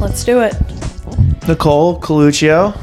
Let's 0.00 0.24
do 0.24 0.40
it. 0.40 0.54
Nicole 1.48 2.00
Coluccio. 2.00 2.76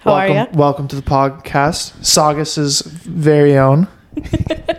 How 0.00 0.14
are 0.14 0.28
welcome, 0.28 0.34
ya? 0.34 0.46
Welcome 0.58 0.88
to 0.88 0.96
the 0.96 1.02
podcast. 1.02 1.92
Saugus' 2.02 2.80
very 2.80 3.58
own. 3.58 3.86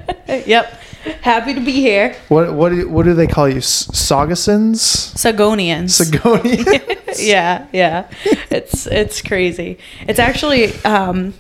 Yep. 0.48 0.81
Happy 1.22 1.54
to 1.54 1.62
be 1.62 1.74
here. 1.74 2.16
What 2.30 2.54
what 2.54 2.70
do, 2.70 2.90
what 2.90 3.04
do 3.04 3.14
they 3.14 3.28
call 3.28 3.48
you? 3.48 3.58
S- 3.58 3.88
Saugusons? 3.94 5.14
Sagonians. 5.16 6.02
Sagonians? 6.02 7.18
yeah, 7.20 7.68
yeah. 7.72 8.10
It's 8.50 8.88
it's 8.88 9.22
crazy. 9.22 9.78
It's 10.08 10.20
actually 10.20 10.74
um, 10.84 11.34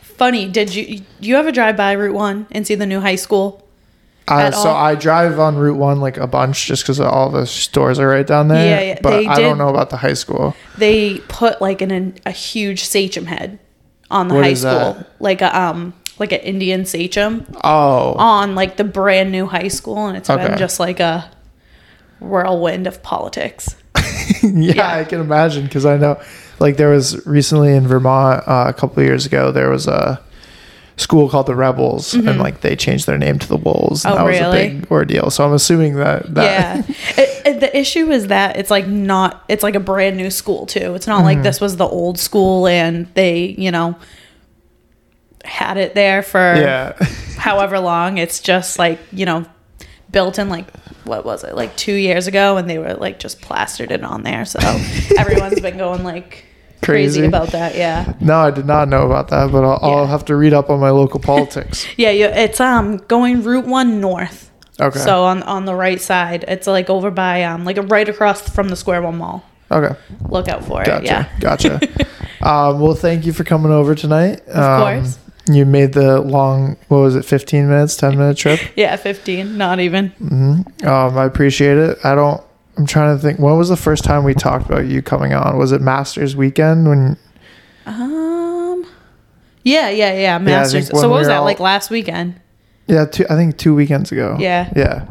funny. 0.00 0.48
Did 0.48 0.74
you 0.74 1.02
you 1.20 1.36
ever 1.36 1.52
drive 1.52 1.76
by 1.76 1.92
Route 1.92 2.14
One 2.14 2.46
and 2.50 2.66
see 2.66 2.74
the 2.74 2.86
new 2.86 3.00
high 3.00 3.16
school? 3.16 3.64
Uh, 4.26 4.50
so 4.50 4.68
all? 4.68 4.76
I 4.76 4.94
drive 4.94 5.38
on 5.38 5.56
Route 5.56 5.78
1 5.78 6.00
like 6.00 6.18
a 6.18 6.26
bunch 6.26 6.66
just 6.66 6.82
because 6.82 7.00
all 7.00 7.30
the 7.30 7.46
stores 7.46 7.98
are 7.98 8.08
right 8.08 8.26
down 8.26 8.48
there. 8.48 8.68
Yeah, 8.82 8.88
yeah, 8.88 8.98
But 9.02 9.26
I 9.26 9.40
don't 9.40 9.56
know 9.56 9.70
about 9.70 9.88
the 9.88 9.96
high 9.96 10.12
school. 10.12 10.54
They 10.76 11.18
put 11.28 11.62
like 11.62 11.80
an, 11.80 12.14
a 12.26 12.30
huge 12.30 12.84
sachem 12.84 13.24
head 13.24 13.58
on 14.10 14.28
the 14.28 14.34
What 14.34 14.44
high 14.44 14.52
school, 14.52 14.94
that? 14.94 15.10
like 15.18 15.40
a 15.40 15.58
um 15.58 15.94
like 16.20 16.32
an 16.32 16.40
Indian 16.40 16.84
sachem 16.84 17.46
Oh. 17.64 18.14
on 18.14 18.54
like 18.54 18.76
the 18.76 18.84
brand 18.84 19.30
new 19.32 19.46
high 19.46 19.68
school, 19.68 20.06
and 20.06 20.16
it's 20.16 20.28
Okay. 20.30 20.48
been 20.48 20.58
just 20.58 20.78
like 20.80 21.00
a 21.00 21.30
whirlwind 22.20 22.86
of 22.86 23.02
politics. 23.02 23.76
yeah, 24.42 24.72
yeah. 24.74 24.96
I 24.96 25.04
can 25.04 25.20
imagine 25.20 25.64
because 25.64 25.86
I 25.86 25.96
know, 25.96 26.20
like, 26.58 26.76
there 26.76 26.90
was 26.90 27.24
recently 27.26 27.74
in 27.74 27.86
Vermont 27.86 28.46
uh, 28.46 28.64
a 28.68 28.72
couple 28.72 29.00
of 29.02 29.06
years 29.06 29.26
ago, 29.26 29.50
there 29.52 29.70
was 29.70 29.86
a 29.86 30.20
school 30.96 31.28
called 31.28 31.46
the 31.46 31.54
Rebels, 31.54 32.12
and 32.14 32.40
like 32.40 32.60
they 32.62 32.74
changed 32.74 33.06
their 33.06 33.18
name 33.18 33.38
to 33.38 33.46
the 33.48 33.56
Wolves. 33.56 34.04
And 34.04 34.14
Mm-hmm. 34.14 34.22
Oh, 34.22 34.26
that 34.26 34.30
was 34.32 34.40
really? 34.40 34.66
a 34.66 34.70
big 34.80 34.90
ordeal. 34.90 35.30
So 35.30 35.46
I'm 35.46 35.52
assuming 35.52 35.94
that. 35.96 36.34
that 36.34 36.44
yeah 36.44 36.94
it, 37.16 37.46
it- 37.46 37.60
the 37.60 37.76
issue 37.76 38.10
is 38.10 38.26
that 38.28 38.56
it's 38.56 38.70
like 38.70 38.86
not 38.86 39.42
it's 39.48 39.62
like 39.64 39.74
a 39.74 39.80
brand 39.80 40.16
new 40.16 40.30
school 40.30 40.64
too 40.66 40.94
it's 40.94 41.06
not 41.08 41.18
Mm-hmm. 41.18 41.24
like 41.24 41.42
this 41.42 41.60
was 41.60 41.76
the 41.76 41.86
old 41.88 42.16
school 42.18 42.68
and 42.68 43.06
they 43.14 43.46
you 43.58 43.70
know 43.72 43.96
had 45.48 45.76
it 45.76 45.94
there 45.94 46.22
for 46.22 46.38
yeah. 46.38 46.92
however 47.38 47.78
long 47.78 48.18
it's 48.18 48.40
just 48.40 48.78
like 48.78 48.98
you 49.12 49.24
know 49.26 49.44
built 50.10 50.38
in 50.38 50.48
like 50.48 50.70
what 51.04 51.24
was 51.24 51.44
it 51.44 51.54
like 51.54 51.74
two 51.76 51.94
years 51.94 52.26
ago 52.26 52.56
and 52.56 52.68
they 52.68 52.78
were 52.78 52.94
like 52.94 53.18
just 53.18 53.40
plastered 53.40 53.90
it 53.90 54.02
on 54.04 54.22
there 54.22 54.44
so 54.44 54.58
everyone's 55.18 55.60
been 55.60 55.78
going 55.78 56.02
like 56.04 56.44
crazy, 56.82 57.20
Crazy. 57.20 57.26
about 57.26 57.48
that 57.48 57.74
yeah 57.76 58.14
No, 58.20 58.38
I 58.40 58.50
did 58.50 58.66
not 58.66 58.88
know 58.88 59.04
about 59.06 59.28
that, 59.28 59.50
but 59.50 59.64
I'll, 59.64 59.78
I'll 59.82 60.06
have 60.06 60.24
to 60.26 60.36
read 60.36 60.52
up 60.52 60.70
on 60.70 60.78
my 60.80 60.90
local 60.90 61.18
politics. 61.20 61.86
yeah 61.96 62.10
you, 62.10 62.26
it's 62.26 62.60
um 62.60 62.98
going 63.08 63.42
route 63.42 63.66
one 63.66 64.00
north 64.00 64.50
Okay. 64.80 64.98
so 64.98 65.24
on 65.24 65.42
on 65.42 65.64
the 65.64 65.74
right 65.74 66.00
side 66.00 66.44
it's 66.46 66.66
like 66.68 66.88
over 66.88 67.10
by 67.10 67.42
um 67.44 67.64
like 67.64 67.78
right 67.90 68.08
across 68.08 68.48
from 68.48 68.68
the 68.68 68.76
square 68.76 69.02
one 69.02 69.18
mall 69.18 69.44
Okay. 69.70 69.94
look 70.28 70.48
out 70.48 70.64
for 70.64 70.84
Gotcha. 70.84 70.98
it 70.98 71.04
yeah 71.04 71.38
Gotcha. 71.40 71.80
um, 72.40 72.80
well, 72.80 72.94
thank 72.94 73.26
you 73.26 73.32
for 73.34 73.44
coming 73.44 73.70
over 73.72 73.94
tonight. 73.94 74.40
Of 74.46 74.80
course. 75.02 75.18
You 75.54 75.64
made 75.66 75.92
the 75.94 76.20
long, 76.20 76.76
what 76.88 76.98
was 76.98 77.16
it, 77.16 77.24
15 77.24 77.68
minutes, 77.68 77.96
10 77.96 78.16
minute 78.18 78.36
trip? 78.36 78.60
Yeah, 78.76 78.94
15, 78.96 79.56
not 79.56 79.80
even. 79.80 80.08
Hmm. 80.10 80.60
Um, 80.86 81.18
I 81.18 81.24
appreciate 81.24 81.76
it. 81.78 81.98
I 82.04 82.14
don't, 82.14 82.42
I'm 82.76 82.86
trying 82.86 83.16
to 83.16 83.20
think, 83.22 83.38
when 83.38 83.56
was 83.56 83.68
the 83.68 83.76
first 83.76 84.04
time 84.04 84.24
we 84.24 84.34
talked 84.34 84.66
about 84.66 84.86
you 84.86 85.02
coming 85.02 85.32
on? 85.32 85.56
Was 85.58 85.72
it 85.72 85.80
Masters 85.80 86.36
weekend 86.36 86.86
when, 86.88 87.16
Um 87.86 88.84
Yeah, 89.64 89.88
yeah, 89.90 90.12
yeah, 90.18 90.38
Masters. 90.38 90.92
when 90.92 91.02
so 91.02 91.08
what 91.08 91.18
was 91.18 91.26
that 91.28 91.38
all- 91.38 91.44
like 91.44 91.60
last 91.60 91.90
weekend? 91.90 92.40
yeah, 92.86 93.04
two, 93.04 93.24
I 93.28 93.34
think 93.34 93.58
two 93.58 93.74
weekends 93.74 94.12
ago. 94.12 94.36
Yeah. 94.38 94.72
Yeah. 94.76 95.06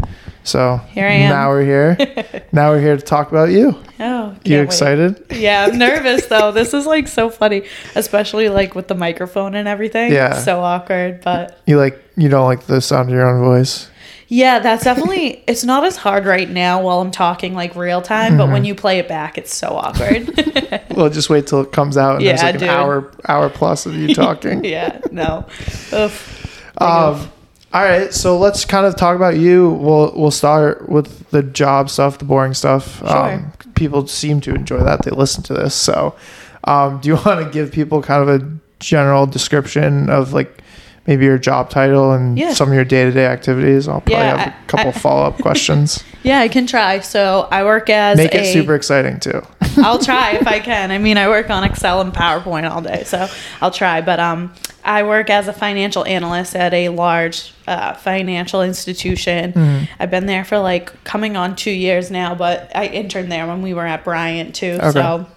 So 0.48 0.78
Here 0.94 1.06
I 1.06 1.12
am. 1.12 1.30
now 1.30 1.50
we're 1.50 1.64
here. 1.66 2.44
now 2.54 2.72
we're 2.72 2.80
here 2.80 2.96
to 2.96 3.02
talk 3.04 3.30
about 3.32 3.50
you. 3.50 3.78
Oh, 4.00 4.34
You 4.46 4.62
excited? 4.62 5.22
Yeah, 5.32 5.66
I'm 5.66 5.78
nervous 5.78 6.26
though. 6.28 6.52
This 6.54 6.74
is 6.74 6.86
like 6.86 7.10
so 7.10 7.30
funny, 7.30 7.64
especially 7.96 8.48
like 8.48 8.74
with 8.74 8.88
the 8.88 8.96
microphone 8.96 9.56
and 9.56 9.68
everything. 9.68 10.14
Yeah. 10.14 10.34
So 10.40 10.62
awkward, 10.62 11.22
but 11.22 11.60
You 11.66 11.78
like, 11.78 12.02
you 12.16 12.30
don't 12.30 12.46
like 12.46 12.64
the 12.64 12.80
sound 12.80 13.10
of 13.10 13.14
your 13.16 13.28
own 13.30 13.44
voice? 13.44 13.90
yeah, 14.30 14.60
that's 14.60 14.84
definitely 14.84 15.42
it's 15.48 15.64
not 15.64 15.86
as 15.86 15.96
hard 15.98 16.26
right 16.26 16.50
now 16.50 16.82
while 16.82 17.00
I'm 17.02 17.12
talking 17.12 17.54
like 17.54 17.76
real 17.76 18.02
time, 18.02 18.38
but 18.38 18.44
Mm-hmm. 18.46 18.54
when 18.54 18.66
you 18.66 18.74
play 18.76 19.00
it 19.00 19.08
back, 19.10 19.38
it's 19.38 19.54
so 19.54 19.68
awkward. 19.76 20.34
Well, 20.98 21.10
just 21.12 21.30
wait 21.30 21.46
till 21.46 21.62
it 21.62 21.72
comes 21.72 21.96
out 21.96 22.16
and 22.18 22.26
there's 22.26 22.40
Yeah, 22.40 22.46
like 22.48 22.56
an 22.56 22.60
dude. 22.62 22.70
hour, 22.70 23.12
hour 23.28 23.50
plus 23.50 23.86
of 23.86 23.94
you 23.96 24.16
talking. 24.16 24.64
yeah, 24.64 25.00
no. 25.12 25.46
Oof. 25.94 26.72
Um. 26.82 27.30
All 27.74 27.84
right, 27.84 28.14
so 28.14 28.38
let's 28.38 28.66
kind 28.66 28.86
of 28.86 28.96
talk 28.96 29.16
about 29.16 29.38
you. 29.38 29.72
We'll 29.72 30.14
we'll 30.16 30.32
start 30.32 30.88
with 30.90 31.30
the 31.32 31.44
job 31.44 31.90
stuff, 31.90 32.18
the 32.18 32.26
boring 32.26 32.54
stuff. 32.54 33.04
Um, 33.04 33.52
people 33.76 34.08
seem 34.08 34.40
to 34.42 34.56
enjoy 34.56 34.80
that; 34.80 35.04
they 35.04 35.12
listen 35.12 35.44
to 35.44 35.54
this. 35.54 35.76
So, 35.76 36.16
um, 36.64 37.00
do 37.02 37.10
you 37.10 37.16
want 37.26 37.46
to 37.46 37.50
give 37.52 37.72
people 37.72 38.02
kind 38.02 38.28
of 38.28 38.42
a 38.42 38.50
general 38.80 39.26
description 39.26 40.10
of 40.10 40.34
like 40.34 40.62
maybe 41.08 41.26
your 41.26 41.38
job 41.38 41.70
title 41.70 42.12
and 42.14 42.38
Yeah. 42.38 42.54
some 42.54 42.70
of 42.70 42.76
your 42.76 42.86
day 42.86 43.04
to 43.06 43.12
day 43.12 43.26
activities? 43.26 43.88
I'll 43.88 44.02
probably 44.02 44.14
Yeah, 44.16 44.38
have 44.38 44.48
a 44.54 44.68
couple 44.68 44.88
I- 44.90 44.92
follow 45.00 45.24
up 45.26 45.38
questions. 45.40 46.04
Yeah, 46.24 46.40
I 46.40 46.48
can 46.48 46.68
try. 46.68 47.00
So 47.00 47.48
I 47.52 47.64
work 47.64 47.90
as 47.90 48.18
Make 48.18 48.34
a, 48.34 48.42
it 48.42 48.54
super 48.54 48.76
exciting 48.76 49.20
too. 49.20 49.42
I'll 49.78 50.00
try 50.00 50.32
if 50.32 50.48
I 50.48 50.60
can. 50.72 50.92
I 50.92 50.98
mean, 50.98 51.18
I 51.18 51.28
work 51.28 51.50
on 51.50 51.64
Excel 51.64 52.02
and 52.02 52.14
PowerPoint 52.14 52.70
all 52.70 52.82
day, 52.82 53.04
so 53.04 53.28
I'll 53.62 53.72
try. 53.72 54.02
But 54.02 54.20
um, 54.20 54.54
I 54.88 55.04
work 55.04 55.30
as 55.30 55.50
a 55.50 55.54
financial 55.54 56.06
analyst 56.06 56.56
at 56.56 56.74
a 56.74 56.88
large 56.90 57.54
uh, 57.68 57.94
financial 57.94 58.62
institution. 58.62 59.52
Mm-hmm. 59.52 59.86
I've 60.00 60.10
been 60.10 60.26
there 60.28 60.46
for 60.46 60.60
like 60.60 61.04
coming 61.04 61.36
on 61.36 61.58
two 61.58 61.72
years 61.72 62.10
now, 62.10 62.34
but 62.36 62.74
I 62.74 62.88
interned 62.88 63.30
there 63.30 63.46
when 63.46 63.62
we 63.62 63.74
were 63.74 63.86
at 63.86 64.06
Bryant 64.06 64.56
too. 64.56 64.78
Okay. 64.82 64.92
So 64.92 65.28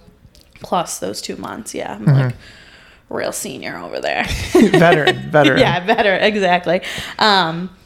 plus 0.60 1.00
those 1.00 1.20
two 1.20 1.36
months, 1.36 1.74
yeah, 1.74 1.94
I'm 1.94 2.06
Mm-hmm. 2.06 2.20
like 2.20 2.34
real 3.08 3.32
senior 3.32 3.76
over 3.76 4.00
there. 4.00 4.24
veteran, 4.52 5.30
veteran. 5.30 5.58
yeah, 5.60 5.84
better 5.84 6.14
exactly. 6.14 6.80
Um, 7.18 7.76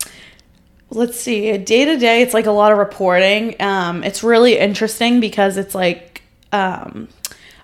let's 0.90 1.18
see, 1.18 1.56
day 1.56 1.86
to 1.86 1.96
day, 1.96 2.20
it's 2.20 2.34
like 2.34 2.44
a 2.44 2.52
lot 2.52 2.72
of 2.72 2.78
reporting. 2.78 3.56
Um, 3.60 4.04
it's 4.04 4.22
really 4.22 4.58
interesting 4.58 5.18
because 5.20 5.56
it's 5.56 5.74
like 5.74 6.20
um, 6.52 7.08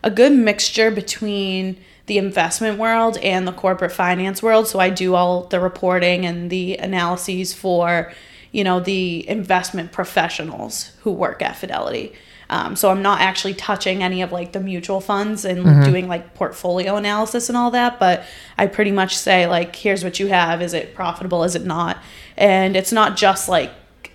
a 0.02 0.10
good 0.10 0.32
mixture 0.32 0.90
between 0.90 1.76
the 2.10 2.18
investment 2.18 2.76
world 2.76 3.16
and 3.18 3.46
the 3.46 3.52
corporate 3.52 3.92
finance 3.92 4.42
world. 4.42 4.66
So 4.66 4.80
I 4.80 4.90
do 4.90 5.14
all 5.14 5.44
the 5.44 5.60
reporting 5.60 6.26
and 6.26 6.50
the 6.50 6.76
analyses 6.76 7.54
for, 7.54 8.12
you 8.50 8.64
know, 8.64 8.80
the 8.80 9.28
investment 9.28 9.92
professionals 9.92 10.90
who 11.02 11.12
work 11.12 11.40
at 11.40 11.54
Fidelity. 11.54 12.12
Um, 12.48 12.74
so 12.74 12.90
I'm 12.90 13.00
not 13.00 13.20
actually 13.20 13.54
touching 13.54 14.02
any 14.02 14.22
of 14.22 14.32
like 14.32 14.50
the 14.50 14.58
mutual 14.58 15.00
funds 15.00 15.44
and 15.44 15.84
doing 15.84 16.08
like 16.08 16.34
portfolio 16.34 16.96
analysis 16.96 17.48
and 17.48 17.56
all 17.56 17.70
that, 17.70 18.00
but 18.00 18.24
I 18.58 18.66
pretty 18.66 18.90
much 18.90 19.16
say 19.16 19.46
like, 19.46 19.76
here's 19.76 20.02
what 20.02 20.18
you 20.18 20.26
have. 20.26 20.60
Is 20.62 20.74
it 20.74 20.96
profitable? 20.96 21.44
Is 21.44 21.54
it 21.54 21.64
not? 21.64 21.96
And 22.36 22.74
it's 22.74 22.90
not 22.90 23.16
just 23.16 23.48
like 23.48 23.70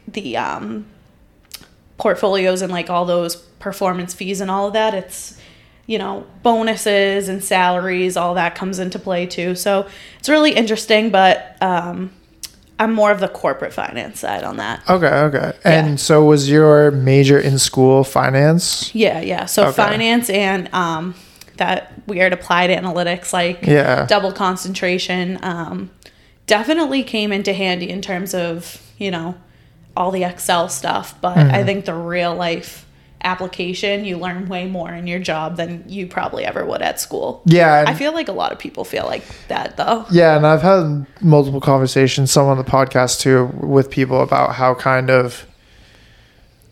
the 0.06 0.36
um, 0.36 0.86
portfolios 1.98 2.62
and 2.62 2.74
like 2.74 2.90
all 2.90 3.06
those 3.06 3.38
performance 3.38 4.14
fees 4.14 4.42
and 4.42 4.52
all 4.52 4.68
of 4.68 4.74
that. 4.74 4.94
It's 4.94 5.40
you 5.88 5.98
know 5.98 6.26
bonuses 6.44 7.30
and 7.30 7.44
salaries. 7.44 8.18
All 8.18 8.34
that 8.36 8.56
comes 8.56 8.80
into 8.80 9.00
play 9.00 9.26
too. 9.26 9.56
So 9.56 9.88
it's 10.20 10.30
really 10.30 10.52
interesting, 10.52 11.10
but 11.12 11.56
um, 11.62 12.12
I'm 12.80 12.94
more 12.94 13.12
of 13.12 13.20
the 13.20 13.28
corporate 13.30 13.72
finance 13.74 14.20
side 14.20 14.44
on 14.44 14.58
that. 14.58 14.82
Okay, 14.90 15.08
okay. 15.08 15.54
And 15.64 16.00
so, 16.00 16.24
was 16.26 16.50
your 16.50 16.92
major 16.92 17.40
in 17.40 17.58
school 17.60 18.04
finance? 18.04 18.94
Yeah, 18.94 19.22
yeah. 19.22 19.46
So 19.46 19.68
Okay. 19.68 19.74
finance 19.78 20.30
and 20.30 20.74
um, 20.74 21.16
that 21.58 21.94
weird 22.08 22.34
applied 22.34 22.70
analytics, 22.70 23.32
like 23.32 23.66
Yeah. 23.66 24.06
double 24.08 24.32
concentration, 24.34 25.40
um, 25.42 25.90
definitely 26.48 27.02
came 27.04 27.32
into 27.32 27.54
handy 27.54 27.90
in 27.90 28.02
terms 28.02 28.34
of 28.34 28.82
you 28.98 29.12
know 29.12 29.36
all 29.96 30.12
the 30.12 30.24
Excel 30.26 30.68
stuff. 30.68 31.16
But 31.22 31.38
Mm-hmm. 31.38 31.56
I 31.56 31.64
think 31.64 31.86
the 31.86 31.94
real 31.94 32.36
life 32.36 32.85
application, 33.26 34.06
you 34.06 34.18
learn 34.18 34.48
way 34.48 34.68
more 34.68 34.94
in 34.94 35.08
your 35.08 35.20
job 35.20 35.58
than 35.58 35.84
you 35.90 36.08
probably 36.08 36.46
ever 36.46 36.64
would 36.66 36.82
at 36.82 37.00
school. 37.00 37.42
Yeah, 37.46 37.84
I 37.86 37.94
feel 37.94 38.14
like 38.14 38.28
a 38.28 38.32
lot 38.34 38.52
of 38.52 38.60
people 38.60 38.86
feel 38.86 39.06
like 39.06 39.24
that 39.48 39.76
though. 39.76 40.06
Yeah, 40.12 40.38
and 40.38 40.46
I've 40.48 40.62
had 40.62 41.06
multiple 41.22 41.60
conversations, 41.62 42.32
some 42.32 42.48
on 42.48 42.58
the 42.58 42.64
podcast 42.64 43.20
too, 43.20 43.46
with 43.60 43.90
people 43.90 44.22
about 44.22 44.56
how 44.56 44.76
kind 44.76 45.10
of 45.10 45.46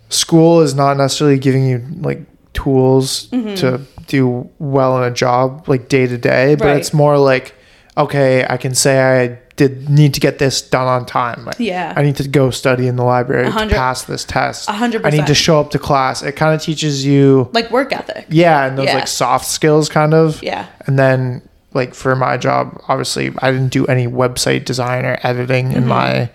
school 0.10 0.62
is 0.62 0.76
not 0.76 0.96
necessarily 0.98 1.40
giving 1.40 1.68
you 1.68 1.84
like 2.00 2.22
tools 2.54 3.28
mm-hmm. 3.28 3.56
to 3.56 3.82
do 4.08 4.50
well 4.60 5.02
in 5.02 5.12
a 5.12 5.14
job 5.14 5.68
like 5.68 5.90
day 5.90 6.06
to 6.08 6.18
day, 6.18 6.56
but 6.56 6.66
Right. 6.66 6.78
it's 6.78 6.94
more 6.94 7.18
like, 7.18 7.56
okay, 7.98 8.46
I 8.48 8.58
can 8.58 8.76
say 8.76 9.02
I 9.02 9.40
did 9.56 9.88
need 9.90 10.14
to 10.16 10.20
get 10.20 10.40
this 10.40 10.62
done 10.62 10.88
on 10.88 11.06
time. 11.06 11.46
Like, 11.46 11.60
Yeah. 11.60 11.94
I 11.96 12.02
need 12.02 12.16
to 12.16 12.28
go 12.28 12.50
study 12.50 12.88
in 12.88 12.96
the 12.96 13.04
library 13.04 13.46
to 13.52 13.68
pass 13.70 14.04
this 14.04 14.26
test. 14.26 14.68
A 14.68 14.72
hundred 14.72 15.06
I 15.06 15.12
need 15.12 15.28
to 15.28 15.36
show 15.36 15.60
up 15.60 15.70
to 15.72 15.80
class. 15.80 16.24
It 16.24 16.32
kind 16.36 16.56
of 16.56 16.62
teaches 16.62 17.06
you, 17.06 17.50
like 17.54 17.70
work 17.70 17.94
ethic. 17.94 18.26
yeah, 18.30 18.66
and 18.66 18.78
those 18.78 18.88
Yeah. 18.88 18.96
like 18.96 19.08
soft 19.08 19.46
skills, 19.46 19.90
kind 19.90 20.14
of. 20.16 20.42
Yeah. 20.42 20.66
And 20.88 20.98
then, 20.98 21.42
like 21.74 21.94
for 21.94 22.16
my 22.16 22.38
job, 22.38 22.82
obviously, 22.88 23.32
I 23.40 23.52
didn't 23.52 23.70
do 23.72 23.86
any 23.86 24.08
website 24.08 24.66
design 24.66 25.06
or 25.06 25.18
editing 25.24 25.68
Mm-hmm. 25.70 25.78
in 25.78 25.88
my, 25.88 26.30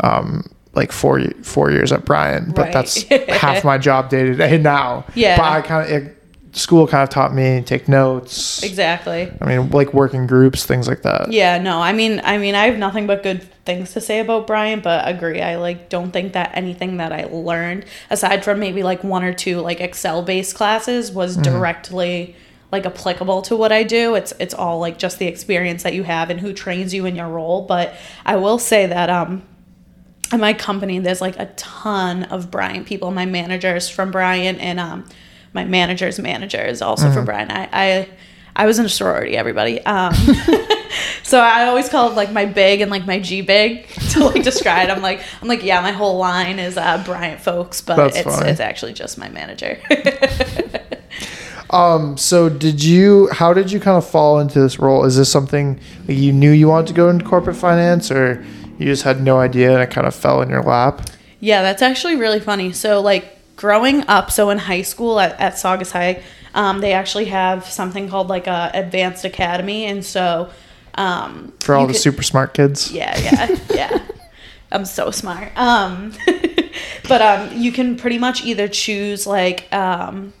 um, 0.00 0.48
like 0.74 0.92
four 0.92 1.20
four 1.42 1.70
years 1.70 1.92
at 1.92 2.04
Bryant, 2.04 2.54
But 2.54 2.62
Right. 2.66 2.72
that's 2.72 3.02
half 3.42 3.64
my 3.64 3.78
job 3.88 4.08
day 4.10 4.24
to 4.24 4.34
day 4.34 4.58
now. 4.58 5.04
Yeah. 5.14 5.36
But 5.36 5.44
I 5.46 5.60
kind 5.62 5.92
of 5.92 6.10
school 6.58 6.86
kind 6.86 7.02
of 7.02 7.08
taught 7.08 7.34
me 7.34 7.62
take 7.62 7.88
notes. 7.88 8.62
Exactly. 8.62 9.32
I 9.40 9.46
mean, 9.46 9.70
like 9.70 9.94
working 9.94 10.26
groups, 10.26 10.64
things 10.64 10.88
like 10.88 11.02
that. 11.02 11.32
Yeah, 11.32 11.58
no, 11.58 11.80
I 11.80 11.92
mean, 11.92 12.20
I 12.24 12.38
mean, 12.38 12.54
I 12.54 12.66
have 12.66 12.78
nothing 12.78 13.06
but 13.06 13.22
good 13.22 13.42
things 13.64 13.92
to 13.92 14.00
say 14.00 14.20
about 14.20 14.46
Bryant, 14.46 14.82
but 14.82 15.06
agree. 15.08 15.40
I 15.40 15.56
like 15.56 15.88
don't 15.88 16.10
think 16.10 16.32
that 16.32 16.50
anything 16.54 16.98
that 16.98 17.12
I 17.12 17.24
learned, 17.24 17.84
aside 18.10 18.44
from 18.44 18.58
maybe 18.60 18.82
like 18.82 19.04
one 19.04 19.24
or 19.24 19.32
two 19.32 19.60
like 19.60 19.80
Excel 19.80 20.22
based 20.22 20.56
classes, 20.56 21.12
was 21.12 21.36
directly 21.36 22.34
like 22.70 22.84
applicable 22.84 23.42
to 23.42 23.56
what 23.56 23.72
I 23.72 23.82
do. 23.82 24.14
It's 24.14 24.32
it's 24.38 24.54
all 24.54 24.78
like 24.78 24.98
just 24.98 25.18
the 25.18 25.26
experience 25.26 25.82
that 25.84 25.94
you 25.94 26.02
have 26.02 26.30
and 26.30 26.40
who 26.40 26.52
trains 26.52 26.92
you 26.92 27.06
in 27.06 27.16
your 27.16 27.28
role. 27.28 27.62
But 27.62 27.94
I 28.26 28.36
will 28.36 28.58
say 28.58 28.86
that 28.86 29.08
um 29.08 29.42
at 30.30 30.40
my 30.40 30.52
company 30.52 30.98
there's 30.98 31.20
like 31.20 31.38
a 31.38 31.46
ton 31.56 32.24
of 32.24 32.50
Bryant 32.50 32.86
people. 32.86 33.10
My 33.10 33.26
managers 33.26 33.88
from 33.88 34.10
Bryant 34.10 34.58
and 34.60 34.78
um 34.78 35.06
my 35.58 35.64
manager's 35.64 36.18
manager 36.20 36.64
is 36.64 36.80
also 36.82 37.10
from 37.10 37.24
Bryant. 37.24 37.50
I, 37.50 37.68
I 37.72 38.08
I 38.54 38.66
was 38.66 38.78
in 38.78 38.86
a 38.86 38.88
sorority, 38.88 39.36
everybody. 39.36 39.80
Um 39.84 40.14
so 41.24 41.40
I 41.40 41.64
always 41.64 41.88
call 41.88 42.10
it 42.10 42.14
like 42.14 42.30
my 42.32 42.46
big 42.46 42.80
and 42.80 42.90
like 42.90 43.06
my 43.06 43.18
G 43.18 43.40
big 43.42 43.88
to 44.12 44.24
like 44.24 44.44
describe. 44.44 44.88
I'm 44.88 45.02
like 45.02 45.20
I'm 45.42 45.48
like 45.48 45.64
yeah, 45.64 45.80
my 45.80 45.90
whole 45.92 46.16
line 46.18 46.58
is 46.60 46.76
uh, 46.76 47.02
Bryant 47.04 47.40
folks, 47.40 47.80
but 47.80 47.96
That's 47.96 48.16
it's 48.18 48.36
funny. 48.36 48.50
it's 48.50 48.60
actually 48.60 48.92
just 48.92 49.18
my 49.18 49.28
manager. 49.28 49.78
Um, 51.70 52.16
so 52.16 52.48
did 52.48 52.82
you, 52.82 53.28
how 53.30 53.52
did 53.52 53.70
you 53.70 53.78
kind 53.78 53.98
of 53.98 54.08
fall 54.08 54.40
into 54.40 54.58
this 54.58 54.78
role? 54.78 55.04
Is 55.04 55.18
this 55.18 55.30
something 55.30 55.78
you 56.06 56.32
knew 56.32 56.50
you 56.50 56.66
wanted 56.66 56.86
to 56.86 56.94
go 56.94 57.10
into 57.10 57.26
corporate 57.26 57.56
finance 57.56 58.10
or 58.10 58.42
you 58.78 58.86
just 58.86 59.02
had 59.02 59.20
no 59.20 59.38
idea 59.38 59.74
and 59.74 59.82
it 59.82 59.90
kind 59.90 60.06
of 60.06 60.14
fell 60.14 60.40
in 60.40 60.48
your 60.48 60.62
lap? 60.62 61.10
Yeah, 61.40 61.60
that's 61.60 61.82
actually 61.82 62.16
really 62.16 62.40
funny. 62.40 62.72
So, 62.72 63.02
like, 63.02 63.37
growing 63.58 64.06
up, 64.06 64.30
so 64.30 64.50
in 64.50 64.58
high 64.58 64.82
school 64.82 65.18
at, 65.18 65.38
at 65.40 65.58
Saugus 65.58 65.90
High, 65.90 66.22
um, 66.54 66.80
they 66.80 66.92
actually 66.92 67.24
have 67.26 67.66
something 67.66 68.08
called 68.08 68.28
like 68.28 68.46
a 68.46 68.70
advanced 68.72 69.24
academy. 69.24 69.84
And 69.84 70.04
so, 70.04 70.48
um, 70.94 71.52
For 71.60 71.74
all 71.74 71.86
the 71.86 71.92
could- 71.92 72.00
super 72.00 72.22
smart 72.22 72.54
kids? 72.54 72.90
Yeah, 72.92 73.18
yeah, 73.18 73.58
yeah. 73.74 74.02
I'm 74.72 74.84
so 74.84 75.10
smart. 75.10 75.50
Um, 75.56 76.12
but 77.08 77.20
um, 77.20 77.56
you 77.56 77.72
can 77.72 77.96
pretty 77.96 78.18
much 78.18 78.44
either 78.44 78.68
choose 78.68 79.26
like 79.26 79.72
um, 79.72 80.32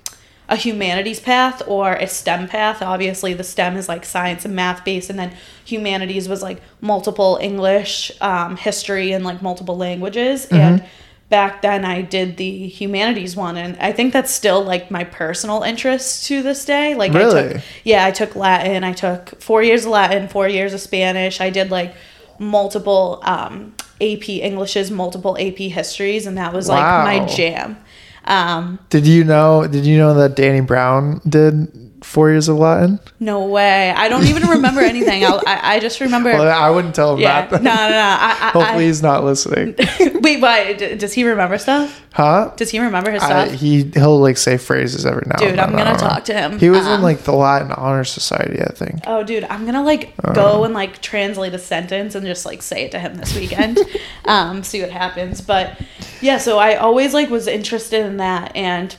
a 0.48 0.54
humanities 0.54 1.18
path 1.18 1.62
or 1.66 1.94
a 1.94 2.06
STEM 2.06 2.46
path. 2.46 2.82
Obviously, 2.82 3.34
the 3.34 3.44
STEM 3.44 3.76
is 3.76 3.88
like 3.88 4.04
science 4.04 4.44
and 4.44 4.54
math 4.54 4.84
based, 4.84 5.10
and 5.10 5.18
then 5.18 5.32
humanities 5.64 6.28
was 6.28 6.40
like 6.40 6.60
multiple 6.80 7.38
English, 7.40 8.12
um, 8.20 8.56
history, 8.56 9.12
and 9.12 9.24
like 9.24 9.42
multiple 9.42 9.76
languages. 9.76 10.46
And 10.46 10.84
back 11.28 11.62
then, 11.62 11.84
I 11.84 12.02
did 12.02 12.36
the 12.36 12.68
humanities 12.68 13.36
one, 13.36 13.56
and 13.56 13.76
I 13.78 13.92
think 13.92 14.12
that's 14.12 14.32
still 14.32 14.62
like 14.62 14.90
my 14.90 15.04
personal 15.04 15.62
interest 15.62 16.26
to 16.26 16.42
this 16.42 16.64
day. 16.64 16.94
Like, 16.94 17.12
I 17.12 17.18
Really? 17.18 17.52
took 17.54 17.62
yeah, 17.84 18.04
I 18.06 18.10
took 18.10 18.34
Latin. 18.36 18.84
I 18.84 18.92
took 18.92 19.40
four 19.40 19.62
years 19.62 19.84
of 19.84 19.90
Latin, 19.92 20.28
four 20.28 20.48
years 20.48 20.72
of 20.74 20.80
Spanish. 20.80 21.40
I 21.40 21.50
did 21.50 21.70
like 21.70 21.94
multiple 22.38 23.20
um, 23.24 23.74
AP 24.00 24.28
Englishes, 24.28 24.90
multiple 24.90 25.36
AP 25.38 25.58
histories, 25.58 26.26
and 26.26 26.38
that 26.38 26.52
was 26.52 26.68
like 26.68 27.04
my 27.04 27.26
jam. 27.26 27.78
Um, 28.24 28.78
Did 28.90 29.06
you 29.06 29.24
know, 29.24 29.66
did 29.66 29.86
you 29.86 29.96
know 29.96 30.12
that 30.14 30.36
Danny 30.36 30.60
Brown 30.60 31.22
did 31.26 31.87
four 32.08 32.30
years 32.30 32.48
of 32.48 32.56
Latin? 32.56 32.98
no 33.20 33.44
way. 33.46 33.90
I 33.90 34.08
don't 34.08 34.26
even 34.26 34.48
remember 34.48 34.80
anything. 34.80 35.24
I'll, 35.24 35.42
I 35.46 35.74
I 35.76 35.80
just 35.80 36.00
remember. 36.00 36.30
Well, 36.32 36.50
I 36.50 36.70
wouldn't 36.70 36.94
tell 36.94 37.14
him 37.14 37.20
yeah, 37.20 37.46
that. 37.46 37.62
no, 37.62 37.74
no, 37.74 37.88
no. 37.88 37.98
I, 37.98 38.36
I, 38.40 38.50
Hopefully 38.50 38.86
he's 38.86 39.02
not 39.02 39.24
listening. 39.24 39.74
Wait, 40.22 40.40
why? 40.40 40.72
Does 40.72 41.12
he 41.12 41.24
remember 41.24 41.58
stuff? 41.58 42.02
Huh? 42.12 42.52
Does 42.56 42.70
he 42.70 42.80
remember 42.80 43.10
his 43.10 43.22
stuff? 43.22 43.52
he 43.52 43.84
he'll 43.94 44.18
like 44.18 44.38
say 44.38 44.56
phrases 44.56 45.04
every 45.06 45.24
now. 45.26 45.36
Dude, 45.36 45.50
and 45.50 45.60
I'm 45.60 45.72
then, 45.72 45.84
gonna 45.86 45.98
talk 45.98 46.24
to 46.24 46.34
him. 46.34 46.58
He 46.58 46.70
was 46.70 46.86
in 46.86 46.92
Um, 46.94 47.02
like 47.02 47.20
the 47.20 47.32
Latin 47.32 47.70
Honor 47.72 48.04
Society, 48.04 48.60
I 48.60 48.72
think. 48.72 49.00
Oh, 49.06 49.22
dude, 49.22 49.44
I'm 49.44 49.66
gonna 49.66 49.84
like 49.84 50.14
Uh. 50.24 50.32
go 50.32 50.64
and 50.64 50.72
like 50.74 51.00
translate 51.02 51.52
a 51.54 51.58
sentence 51.58 52.14
and 52.14 52.24
just 52.26 52.46
like 52.46 52.62
say 52.62 52.84
it 52.84 52.90
to 52.92 52.98
him 52.98 53.16
this 53.16 53.36
weekend, 53.36 53.78
um, 54.24 54.62
see 54.62 54.80
what 54.80 54.90
happens. 54.90 55.40
But 55.42 55.78
yeah, 56.20 56.38
so 56.38 56.58
I 56.58 56.76
always 56.76 57.12
like 57.14 57.28
was 57.30 57.46
interested 57.46 58.04
in 58.06 58.16
that, 58.16 58.56
and 58.56 58.96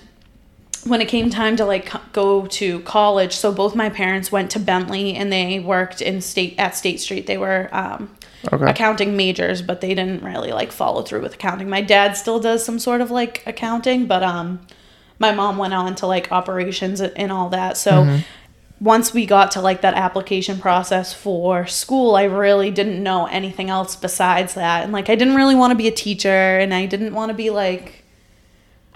when 0.85 1.01
it 1.01 1.07
came 1.07 1.29
time 1.29 1.55
to 1.57 1.65
like 1.65 1.91
go 2.13 2.45
to 2.47 2.79
college, 2.81 3.35
so 3.35 3.51
both 3.51 3.75
my 3.75 3.89
parents 3.89 4.31
went 4.31 4.51
to 4.51 4.59
Bentley 4.59 5.15
and 5.15 5.31
they 5.31 5.59
worked 5.59 6.01
in 6.01 6.21
state 6.21 6.55
at 6.57 6.75
State 6.75 6.99
Street. 6.99 7.27
They 7.27 7.37
were 7.37 7.69
um, 7.71 8.15
Okay. 8.53 8.69
accounting 8.71 9.17
majors, 9.17 9.61
but 9.61 9.81
they 9.81 9.89
didn't 9.93 10.23
really 10.23 10.51
like 10.53 10.71
follow 10.71 11.01
through 11.01 11.21
with 11.21 11.33
accounting. 11.35 11.69
My 11.69 11.81
dad 11.81 12.13
still 12.15 12.39
does 12.39 12.63
some 12.63 12.79
sort 12.79 13.01
of 13.01 13.11
like 13.11 13.43
accounting, 13.45 14.07
but 14.07 14.23
um, 14.23 14.61
my 15.19 15.33
mom 15.33 15.57
went 15.57 15.73
on 15.73 15.93
to 15.95 16.07
like 16.07 16.31
operations 16.31 17.01
and 17.01 17.31
all 17.33 17.49
that. 17.49 17.75
So 17.75 18.21
once 18.79 19.13
we 19.13 19.25
got 19.25 19.51
to 19.51 19.61
like 19.61 19.81
that 19.81 19.93
application 19.93 20.57
process 20.57 21.13
for 21.13 21.67
school, 21.67 22.15
I 22.15 22.23
really 22.23 22.71
didn't 22.71 23.03
know 23.03 23.25
anything 23.25 23.69
else 23.69 23.97
besides 23.97 24.53
that. 24.53 24.83
And 24.85 24.93
like 24.93 25.09
I 25.09 25.15
didn't 25.15 25.35
really 25.35 25.55
want 25.55 25.71
to 25.71 25.75
be 25.75 25.89
a 25.89 25.91
teacher 25.91 26.29
and 26.29 26.73
I 26.73 26.85
didn't 26.85 27.13
want 27.13 27.29
to 27.31 27.35
be 27.35 27.49
like 27.49 28.05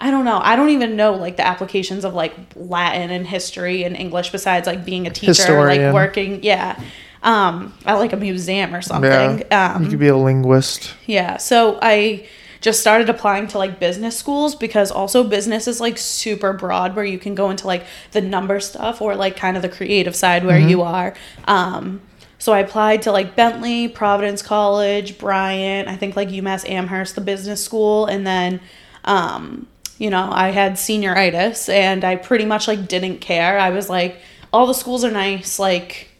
I 0.04 0.10
don't 0.10 0.26
know. 0.26 0.38
I 0.38 0.54
don't 0.54 0.68
even 0.68 0.96
know 0.96 1.14
like 1.14 1.38
the 1.38 1.46
applications 1.46 2.04
of 2.04 2.12
like 2.12 2.34
Latin 2.54 3.10
and 3.10 3.26
history 3.26 3.84
and 3.84 3.96
English 3.96 4.32
besides 4.32 4.66
like 4.66 4.84
being 4.84 5.06
a 5.06 5.10
teacher 5.10 5.30
or 5.30 5.34
Historian. 5.34 5.84
like 5.86 5.94
working 5.94 6.42
yeah. 6.42 6.78
Um 7.22 7.72
at 7.86 7.94
like 7.94 8.12
a 8.12 8.18
museum 8.18 8.74
or 8.74 8.82
something. 8.82 9.44
Yeah. 9.50 9.74
Um 9.74 9.84
you 9.84 9.88
could 9.88 9.98
be 9.98 10.08
a 10.08 10.16
linguist. 10.16 10.94
yeah. 11.06 11.38
So 11.38 11.78
I 11.80 12.28
just 12.60 12.82
started 12.82 13.08
applying 13.08 13.46
to 13.48 13.56
like 13.56 13.80
business 13.80 14.14
schools 14.14 14.54
because 14.54 14.90
also 14.90 15.24
business 15.24 15.66
is 15.66 15.80
like 15.80 15.96
super 15.96 16.52
broad 16.52 16.94
where 16.94 17.06
you 17.06 17.18
can 17.18 17.34
go 17.34 17.48
into 17.48 17.66
like 17.66 17.86
the 18.12 18.20
number 18.20 18.60
stuff 18.60 19.00
or 19.00 19.16
like 19.16 19.36
kind 19.36 19.56
of 19.56 19.62
the 19.62 19.70
creative 19.70 20.14
side 20.14 20.44
where 20.44 20.58
you 20.58 20.82
are. 20.82 21.14
Um 21.46 22.02
so 22.38 22.52
I 22.52 22.58
applied 22.58 23.00
to 23.02 23.10
like 23.10 23.36
Bentley, 23.36 23.88
Providence 23.88 24.42
College, 24.42 25.16
Bryant, 25.16 25.88
I 25.88 25.96
think 25.96 26.14
like 26.14 26.28
UMass 26.28 26.68
Amherst, 26.68 27.14
the 27.14 27.22
business 27.22 27.64
school, 27.64 28.04
and 28.04 28.26
then 28.26 28.60
um 29.04 29.66
you 29.98 30.10
know, 30.10 30.28
I 30.30 30.50
had 30.50 30.72
senioritis 30.72 31.72
and 31.72 32.04
I 32.04 32.16
pretty 32.16 32.44
much 32.44 32.68
like 32.68 32.88
didn't 32.88 33.18
care. 33.18 33.58
I 33.58 33.70
was 33.70 33.88
like 33.88 34.20
all 34.52 34.66
the 34.66 34.74
schools 34.74 35.04
are 35.04 35.10
nice, 35.10 35.58
like 35.58 36.10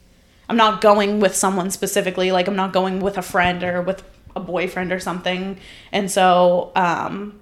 I'm 0.49 0.56
not 0.56 0.80
going 0.80 1.20
with 1.20 1.34
someone 1.34 1.70
specifically. 1.70 2.32
Like 2.32 2.49
I'm 2.49 2.56
not 2.56 2.72
going 2.72 3.00
with 3.00 3.16
a 3.16 3.22
friend 3.22 3.62
or 3.62 3.80
with 3.82 4.02
a 4.37 4.40
boyfriend 4.40 4.92
or 4.92 5.00
something. 5.00 5.58
And 5.92 6.10
so 6.10 6.72
um, 6.75 7.40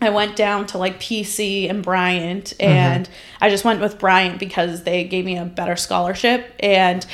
I 0.00 0.10
went 0.10 0.36
down 0.36 0.66
to 0.68 0.78
like 0.78 1.00
PC 1.00 1.70
and 1.70 1.82
Bryant, 1.82 2.52
and 2.60 3.08
I 3.40 3.48
just 3.48 3.64
went 3.64 3.80
with 3.80 3.98
Bryant 3.98 4.38
because 4.38 4.82
they 4.82 5.04
gave 5.04 5.24
me 5.24 5.38
a 5.38 5.44
better 5.44 5.76
scholarship. 5.76 6.52
And 6.60 7.06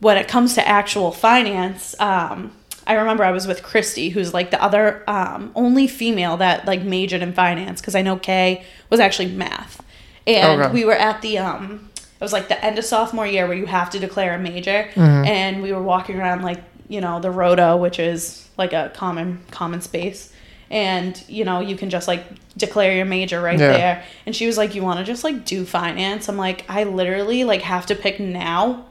when 0.00 0.16
it 0.16 0.26
comes 0.28 0.54
to 0.54 0.66
actual 0.66 1.12
finance, 1.12 1.94
um, 2.00 2.55
I 2.86 2.94
remember 2.94 3.24
I 3.24 3.30
was 3.32 3.46
with 3.46 3.62
Christy, 3.62 4.10
who's 4.10 4.32
like 4.32 4.50
the 4.50 4.62
other 4.62 5.02
um, 5.08 5.50
only 5.54 5.86
female 5.86 6.36
that 6.38 6.66
like 6.66 6.82
majored 6.82 7.22
in 7.22 7.32
finance 7.32 7.80
because 7.80 7.94
I 7.94 8.02
know 8.02 8.16
Kay 8.16 8.64
was 8.90 9.00
actually 9.00 9.28
math, 9.32 9.82
and 10.26 10.62
Okay. 10.62 10.72
we 10.72 10.84
were 10.84 10.94
at 10.94 11.22
the 11.22 11.38
um, 11.38 11.90
it 11.96 12.20
was 12.20 12.32
like 12.32 12.48
the 12.48 12.64
end 12.64 12.78
of 12.78 12.84
sophomore 12.84 13.26
year 13.26 13.46
where 13.46 13.56
you 13.56 13.66
have 13.66 13.90
to 13.90 13.98
declare 13.98 14.34
a 14.34 14.38
major, 14.38 14.88
Mm-hmm. 14.94 15.24
and 15.26 15.62
we 15.62 15.72
were 15.72 15.82
walking 15.82 16.18
around 16.20 16.42
like 16.42 16.62
you 16.88 17.00
know 17.00 17.18
the 17.20 17.30
roto, 17.30 17.76
which 17.76 17.98
is 17.98 18.48
like 18.56 18.72
a 18.72 18.92
common 18.94 19.40
common 19.50 19.80
space, 19.80 20.32
and 20.70 21.22
you 21.28 21.44
know 21.44 21.60
you 21.60 21.76
can 21.76 21.90
just 21.90 22.06
like 22.08 22.22
declare 22.56 22.94
your 22.96 23.04
major 23.04 23.40
right 23.42 23.58
Yeah. 23.58 23.72
there. 23.76 24.04
And 24.26 24.34
she 24.36 24.46
was 24.46 24.56
like, 24.56 24.74
"You 24.76 24.82
want 24.82 24.98
to 25.00 25.04
just 25.04 25.24
like 25.24 25.44
do 25.44 25.64
finance?" 25.66 26.28
I'm 26.28 26.36
like, 26.38 26.64
"I 26.68 26.84
literally 26.84 27.44
like 27.44 27.62
have 27.62 27.86
to 27.86 27.94
pick 27.96 28.20
now." 28.20 28.84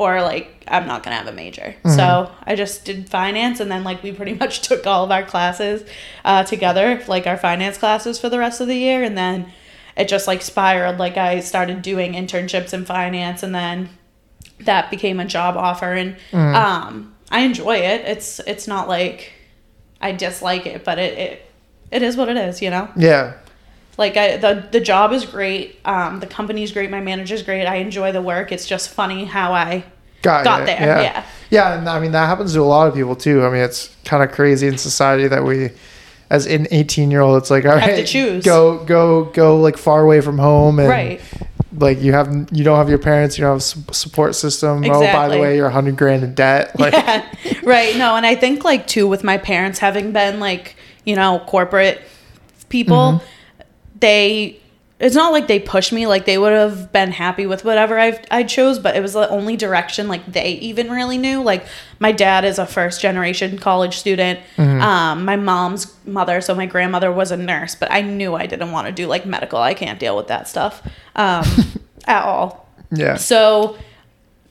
Or 0.00 0.22
like 0.22 0.64
I'm 0.66 0.86
not 0.86 1.02
gonna 1.02 1.16
have 1.16 1.26
a 1.26 1.32
major, 1.32 1.74
so 1.84 2.32
I 2.44 2.56
just 2.56 2.86
did 2.86 3.10
finance, 3.10 3.60
and 3.60 3.70
then 3.70 3.84
like 3.84 4.02
we 4.02 4.12
pretty 4.12 4.32
much 4.44 4.62
took 4.62 4.86
all 4.86 5.04
of 5.04 5.10
our 5.10 5.24
classes 5.24 5.84
uh, 6.24 6.42
together, 6.44 7.02
like 7.06 7.26
our 7.26 7.36
finance 7.36 7.76
classes 7.76 8.18
for 8.18 8.30
the 8.30 8.38
rest 8.38 8.62
of 8.62 8.66
the 8.66 8.76
year, 8.76 9.02
and 9.02 9.14
then 9.18 9.52
it 9.96 10.08
just 10.08 10.26
like 10.26 10.40
spiraled. 10.40 10.96
Like 10.98 11.18
I 11.18 11.40
started 11.40 11.82
doing 11.82 12.14
internships 12.14 12.72
in 12.72 12.86
finance, 12.86 13.42
and 13.42 13.54
then 13.54 13.90
that 14.60 14.90
became 14.90 15.20
a 15.20 15.26
job 15.26 15.56
offer, 15.58 15.92
and 15.92 16.16
um, 16.56 17.14
I 17.30 17.40
enjoy 17.40 17.76
it. 17.76 18.00
It's 18.06 18.40
it's 18.46 18.66
not 18.66 18.88
like 18.88 19.32
I 20.00 20.12
dislike 20.12 20.64
it, 20.64 20.82
but 20.82 20.98
it 20.98 21.18
it, 21.18 21.52
it 21.90 22.02
is 22.02 22.16
what 22.16 22.30
it 22.30 22.38
is, 22.38 22.62
you 22.62 22.70
know. 22.70 22.88
Yeah. 22.96 23.34
Like 24.00 24.16
I 24.16 24.36
the 24.38 24.66
the 24.72 24.80
job 24.80 25.12
is 25.12 25.24
great, 25.26 25.78
um, 25.84 26.18
the 26.20 26.26
company's 26.26 26.72
great, 26.72 26.90
my 26.90 27.00
manager's 27.00 27.42
great. 27.42 27.66
I 27.66 27.76
enjoy 27.76 28.10
the 28.12 28.22
work. 28.22 28.50
It's 28.50 28.66
just 28.66 28.88
funny 28.88 29.26
how 29.26 29.52
I 29.52 29.84
got, 30.22 30.42
got 30.42 30.66
there. 30.66 30.80
Yeah. 30.80 31.02
Yeah. 31.02 31.24
Yeah, 31.50 31.78
and 31.78 31.88
I 31.88 32.00
mean 32.00 32.12
that 32.12 32.26
happens 32.26 32.54
to 32.54 32.60
a 32.60 32.62
lot 32.62 32.88
of 32.88 32.94
people 32.94 33.14
too. 33.14 33.44
I 33.44 33.50
mean, 33.50 33.60
it's 33.62 33.94
kind 34.04 34.22
of 34.24 34.32
crazy 34.32 34.66
in 34.68 34.78
society 34.78 35.28
that 35.28 35.44
we, 35.44 35.70
as 36.30 36.46
an 36.46 36.66
18 36.70 37.10
year 37.10 37.20
old, 37.20 37.36
it's 37.42 37.50
like 37.50 37.64
all 37.66 37.76
Have 37.78 37.96
to 37.96 38.04
choose. 38.06 38.42
go 38.44 38.82
go 38.84 39.24
go 39.26 39.60
like 39.60 39.76
far 39.76 40.00
away 40.02 40.20
from 40.22 40.38
home 40.38 40.78
and 40.78 40.88
Right. 40.88 41.20
like 41.76 42.00
you 42.00 42.12
have 42.14 42.28
you 42.52 42.64
don't 42.64 42.78
have 42.78 42.88
your 42.88 42.98
parents, 42.98 43.36
you 43.36 43.42
don't 43.44 43.60
have 43.60 43.88
a 43.90 43.92
support 43.94 44.34
system. 44.34 44.82
Oh, 44.84 45.00
by 45.12 45.28
the 45.28 45.38
way, 45.38 45.56
you're 45.56 45.68
hundred 45.68 45.96
grand 45.98 46.24
in 46.24 46.34
debt. 46.34 46.74
Like, 46.78 46.94
yeah. 46.94 47.26
Right. 47.64 47.96
No, 47.96 48.16
and 48.16 48.24
I 48.24 48.34
think 48.34 48.64
like 48.64 48.86
too 48.86 49.06
with 49.06 49.22
my 49.24 49.36
parents 49.36 49.78
having 49.80 50.12
been 50.12 50.40
like, 50.40 50.74
you 51.04 51.16
know, 51.16 51.42
corporate 51.46 52.00
people, 52.70 52.96
Mm-hmm. 52.96 53.26
They 54.00 54.56
it's 54.98 55.14
not 55.14 55.32
like 55.32 55.48
they 55.48 55.58
pushed 55.58 55.92
me 55.94 56.06
like 56.06 56.26
they 56.26 56.36
would 56.36 56.52
have 56.52 56.92
been 56.92 57.10
happy 57.10 57.46
with 57.46 57.64
whatever 57.64 57.98
I 57.98 58.20
I 58.30 58.42
chose, 58.42 58.78
but 58.78 58.96
it 58.96 59.00
was 59.00 59.14
the 59.14 59.28
only 59.30 59.56
direction 59.56 60.08
like 60.08 60.26
they 60.30 60.52
even 60.54 60.90
really 60.90 61.16
knew. 61.16 61.42
Like 61.42 61.64
my 61.98 62.12
dad 62.12 62.44
is 62.44 62.58
a 62.58 62.66
first 62.66 63.00
generation 63.00 63.58
college 63.58 63.96
student. 63.96 64.40
Mm-hmm. 64.56 64.82
Um 64.82 65.24
my 65.24 65.36
mom's 65.36 65.94
mother, 66.04 66.40
so 66.42 66.54
my 66.54 66.66
grandmother 66.66 67.10
was 67.10 67.30
a 67.30 67.36
nurse, 67.38 67.74
but 67.74 67.90
I 67.90 68.02
knew 68.02 68.34
I 68.34 68.44
didn't 68.44 68.72
want 68.72 68.88
to 68.88 68.92
do 68.92 69.06
like 69.06 69.24
medical. 69.24 69.58
I 69.58 69.72
can't 69.72 69.98
deal 69.98 70.16
with 70.16 70.26
that 70.28 70.48
stuff. 70.48 70.82
Um 71.16 71.44
at 72.06 72.22
all. 72.24 72.68
yeah, 72.90 73.14
So 73.16 73.78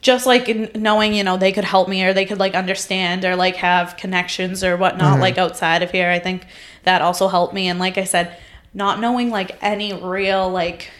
just 0.02 0.24
like 0.26 0.48
in 0.48 0.70
knowing, 0.74 1.12
you 1.14 1.22
know, 1.22 1.36
they 1.36 1.52
could 1.52 1.64
help 1.64 1.86
me 1.88 2.02
or 2.04 2.12
they 2.12 2.24
could 2.24 2.38
like 2.38 2.54
understand 2.54 3.24
or 3.24 3.36
like 3.36 3.56
have 3.56 3.96
connections 3.96 4.64
or 4.64 4.76
whatnot, 4.76 5.12
Mm-hmm. 5.12 5.20
like 5.20 5.38
outside 5.38 5.82
of 5.82 5.90
here, 5.92 6.10
I 6.10 6.18
think 6.18 6.46
that 6.84 7.02
also 7.02 7.28
helped 7.28 7.52
me. 7.54 7.68
And 7.68 7.78
like 7.78 7.98
I 7.98 8.04
said, 8.04 8.34
not 8.74 9.00
knowing 9.00 9.30
like 9.30 9.58
any 9.62 9.92
real 9.92 10.48
like 10.50 10.90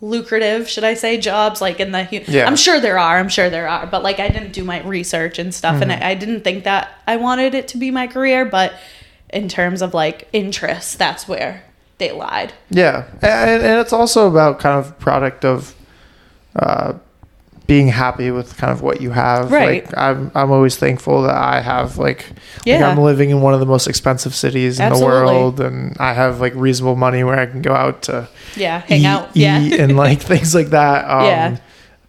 lucrative, 0.00 0.68
should 0.68 0.84
I 0.84 0.94
say, 0.94 1.18
jobs 1.18 1.60
like 1.60 1.80
in 1.80 1.92
the, 1.92 2.06
Yeah. 2.28 2.46
I'm 2.46 2.56
sure 2.56 2.80
there 2.80 2.98
are, 2.98 3.18
I'm 3.18 3.28
sure 3.28 3.48
there 3.48 3.68
are, 3.68 3.86
but 3.86 4.02
like 4.02 4.20
I 4.20 4.28
didn't 4.28 4.52
do 4.52 4.64
my 4.64 4.82
research 4.82 5.38
and 5.38 5.54
stuff 5.54 5.80
and 5.80 5.90
Mm-hmm. 5.90 6.02
I, 6.02 6.10
I 6.10 6.14
didn't 6.14 6.42
think 6.42 6.64
that 6.64 6.90
I 7.06 7.16
wanted 7.16 7.54
it 7.54 7.68
to 7.68 7.78
be 7.78 7.90
my 7.90 8.06
career, 8.06 8.44
but 8.44 8.74
in 9.30 9.48
terms 9.48 9.80
of 9.82 9.94
like 9.94 10.28
interests, 10.32 10.94
that's 10.96 11.26
where 11.26 11.62
they 11.98 12.10
lied. 12.12 12.52
yeah, 12.70 13.06
and, 13.22 13.62
and 13.62 13.80
it's 13.80 13.92
also 13.92 14.28
about 14.28 14.58
kind 14.58 14.78
of 14.84 14.98
product 14.98 15.44
of. 15.44 15.74
Uh, 16.56 16.94
being 17.66 17.88
happy 17.88 18.30
with 18.30 18.56
kind 18.58 18.70
of 18.72 18.82
what 18.82 19.00
you 19.00 19.10
have. 19.10 19.50
Right. 19.50 19.86
Like 19.86 19.96
I'm 19.96 20.30
I'm 20.34 20.50
always 20.50 20.76
thankful 20.76 21.22
that 21.22 21.34
I 21.34 21.60
have 21.60 21.96
like, 21.98 22.26
like 22.66 22.80
I'm 22.82 22.98
living 22.98 23.30
in 23.30 23.40
one 23.40 23.54
of 23.54 23.60
the 23.60 23.66
most 23.66 23.86
expensive 23.86 24.34
cities 24.34 24.78
in 24.78 24.86
Absolutely. 24.86 25.10
the 25.18 25.24
world 25.24 25.60
and 25.60 25.96
I 25.98 26.12
have 26.12 26.40
like 26.40 26.54
reasonable 26.54 26.96
money 26.96 27.24
where 27.24 27.38
I 27.38 27.46
can 27.46 27.62
go 27.62 27.72
out 27.74 28.02
to 28.02 28.28
Yeah. 28.54 28.80
Hang 28.80 29.00
eat, 29.00 29.06
out. 29.06 29.30
Yeah. 29.34 29.62
eat 29.62 29.80
and 29.80 29.96
like 29.96 30.20
things 30.32 30.54
like 30.54 30.68
that. 30.68 31.08
Um, 31.08 31.24
Yeah. 31.24 31.56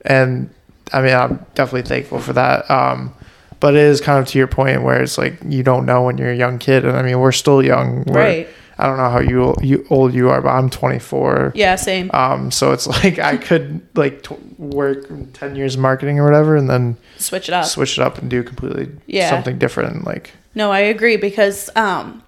And 0.06 0.50
I 0.94 1.02
mean, 1.02 1.16
I'm 1.16 1.46
definitely 1.56 1.88
thankful 1.88 2.20
for 2.20 2.34
that. 2.34 2.70
Um, 2.70 3.14
but 3.62 3.74
it 3.76 3.80
is 3.82 4.02
kind 4.02 4.20
of 4.20 4.28
to 4.28 4.38
your 4.38 4.48
point 4.48 4.84
where 4.84 5.02
it's 5.02 5.18
like 5.18 5.40
you 5.48 5.64
don't 5.64 5.86
know 5.86 6.04
when 6.04 6.18
you're 6.18 6.30
a 6.32 6.36
young 6.36 6.60
kid, 6.60 6.86
and 6.86 6.96
I 6.96 7.02
mean, 7.02 7.18
we're 7.20 7.32
still 7.32 7.64
young. 7.64 8.04
We're, 8.06 8.14
Right. 8.20 8.48
I 8.78 8.88
don't 8.88 8.98
know 8.98 9.10
how 9.10 9.20
you 9.20 9.56
you 9.62 9.86
old 9.90 10.14
you 10.14 10.30
are, 10.30 10.42
but 10.42 10.50
I'm 10.50 10.70
24. 10.70 11.54
yeah. 11.56 11.76
Same. 11.76 12.10
Um, 12.14 12.52
so 12.52 12.72
it's 12.74 12.88
like 13.04 13.20
I 13.20 13.38
could 13.38 13.82
like 13.96 14.24
t- 14.24 14.36
work 14.58 15.08
10 15.34 15.56
years 15.56 15.78
marketing 15.78 16.20
or 16.20 16.26
whatever, 16.26 16.56
and 16.56 16.70
then 16.70 16.98
Switch 17.18 17.48
it 17.50 17.54
up. 17.54 17.66
switch 17.66 17.98
it 17.98 18.02
up 18.02 18.18
and 18.18 18.30
do 18.30 18.44
completely 18.44 18.90
Yeah. 19.08 19.30
something 19.30 19.58
different. 19.58 20.06
Like, 20.06 20.32
No, 20.54 20.72
I 20.72 20.80
agree 20.80 21.16
because 21.18 21.70
um, 21.76 22.22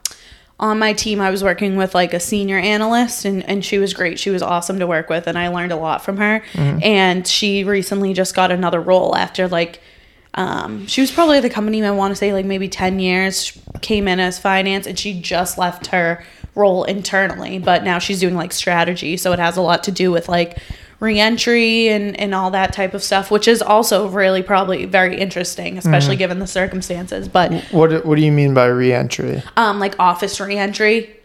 on 0.59 0.79
my 0.79 0.93
team, 0.93 1.19
I 1.21 1.29
was 1.29 1.43
working 1.43 1.75
with 1.77 1.93
like 1.93 2.13
a 2.13 2.19
senior 2.19 2.57
analyst, 2.57 3.25
and, 3.25 3.43
and 3.47 3.63
she 3.63 3.77
was 3.77 3.93
great. 3.93 4.17
She 4.17 4.29
was 4.29 4.41
awesome 4.41 4.79
to 4.79 4.87
work 4.87 5.09
with, 5.09 5.27
and 5.27 5.37
I 5.37 5.49
learned 5.49 5.71
a 5.71 5.75
lot 5.75 6.03
from 6.03 6.17
her. 6.17 6.41
And 6.55 7.27
she 7.27 7.63
recently 7.63 8.13
just 8.13 8.33
got 8.35 8.51
another 8.51 8.81
role 8.81 9.15
after 9.15 9.47
like, 9.47 9.81
um, 10.33 10.85
she 10.87 11.01
was 11.01 11.11
probably 11.11 11.37
at 11.37 11.41
the 11.41 11.49
company, 11.49 11.83
I 11.83 11.91
want 11.91 12.11
to 12.11 12.15
say 12.15 12.31
like 12.33 12.45
maybe 12.45 12.67
10 12.69 12.99
years, 12.99 13.57
came 13.81 14.07
in 14.07 14.19
as 14.19 14.39
finance, 14.39 14.87
and 14.87 14.97
she 14.97 15.19
just 15.19 15.57
left 15.57 15.87
her 15.87 16.23
role 16.57 16.83
internally, 16.83 17.59
but 17.59 17.83
now 17.83 17.99
she's 17.99 18.19
doing 18.19 18.35
like 18.35 18.51
strategy. 18.51 19.15
So 19.15 19.31
it 19.31 19.39
has 19.39 19.55
a 19.55 19.61
lot 19.61 19.83
to 19.85 19.91
do 19.91 20.11
with 20.11 20.27
like, 20.27 20.57
reentry 20.99 21.89
and, 21.89 22.19
and 22.19 22.33
all 22.33 22.49
that 22.51 22.73
type 22.73 22.93
of 22.95 23.03
stuff, 23.03 23.29
which 23.29 23.47
is 23.47 23.61
also 23.61 24.07
really 24.09 24.41
probably 24.41 24.85
very 24.85 25.15
interesting, 25.17 25.77
especially 25.77 26.15
given 26.15 26.39
the 26.39 26.47
circumstances. 26.47 27.27
But 27.27 27.53
what 27.71 28.03
what 28.03 28.15
do 28.15 28.23
you 28.25 28.31
mean 28.31 28.53
by 28.55 28.65
reentry? 28.65 29.43
um 29.55 29.79
like 29.79 29.93
office 29.99 30.39
reentry 30.39 31.15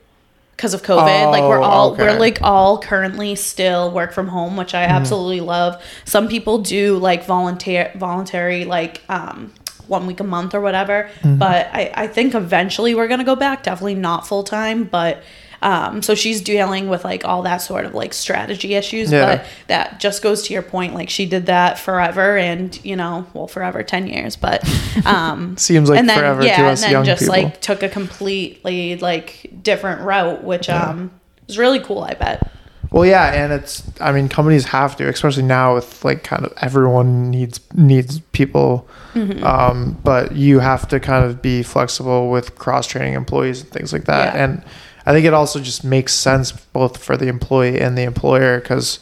because 0.54 0.74
of 0.74 0.82
COVID. 0.82 1.30
like 1.30 1.42
we're 1.42 1.58
Oh, 1.58 1.62
all 1.62 1.92
okay. 1.92 2.02
we're 2.02 2.18
like 2.20 2.40
all 2.42 2.78
currently 2.82 3.34
still 3.34 3.90
work 3.90 4.12
from 4.12 4.28
home, 4.28 4.58
which 4.58 4.74
I 4.74 4.82
absolutely 4.84 5.40
love. 5.40 5.82
Some 6.04 6.28
people 6.28 6.58
do 6.58 6.98
like 6.98 7.24
volunteer 7.24 7.90
voluntary 7.96 8.66
like 8.66 9.00
um 9.08 9.52
one 9.92 10.06
week 10.08 10.18
a 10.18 10.24
month 10.24 10.54
or 10.54 10.60
whatever. 10.60 11.08
But 11.22 11.68
I, 11.72 11.92
I 11.94 12.06
think 12.08 12.34
eventually 12.34 12.94
we're 12.96 13.06
gonna 13.08 13.22
go 13.22 13.36
back. 13.36 13.62
Definitely 13.62 13.94
not 13.94 14.26
full 14.26 14.42
time, 14.42 14.82
but 14.84 15.22
um, 15.60 16.02
so 16.02 16.16
she's 16.16 16.40
dealing 16.40 16.88
with 16.88 17.04
like 17.04 17.24
all 17.24 17.42
that 17.42 17.58
sort 17.58 17.84
of 17.86 17.94
like 17.94 18.12
strategy 18.12 18.74
issues, 18.74 19.12
Yeah. 19.12 19.36
but 19.36 19.46
that 19.68 20.00
just 20.00 20.20
goes 20.20 20.42
to 20.48 20.52
your 20.52 20.62
point. 20.62 20.92
Like 20.94 21.08
she 21.08 21.24
did 21.24 21.46
that 21.46 21.78
forever, 21.78 22.36
and 22.36 22.76
you 22.84 22.96
know, 22.96 23.28
well, 23.32 23.46
forever 23.46 23.84
ten 23.84 24.08
years, 24.08 24.34
but 24.34 24.60
um, 25.06 25.56
Seems 25.68 25.88
like 25.88 26.00
and 26.00 26.08
then 26.08 26.18
forever 26.18 26.42
yeah, 26.42 26.56
to 26.56 26.62
and 26.64 26.78
then 26.78 27.04
just 27.04 27.22
people. 27.22 27.34
like 27.36 27.60
took 27.60 27.84
a 27.84 27.88
completely 27.88 28.96
like 28.96 29.50
different 29.62 30.00
route, 30.00 30.42
which 30.42 30.68
um 30.68 31.12
was 31.46 31.56
really 31.58 31.78
cool. 31.80 32.02
I 32.02 32.14
bet. 32.14 32.50
Well, 32.92 33.06
yeah, 33.06 33.32
and 33.32 33.52
it's 33.52 33.82
I 34.00 34.12
mean 34.12 34.28
companies 34.28 34.66
have 34.66 34.96
to, 34.96 35.08
especially 35.08 35.44
now 35.44 35.74
with 35.74 36.04
like 36.04 36.22
kind 36.24 36.44
of 36.44 36.52
everyone 36.60 37.30
needs 37.30 37.58
needs 37.74 38.20
people, 38.32 38.86
Mm-hmm. 39.14 39.44
um, 39.44 39.98
but 40.04 40.32
you 40.36 40.60
have 40.60 40.88
to 40.88 40.98
kind 40.98 41.24
of 41.24 41.42
be 41.42 41.62
flexible 41.62 42.30
with 42.30 42.54
cross 42.56 42.86
training 42.86 43.12
employees 43.14 43.60
and 43.60 43.70
things 43.70 43.92
like 43.92 44.04
that. 44.04 44.34
Yeah. 44.34 44.44
And 44.44 44.64
I 45.04 45.12
think 45.12 45.26
it 45.26 45.34
also 45.34 45.60
just 45.60 45.84
makes 45.84 46.14
sense 46.14 46.52
both 46.52 46.96
for 46.96 47.16
the 47.18 47.26
employee 47.28 47.78
and 47.78 47.98
the 47.98 48.04
employer 48.04 48.60
because 48.60 49.00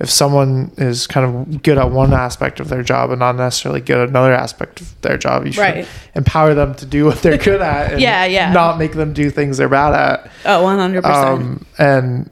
if 0.00 0.10
someone 0.10 0.70
is 0.76 1.06
kind 1.06 1.24
of 1.50 1.62
good 1.62 1.78
at 1.78 1.90
one 1.90 2.12
aspect 2.12 2.60
of 2.60 2.68
their 2.68 2.82
job 2.82 3.10
and 3.10 3.18
not 3.20 3.36
necessarily 3.36 3.80
good 3.80 3.98
at 3.98 4.08
another 4.10 4.34
aspect 4.34 4.80
of 4.82 5.00
their 5.00 5.16
job, 5.16 5.46
you 5.46 5.52
should 5.52 5.60
Right. 5.62 5.88
empower 6.14 6.52
them 6.54 6.74
to 6.76 6.84
do 6.86 7.06
what 7.06 7.22
they're 7.22 7.38
good 7.38 7.60
at. 7.62 7.92
And 7.92 8.00
Yeah, 8.02 8.24
yeah. 8.26 8.52
Not 8.52 8.78
make 8.78 8.92
them 8.92 9.12
do 9.14 9.30
things 9.30 9.56
they're 9.56 9.68
bad 9.68 9.94
at. 9.94 10.30
Oh, 10.44 10.62
one 10.62 10.78
hundred 10.78 11.02
percent. 11.04 11.26
Um, 11.26 11.66
and 11.78 12.30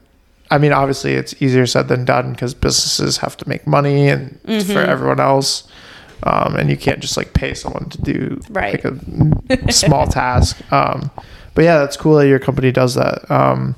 I 0.49 0.57
mean, 0.57 0.71
obviously, 0.71 1.13
it's 1.13 1.39
easier 1.41 1.65
said 1.65 1.87
than 1.89 2.05
done 2.05 2.31
because 2.31 2.53
businesses 2.53 3.17
have 3.17 3.35
to 3.37 3.49
make 3.49 3.67
money 3.67 4.07
and 4.09 4.39
for 4.41 4.47
Mm-hmm. 4.47 4.89
everyone 4.89 5.19
else. 5.19 5.67
Um, 6.23 6.55
and 6.55 6.69
you 6.69 6.77
can't 6.77 6.99
just 6.99 7.15
like 7.17 7.33
pay 7.33 7.53
someone 7.53 7.89
to 7.89 8.01
do 8.01 8.39
Right. 8.49 8.83
like 8.83 8.85
a 9.65 9.71
small 9.71 10.07
task. 10.21 10.59
Um, 10.73 11.11
but 11.53 11.63
yeah, 11.63 11.77
that's 11.79 11.97
cool 11.97 12.15
that 12.15 12.27
your 12.27 12.39
company 12.39 12.71
does 12.71 12.95
that. 12.95 13.29
Um, 13.29 13.75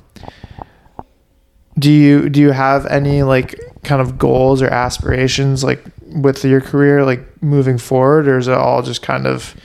do 1.78 1.92
you 1.92 2.30
do 2.30 2.40
you 2.42 2.52
have 2.52 2.86
any 2.88 3.24
like 3.24 3.60
kind 3.84 4.02
of 4.02 4.18
goals 4.18 4.62
or 4.62 4.68
aspirations 4.68 5.64
like 5.64 5.84
with 6.08 6.44
your 6.44 6.60
career 6.62 7.06
like 7.06 7.42
moving 7.42 7.78
forward, 7.78 8.28
or 8.28 8.38
is 8.38 8.48
it 8.48 8.54
all 8.54 8.82
just 8.82 9.02
kind 9.02 9.26
of 9.26 9.56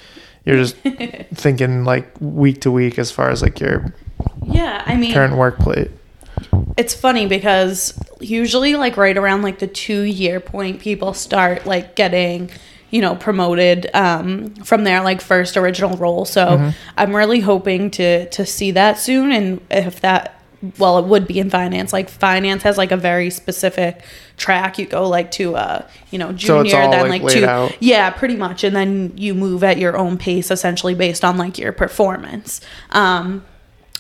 you're 0.44 0.56
just 0.56 0.76
thinking 1.34 1.84
like 1.84 2.08
week 2.20 2.60
to 2.62 2.70
week 2.70 2.98
as 2.98 3.10
far 3.10 3.30
as 3.30 3.42
like 3.42 3.58
your 3.60 3.92
Yeah, 4.44 4.82
I 4.86 4.96
mean, 4.96 5.12
current 5.12 5.36
work 5.36 5.58
plate? 5.58 5.90
It's 6.76 6.94
funny 6.94 7.26
because 7.26 7.98
usually 8.20 8.74
like 8.74 8.96
right 8.96 9.16
around 9.16 9.42
like 9.42 9.58
the 9.58 9.66
two 9.66 10.02
year 10.02 10.40
point 10.40 10.80
people 10.80 11.14
start 11.14 11.66
like 11.66 11.94
getting 11.94 12.50
you 12.90 13.00
know 13.00 13.16
promoted 13.16 13.90
um, 13.94 14.54
from 14.56 14.84
their 14.84 15.02
like 15.02 15.20
first 15.20 15.56
original 15.56 15.96
role. 15.96 16.24
So 16.24 16.72
i'm 16.96 17.14
really 17.14 17.40
hoping 17.40 17.90
to 17.92 18.28
to 18.30 18.46
see 18.46 18.70
that 18.72 18.98
soon. 18.98 19.32
And 19.32 19.60
if 19.70 20.00
that 20.00 20.40
well 20.78 20.98
it 20.98 21.04
would 21.06 21.26
be 21.26 21.38
in 21.40 21.50
finance. 21.50 21.92
Like 21.92 22.08
finance 22.08 22.62
has 22.62 22.78
like 22.78 22.92
a 22.92 22.96
very 22.96 23.30
specific 23.30 24.02
track. 24.36 24.78
You 24.78 24.86
go 24.86 25.08
like 25.08 25.30
to 25.32 25.56
uh 25.56 25.88
you 26.10 26.18
know 26.18 26.30
So 26.36 26.62
junior 26.62 26.82
all, 26.82 26.90
then 26.90 27.08
like, 27.08 27.22
like, 27.22 27.32
to 27.34 27.48
out. 27.48 27.76
yeah 27.80 28.10
pretty 28.10 28.36
much. 28.36 28.64
And 28.64 28.74
then 28.74 29.12
you 29.16 29.34
move 29.34 29.64
at 29.64 29.78
your 29.78 29.96
own 29.96 30.16
pace 30.16 30.50
essentially 30.50 30.94
based 30.94 31.24
on 31.24 31.36
like 31.36 31.58
your 31.58 31.72
performance. 31.72 32.60
Um 32.90 33.44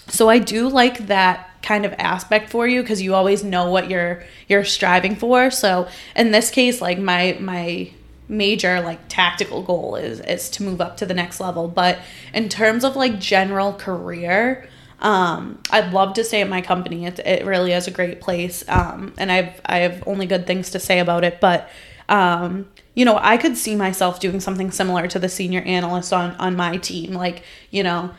so 0.08 0.28
I 0.28 0.38
do 0.38 0.68
like 0.68 1.06
that 1.06 1.50
kind 1.62 1.86
of 1.86 1.94
aspect 1.98 2.50
for 2.50 2.68
you 2.68 2.82
because 2.82 3.00
you 3.00 3.14
always 3.14 3.42
know 3.42 3.70
what 3.70 3.90
you're 3.90 4.22
you're 4.48 4.64
striving 4.64 5.16
for. 5.16 5.50
So 5.50 5.88
in 6.14 6.30
this 6.30 6.50
case, 6.50 6.80
like 6.80 6.98
my 6.98 7.36
my 7.40 7.90
major 8.28 8.80
like 8.80 9.00
tactical 9.08 9.62
goal 9.62 9.96
is 9.96 10.20
is 10.20 10.48
to 10.50 10.62
move 10.62 10.80
up 10.80 10.96
to 10.98 11.06
the 11.06 11.14
next 11.14 11.40
level. 11.40 11.68
But 11.68 11.98
in 12.32 12.48
terms 12.48 12.84
of 12.84 12.96
like 12.96 13.18
general 13.18 13.72
career, 13.72 14.68
um, 15.00 15.60
I'd 15.70 15.92
love 15.92 16.14
to 16.14 16.24
stay 16.24 16.40
at 16.40 16.48
my 16.48 16.60
company. 16.60 17.06
It, 17.06 17.18
it 17.20 17.44
really 17.44 17.72
is 17.72 17.86
a 17.86 17.90
great 17.90 18.20
place, 18.20 18.64
um, 18.68 19.14
and 19.18 19.32
I've 19.32 19.60
I 19.66 19.78
have 19.78 20.02
only 20.06 20.26
good 20.26 20.46
things 20.46 20.70
to 20.70 20.78
say 20.78 20.98
about 20.98 21.24
it. 21.24 21.40
But 21.40 21.68
um, 22.08 22.68
you 22.94 23.04
know, 23.04 23.18
I 23.20 23.36
could 23.36 23.56
see 23.56 23.74
myself 23.74 24.20
doing 24.20 24.40
something 24.40 24.70
similar 24.70 25.08
to 25.08 25.18
the 25.18 25.28
senior 25.28 25.60
analyst 25.62 26.12
on 26.12 26.32
on 26.36 26.56
my 26.56 26.76
team. 26.76 27.12
Like 27.12 27.42
you 27.70 27.82
know, 27.82 28.10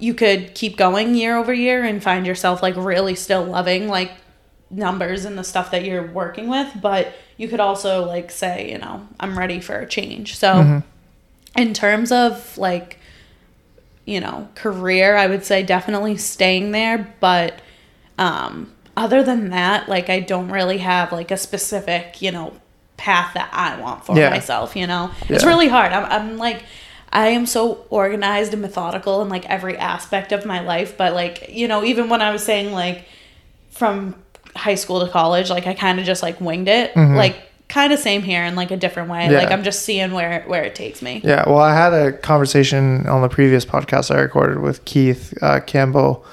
you 0.00 0.14
could 0.14 0.54
keep 0.54 0.76
going 0.76 1.14
year 1.14 1.36
over 1.36 1.52
year 1.52 1.84
and 1.84 2.02
find 2.02 2.26
yourself 2.26 2.62
like 2.62 2.74
really 2.76 3.14
still 3.14 3.44
loving 3.44 3.86
like 3.88 4.12
numbers 4.70 5.24
and 5.24 5.36
the 5.38 5.44
stuff 5.44 5.70
that 5.72 5.84
you're 5.84 6.06
working 6.06 6.48
with, 6.48 6.68
but 6.80 7.12
you 7.36 7.48
could 7.48 7.60
also 7.60 8.04
like 8.06 8.30
say, 8.30 8.70
you 8.70 8.78
know, 8.78 9.06
I'm 9.18 9.38
ready 9.38 9.60
for 9.60 9.76
a 9.78 9.86
change. 9.86 10.36
So 10.36 10.48
Mm-hmm. 10.54 11.60
in 11.60 11.74
terms 11.74 12.12
of 12.12 12.56
like 12.58 12.98
you 14.06 14.20
know, 14.20 14.48
career, 14.56 15.16
I 15.16 15.26
would 15.26 15.44
say 15.44 15.62
definitely 15.62 16.16
staying 16.16 16.72
there, 16.72 17.14
but 17.20 17.60
um 18.18 18.72
other 18.96 19.22
than 19.22 19.50
that, 19.50 19.88
like 19.88 20.10
I 20.10 20.20
don't 20.20 20.50
really 20.50 20.78
have 20.78 21.12
like 21.12 21.30
a 21.30 21.36
specific, 21.36 22.20
you 22.22 22.32
know, 22.32 22.52
path 22.96 23.34
that 23.34 23.48
I 23.52 23.80
want 23.80 24.04
for 24.04 24.16
Yeah. 24.16 24.30
myself, 24.30 24.76
you 24.76 24.86
know. 24.86 25.10
It's 25.28 25.44
really 25.44 25.68
hard. 25.68 25.92
I'm 25.92 26.04
I'm 26.06 26.38
like 26.38 26.64
I 27.12 27.28
am 27.28 27.46
so 27.46 27.84
organized 27.90 28.52
and 28.52 28.62
methodical 28.62 29.20
in 29.22 29.28
like 29.28 29.44
every 29.46 29.76
aspect 29.76 30.32
of 30.32 30.46
my 30.46 30.60
life, 30.60 30.96
but 30.96 31.12
like, 31.12 31.48
you 31.48 31.66
know, 31.66 31.84
even 31.84 32.08
when 32.08 32.22
I 32.22 32.30
was 32.30 32.44
saying 32.44 32.72
like 32.72 33.04
from 33.70 34.14
high 34.54 34.76
school 34.76 35.04
to 35.04 35.10
college, 35.10 35.50
like 35.50 35.66
I 35.66 35.74
kind 35.74 35.98
of 35.98 36.06
just 36.06 36.22
like 36.22 36.40
winged 36.40 36.68
it. 36.68 36.94
Like 36.96 37.36
kind 37.70 37.92
of 37.92 37.98
same 37.98 38.22
here 38.22 38.44
in 38.44 38.56
like 38.56 38.70
a 38.70 38.76
different 38.76 39.08
way. 39.08 39.20
Mm-hmm. 39.20 39.32
Yeah. 39.32 39.38
Like 39.38 39.50
I'm 39.50 39.62
just 39.62 39.82
seeing 39.82 40.12
where 40.12 40.42
where 40.42 40.64
it 40.64 40.74
takes 40.74 41.00
me. 41.00 41.20
Yeah, 41.24 41.48
well, 41.48 41.60
I 41.60 41.74
had 41.74 41.94
a 41.94 42.12
conversation 42.12 43.06
on 43.06 43.22
the 43.22 43.28
previous 43.28 43.64
podcast 43.64 44.14
I 44.14 44.20
recorded 44.20 44.58
with 44.58 44.84
Keith 44.84 45.32
uh, 45.40 45.60
Campbell, 45.60 46.24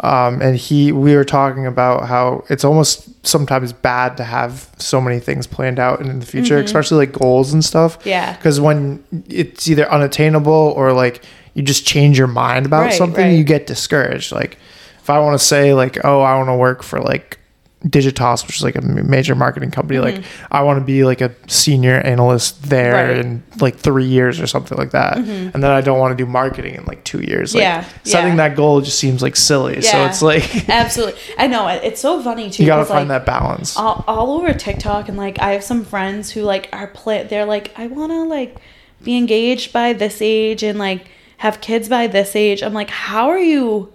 um, 0.00 0.42
and 0.42 0.56
he 0.56 0.90
we 0.92 1.14
were 1.14 1.24
talking 1.24 1.66
about 1.66 2.06
how 2.08 2.44
it's 2.50 2.64
almost 2.64 3.24
sometimes 3.26 3.72
bad 3.72 4.16
to 4.16 4.24
have 4.24 4.68
so 4.78 5.00
many 5.00 5.20
things 5.20 5.46
planned 5.46 5.78
out 5.78 6.00
in 6.00 6.18
the 6.18 6.26
future, 6.26 6.58
especially 6.58 7.06
like 7.06 7.12
goals 7.12 7.52
and 7.52 7.64
stuff. 7.64 7.98
Mm-hmm. 8.00 8.08
Yeah. 8.08 8.36
because 8.36 8.60
when 8.60 9.04
it's 9.28 9.68
either 9.68 9.90
unattainable 9.90 10.52
or 10.76 10.92
like 10.92 11.22
you 11.54 11.62
just 11.62 11.86
change 11.86 12.18
your 12.18 12.26
mind 12.26 12.66
about 12.66 12.80
Right, 12.86 12.92
something, 12.94 13.24
right. 13.26 13.38
you 13.38 13.44
get 13.44 13.66
discouraged. 13.68 14.32
Like 14.32 14.58
if 15.00 15.08
I 15.08 15.20
want 15.20 15.38
to 15.38 15.44
say 15.44 15.72
like, 15.74 16.04
oh, 16.04 16.20
I 16.22 16.36
want 16.36 16.48
to 16.48 16.56
work 16.56 16.82
for 16.82 17.00
like 17.00 17.38
Digitas, 17.86 18.46
which 18.46 18.56
is 18.56 18.62
like 18.62 18.76
a 18.76 18.80
major 18.80 19.34
marketing 19.34 19.70
company. 19.70 19.98
Like 19.98 20.24
I 20.50 20.62
want 20.62 20.78
to 20.78 20.84
be 20.84 21.04
like 21.04 21.20
a 21.20 21.34
senior 21.48 21.96
analyst 22.00 22.62
there 22.62 22.94
Mm-hmm. 22.94 23.16
Right. 23.16 23.24
Mm-hmm. 23.26 23.52
in 23.52 23.58
like 23.60 23.76
three 23.76 24.06
years 24.06 24.40
or 24.40 24.46
something 24.46 24.78
like 24.78 24.92
that, 24.92 25.18
and 25.18 25.52
then 25.52 25.64
I 25.70 25.80
don't 25.82 25.98
want 25.98 26.16
to 26.16 26.24
do 26.24 26.28
marketing 26.30 26.76
in 26.76 26.84
like 26.86 27.04
two 27.04 27.20
years. 27.20 27.54
Like, 27.54 27.60
Yeah, 27.62 27.84
setting 28.04 28.30
yeah. 28.38 28.48
that 28.48 28.56
goal 28.56 28.80
just 28.80 28.98
seems 28.98 29.20
like 29.20 29.36
silly. 29.36 29.82
So 29.82 30.06
it's 30.06 30.22
like 30.22 30.68
Absolutely. 30.68 31.20
I 31.36 31.46
know 31.46 31.68
it's 31.68 32.00
so 32.00 32.22
funny 32.22 32.48
too. 32.50 32.62
you 32.62 32.66
gotta 32.68 32.86
find 32.86 33.08
like, 33.08 33.24
that 33.24 33.26
balance. 33.26 33.76
all, 33.76 34.02
all 34.06 34.30
over 34.32 34.54
TikTok 34.54 35.08
and 35.08 35.18
like 35.18 35.38
I 35.40 35.52
have 35.52 35.62
some 35.64 35.84
friends 35.84 36.30
who 36.30 36.42
like 36.42 36.68
are 36.72 36.86
play 36.86 37.24
they're 37.24 37.44
like 37.44 37.72
I 37.78 37.86
want 37.88 38.12
to 38.12 38.22
like 38.24 38.56
be 39.02 39.18
engaged 39.18 39.72
by 39.74 39.92
this 39.92 40.22
age 40.22 40.62
and 40.62 40.78
like 40.78 41.06
have 41.38 41.60
kids 41.60 41.88
by 41.90 42.06
this 42.06 42.34
age. 42.34 42.62
I'm 42.62 42.72
like 42.72 42.88
how 42.90 43.28
are 43.28 43.38
you 43.38 43.92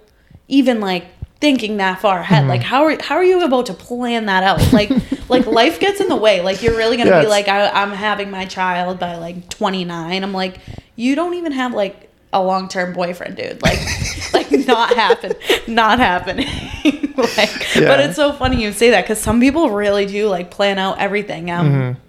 even 0.47 0.79
like 0.79 1.05
thinking 1.41 1.77
that 1.77 2.01
far 2.01 2.19
ahead? 2.19 2.41
Mm-hmm. 2.41 2.49
Like 2.49 2.61
how 2.63 2.83
are 2.83 3.01
how 3.01 3.15
are 3.15 3.23
you 3.23 3.43
about 3.43 3.67
to 3.67 3.73
plan 3.73 4.25
that 4.25 4.43
out? 4.43 4.73
Like 4.73 4.89
like 5.29 5.45
life 5.45 5.79
gets 5.79 5.99
in 6.01 6.07
the 6.09 6.15
way. 6.15 6.41
Like 6.41 6.61
you're 6.61 6.75
really 6.75 6.97
going 6.97 7.07
to 7.07 7.15
Yeah, 7.15 7.21
be 7.21 7.27
like 7.27 7.47
I, 7.47 7.69
I'm 7.69 7.91
having 7.91 8.29
my 8.31 8.45
child 8.45 8.99
by 8.99 9.15
like 9.15 9.49
29. 9.49 10.23
I'm 10.23 10.33
like 10.33 10.59
you 10.95 11.15
don't 11.15 11.33
even 11.35 11.53
have 11.53 11.73
like 11.73 12.09
a 12.31 12.43
long-term 12.43 12.93
boyfriend, 12.93 13.37
dude. 13.37 13.61
Like 13.63 13.79
like 14.33 14.51
not 14.67 14.93
happen. 14.93 15.33
Not 15.67 15.99
happening. 15.99 16.47
like 17.17 17.51
but 17.75 17.99
it's 18.01 18.15
so 18.15 18.33
funny 18.33 18.61
you 18.61 18.71
say 18.71 18.91
that 18.91 19.05
cuz 19.07 19.19
some 19.19 19.39
people 19.39 19.69
really 19.71 20.05
do 20.05 20.27
like 20.27 20.51
plan 20.51 20.77
out 20.77 20.99
everything. 20.99 21.49
Um 21.51 21.69
Mm-hmm. 21.71 21.99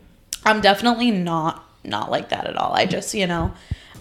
I'm 0.49 0.61
definitely 0.61 1.11
not 1.11 1.65
not 1.85 2.11
like 2.11 2.31
that 2.31 2.47
at 2.47 2.57
all. 2.57 2.73
I 2.75 2.87
just, 2.87 3.15
you 3.15 3.27
know, 3.27 3.53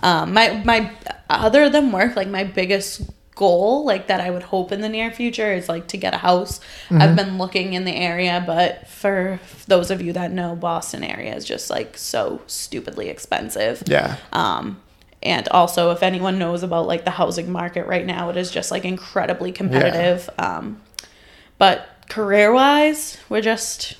um 0.01 0.33
my 0.33 0.62
my 0.65 0.91
other 1.29 1.69
than 1.69 1.91
work, 1.91 2.15
like 2.15 2.27
my 2.27 2.43
biggest 2.43 3.01
goal 3.39 3.86
like 3.86 4.08
that 4.08 4.19
I 4.19 4.29
would 4.29 4.43
hope 4.43 4.74
in 4.74 4.81
the 4.81 4.89
near 4.89 5.12
future 5.12 5.53
is 5.53 5.69
like 5.69 5.88
to 5.88 5.98
get 5.98 6.13
a 6.13 6.17
house. 6.17 6.60
Mm-hmm. 6.60 7.01
I've 7.01 7.15
been 7.15 7.38
looking 7.38 7.72
in 7.72 7.86
the 7.86 7.96
area, 7.96 8.43
but 8.46 8.86
for 8.86 9.39
those 9.65 9.91
of 9.91 10.01
you 10.01 10.12
that 10.12 10.34
know 10.34 10.58
Boston 10.58 11.05
area 11.05 11.34
is 11.34 11.46
just 11.46 11.69
like 11.69 11.98
so 11.98 12.41
stupidly 12.48 13.08
expensive. 13.08 13.81
yeah, 13.88 14.17
Um, 14.34 14.81
and 15.24 15.48
also, 15.50 15.91
if 15.91 16.03
anyone 16.03 16.38
knows 16.38 16.63
about 16.63 16.86
like 16.86 17.05
the 17.05 17.12
housing 17.12 17.50
market 17.50 17.88
right 17.88 18.05
now, 18.05 18.29
it 18.29 18.36
is 18.36 18.51
just 18.51 18.72
like 18.72 18.84
incredibly 18.84 19.53
competitive. 19.53 20.29
Um, 20.38 20.81
but 21.58 21.88
career 22.10 22.51
wise, 22.51 23.17
we're 23.29 23.41
just 23.41 23.96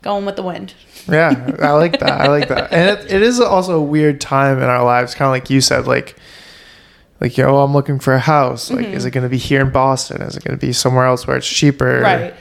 going 0.00 0.24
with 0.24 0.36
the 0.36 0.42
wind. 0.42 0.72
Yeah, 1.06 1.54
I 1.60 1.72
like 1.72 2.00
that. 2.00 2.10
I 2.10 2.28
like 2.28 2.48
that. 2.48 2.72
And 2.72 2.98
it, 2.98 3.12
it 3.12 3.22
is 3.22 3.40
also 3.40 3.78
a 3.78 3.82
weird 3.82 4.22
time 4.22 4.56
in 4.56 4.64
our 4.64 4.84
lives, 4.84 5.14
kind 5.14 5.26
of 5.28 5.32
like 5.32 5.50
you 5.50 5.60
said, 5.60 5.86
like, 5.86 6.16
like, 7.20 7.36
know, 7.38 7.58
I'm 7.58 7.72
looking 7.72 7.98
for 7.98 8.14
a 8.14 8.18
house. 8.18 8.70
Like, 8.70 8.86
is 8.86 9.04
it 9.04 9.10
going 9.10 9.22
to 9.24 9.28
be 9.28 9.38
here 9.38 9.60
in 9.60 9.70
Boston? 9.70 10.22
Is 10.22 10.36
it 10.36 10.44
going 10.44 10.58
to 10.58 10.66
be 10.66 10.72
somewhere 10.72 11.06
else 11.06 11.26
where 11.26 11.36
it's 11.36 11.48
cheaper? 11.48 12.00
Mm-hmm. 12.00 12.04
Right. 12.04 12.34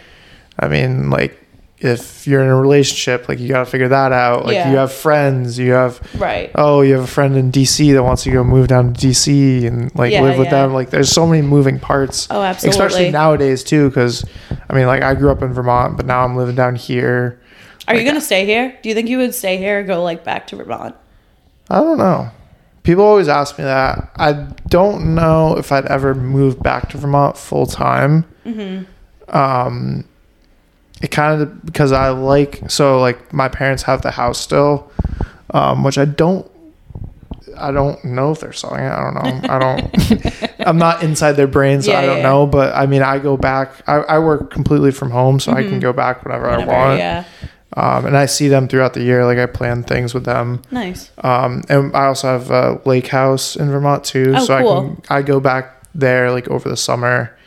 I 0.60 0.68
mean, 0.68 1.10
like, 1.10 1.44
if 1.80 2.26
you're 2.26 2.42
in 2.42 2.50
a 2.50 2.60
relationship, 2.60 3.30
like, 3.30 3.40
you 3.40 3.48
got 3.48 3.60
to 3.60 3.66
figure 3.66 3.88
that 3.90 4.12
out. 4.12 4.46
Like, 4.46 4.56
Yeah. 4.56 4.72
you 4.72 4.78
have 4.78 4.92
friends, 4.92 5.60
you 5.60 5.74
have, 5.74 6.02
Right. 6.18 6.50
oh, 6.56 6.82
you 6.82 6.94
have 6.96 7.04
a 7.04 7.08
friend 7.08 7.36
in 7.38 7.52
DC 7.52 7.94
that 7.94 8.04
wants 8.04 8.26
you 8.26 8.32
to 8.32 8.38
go 8.40 8.44
move 8.44 8.68
down 8.68 8.94
to 8.94 9.08
DC 9.08 9.66
and, 9.68 9.94
like, 9.96 10.12
Yeah, 10.12 10.22
live 10.22 10.38
with 10.40 10.48
yeah. 10.48 10.64
them. 10.64 10.74
Like, 10.74 10.90
there's 10.90 11.10
so 11.12 11.28
many 11.28 11.44
moving 11.44 11.80
parts. 11.80 12.28
Oh, 12.32 12.42
absolutely. 12.42 12.70
Especially 12.84 13.12
nowadays, 13.12 13.64
too, 13.64 13.90
because, 13.90 14.26
I 14.70 14.74
mean, 14.74 14.88
like, 14.88 15.04
I 15.04 15.14
grew 15.14 15.30
up 15.30 15.44
in 15.44 15.54
Vermont, 15.54 15.98
but 15.98 16.06
now 16.08 16.24
I'm 16.24 16.36
living 16.36 16.56
down 16.56 16.76
here. 16.76 17.40
Are 17.88 17.96
you 17.96 18.04
gonna 18.04 18.20
stay 18.22 18.46
here? 18.46 18.76
Do 18.82 18.90
you 18.90 18.96
think 18.96 19.08
you 19.08 19.18
would 19.20 19.34
stay 19.34 19.58
here 19.58 19.80
or 19.80 19.84
go 19.84 20.04
like 20.04 20.26
back 20.26 20.48
to 20.48 20.58
Vermont? 20.58 20.94
I 21.70 21.80
don't 21.80 21.98
know. 21.98 22.30
People 22.88 23.04
always 23.04 23.28
ask 23.28 23.58
me 23.58 23.66
that. 23.66 24.12
I 24.16 24.32
don't 24.70 25.14
know 25.14 25.58
if 25.58 25.74
I'd 25.74 25.86
ever 25.88 26.16
move 26.16 26.64
back 26.64 26.88
to 26.92 26.98
Vermont 26.98 27.38
full 27.38 27.66
time. 27.66 28.24
Um, 29.28 30.06
it 31.02 31.12
kind 31.12 31.42
of 31.42 31.66
because 31.66 31.92
I 31.92 32.12
like 32.12 32.72
so 32.72 33.02
like 33.02 33.34
my 33.34 33.50
parents 33.50 33.84
have 33.84 34.04
the 34.04 34.12
house 34.12 34.40
still, 34.40 34.90
um, 35.54 35.84
which 35.84 35.98
I 35.98 36.06
don't. 36.06 36.50
I 37.58 37.72
don't 37.72 38.06
know 38.06 38.32
if 38.32 38.40
they're 38.40 38.54
selling 38.54 38.86
it. 38.86 38.90
I 38.90 39.02
don't 39.04 39.16
know. 39.16 39.50
I 39.54 39.60
don't. 39.60 40.60
I'm 40.66 40.78
not 40.78 41.04
inside 41.04 41.34
their 41.34 41.48
brains. 41.48 41.86
so 41.86 41.92
Yeah, 41.92 42.00
I 42.00 42.06
don't 42.06 42.18
yeah. 42.18 42.24
know. 42.24 42.48
But 42.48 42.74
I 42.74 42.86
mean, 42.86 43.02
I 43.02 43.20
go 43.20 43.36
back. 43.36 43.72
I, 43.86 43.96
I 43.96 44.20
work 44.20 44.50
completely 44.50 44.92
from 44.92 45.12
home, 45.12 45.42
so 45.42 45.52
I 45.52 45.64
can 45.64 45.82
go 45.82 45.92
back 45.92 46.24
whenever, 46.24 46.50
Whenever, 46.50 46.72
I 46.72 46.88
want. 46.88 47.00
yeah. 47.00 47.26
Um, 47.76 48.06
and 48.06 48.16
I 48.18 48.26
see 48.28 48.48
them 48.48 48.68
throughout 48.68 48.94
the 48.94 49.04
year. 49.04 49.26
Like 49.26 49.38
I 49.38 49.46
plan 49.46 49.84
things 49.84 50.14
with 50.14 50.24
them. 50.26 50.62
Nice. 50.72 51.12
Um, 51.24 51.64
and 51.70 51.96
I 51.96 52.06
also 52.06 52.28
have 52.28 52.50
a 52.50 52.82
lake 52.86 53.08
house 53.08 53.56
in 53.56 53.70
Vermont 53.70 54.04
too, 54.06 54.34
Oh, 54.38 54.46
so 54.46 54.60
cool. 54.62 54.78
I 54.78 54.84
can 54.84 55.18
I 55.18 55.22
go 55.22 55.40
back 55.40 55.84
there 55.94 56.32
like 56.32 56.48
over 56.48 56.70
the 56.70 56.78
summer. 56.78 57.38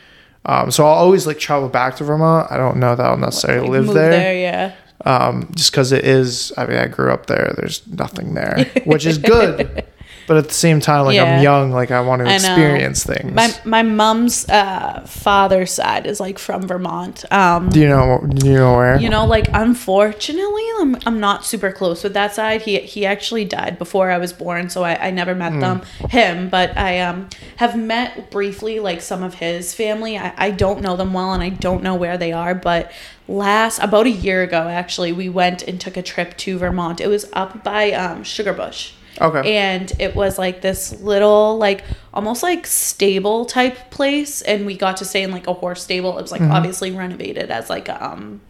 Um, 0.45 0.71
so 0.71 0.85
I'll 0.85 0.93
always 0.93 1.25
like 1.27 1.39
travel 1.39 1.69
back 1.69 1.95
to 1.97 2.03
Vermont. 2.03 2.51
I 2.51 2.57
don't 2.57 2.77
know 2.77 2.95
that 2.95 3.05
I'll 3.05 3.17
necessarily 3.17 3.61
Like, 3.67 3.71
live 3.71 3.85
move 3.87 3.93
there, 3.95 4.33
Yeah. 4.35 4.75
um, 5.05 5.51
just 5.55 5.71
because 5.71 5.91
it 5.91 6.05
is. 6.05 6.51
I 6.57 6.65
mean, 6.65 6.77
I 6.77 6.87
grew 6.87 7.11
up 7.11 7.25
there. 7.27 7.53
There's 7.57 7.85
nothing 7.87 8.33
there, 8.35 8.65
which 8.85 9.05
is 9.05 9.17
good. 9.17 9.85
But 10.31 10.37
at 10.37 10.47
the 10.47 10.53
same 10.53 10.79
time, 10.79 11.03
like 11.03 11.15
Yeah. 11.15 11.35
I'm 11.35 11.43
young, 11.43 11.71
like 11.71 11.91
I 11.91 11.99
want 11.99 12.21
to 12.21 12.25
I 12.25 12.37
know. 12.37 12.53
experience 12.53 13.03
things. 13.03 13.33
My 13.33 13.53
my 13.65 13.83
mom's 13.83 14.47
uh, 14.47 15.03
father's 15.05 15.73
side 15.73 16.05
is 16.05 16.21
like 16.21 16.39
from 16.39 16.69
Vermont. 16.69 17.25
Um, 17.33 17.67
do 17.67 17.81
you 17.81 17.89
know? 17.89 18.25
Do 18.29 18.47
you 18.47 18.53
know 18.53 18.75
where? 18.77 18.97
you 18.97 19.09
know, 19.09 19.25
like 19.25 19.49
unfortunately, 19.53 20.63
I'm, 20.79 20.95
I'm 21.05 21.19
not 21.19 21.43
super 21.45 21.69
close 21.73 22.01
with 22.01 22.13
that 22.13 22.33
side. 22.33 22.61
He 22.61 22.79
he 22.79 23.05
actually 23.05 23.43
died 23.43 23.77
before 23.77 24.09
I 24.09 24.19
was 24.19 24.31
born, 24.31 24.69
so 24.69 24.85
I, 24.85 25.07
I 25.07 25.11
never 25.11 25.35
met 25.35 25.59
them 25.59 25.81
him. 26.09 26.47
But 26.47 26.77
I 26.77 27.01
um 27.01 27.27
have 27.57 27.77
met 27.77 28.31
briefly 28.31 28.79
like 28.79 29.01
some 29.01 29.23
of 29.23 29.33
his 29.33 29.75
family. 29.75 30.17
I, 30.17 30.33
I 30.37 30.51
don't 30.51 30.81
know 30.81 30.95
them 30.95 31.11
well, 31.11 31.33
and 31.33 31.43
I 31.43 31.49
don't 31.49 31.83
know 31.83 31.95
where 31.95 32.17
they 32.17 32.31
are. 32.31 32.55
But 32.55 32.89
last 33.27 33.79
about 33.79 34.05
a 34.05 34.09
year 34.11 34.43
ago, 34.43 34.69
actually, 34.69 35.11
we 35.11 35.27
went 35.27 35.61
and 35.63 35.77
took 35.81 35.97
a 35.97 36.01
trip 36.01 36.37
to 36.37 36.57
Vermont. 36.57 37.01
It 37.01 37.07
was 37.07 37.29
up 37.33 37.65
by 37.65 37.91
um, 37.91 38.23
Sugarbush. 38.23 38.93
Okay. 39.19 39.57
And 39.57 39.91
it 39.99 40.15
was 40.15 40.37
like 40.37 40.61
this 40.61 40.99
little, 41.01 41.57
like 41.57 41.83
almost 42.13 42.43
like 42.43 42.65
stable 42.65 43.45
type 43.45 43.91
place, 43.91 44.41
and 44.41 44.65
we 44.65 44.77
got 44.77 44.97
to 44.97 45.05
stay 45.05 45.23
in 45.23 45.31
like 45.31 45.47
a 45.47 45.53
horse 45.53 45.83
stable. 45.83 46.17
It 46.17 46.21
was 46.21 46.31
like 46.31 46.41
obviously 46.41 46.91
renovated 46.91 47.51
as 47.51 47.69
like 47.69 47.89
a 47.89 48.03
um, 48.05 48.41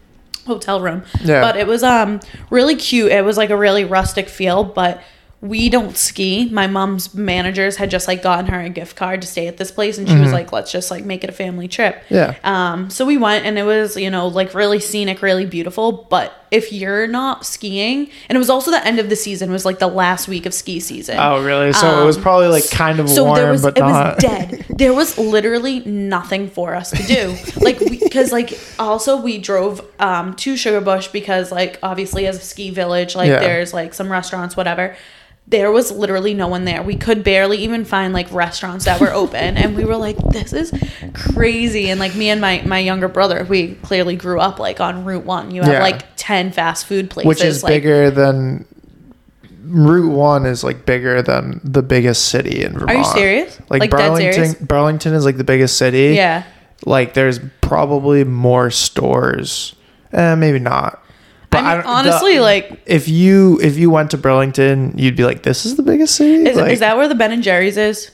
hotel 0.45 0.81
room. 0.81 1.03
Yeah. 1.23 1.41
But 1.41 1.57
it 1.57 1.67
was 1.67 1.83
um 1.83 2.19
really 2.49 2.75
cute. 2.75 3.11
It 3.11 3.23
was 3.23 3.37
like 3.37 3.49
a 3.49 3.57
really 3.57 3.85
rustic 3.85 4.29
feel, 4.29 4.63
but 4.63 5.01
we 5.41 5.69
don't 5.69 5.97
ski. 5.97 6.49
My 6.49 6.67
mom's 6.67 7.15
managers 7.15 7.77
had 7.77 7.89
just 7.89 8.07
like 8.07 8.21
gotten 8.21 8.45
her 8.45 8.59
a 8.59 8.69
gift 8.69 8.95
card 8.95 9.21
to 9.23 9.27
stay 9.27 9.47
at 9.47 9.57
this 9.57 9.71
place, 9.71 9.97
and 9.97 10.07
she 10.07 10.15
was 10.15 10.31
like, 10.31 10.51
"Let's 10.51 10.71
just 10.71 10.91
like 10.91 11.03
make 11.03 11.23
it 11.23 11.29
a 11.31 11.33
family 11.33 11.67
trip." 11.67 12.03
Yeah. 12.09 12.35
Um, 12.43 12.91
so 12.91 13.05
we 13.05 13.17
went 13.17 13.45
and 13.45 13.57
it 13.57 13.63
was, 13.63 13.97
you 13.97 14.11
know, 14.11 14.27
like 14.27 14.53
really 14.53 14.79
scenic, 14.79 15.21
really 15.23 15.47
beautiful. 15.47 15.91
But 15.91 16.31
if 16.51 16.71
you're 16.73 17.07
not 17.07 17.45
skiing, 17.45 18.09
and 18.27 18.35
it 18.35 18.39
was 18.39 18.49
also 18.49 18.71
the 18.71 18.85
end 18.85 18.99
of 18.99 19.07
the 19.09 19.15
season, 19.15 19.49
it 19.49 19.53
was 19.53 19.65
like 19.65 19.79
the 19.79 19.87
last 19.87 20.27
week 20.27 20.45
of 20.45 20.53
ski 20.53 20.79
season. 20.81 21.17
oh, 21.17 21.41
really? 21.43 21.71
So 21.71 22.01
it 22.01 22.05
was 22.05 22.17
Um, 22.17 22.23
probably 22.23 22.47
like 22.47 22.69
kind 22.69 22.99
of 22.99 23.09
so 23.09 23.23
warm, 23.23 23.35
there 23.37 23.51
was 23.51 23.61
but 23.61 23.77
it 23.77 23.79
not. 23.79 24.15
was 24.15 24.23
dead. 24.23 24.65
There 24.69 24.93
was 24.93 25.17
literally 25.17 25.79
nothing 25.85 26.49
for 26.49 26.75
us 26.75 26.91
to 26.91 27.03
do. 27.03 27.35
like 27.61 27.79
because 27.79 28.31
like 28.33 28.59
also 28.77 29.15
we 29.21 29.37
drove 29.37 29.81
um 29.99 30.35
to 30.35 30.55
Sugarbush 30.55 31.11
because 31.13 31.51
like 31.51 31.79
obviously 31.81 32.27
as 32.27 32.35
a 32.37 32.41
ski 32.41 32.69
village, 32.69 33.15
like 33.15 33.29
Yeah. 33.29 33.39
there's 33.39 33.73
like 33.73 33.93
some 33.93 34.11
restaurants, 34.11 34.57
whatever. 34.57 34.95
There 35.51 35.71
was 35.71 35.91
literally 35.91 36.33
no 36.33 36.47
one 36.47 36.63
there. 36.65 36.81
We 36.81 36.95
could 36.95 37.23
barely 37.23 37.57
even 37.59 37.85
find 37.85 38.13
like 38.13 38.31
restaurants 38.31 38.85
that 38.85 38.99
were 38.99 39.11
open, 39.13 39.57
and 39.57 39.75
we 39.75 39.83
were 39.85 39.97
like, 39.97 40.17
"This 40.31 40.53
is 40.53 40.71
crazy." 41.13 41.89
And 41.89 41.99
like 41.99 42.15
me 42.15 42.29
and 42.29 42.41
my 42.41 42.61
my 42.65 42.79
younger 42.79 43.07
brother, 43.07 43.45
we 43.47 43.75
clearly 43.75 44.15
grew 44.15 44.39
up 44.39 44.59
like 44.59 44.79
on 44.79 45.05
Route 45.05 45.25
One. 45.25 45.51
You 45.51 45.61
have 45.61 45.73
Yeah. 45.73 45.81
like 45.81 46.03
ten 46.15 46.51
fast 46.51 46.85
food 46.87 47.09
places, 47.09 47.27
which 47.27 47.43
is 47.43 47.63
like, 47.63 47.71
bigger 47.71 48.09
than 48.09 48.65
Route 49.63 50.11
One 50.11 50.45
is 50.45 50.63
like 50.63 50.85
bigger 50.85 51.21
than 51.21 51.59
the 51.63 51.81
biggest 51.83 52.29
city 52.29 52.63
in 52.63 52.73
Vermont. 52.73 52.89
Are 52.91 52.95
you 52.97 53.03
serious? 53.05 53.59
Like, 53.69 53.81
Like, 53.81 53.91
Burlington? 53.91 54.65
Burlington 54.65 55.13
is 55.13 55.25
like 55.25 55.37
the 55.37 55.43
biggest 55.43 55.77
city. 55.77 56.15
Yeah. 56.15 56.43
Like 56.85 57.13
there's 57.13 57.39
probably 57.61 58.23
more 58.23 58.71
stores. 58.71 59.75
Eh, 60.13 60.35
maybe 60.35 60.59
not. 60.59 61.00
I 61.53 61.61
mean, 61.61 61.71
don't- 61.77 61.85
honestly, 61.85 62.35
the- 62.35 62.41
like, 62.41 62.81
if 62.85 63.07
you 63.07 63.59
if 63.61 63.77
you 63.77 63.89
went 63.89 64.11
to 64.11 64.17
Burlington, 64.17 64.93
you'd 64.95 65.15
be 65.15 65.23
like, 65.25 65.43
"This 65.43 65.65
is 65.65 65.75
the 65.75 65.83
biggest 65.83 66.15
city." 66.15 66.47
is, 66.49 66.55
Like, 66.57 66.71
is 66.73 66.79
that 66.79 66.97
where 66.97 67.07
the 67.07 67.15
Ben 67.15 67.31
and 67.31 67.43
Jerry's 67.43 67.77
is? 67.77 68.09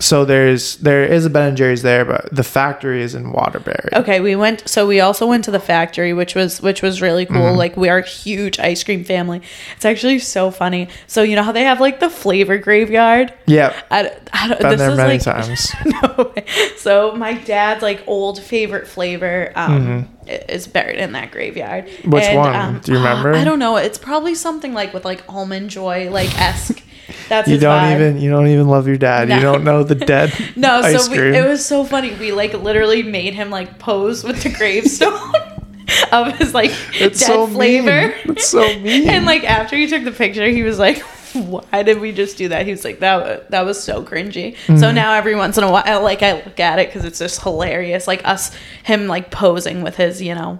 So? 0.00 0.24
There's 0.24 0.76
there 0.78 1.04
is 1.04 1.24
a 1.26 1.30
Ben 1.30 1.48
and 1.48 1.56
Jerry's 1.56 1.82
there, 1.82 2.04
but 2.04 2.34
the 2.34 2.42
factory 2.42 3.02
is 3.02 3.14
in 3.14 3.32
Waterbury. 3.32 3.90
Okay, 3.92 4.20
we 4.20 4.34
went. 4.36 4.68
So 4.68 4.86
we 4.86 5.00
also 5.00 5.26
went 5.26 5.44
to 5.44 5.50
the 5.50 5.60
factory, 5.60 6.12
which 6.12 6.34
was 6.34 6.60
which 6.60 6.82
was 6.82 7.00
really 7.00 7.26
cool. 7.26 7.36
Mm-hmm. 7.36 7.58
Like 7.58 7.76
we 7.76 7.88
are 7.88 7.98
a 7.98 8.06
huge 8.06 8.58
ice 8.58 8.82
cream 8.82 9.04
family. 9.04 9.42
It's 9.76 9.84
actually 9.84 10.18
so 10.18 10.50
funny. 10.50 10.88
So 11.06 11.22
you 11.22 11.36
know 11.36 11.42
how 11.42 11.52
they 11.52 11.64
have 11.64 11.80
like 11.80 12.00
the 12.00 12.10
flavor 12.10 12.58
graveyard. 12.58 13.32
Yeah, 13.46 13.74
I, 13.90 14.10
I 14.32 14.48
been 14.48 14.58
this 14.70 14.78
there 14.78 14.90
is 14.90 14.96
many 14.96 15.12
like, 15.14 15.22
times. 15.22 15.72
no 15.84 16.32
way. 16.34 16.44
So 16.76 17.12
my 17.14 17.34
dad's 17.34 17.82
like 17.82 18.02
old 18.06 18.40
favorite 18.42 18.88
flavor 18.88 19.52
um, 19.54 20.08
i- 20.26 20.44
is 20.48 20.66
buried 20.66 20.98
in 20.98 21.12
that 21.12 21.30
graveyard. 21.30 21.86
Mm-hmm. 21.86 22.10
Which 22.10 22.34
one? 22.34 22.80
Do 22.80 22.92
you 22.92 22.98
remember? 22.98 23.34
I 23.34 23.44
don't 23.44 23.58
know. 23.58 23.76
It's 23.76 23.98
probably 23.98 24.34
something 24.34 24.72
like 24.72 24.94
with 24.94 25.04
like 25.04 25.22
almond 25.28 25.70
joy 25.70 26.10
like 26.10 26.34
esque. 26.40 26.82
That's 27.28 27.48
You 27.48 27.54
his 27.54 27.62
don't 27.62 27.78
vibe. 27.80 27.94
even 27.94 28.20
you 28.20 28.30
don't 28.30 28.46
even 28.48 28.68
love 28.68 28.86
your 28.86 28.96
dad. 28.98 29.28
You 29.28 29.40
don't 29.40 29.64
know 29.64 29.82
the 29.82 29.94
dead 29.94 30.32
No, 30.56 30.82
so 30.82 31.10
we, 31.10 31.36
it 31.36 31.46
was 31.46 31.64
so 31.64 31.84
funny. 31.84 32.14
We 32.14 32.32
like 32.32 32.54
literally 32.54 33.02
made 33.02 33.34
him 33.34 33.50
like 33.50 33.78
pose 33.78 34.24
with 34.24 34.42
the 34.42 34.50
gravestone 34.50 35.12
of 36.12 36.36
his 36.38 36.54
like 36.54 36.70
it's 36.94 37.20
dead 37.20 37.26
so 37.26 37.46
flavor. 37.46 38.08
mean. 38.08 38.36
It's 38.36 38.48
so 38.48 38.60
mean. 38.80 39.08
And 39.08 39.26
like 39.26 39.44
after 39.44 39.76
he 39.76 39.86
took 39.86 40.04
the 40.04 40.12
picture, 40.12 40.46
he 40.46 40.62
was 40.62 40.78
like, 40.78 40.98
"Why 41.34 41.82
did 41.82 42.00
we 42.00 42.12
just 42.12 42.36
do 42.38 42.48
that?" 42.48 42.64
He 42.66 42.70
was 42.72 42.84
like, 42.84 43.00
"That 43.00 43.50
that 43.50 43.64
was 43.64 43.82
so 43.82 44.02
cringy." 44.02 44.54
Mm-hmm. 44.54 44.76
So 44.78 44.92
now 44.92 45.14
every 45.14 45.34
once 45.36 45.58
in 45.58 45.64
a 45.64 45.70
while, 45.70 46.02
like 46.02 46.22
I 46.22 46.32
look 46.44 46.58
at 46.60 46.78
it 46.78 46.88
because 46.88 47.04
it's 47.04 47.18
just 47.18 47.42
hilarious. 47.42 48.06
Like 48.06 48.26
us, 48.26 48.50
him 48.84 49.06
like 49.06 49.30
posing 49.30 49.82
with 49.82 49.96
his, 49.96 50.20
you 50.22 50.34
know, 50.34 50.58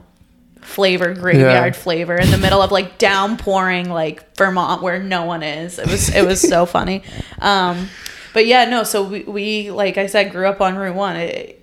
flavor 0.71 1.13
graveyard 1.15 1.75
Yeah. 1.75 1.81
flavor 1.81 2.17
in 2.17 2.31
the 2.31 2.39
middle 2.39 2.63
of 2.63 2.71
like 2.71 2.97
downpouring 2.99 3.91
like 3.91 4.37
Vermont 4.37 4.83
where 4.83 4.99
no 5.03 5.25
one 5.25 5.43
is. 5.43 5.79
It 5.79 5.87
was 5.89 6.09
it 6.15 6.25
was 6.25 6.41
so 6.41 6.65
funny. 6.77 7.03
Um, 7.41 7.89
but 8.33 8.47
yeah, 8.47 8.65
no. 8.67 8.85
So 8.85 9.03
we, 9.05 9.23
we 9.25 9.71
like 9.71 9.99
I 9.99 10.07
said 10.07 10.31
grew 10.33 10.47
up 10.47 10.61
on 10.61 10.77
Route 10.77 10.95
One. 10.95 11.17
It, 11.17 11.57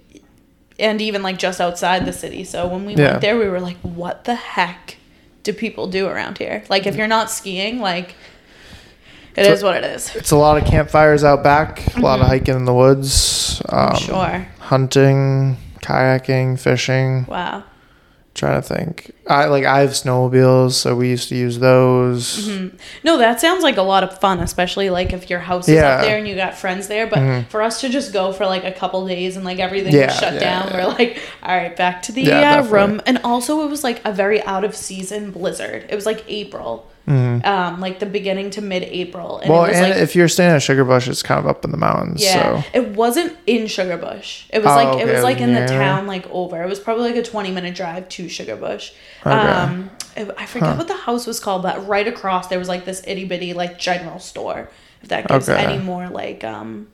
and 0.80 1.02
even 1.02 1.24
like 1.24 1.40
just 1.40 1.60
outside 1.60 2.06
the 2.06 2.14
city. 2.14 2.44
So 2.44 2.68
when 2.68 2.86
we 2.86 2.94
Yeah. 2.96 3.12
went 3.12 3.22
there, 3.22 3.38
we 3.38 3.48
were 3.50 3.60
like, 3.62 3.78
"What 3.78 4.26
the 4.26 4.36
heck 4.36 4.98
do 5.44 5.52
people 5.54 5.88
do 5.88 6.08
around 6.08 6.38
here?" 6.38 6.64
Like, 6.70 6.86
if 6.86 6.96
you're 6.96 7.08
not 7.08 7.32
skiing, 7.32 7.80
like, 7.80 8.14
it 9.36 9.46
is 9.48 9.62
So- 9.62 9.68
what 9.68 9.78
it 9.78 9.86
is. 9.86 10.16
it's 10.16 10.30
a 10.32 10.36
lot 10.36 10.58
of 10.62 10.66
campfires 10.66 11.24
out 11.24 11.42
back, 11.44 11.96
a 11.96 12.00
lot 12.00 12.20
of 12.20 12.28
hiking 12.28 12.56
in 12.56 12.66
the 12.66 12.74
woods, 12.76 13.60
um, 13.70 13.90
Mm-hmm. 13.94 14.06
Sure. 14.06 14.48
hunting, 14.60 15.58
kayaking, 15.82 16.60
fishing. 16.60 17.26
Wow. 17.28 17.64
Trying 18.38 18.62
to 18.62 18.68
think. 18.68 19.12
I 19.28 19.46
like 19.46 19.66
I 19.66 19.80
have 19.82 19.90
snowmobiles, 19.90 20.74
so 20.74 20.96
we 20.96 21.10
used 21.10 21.28
to 21.30 21.36
use 21.36 21.58
those. 21.58 22.48
No, 23.04 23.18
that 23.18 23.42
sounds 23.42 23.64
like 23.64 23.78
a 23.78 23.82
lot 23.82 24.04
of 24.04 24.20
fun, 24.20 24.40
especially 24.42 24.92
like 24.92 25.12
if 25.12 25.28
your 25.28 25.40
house 25.40 25.68
is 25.68 25.74
Yeah. 25.74 25.82
Mm-hmm. 25.82 26.00
up 26.00 26.06
there 26.06 26.18
and 26.20 26.28
you 26.28 26.36
got 26.36 26.54
friends 26.56 26.88
there. 26.88 27.08
But 27.08 27.46
for 27.50 27.64
us 27.64 27.82
to 27.82 27.90
just 27.90 28.14
go 28.14 28.32
for 28.32 28.46
like 28.46 28.64
a 28.64 28.72
couple 28.72 29.08
days 29.08 29.38
and 29.38 29.44
like 29.44 29.58
everything 29.58 29.92
Yeah, 29.92 30.12
shut 30.12 30.36
yeah, 30.36 30.40
down, 30.40 30.72
we're 30.72 30.86
like, 30.88 31.20
all 31.42 31.58
right, 31.58 31.76
back 31.76 32.04
to 32.04 32.12
the 32.12 32.32
uh, 32.32 32.64
room. 32.68 33.02
And 33.08 33.18
also, 33.24 33.66
it 33.66 33.72
was 33.72 33.84
like 33.84 34.06
a 34.06 34.14
very 34.14 34.44
out 34.44 34.64
of 34.64 34.76
season 34.76 35.32
blizzard. 35.32 35.88
It 35.90 35.96
was 35.96 36.06
like 36.06 36.24
April, 36.28 36.88
um, 37.08 37.80
like 37.80 38.00
the 38.00 38.06
beginning 38.06 38.50
to 38.52 38.62
mid 38.62 38.84
April. 38.84 39.40
Mm-hmm. 39.42 39.50
Well, 39.50 39.66
it 39.66 39.70
was 39.70 39.78
and 39.78 39.90
like, 39.92 40.02
if 40.02 40.16
you're 40.16 40.28
staying 40.28 40.52
at 40.52 40.62
Sugarbush, 40.62 41.08
it's 41.08 41.24
kind 41.24 41.40
of 41.40 41.48
up 41.48 41.64
in 41.64 41.72
the 41.72 41.78
mountains. 41.78 42.22
Yeah, 42.24 42.62
So 42.62 42.68
it 42.74 42.90
wasn't 42.90 43.38
in 43.48 43.64
Sugarbush. 43.64 44.44
It 44.50 44.60
was 44.64 44.72
Oh, 44.72 44.76
like 44.76 44.88
okay, 44.90 45.02
it 45.10 45.14
was 45.14 45.24
like 45.24 45.40
in 45.40 45.54
the 45.54 45.66
town, 45.68 46.06
like 46.08 46.30
over. 46.30 46.62
It 46.62 46.68
was 46.68 46.80
probably 46.80 47.06
like 47.12 47.16
a 47.16 47.24
twenty 47.24 47.52
minute 47.52 47.76
drive 47.76 48.10
to 48.10 48.26
Sugarbush. 48.26 48.92
Okay. 49.22 49.30
Um, 49.32 49.90
it- 50.16 50.32
I 50.38 50.46
forget 50.46 50.78
what 50.78 50.88
the 50.88 50.96
house 50.98 51.26
was 51.26 51.40
called, 51.40 51.64
but 51.64 51.88
right 51.88 52.08
across 52.08 52.48
there 52.48 52.60
was 52.60 52.68
like 52.68 52.84
this 52.86 53.02
itty 53.08 53.26
bitty 53.26 53.54
like 53.54 53.80
general 53.80 54.20
store. 54.20 54.70
If 55.02 55.10
that 55.10 55.28
gives 55.28 55.48
Okay. 55.48 55.64
any 55.64 55.82
more 55.82 56.10
like 56.10 56.44
um, 56.44 56.88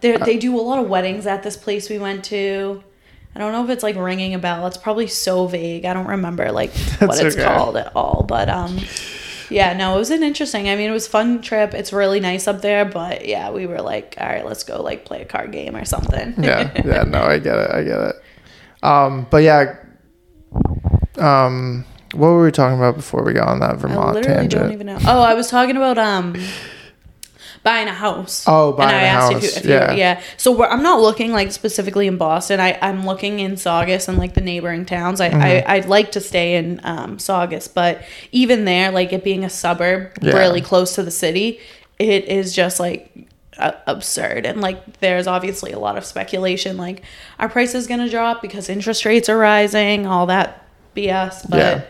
they 0.00 0.16
they 0.16 0.38
do 0.38 0.58
a 0.58 0.62
lot 0.62 0.78
of 0.78 0.88
weddings 0.88 1.26
at 1.26 1.42
this 1.42 1.56
place 1.56 1.90
we 1.90 1.98
went 1.98 2.24
to. 2.26 2.82
I 3.34 3.40
don't 3.40 3.52
know 3.52 3.64
if 3.64 3.70
it's 3.70 3.82
like 3.82 3.96
ringing 3.96 4.34
a 4.34 4.38
bell. 4.38 4.66
It's 4.66 4.76
probably 4.76 5.08
so 5.08 5.46
vague. 5.46 5.84
I 5.84 5.92
don't 5.92 6.06
remember 6.06 6.52
like 6.52 6.70
what 6.98 7.18
it's 7.18 7.36
okay. 7.36 7.44
called 7.44 7.76
at 7.76 7.94
all. 7.96 8.24
But 8.26 8.48
um, 8.48 8.78
yeah, 9.50 9.72
no, 9.72 9.96
it 9.96 9.98
was 9.98 10.10
an 10.10 10.22
interesting. 10.22 10.68
I 10.68 10.76
mean, 10.76 10.88
it 10.88 10.92
was 10.92 11.08
fun 11.08 11.42
trip. 11.42 11.74
It's 11.74 11.92
really 11.92 12.20
nice 12.20 12.46
up 12.46 12.60
there. 12.62 12.84
But 12.84 13.26
yeah, 13.26 13.50
we 13.50 13.66
were 13.66 13.80
like, 13.80 14.14
all 14.20 14.26
right, 14.26 14.44
let's 14.46 14.62
go 14.62 14.82
like 14.82 15.04
play 15.04 15.22
a 15.22 15.24
card 15.24 15.50
game 15.50 15.74
or 15.74 15.84
something. 15.84 16.34
yeah, 16.38 16.70
yeah. 16.84 17.02
No, 17.08 17.22
I 17.22 17.38
get 17.38 17.58
it. 17.58 17.70
I 17.70 17.82
get 17.82 18.00
it. 18.00 18.16
Um, 18.82 19.26
but 19.30 19.42
yeah. 19.42 19.76
Um, 21.18 21.84
what 22.12 22.28
were 22.28 22.44
we 22.44 22.52
talking 22.52 22.78
about 22.78 22.96
before 22.96 23.24
we 23.24 23.32
got 23.32 23.48
on 23.48 23.60
that 23.60 23.72
I 23.72 23.76
Vermont 23.76 24.14
literally 24.14 24.36
tangent? 24.42 24.62
don't 24.62 24.72
even 24.72 24.86
know. 24.86 24.98
Oh, 25.06 25.20
I 25.20 25.34
was 25.34 25.48
talking 25.48 25.76
about 25.76 25.98
um 25.98 26.36
buying 27.64 27.88
a 27.88 27.92
house. 27.92 28.44
Oh, 28.46 28.72
buying 28.72 28.94
a 28.94 29.00
you 29.02 29.08
house, 29.08 29.56
if 29.56 29.64
you- 29.64 29.70
yeah. 29.72 29.92
yeah. 29.92 30.22
So 30.36 30.62
I'm 30.64 30.82
not 30.84 31.00
looking 31.00 31.32
like 31.32 31.50
specifically 31.50 32.06
in 32.06 32.16
Boston. 32.16 32.60
I 32.60 32.78
I'm 32.80 33.04
looking 33.04 33.40
in 33.40 33.56
Saugus 33.56 34.06
and 34.06 34.16
like 34.18 34.34
the 34.34 34.40
neighboring 34.40 34.86
towns. 34.86 35.20
I, 35.20 35.30
Mm-hmm. 35.30 35.40
I 35.42 35.64
I'd 35.66 35.86
like 35.86 36.12
to 36.12 36.20
stay 36.20 36.54
in 36.54 36.80
um 36.84 37.18
Saugus, 37.18 37.66
but 37.66 38.02
even 38.30 38.64
there, 38.66 38.92
like 38.92 39.12
it 39.12 39.24
being 39.24 39.44
a 39.44 39.50
suburb 39.50 40.12
Yeah. 40.22 40.36
really 40.36 40.60
close 40.60 40.94
to 40.94 41.02
the 41.02 41.10
city, 41.10 41.58
it 41.98 42.26
is 42.26 42.54
just 42.54 42.78
like 42.78 43.10
absurd 43.86 44.44
and 44.46 44.60
like 44.60 44.98
there's 44.98 45.28
obviously 45.28 45.70
a 45.70 45.78
lot 45.78 45.96
of 45.96 46.04
speculation 46.04 46.76
like 46.76 47.02
our 47.38 47.48
price 47.48 47.72
is 47.72 47.86
going 47.86 48.00
to 48.00 48.10
drop 48.10 48.42
because 48.42 48.68
interest 48.68 49.04
rates 49.04 49.28
are 49.28 49.38
rising 49.38 50.06
all 50.06 50.26
that 50.26 50.66
bs 50.96 51.48
but 51.48 51.58
Yeah. 51.58 51.82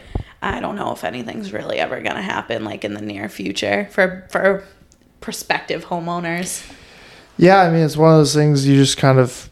i 0.42 0.60
don't 0.60 0.76
know 0.76 0.92
if 0.92 1.04
anything's 1.04 1.54
really 1.54 1.78
ever 1.78 2.02
going 2.02 2.16
to 2.16 2.22
happen 2.22 2.64
like 2.64 2.84
in 2.84 2.92
the 2.92 3.00
near 3.00 3.30
future 3.30 3.88
for 3.92 4.26
for 4.30 4.62
prospective 5.24 5.86
homeowners 5.86 6.70
Yeah, 7.38 7.62
I 7.62 7.70
mean, 7.70 7.82
it's 7.82 7.96
one 7.96 8.12
of 8.12 8.18
those 8.18 8.34
things 8.34 8.66
you 8.68 8.76
just 8.76 8.98
kind 8.98 9.18
of 9.18 9.50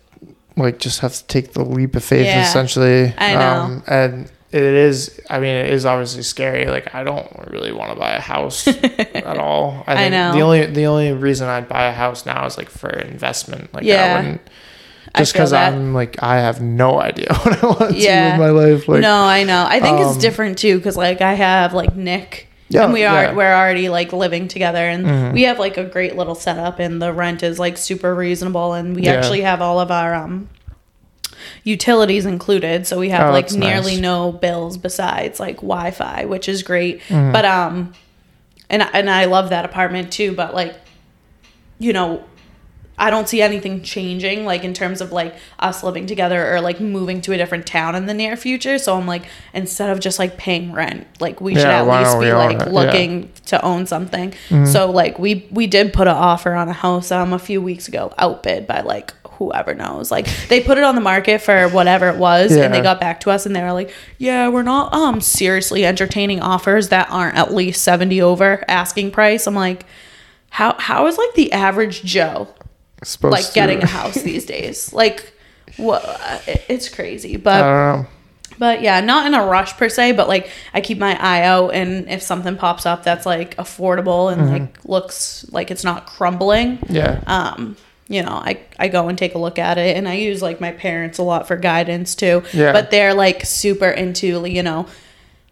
like 0.57 0.79
just 0.79 1.01
have 1.01 1.15
to 1.15 1.25
take 1.27 1.55
the 1.55 1.65
leap 1.65 1.97
of 1.97 2.05
faith, 2.05 2.27
Yeah, 2.27 2.43
essentially. 2.43 3.15
I 3.17 3.35
know. 3.35 3.61
Um, 3.63 3.83
and 3.87 4.31
it 4.53 4.63
is, 4.63 5.19
I 5.31 5.41
mean, 5.41 5.55
it 5.55 5.71
is 5.71 5.87
obviously 5.87 6.23
scary. 6.23 6.67
Like, 6.67 6.95
I 6.95 7.03
don't 7.05 7.27
really 7.51 7.73
want 7.73 7.91
to 7.95 7.99
buy 7.99 8.13
a 8.13 8.21
house 8.21 8.69
at 9.25 9.39
all. 9.39 9.83
I, 9.87 9.93
I 9.93 9.97
think 9.97 10.13
know. 10.13 10.33
The 10.35 10.43
only 10.43 10.67
the 10.67 10.85
only 10.85 11.13
reason 11.13 11.49
I'd 11.49 11.69
buy 11.69 11.85
a 11.87 11.93
house 11.93 12.27
now 12.27 12.45
is 12.45 12.59
like 12.59 12.69
for 12.69 12.91
investment. 12.91 13.73
Like, 13.73 13.85
Yeah. 13.85 14.05
I 14.05 14.17
wouldn't. 14.17 14.41
Just 15.17 15.33
because. 15.33 15.53
I'm 15.55 15.95
like, 15.95 16.23
I 16.23 16.37
have 16.39 16.61
no 16.61 17.01
idea 17.01 17.29
what 17.43 17.63
I 17.63 17.67
want 17.67 17.79
to 17.79 17.87
do 17.89 17.95
with 17.95 18.39
my 18.39 18.51
life. 18.51 18.89
Like, 18.89 19.01
no 19.01 19.25
i 19.25 19.43
know 19.43 19.65
i 19.69 19.81
think 19.81 20.01
it's 20.01 20.17
um, 20.17 20.21
different 20.21 20.59
too 20.59 20.77
because 20.77 20.97
like 20.97 21.21
i 21.21 21.35
have 21.35 21.73
like 21.75 21.97
nick 21.97 22.49
Yeah, 22.75 22.85
and 22.85 22.93
we 22.93 23.05
are 23.05 23.15
yeah. 23.23 23.27
Mm-hmm. 23.29 23.37
we're 23.37 23.55
already 23.55 23.89
like 23.89 24.13
living 24.13 24.49
together 24.49 24.79
and 24.79 25.33
we 25.35 25.43
have 25.43 25.59
like 25.59 25.77
a 25.77 25.85
great 25.85 26.17
little 26.17 26.35
setup 26.35 26.79
and 26.79 27.01
the 27.03 27.13
rent 27.13 27.43
is 27.43 27.59
like 27.59 27.77
super 27.79 28.15
reasonable 28.15 28.73
and 28.75 28.97
we 28.97 29.03
Yeah. 29.03 29.13
actually 29.15 29.43
have 29.43 29.61
all 29.61 29.79
of 29.81 29.91
our 29.91 30.15
um 30.15 30.49
utilities 31.65 32.27
included 32.27 32.87
so 32.87 32.99
we 32.99 33.09
have 33.11 33.29
Oh, 33.29 33.33
like 33.33 33.53
nearly 33.53 33.93
nice. 33.95 34.01
no 34.01 34.33
bills 34.33 34.77
besides 34.79 35.41
like 35.41 35.57
wi-fi 35.57 36.25
which 36.25 36.49
is 36.49 36.63
great 36.63 37.01
Mm-hmm. 37.09 37.33
but 37.33 37.45
um 37.45 37.93
and 38.71 38.83
and 38.93 39.11
i 39.11 39.25
love 39.27 39.51
that 39.51 39.65
apartment 39.65 40.13
too 40.13 40.33
but 40.35 40.55
like 40.55 40.75
you 41.79 41.93
know 41.93 42.23
I 43.03 43.11
don't 43.11 43.29
see 43.29 43.43
anything 43.43 43.83
changing 43.83 44.45
like 44.45 44.63
in 44.63 44.75
terms 44.75 45.01
of 45.01 45.11
like 45.11 45.35
us 45.59 45.83
living 45.83 46.07
together 46.07 46.55
or 46.55 46.61
like 46.61 46.79
moving 46.81 47.21
to 47.23 47.33
a 47.33 47.37
different 47.37 47.67
town 47.67 47.97
in 47.97 48.07
the 48.07 48.15
near 48.15 48.37
future. 48.37 48.79
So 48.79 48.97
I'm 48.97 49.09
like 49.09 49.25
instead 49.53 49.91
of 49.91 49.99
just 49.99 50.21
like 50.21 50.37
paying 50.37 50.73
rent, 50.73 51.09
like 51.19 51.41
we 51.41 51.57
should 51.57 51.65
at 51.67 51.83
least 51.99 52.21
be 52.21 52.33
like 52.33 52.57
it? 52.57 52.59
Yeah. 52.61 52.65
Mm-hmm. 52.67 52.75
looking 52.75 53.33
to 53.47 53.61
own 53.65 53.87
something. 53.87 54.33
So 54.67 54.89
like 54.89 55.19
we 55.19 55.49
we 55.51 55.67
did 55.67 55.93
put 55.93 56.07
an 56.07 56.15
offer 56.15 56.53
on 56.55 56.69
a 56.69 56.73
house 56.73 57.11
um 57.11 57.33
a 57.33 57.41
few 57.41 57.61
weeks 57.61 57.89
ago, 57.89 58.15
outbid 58.19 58.69
by 58.69 58.83
like 58.83 59.13
whoever 59.33 59.75
knows. 59.75 60.13
Like 60.13 60.29
they 60.49 60.61
put 60.61 60.79
it 60.79 60.85
on 60.85 60.95
the 60.95 61.01
market 61.01 61.41
for 61.43 61.67
whatever 61.71 62.09
it 62.09 62.19
was 62.19 62.53
and 62.67 62.73
they 62.73 62.81
got 62.85 63.01
back 63.01 63.19
to 63.23 63.31
us 63.33 63.47
and 63.47 63.57
they 63.57 63.63
were 63.63 63.73
like, 63.73 63.93
"Yeah, 64.19 64.47
we're 64.49 64.63
not 64.63 64.95
um 64.95 65.21
seriously 65.21 65.85
entertaining 65.85 66.39
offers 66.41 66.91
that 66.91 67.09
aren't 67.11 67.37
at 67.37 67.53
least 67.53 67.83
70 67.83 68.23
over 68.23 68.65
asking 68.69 69.11
price." 69.11 69.49
I'm 69.49 69.57
like, 69.57 69.87
"How 70.51 70.77
how 70.79 71.09
is 71.09 71.19
like 71.19 71.35
the 71.35 71.51
average 71.51 72.05
Joe 72.05 72.47
supposed 73.03 73.33
like 73.33 73.47
to- 73.47 73.53
getting 73.55 73.83
a 73.83 73.87
house 73.87 74.15
these 74.23 74.45
days. 74.47 74.93
Like, 75.03 75.33
what? 75.77 76.03
It's 76.69 76.89
crazy, 76.89 77.37
but. 77.37 78.07
But 78.59 78.83
yeah, 78.83 79.01
not 79.01 79.27
in 79.27 79.33
a 79.35 79.45
rush 79.47 79.73
per 79.79 79.89
se, 79.89 80.13
but 80.13 80.29
like 80.29 80.49
I 80.75 80.83
keep 80.83 80.99
my 80.99 81.19
eye 81.21 81.43
out, 81.43 81.71
and 81.75 82.09
if 82.11 82.23
something 82.23 82.57
pops 82.57 82.85
up 82.85 83.03
that's 83.03 83.25
like 83.25 83.57
affordable 83.57 84.31
and 84.31 84.51
like 84.51 84.85
looks 84.85 85.47
like 85.51 85.71
it's 85.71 85.83
not 85.83 86.07
crumbling, 86.07 86.79
Yeah. 86.89 87.23
um, 87.27 87.77
you 88.09 88.23
know, 88.23 88.33
I, 88.35 88.61
I 88.79 88.89
go 88.89 89.09
and 89.09 89.17
take 89.17 89.35
a 89.35 89.39
look 89.39 89.59
at 89.59 89.79
it 89.79 89.97
and 89.97 90.07
I 90.07 90.15
use 90.15 90.43
like 90.43 90.61
my 90.61 90.71
parents 90.71 91.17
a 91.19 91.23
lot 91.23 91.49
for 91.49 91.57
guidance 91.57 92.15
too. 92.15 92.43
Yeah. 92.53 92.73
But 92.73 92.91
they're 92.91 93.15
like 93.15 93.47
super 93.47 93.89
into, 93.89 94.45
you 94.45 94.63
know, 94.63 94.87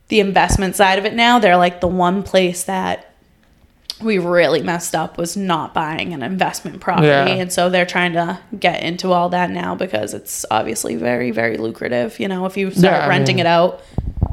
the 0.08 0.20
investment 0.20 0.76
side 0.76 0.98
of 0.98 1.06
it 1.06 1.14
now. 1.14 1.38
They're 1.38 1.56
like 1.56 1.80
the 1.80 1.88
one 1.88 2.22
place 2.22 2.64
that 2.64 3.09
we 4.02 4.18
really 4.18 4.62
messed 4.62 4.94
up 4.94 5.18
was 5.18 5.36
not 5.36 5.74
buying 5.74 6.12
an 6.14 6.22
investment 6.22 6.80
property. 6.80 7.08
Yeah. 7.08 7.26
And 7.26 7.52
so 7.52 7.68
they're 7.68 7.86
trying 7.86 8.12
to 8.14 8.38
get 8.58 8.82
into 8.82 9.12
all 9.12 9.28
that 9.30 9.50
now 9.50 9.74
because 9.74 10.14
it's 10.14 10.44
obviously 10.50 10.96
very, 10.96 11.30
very 11.30 11.56
lucrative, 11.56 12.18
you 12.18 12.28
know, 12.28 12.46
if 12.46 12.56
you 12.56 12.70
start 12.70 12.82
Yeah, 13.02 13.08
renting 13.08 13.36
mean- 13.36 13.46
it 13.46 13.48
out. 13.48 13.82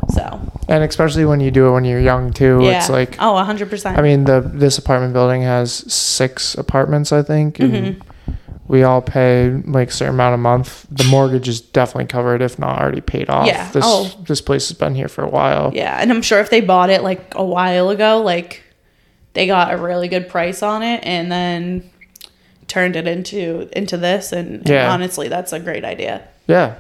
So, 0.10 0.52
and 0.70 0.84
especially 0.84 1.26
when 1.26 1.42
you 1.42 1.52
do 1.52 1.68
it 1.68 1.72
when 1.72 1.84
you're 1.86 2.00
young 2.00 2.32
too, 2.34 2.60
yeah. 2.64 2.78
it's 2.80 2.90
like 2.90 3.18
oh, 3.20 3.34
100%. 3.34 3.98
I 3.98 4.02
mean 4.02 4.24
the 4.24 4.40
this 4.42 4.78
apartment 4.78 5.14
building 5.14 5.42
has 5.44 5.72
six 5.94 6.56
apartments 6.56 7.12
I 7.12 7.22
think 7.24 7.60
and 7.60 7.74
Mm-hmm. 7.74 8.32
we 8.68 8.84
all 8.84 9.02
pay 9.02 9.50
like 9.66 9.90
a 9.90 9.92
certain 9.92 10.16
amount 10.16 10.34
a 10.36 10.38
month. 10.38 10.88
The 10.90 11.04
mortgage 11.04 11.48
is 11.50 11.60
definitely 11.62 12.06
covered 12.08 12.42
if 12.42 12.58
not 12.58 12.80
already 12.82 13.02
paid 13.02 13.30
off. 13.30 13.48
Yeah. 13.48 13.70
This 13.72 13.84
Oh. 13.86 14.10
this 14.28 14.42
place 14.42 14.70
has 14.70 14.78
been 14.78 14.96
here 14.96 15.10
for 15.10 15.24
a 15.24 15.30
while. 15.30 15.72
Yeah, 15.76 15.98
and 16.02 16.10
I'm 16.10 16.22
sure 16.22 16.40
if 16.40 16.50
they 16.50 16.62
bought 16.62 16.90
it 16.90 17.04
like 17.04 17.34
a 17.36 17.44
while 17.46 17.90
ago, 17.90 18.22
like 18.24 18.64
they 19.38 19.45
got 19.45 19.71
a 19.71 19.78
really 19.78 20.08
good 20.08 20.28
price 20.30 20.63
on 20.63 20.82
it 20.82 21.00
and 21.06 21.32
then 21.32 21.88
turned 22.67 22.95
it 22.95 23.08
into 23.08 23.69
into 23.78 23.95
this 23.97 24.32
and, 24.32 24.47
and 24.58 24.67
Yeah. 24.69 24.91
honestly 24.91 25.28
that's 25.30 25.54
a 25.54 25.60
great 25.60 25.86
idea. 25.86 26.23
Yeah. 26.47 26.73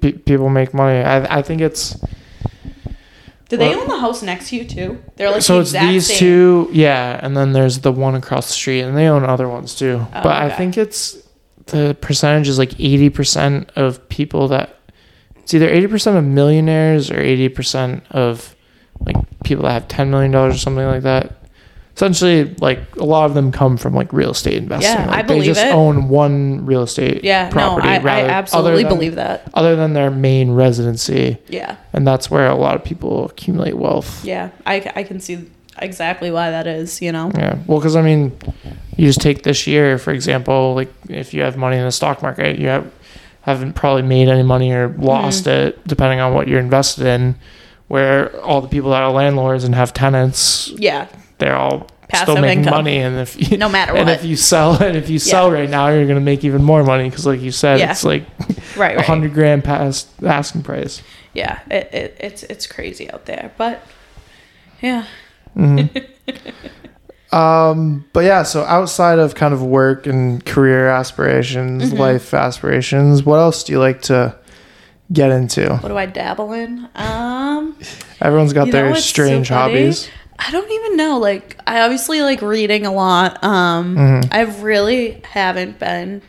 Pe- 0.00 0.12
people 0.12 0.48
make 0.48 0.74
money. 0.74 0.98
I 0.98 1.38
I 1.38 1.42
think 1.42 1.60
it's 1.60 1.96
Do 3.48 3.56
they 3.56 3.68
Well- 3.68 3.80
own 3.82 3.88
the 3.88 3.98
house 4.00 4.22
next 4.22 4.48
to 4.50 4.56
you 4.56 4.64
too? 4.64 4.98
They're 5.16 5.30
like 5.30 5.42
so 5.42 5.54
the 5.54 5.60
it's 5.60 5.72
these 5.72 6.06
same. 6.08 6.18
two, 6.18 6.68
yeah, 6.72 7.18
and 7.22 7.36
then 7.36 7.52
there's 7.52 7.78
the 7.80 7.92
one 7.92 8.14
across 8.16 8.46
the 8.48 8.52
street, 8.52 8.82
and 8.82 8.96
they 8.96 9.06
own 9.08 9.24
other 9.24 9.48
ones 9.48 9.74
too. 9.74 10.00
Oh, 10.14 10.20
but 10.22 10.36
I 10.42 10.50
think 10.50 10.76
it's 10.76 11.16
the 11.66 11.96
percentage 12.00 12.48
is 12.48 12.58
like 12.58 12.74
eighty 12.80 13.10
percent 13.10 13.70
of 13.76 14.08
people 14.08 14.48
that 14.48 14.76
it's 15.36 15.52
either 15.54 15.68
eighty 15.68 15.86
percent 15.88 16.16
of 16.16 16.24
millionaires 16.24 17.10
or 17.10 17.20
eighty 17.20 17.48
percent 17.48 18.02
of 18.10 18.54
like 19.06 19.16
people 19.44 19.64
that 19.64 19.72
have 19.72 19.88
ten 19.88 20.10
million 20.10 20.30
dollars 20.32 20.54
or 20.56 20.58
something 20.58 20.86
like 20.86 21.02
that. 21.02 21.32
Essentially, 22.04 22.54
like 22.62 22.96
a 22.96 23.04
lot 23.04 23.26
of 23.26 23.34
them 23.34 23.52
come 23.52 23.76
from 23.76 23.92
like 23.92 24.10
real 24.10 24.30
estate 24.30 24.54
investing. 24.54 24.90
Yeah, 24.90 25.06
like, 25.06 25.18
I 25.18 25.28
they 25.28 25.42
just 25.42 25.60
it. 25.60 25.74
own 25.74 26.08
one 26.08 26.64
real 26.64 26.80
estate 26.82 27.22
Yeah, 27.24 27.50
property. 27.50 27.88
no, 27.88 27.92
I, 27.92 27.96
I 27.96 28.02
rather- 28.02 28.22
other 28.24 28.30
absolutely 28.32 28.82
than- 28.84 28.92
believe 28.94 29.14
that. 29.16 29.42
Other 29.52 29.76
than 29.76 29.92
their 29.92 30.10
main 30.10 30.52
residency, 30.52 31.36
Yeah, 31.48 31.76
and 31.92 32.06
that's 32.06 32.30
where 32.30 32.48
a 32.48 32.54
lot 32.54 32.74
of 32.74 32.82
people 32.84 33.26
accumulate 33.26 33.74
wealth. 33.76 34.24
yeah, 34.24 34.48
I, 34.64 34.90
I 34.96 35.02
can 35.02 35.20
see 35.20 35.50
exactly 35.78 36.30
why 36.30 36.50
that 36.50 36.66
is. 36.66 37.02
You 37.02 37.12
know, 37.12 37.30
Yeah. 37.34 37.58
Well, 37.66 37.78
because 37.80 37.96
I 37.96 38.00
mean, 38.02 38.32
you 38.96 39.06
just 39.06 39.20
take 39.20 39.42
this 39.42 39.66
year, 39.66 39.98
for 39.98 40.12
example, 40.12 40.74
like 40.74 40.90
if 41.10 41.34
you 41.34 41.42
have 41.42 41.58
money 41.58 41.76
in 41.76 41.84
the 41.84 41.92
stock 41.92 42.22
market, 42.22 42.58
you 42.58 42.68
have, 42.68 42.90
haven't 43.42 43.74
probably 43.74 44.02
made 44.02 44.28
any 44.28 44.42
money 44.42 44.72
or 44.72 44.88
lost 44.96 45.44
Mm-hmm. 45.44 45.68
it, 45.68 45.86
depending 45.86 46.20
on 46.20 46.32
what 46.32 46.48
you're 46.48 46.60
invested 46.60 47.04
in. 47.06 47.34
Where 47.88 48.34
all 48.40 48.62
the 48.62 48.68
people 48.68 48.90
that 48.92 49.02
are 49.02 49.10
landlords 49.10 49.64
and 49.64 49.74
have 49.74 49.92
tenants, 49.92 50.68
yeah, 50.76 51.08
they're 51.40 51.56
all 51.56 51.88
Passive 52.08 52.28
still 52.32 52.40
making 52.42 52.60
income. 52.60 52.74
money. 52.74 52.98
And 52.98 53.18
if 53.18 53.50
you, 53.50 53.56
no 53.58 53.68
matter 53.68 53.94
and 53.96 54.08
what. 54.08 54.18
if 54.18 54.24
you 54.24 54.36
sell 54.36 54.80
and 54.82 54.96
if 54.96 55.08
you 55.10 55.18
sell 55.18 55.50
right 55.50 55.68
now, 55.68 55.88
you're 55.88 56.06
gonna 56.06 56.20
make 56.20 56.44
even 56.44 56.62
more 56.62 56.82
money 56.84 57.08
because, 57.10 57.26
like 57.26 57.40
you 57.40 57.50
said, 57.52 57.78
Yeah. 57.80 57.90
it's 57.92 58.04
like 58.04 58.24
right, 58.76 58.94
a 58.94 58.96
right. 58.98 59.04
hundred 59.06 59.32
grand 59.34 59.64
past 59.64 60.08
asking 60.24 60.62
price. 60.62 61.02
Yeah, 61.34 61.60
it, 61.70 61.92
it, 61.94 62.16
it's 62.20 62.42
it's 62.44 62.66
crazy 62.66 63.10
out 63.10 63.26
there, 63.26 63.52
but 63.58 63.82
yeah. 64.82 65.06
Um, 67.32 68.06
but 68.12 68.24
yeah, 68.24 68.42
so 68.42 68.64
outside 68.64 69.20
of 69.20 69.36
kind 69.36 69.54
of 69.54 69.62
work 69.62 70.06
and 70.08 70.44
career 70.44 70.88
aspirations, 70.88 71.84
Mm-hmm. 71.84 71.96
life 71.96 72.34
aspirations, 72.34 73.22
what 73.24 73.36
else 73.36 73.62
do 73.62 73.72
you 73.72 73.78
like 73.78 74.02
to 74.02 74.34
get 75.12 75.30
into? 75.30 75.76
What 75.76 75.90
do 75.90 75.96
I 75.96 76.06
dabble 76.06 76.52
in? 76.52 76.88
Um. 76.96 77.76
Everyone's 78.20 78.52
got 78.52 78.66
You 78.66 78.72
their 78.72 78.90
what's 78.90 79.04
so 79.04 79.08
strange 79.10 79.48
funny? 79.48 79.72
hobbies. 79.74 80.08
I 80.42 80.50
don't 80.50 80.70
even 80.70 80.96
know. 80.96 81.18
Like, 81.18 81.56
I 81.66 81.82
obviously 81.82 82.22
like 82.22 82.40
reading 82.40 82.86
a 82.86 82.92
lot. 82.92 83.42
Um, 83.44 83.96
Mm-hmm. 83.96 84.28
I 84.32 84.40
really 84.62 85.20
haven't 85.22 85.78
been 85.78 86.22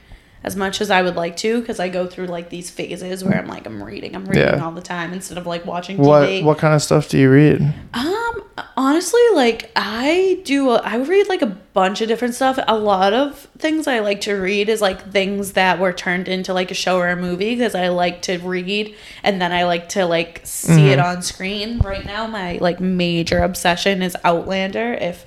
as 0.44 0.56
much 0.56 0.82
as 0.82 0.90
I 0.90 1.02
would 1.04 1.16
like 1.16 1.38
to 1.38 1.60
because 1.62 1.80
I 1.80 1.90
go 1.90 2.08
through 2.08 2.26
like 2.28 2.50
these 2.50 2.70
phases 2.72 3.24
where 3.24 3.38
I'm 3.38 3.48
like 3.48 3.66
I'm 3.68 3.84
reading, 3.84 4.16
I'm 4.16 4.26
reading 4.26 4.44
Yeah. 4.48 4.64
all 4.66 4.72
the 4.72 4.82
time 4.82 5.14
instead 5.14 5.38
of 5.38 5.46
like 5.46 5.66
watching 5.66 5.98
What 5.98 6.28
TV. 6.28 6.44
what 6.44 6.58
kind 6.58 6.74
of 6.74 6.82
stuff 6.82 7.08
do 7.10 7.18
you 7.20 7.30
read? 7.30 7.62
Um, 7.94 8.44
honestly, 8.76 9.22
like 9.36 9.72
I 9.76 10.42
do, 10.44 10.72
I 10.72 10.98
read 10.98 11.28
like 11.30 11.44
a 11.44 11.46
bunch 11.74 12.02
of 12.02 12.08
different 12.08 12.34
stuff. 12.34 12.58
A 12.68 12.76
lot 12.76 13.14
of 13.14 13.48
things 13.60 13.86
I 13.86 14.00
like 14.00 14.22
to 14.22 14.34
read 14.34 14.68
is 14.68 14.82
like 14.82 15.12
things 15.12 15.52
that 15.54 15.80
were 15.80 15.94
turned 15.94 16.28
into 16.28 16.54
like 16.56 16.72
a 16.72 16.74
show 16.74 16.98
or 16.98 17.10
a 17.10 17.16
movie 17.16 17.54
because 17.56 17.76
I 17.76 17.90
like 17.90 18.24
to 18.24 18.38
read 18.40 18.96
and 19.24 19.40
then 19.40 19.52
I 19.52 19.66
like 19.66 19.90
to 19.90 20.06
like 20.08 20.42
see 20.44 20.90
it 20.90 20.98
Mm-hmm. 20.98 21.18
on 21.18 21.22
screen. 21.22 21.80
Right 21.80 22.04
now, 22.06 22.26
my 22.26 22.58
like 22.60 22.80
major 22.80 23.40
obsession 23.44 24.02
is 24.02 24.18
Outlander. 24.24 24.94
If 24.94 25.24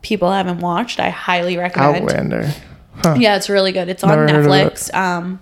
people 0.00 0.32
haven't 0.32 0.60
watched, 0.60 0.98
I 0.98 1.10
highly 1.10 1.58
recommend. 1.58 1.96
Outlander. 2.10 2.52
Yeah, 3.04 3.36
it's 3.36 3.48
really 3.48 3.72
good. 3.72 3.88
It's 3.88 4.02
on 4.04 4.10
Never 4.10 4.24
of 4.24 4.46
it. 4.46 4.48
Netflix. 4.48 4.94
Um, 4.94 5.40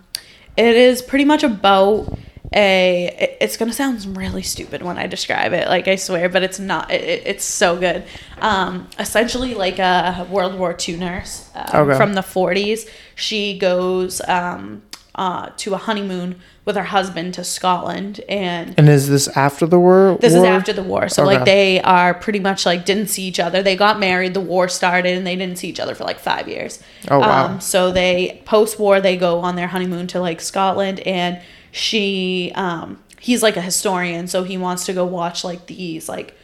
it 0.56 0.76
is 0.76 1.02
pretty 1.02 1.24
much 1.24 1.42
about 1.42 2.16
a. 2.54 3.06
it- 3.18 3.36
It's 3.40 3.56
gonna 3.56 3.72
sound 3.72 4.16
really 4.16 4.42
stupid 4.42 4.82
when 4.82 4.96
I 4.98 5.06
describe 5.06 5.52
it, 5.52 5.68
like 5.68 5.88
I 5.88 5.96
swear, 5.96 6.28
but 6.28 6.42
it's 6.42 6.58
not. 6.58 6.90
It, 6.90 7.02
it- 7.02 7.22
it's 7.26 7.44
so 7.44 7.76
good. 7.76 8.04
Um, 8.40 8.88
essentially, 8.98 9.54
like 9.54 9.78
a 9.78 10.26
World 10.30 10.58
War 10.58 10.76
II 10.88 10.96
nurse 10.96 11.48
um, 11.54 11.88
Okay. 11.88 11.96
from 11.96 12.14
the 12.14 12.20
40s. 12.22 12.88
She 13.16 13.58
goes 13.58 14.20
um, 14.28 14.82
uh, 15.16 15.50
to 15.59 15.74
a 15.74 15.77
honeymoon 15.77 16.40
with 16.64 16.77
her 16.77 16.83
husband 16.85 17.35
to 17.35 17.44
Scotland, 17.44 18.20
and 18.29 18.74
And 18.79 18.88
is 18.88 19.09
this 19.09 19.29
after 19.37 19.66
the 19.66 19.79
war? 19.79 20.16
this 20.20 20.35
is 20.35 20.42
after 20.42 20.72
the 20.72 20.83
war. 20.83 21.09
So 21.09 21.22
Okay. 21.24 21.37
like 21.37 21.44
they 21.44 21.81
are 21.83 22.14
pretty 22.14 22.40
much 22.40 22.64
like 22.66 22.85
didn't 22.85 23.09
see 23.09 23.22
each 23.24 23.38
other. 23.38 23.62
They 23.62 23.77
got 23.77 23.98
married, 24.00 24.35
the 24.35 24.40
war 24.40 24.68
started, 24.68 25.16
and 25.16 25.27
they 25.27 25.37
didn't 25.37 25.59
see 25.59 25.68
each 25.68 25.79
other 25.81 25.94
for 25.94 26.05
like 26.05 26.18
five 26.18 26.48
years. 26.48 26.83
Oh, 27.11 27.18
wow. 27.20 27.46
Um, 27.46 27.61
so 27.61 27.92
they 27.92 28.42
post 28.44 28.79
war 28.79 29.00
they 29.00 29.16
go 29.16 29.40
on 29.40 29.57
their 29.57 29.68
honeymoon 29.68 30.07
to 30.09 30.20
like 30.20 30.40
Scotland, 30.40 31.00
and 31.00 31.40
she 31.70 32.53
um, 32.55 32.98
he's 33.20 33.42
like 33.42 33.57
a 33.57 33.61
historian, 33.62 34.27
so 34.27 34.42
he 34.44 34.57
wants 34.57 34.87
to 34.87 34.92
go 34.92 35.05
watch 35.05 35.44
like 35.44 35.66
these 35.66 36.09
like 36.09 36.35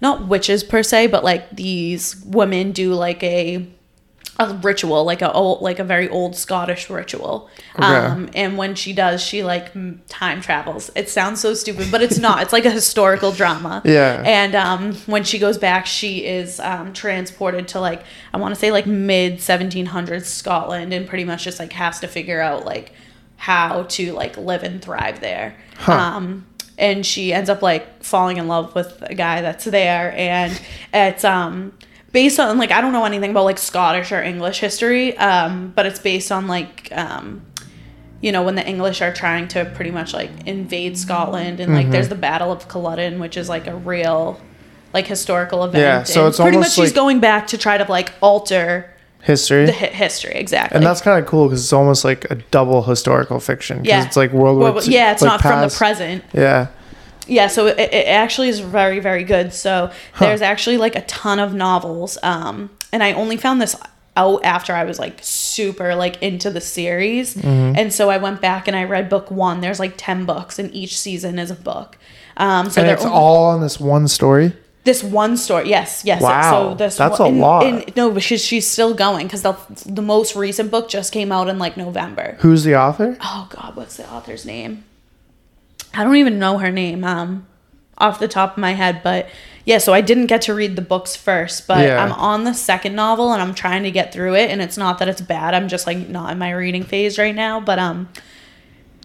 not 0.00 0.26
witches 0.26 0.62
per 0.64 0.82
se, 0.82 1.08
but 1.08 1.22
like 1.24 1.50
these 1.56 2.16
women 2.24 2.72
do 2.72 2.92
like 2.94 3.22
a 3.22 3.66
a 4.38 4.54
ritual, 4.54 5.04
like 5.04 5.22
a 5.22 5.32
old, 5.32 5.62
like 5.62 5.78
a 5.78 5.84
very 5.84 6.08
old 6.08 6.36
Scottish 6.36 6.90
ritual. 6.90 7.48
Okay. 7.76 7.86
Um, 7.86 8.28
and 8.34 8.58
when 8.58 8.74
she 8.74 8.92
does, 8.92 9.22
she 9.22 9.42
like 9.42 9.72
time 10.08 10.40
travels. 10.40 10.90
It 10.94 11.08
sounds 11.08 11.40
so 11.40 11.54
stupid, 11.54 11.90
but 11.90 12.02
it's 12.02 12.18
not. 12.18 12.42
It's 12.42 12.52
like 12.52 12.64
a 12.64 12.70
historical 12.70 13.32
drama. 13.32 13.82
Yeah. 13.96 14.22
And 14.26 14.54
um, 14.54 14.94
when 15.06 15.22
she 15.22 15.38
goes 15.38 15.58
back, 15.58 15.86
she 15.86 16.26
is 16.26 16.60
um, 16.60 16.92
transported 16.92 17.68
to 17.68 17.80
like 17.80 18.02
I 18.34 18.38
want 18.38 18.52
to 18.54 18.60
say 18.60 18.70
like 18.72 18.84
mid 18.86 19.38
1700s 19.38 20.24
Scotland, 20.24 20.92
and 20.92 21.06
pretty 21.06 21.24
much 21.24 21.44
just 21.44 21.58
like 21.58 21.72
has 21.72 22.00
to 22.00 22.08
figure 22.08 22.40
out 22.40 22.66
like 22.66 22.92
how 23.36 23.84
to 23.84 24.12
like 24.12 24.36
live 24.36 24.64
and 24.64 24.82
thrive 24.82 25.20
there. 25.20 25.56
Um, 25.86 26.46
and 26.78 27.06
she 27.06 27.32
ends 27.32 27.48
up 27.48 27.62
like 27.62 28.02
falling 28.02 28.36
in 28.38 28.48
love 28.48 28.74
with 28.74 29.02
a 29.02 29.14
guy 29.14 29.40
that's 29.40 29.64
there, 29.64 30.12
and 30.16 30.60
it's 30.92 31.24
um 31.24 31.72
based 32.16 32.40
on 32.40 32.56
like 32.56 32.70
I 32.70 32.80
don't 32.80 32.94
know 32.94 33.04
anything 33.04 33.30
about 33.30 33.44
like 33.44 33.58
Scottish 33.58 34.10
or 34.10 34.22
English 34.22 34.58
history, 34.58 35.14
um, 35.18 35.74
but 35.76 35.84
it's 35.84 35.98
based 35.98 36.32
on 36.32 36.46
like 36.46 36.88
um, 36.92 37.44
you 38.22 38.32
know 38.32 38.42
when 38.42 38.54
the 38.54 38.66
English 38.66 39.02
are 39.02 39.12
trying 39.12 39.48
to 39.48 39.66
pretty 39.66 39.90
much 39.90 40.14
like 40.14 40.30
invade 40.46 40.96
Scotland, 40.96 41.60
and 41.60 41.74
like 41.74 41.90
there's 41.90 42.08
the 42.08 42.14
Battle 42.14 42.50
of 42.50 42.68
Culloden, 42.68 43.20
which 43.20 43.36
is 43.36 43.50
like 43.50 43.66
a 43.66 43.76
real 43.76 44.40
like 44.94 45.06
historical 45.06 45.62
event. 45.64 45.82
Yeah, 45.82 46.02
so 46.04 46.26
it's 46.26 46.38
pretty 46.38 46.56
almost 46.56 46.78
much 46.78 46.86
she's 46.86 46.94
going 46.94 47.20
back 47.20 47.48
to 47.48 47.58
try 47.58 47.76
to 47.76 47.84
like 47.84 48.14
alter 48.22 48.90
History. 49.20 49.66
the 49.66 49.72
hi- 49.72 49.88
history 49.88 50.36
exactly. 50.36 50.76
and 50.76 50.86
that's 50.86 51.02
kind 51.02 51.22
of 51.22 51.28
cool 51.28 51.48
because 51.48 51.62
it's 51.62 51.72
almost 51.72 52.02
like 52.02 52.30
a 52.30 52.36
double 52.50 52.82
historical 52.84 53.40
fiction. 53.40 53.84
yeah, 53.84 54.06
it's 54.06 54.16
like 54.16 54.32
World 54.32 54.58
War. 54.58 54.72
Well, 54.72 54.82
II 54.82 54.94
yeah, 54.94 55.12
it's 55.12 55.20
like 55.20 55.32
not 55.32 55.42
from 55.42 55.68
the 55.68 55.74
present. 55.76 56.24
Yeah, 56.32 56.68
Yeah, 57.26 57.48
so 57.48 57.66
it, 57.66 57.78
it 57.78 58.06
actually 58.06 58.48
is 58.48 58.60
very, 58.60 59.00
very 59.00 59.24
good. 59.24 59.52
So 59.52 59.90
there's 60.18 60.42
actually 60.42 60.76
like 60.78 60.94
a 60.96 61.02
ton 61.02 61.38
of 61.38 61.54
novels. 61.54 62.18
Um, 62.22 62.70
and 62.92 63.02
I 63.02 63.12
only 63.12 63.36
found 63.36 63.60
this 63.60 63.74
out 64.16 64.42
after 64.44 64.72
I 64.74 64.84
was 64.84 64.98
like 64.98 65.18
super 65.22 65.94
like 65.94 66.22
into 66.22 66.50
the 66.50 66.60
series. 66.60 67.34
Mm-hmm. 67.34 67.76
And 67.78 67.92
so 67.92 68.08
I 68.10 68.16
went 68.18 68.40
back 68.40 68.66
and 68.68 68.76
I 68.76 68.84
read 68.84 69.08
book 69.08 69.30
one. 69.30 69.60
There's 69.60 69.78
like 69.80 69.94
10 69.96 70.24
books 70.24 70.58
and 70.58 70.72
each 70.74 70.98
season 70.98 71.38
is 71.38 71.50
a 71.50 71.54
book. 71.54 71.98
Um, 72.36 72.70
so 72.70 72.80
and 72.82 72.90
it's 72.90 73.02
only- 73.04 73.14
all 73.16 73.44
on 73.46 73.60
this 73.60 73.78
one 73.80 74.08
story. 74.08 74.52
this 74.84 75.02
one 75.02 75.36
story. 75.36 75.68
Yes, 75.68 76.02
yes. 76.04 76.22
Wow, 76.22 76.70
So 76.70 76.74
this 76.76 76.96
that's 76.96 77.18
one, 77.18 77.26
a 77.28 77.30
and- 77.32 77.40
lot. 77.40 77.64
and- 77.64 77.96
no, 77.96 78.10
but 78.10 78.22
she's, 78.22 78.42
she's 78.44 78.66
still 78.66 78.94
going 78.94 79.26
because 79.26 79.42
the, 79.42 79.56
the 79.84 80.02
most 80.02 80.36
recent 80.36 80.70
book 80.70 80.88
just 80.88 81.12
came 81.12 81.32
out 81.32 81.48
in 81.48 81.58
like 81.58 81.76
November. 81.76 82.36
Who's 82.40 82.62
the 82.64 82.76
author? 82.76 83.16
Oh 83.20 83.48
God, 83.50 83.74
what's 83.76 83.96
the 83.96 84.08
author's 84.10 84.44
name? 84.46 84.84
I 85.96 86.04
don't 86.04 86.16
even 86.16 86.38
know 86.38 86.58
her 86.58 86.70
name 86.70 87.04
um 87.04 87.46
off 87.98 88.18
the 88.18 88.28
top 88.28 88.52
of 88.52 88.58
my 88.58 88.72
head, 88.72 89.00
but 89.02 89.28
yeah, 89.64 89.78
so 89.78 89.92
I 89.94 90.00
didn't 90.02 90.26
get 90.26 90.42
to 90.42 90.54
read 90.54 90.76
the 90.76 90.82
books 90.82 91.16
first, 91.16 91.66
but 91.66 91.82
Yeah. 91.84 92.02
I'm 92.04 92.12
on 92.12 92.44
the 92.44 92.52
second 92.52 92.94
novel 92.94 93.32
and 93.32 93.40
I'm 93.42 93.54
trying 93.54 93.82
to 93.84 93.90
get 93.90 94.12
through 94.12 94.34
it 94.34 94.50
and 94.50 94.60
it's 94.60 94.76
not 94.76 94.98
that 94.98 95.08
it's 95.08 95.22
bad. 95.22 95.54
I'm 95.54 95.68
just 95.68 95.86
like 95.86 96.08
not 96.08 96.30
in 96.30 96.38
my 96.38 96.50
reading 96.50 96.84
phase 96.84 97.18
right 97.18 97.34
now, 97.34 97.58
but 97.60 97.78
um 97.78 98.08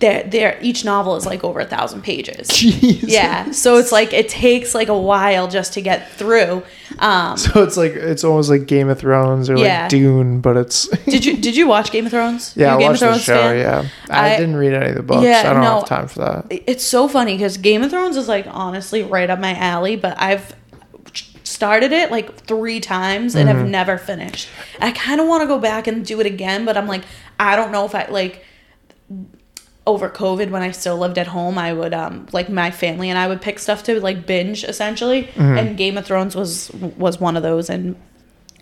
they're, 0.02 0.24
they're, 0.24 0.60
each 0.62 0.84
novel 0.84 1.16
is 1.16 1.26
like 1.26 1.44
over 1.46 1.62
a 1.62 1.66
thousand 1.66 2.02
pages. 2.02 2.48
Jeez. 2.50 3.04
Yeah, 3.08 3.52
so 3.52 3.78
it's 3.78 3.92
like 3.94 4.12
it 4.12 4.28
takes 4.28 4.76
like 4.76 4.90
a 4.90 4.98
while 4.98 5.48
just 5.48 5.74
to 5.74 5.82
get 5.82 6.12
through. 6.12 6.64
Um, 7.00 7.38
So 7.38 7.64
it's 7.64 7.78
like 7.78 7.94
it's 7.94 8.24
almost 8.26 8.50
like 8.50 8.66
Game 8.66 8.90
of 8.90 9.00
Thrones 9.00 9.50
or 9.50 9.56
Yeah. 9.58 9.82
like 9.84 9.90
Dune, 9.92 10.42
but 10.42 10.58
it's 10.58 10.88
did 11.06 11.24
you 11.24 11.38
did 11.38 11.56
you 11.56 11.68
watch 11.68 11.92
Game 11.92 12.06
of 12.06 12.12
Thrones? 12.12 12.54
yeah. 12.58 12.76
I 12.76 12.80
Game 12.80 12.88
watched 12.90 13.00
the 13.02 13.18
show. 13.20 13.34
fan? 13.36 13.58
Yeah, 13.58 13.88
I, 14.10 14.34
I- 14.34 14.38
didn't 14.38 14.58
read 14.58 14.74
any 14.74 14.90
of 14.90 14.96
the 14.96 15.04
books. 15.04 15.24
Yeah, 15.24 15.42
I 15.46 15.54
don't 15.54 15.62
no. 15.62 15.80
have 15.80 15.88
time 15.88 16.08
for 16.10 16.20
that. 16.20 16.48
It's 16.50 16.84
so 16.84 17.08
funny 17.08 17.36
because 17.38 17.56
Game 17.58 17.82
of 17.82 17.92
Thrones 17.92 18.18
is 18.18 18.28
like 18.28 18.46
honestly 18.50 19.04
right 19.04 19.30
up 19.30 19.40
my 19.40 19.56
alley, 19.56 19.96
but 19.96 20.20
I've 20.20 20.56
started 21.44 21.92
it 21.92 22.10
like 22.12 22.36
three 22.46 22.80
times 22.80 23.36
and 23.36 23.48
Mm-hmm. 23.48 23.60
have 23.60 23.68
never 23.70 23.98
finished. 23.98 24.48
I 24.80 24.92
kind 24.92 25.22
of 25.22 25.28
want 25.28 25.42
to 25.44 25.48
go 25.48 25.60
back 25.60 25.86
and 25.88 26.04
do 26.06 26.20
it 26.20 26.26
again, 26.26 26.66
but 26.66 26.76
I'm 26.78 26.88
like, 26.88 27.04
I 27.40 27.56
don't 27.56 27.72
know 27.72 27.86
if 27.86 27.94
I 27.94 28.08
like 28.10 28.44
over 29.88 30.10
COVID 30.10 30.52
when 30.52 30.62
I 30.62 30.72
still 30.72 30.98
lived 30.98 31.18
at 31.18 31.28
home, 31.28 31.58
I 31.58 31.74
would 31.74 31.94
um 31.94 32.28
like 32.32 32.50
my 32.50 32.70
family 32.72 33.10
and 33.10 33.18
I 33.18 33.28
would 33.28 33.42
pick 33.42 33.60
stuff 33.60 33.84
to 33.84 34.00
like 34.00 34.26
binge 34.26 34.64
essentially, 34.64 35.24
Mm-hmm. 35.24 35.58
and 35.58 35.78
Game 35.78 35.98
of 35.98 36.06
Thrones 36.06 36.36
was 36.36 36.72
was 36.98 37.20
one 37.20 37.36
of 37.38 37.44
those 37.44 37.70
and 37.70 37.96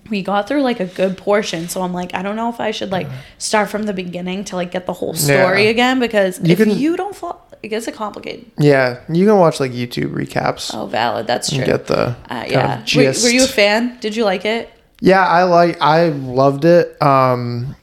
we 0.09 0.23
got 0.23 0.47
through 0.47 0.63
like 0.63 0.79
a 0.79 0.85
good 0.87 1.15
portion 1.19 1.69
so 1.69 1.83
i'm 1.83 1.93
like 1.93 2.15
i 2.15 2.23
don't 2.23 2.35
know 2.35 2.49
if 2.49 2.59
i 2.59 2.71
should 2.71 2.89
like 2.89 3.05
start 3.37 3.69
from 3.69 3.83
the 3.83 3.93
beginning 3.93 4.43
to 4.43 4.55
like 4.55 4.71
get 4.71 4.87
the 4.87 4.93
whole 4.93 5.13
story 5.13 5.65
Yeah. 5.65 5.69
again 5.69 5.99
because 5.99 6.39
You 6.39 6.53
if 6.53 6.57
can- 6.57 6.71
you 6.75 6.97
don't 6.97 7.15
fall 7.15 7.47
it 7.61 7.67
gets 7.67 7.87
complicated 7.91 8.49
Yeah, 8.57 9.01
you 9.07 9.27
can 9.27 9.37
watch 9.37 9.59
like 9.59 9.71
YouTube 9.71 10.11
recaps 10.15 10.73
Oh, 10.73 10.87
valid. 10.87 11.27
That's 11.27 11.51
true. 11.53 11.63
get 11.63 11.85
the 11.85 12.15
uh, 12.27 12.45
yeah. 12.47 12.83
Were, 12.95 13.03
were 13.23 13.29
you 13.29 13.43
a 13.43 13.47
fan? 13.47 13.99
Did 13.99 14.15
you 14.15 14.23
like 14.23 14.45
it? 14.45 14.71
Yeah, 15.01 15.23
I 15.27 15.43
like. 15.43 15.79
I 15.81 16.09
loved 16.09 16.65
it. 16.65 16.99
Um, 17.01 17.75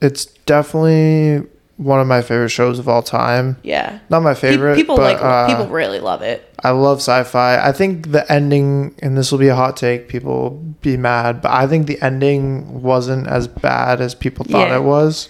it's 0.00 0.26
definitely 0.46 1.48
one 1.76 2.00
of 2.00 2.06
my 2.06 2.22
favorite 2.22 2.48
shows 2.48 2.78
of 2.78 2.88
all 2.88 3.02
time. 3.02 3.56
Yeah. 3.62 3.98
Not 4.08 4.22
my 4.22 4.32
Pe- 4.34 4.40
favorite, 4.52 4.76
people 4.76 4.96
but 4.96 5.02
like 5.14 5.22
uh, 5.22 5.46
people 5.46 5.66
really 5.68 6.00
love 6.00 6.22
it. 6.22 6.42
I 6.64 6.70
love 6.70 6.98
sci-fi. 6.98 7.58
I 7.66 7.72
think 7.72 8.12
the 8.12 8.30
ending, 8.32 8.94
and 9.02 9.16
this 9.16 9.30
will 9.30 9.38
be 9.38 9.48
a 9.48 9.54
hot 9.54 9.76
take. 9.76 10.08
People 10.08 10.32
will 10.42 10.50
be 10.80 10.96
mad, 10.96 11.42
but 11.42 11.50
I 11.52 11.66
think 11.66 11.86
the 11.86 12.00
ending 12.02 12.82
wasn't 12.82 13.26
as 13.26 13.46
bad 13.46 14.00
as 14.00 14.14
people 14.14 14.44
thought 14.46 14.68
Yeah. 14.68 14.76
it 14.76 14.82
was. 14.82 15.28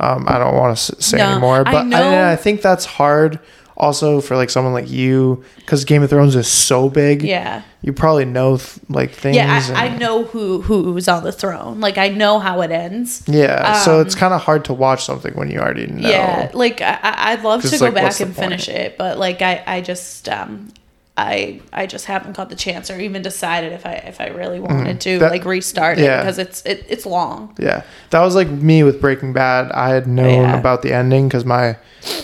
Um, 0.00 0.24
I 0.26 0.38
don't 0.38 0.56
want 0.56 0.76
to 0.76 1.02
say 1.02 1.18
No, 1.18 1.30
anymore, 1.32 1.64
but 1.64 1.74
I, 1.76 1.80
and 1.82 1.94
I 1.94 2.34
think 2.36 2.62
that's 2.62 2.84
hard. 2.84 3.38
Also, 3.76 4.20
for 4.20 4.36
like 4.36 4.50
someone 4.50 4.72
like 4.72 4.88
you, 4.88 5.42
because 5.56 5.84
Game 5.84 6.02
of 6.04 6.10
Thrones 6.10 6.36
is 6.36 6.46
so 6.46 6.88
big, 6.88 7.22
Yeah. 7.24 7.62
you 7.82 7.92
probably 7.92 8.24
know 8.24 8.56
th- 8.58 8.78
like 8.88 9.10
things. 9.10 9.34
Yeah, 9.36 9.60
I, 9.74 9.86
I 9.86 9.98
know 9.98 10.22
who 10.24 10.60
who's 10.62 11.08
on 11.08 11.24
the 11.24 11.32
throne. 11.32 11.80
Like 11.80 11.98
I 11.98 12.08
know 12.08 12.38
how 12.38 12.60
it 12.60 12.70
ends. 12.70 13.24
Yeah, 13.26 13.72
so 13.80 13.96
Um, 14.00 14.06
it's 14.06 14.14
kind 14.14 14.32
of 14.32 14.40
hard 14.42 14.64
to 14.66 14.72
watch 14.72 15.04
something 15.04 15.34
when 15.34 15.50
you 15.50 15.58
already 15.58 15.88
know. 15.88 16.08
Yeah, 16.08 16.50
like 16.54 16.80
I, 16.82 16.98
I- 17.02 17.32
I'd 17.32 17.42
love 17.42 17.62
to 17.62 17.76
go 17.78 17.86
like, 17.86 17.94
back 17.94 18.20
and 18.20 18.34
finish 18.34 18.68
it, 18.68 18.96
but 18.96 19.18
like 19.18 19.42
I, 19.42 19.62
I 19.66 19.80
just 19.80 20.28
um 20.28 20.68
I 21.16 21.60
I 21.72 21.86
just 21.86 22.06
haven't 22.06 22.36
got 22.36 22.48
the 22.50 22.56
chance 22.56 22.90
or 22.90 22.98
even 22.98 23.22
decided 23.22 23.72
if 23.72 23.86
I 23.86 23.92
if 23.92 24.20
I 24.20 24.28
really 24.28 24.58
wanted 24.58 25.00
to 25.02 25.10
Mm-hmm. 25.10 25.20
That- 25.20 25.30
like 25.30 25.44
restart 25.44 25.98
yeah. 25.98 26.18
it 26.18 26.22
because 26.22 26.38
it's 26.38 26.62
it, 26.66 26.84
it's 26.88 27.06
long. 27.06 27.54
Yeah, 27.58 27.82
that 28.10 28.20
was 28.20 28.34
like 28.34 28.48
me 28.50 28.82
with 28.82 29.00
Breaking 29.00 29.32
Bad. 29.32 29.70
I 29.72 29.90
had 29.90 30.08
known 30.08 30.42
Yeah. 30.42 30.58
about 30.58 30.82
the 30.82 30.92
ending 30.92 31.28
because 31.28 31.44
my 31.44 31.76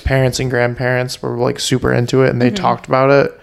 parents 0.05 0.41
and 0.41 0.51
grandparents 0.51 1.23
were 1.23 1.37
like 1.39 1.61
super 1.61 1.93
into 1.93 2.23
it, 2.25 2.31
and 2.31 2.43
they 2.43 2.49
Mm-hmm. 2.49 2.57
talked 2.57 2.87
about 2.89 3.11
it. 3.11 3.41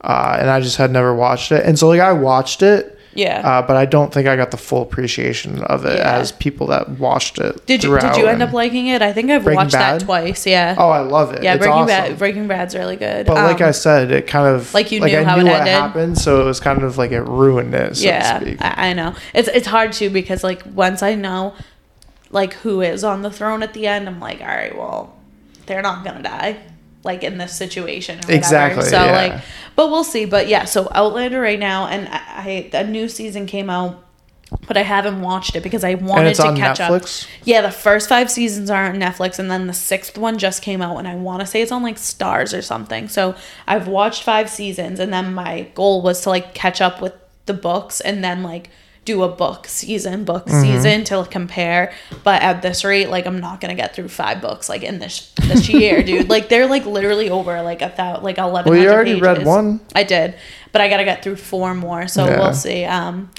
Uh, 0.00 0.36
and 0.40 0.48
I 0.50 0.60
just 0.60 0.76
had 0.76 0.90
never 0.92 1.14
watched 1.14 1.52
it, 1.52 1.64
and 1.66 1.78
so 1.78 1.88
like 1.88 2.00
I 2.00 2.12
watched 2.12 2.62
it, 2.62 2.95
Yeah. 3.16 3.40
uh, 3.44 3.62
but 3.62 3.76
I 3.76 3.86
don't 3.86 4.12
think 4.12 4.28
I 4.28 4.36
got 4.36 4.50
the 4.50 4.56
full 4.56 4.82
appreciation 4.82 5.62
of 5.64 5.84
it 5.84 5.98
Yeah. 5.98 6.18
as 6.18 6.32
people 6.32 6.66
that 6.68 6.88
watched 6.98 7.38
it. 7.38 7.64
did 7.66 7.82
you 7.82 7.98
did 7.98 8.16
you 8.16 8.26
end 8.26 8.42
up 8.42 8.52
liking 8.52 8.86
it? 8.88 9.02
I 9.02 9.12
think 9.12 9.30
I've 9.30 9.42
Breaking 9.42 9.56
watched 9.56 9.72
Bad? 9.72 10.00
that 10.00 10.04
twice. 10.04 10.46
Yeah. 10.46 10.74
Oh, 10.78 10.90
I 10.90 11.00
love 11.00 11.32
it. 11.32 11.42
yeah, 11.42 11.54
it's 11.54 11.58
Breaking 11.60 11.72
awesome. 11.74 11.86
Bad 11.88 12.18
Breaking 12.18 12.46
Bad's 12.46 12.74
really 12.74 12.96
good. 12.96 13.26
But 13.26 13.34
like 13.36 13.60
Um, 13.60 13.68
I 13.68 13.70
said, 13.72 14.10
it 14.10 14.26
kind 14.26 14.46
of 14.46 14.72
like 14.74 14.92
you 14.92 15.00
like 15.00 15.12
knew 15.12 15.18
I 15.20 15.24
how 15.24 15.36
knew 15.36 15.42
it 15.42 15.50
what 15.50 15.60
ended? 15.60 15.72
happened, 15.74 16.18
so 16.18 16.40
it 16.42 16.44
was 16.44 16.60
kind 16.60 16.82
of 16.82 16.98
like 16.98 17.10
it 17.12 17.22
ruined 17.22 17.74
it. 17.74 17.96
So 17.96 18.04
yeah, 18.06 18.38
to 18.38 18.44
speak. 18.44 18.58
I, 18.62 18.90
I 18.90 18.92
know. 18.92 19.14
It's 19.34 19.48
it's 19.48 19.66
hard 19.66 19.92
too 19.92 20.10
because 20.10 20.44
like 20.44 20.62
once 20.74 21.02
I 21.02 21.14
know 21.14 21.54
like 22.30 22.54
who 22.54 22.80
is 22.82 23.02
on 23.04 23.22
the 23.22 23.30
throne 23.30 23.62
at 23.62 23.72
the 23.72 23.86
end, 23.86 24.08
I'm 24.08 24.20
like, 24.20 24.40
all 24.40 24.46
right, 24.46 24.76
well, 24.76 25.14
they're 25.66 25.82
not 25.82 26.04
gonna 26.04 26.22
die 26.22 26.58
like 27.06 27.24
in 27.24 27.38
this 27.38 27.56
situation. 27.56 28.18
Or. 28.28 28.32
Exactly, 28.32 28.82
So 28.84 29.02
yeah. 29.02 29.12
like, 29.12 29.42
but 29.74 29.90
we'll 29.90 30.04
see. 30.04 30.26
But 30.26 30.48
yeah, 30.48 30.64
so 30.64 30.88
Outlander 30.92 31.40
right 31.40 31.58
now, 31.58 31.86
and 31.86 32.08
I, 32.08 32.68
I 32.74 32.76
a 32.76 32.86
new 32.86 33.08
season 33.08 33.46
came 33.46 33.70
out. 33.70 34.02
But 34.68 34.76
I 34.76 34.82
haven't 34.82 35.22
watched 35.22 35.56
it 35.56 35.62
because 35.64 35.82
I 35.82 35.94
wanted 35.94 36.36
to 36.36 36.54
catch 36.54 36.78
up. 36.80 37.02
Yeah, 37.42 37.62
the 37.62 37.70
first 37.72 38.08
five 38.08 38.30
seasons 38.30 38.70
are 38.70 38.86
on 38.86 38.94
Netflix, 38.96 39.40
and 39.40 39.50
then 39.50 39.66
the 39.66 39.72
sixth 39.72 40.16
one 40.16 40.38
just 40.38 40.62
came 40.62 40.80
out, 40.80 40.98
and 40.98 41.08
I 41.08 41.16
want 41.16 41.40
to 41.40 41.46
say 41.46 41.62
it's 41.62 41.72
on 41.72 41.82
like 41.82 41.96
Starz 41.96 42.56
or 42.56 42.62
something. 42.62 43.08
So 43.08 43.34
I've 43.66 43.88
watched 43.88 44.22
five 44.22 44.48
seasons, 44.48 45.00
and 45.00 45.12
then 45.12 45.34
my 45.34 45.62
goal 45.74 46.00
was 46.00 46.20
to 46.22 46.30
like 46.30 46.54
catch 46.54 46.80
up 46.80 47.02
with 47.02 47.12
the 47.46 47.54
books, 47.54 48.00
and 48.00 48.22
then 48.22 48.44
like 48.44 48.70
do 49.04 49.22
a 49.24 49.28
book 49.28 49.66
season, 49.66 50.24
book 50.24 50.46
Mm-hmm. 50.46 50.62
season 50.62 51.04
to 51.04 51.24
compare. 51.28 51.92
But 52.22 52.42
at 52.42 52.62
this 52.62 52.84
rate, 52.84 53.08
like 53.10 53.26
I'm 53.26 53.40
not 53.40 53.60
gonna 53.60 53.74
get 53.74 53.96
through 53.96 54.08
five 54.08 54.40
books 54.40 54.68
like 54.68 54.84
in 54.84 55.00
this 55.00 55.32
this 55.48 55.68
year, 55.68 56.02
dude. 56.02 56.28
Like 56.28 56.48
they're 56.48 56.66
like 56.66 56.86
literally 56.86 57.30
over 57.30 57.60
like 57.62 57.82
a 57.82 57.88
thousand, 57.88 58.24
like 58.24 58.38
eleven. 58.38 58.72
Well, 58.72 58.80
you 58.82 58.88
already 58.88 59.20
read 59.20 59.44
one. 59.44 59.80
I 59.94 60.02
did, 60.04 60.34
but 60.72 60.80
I 60.80 60.88
gotta 60.88 61.04
get 61.04 61.22
through 61.22 61.36
four 61.36 61.74
more, 61.74 62.08
so 62.08 62.26
Yeah. 62.26 62.38
we'll 62.38 62.54
see. 62.54 62.84
Um, 62.84 63.30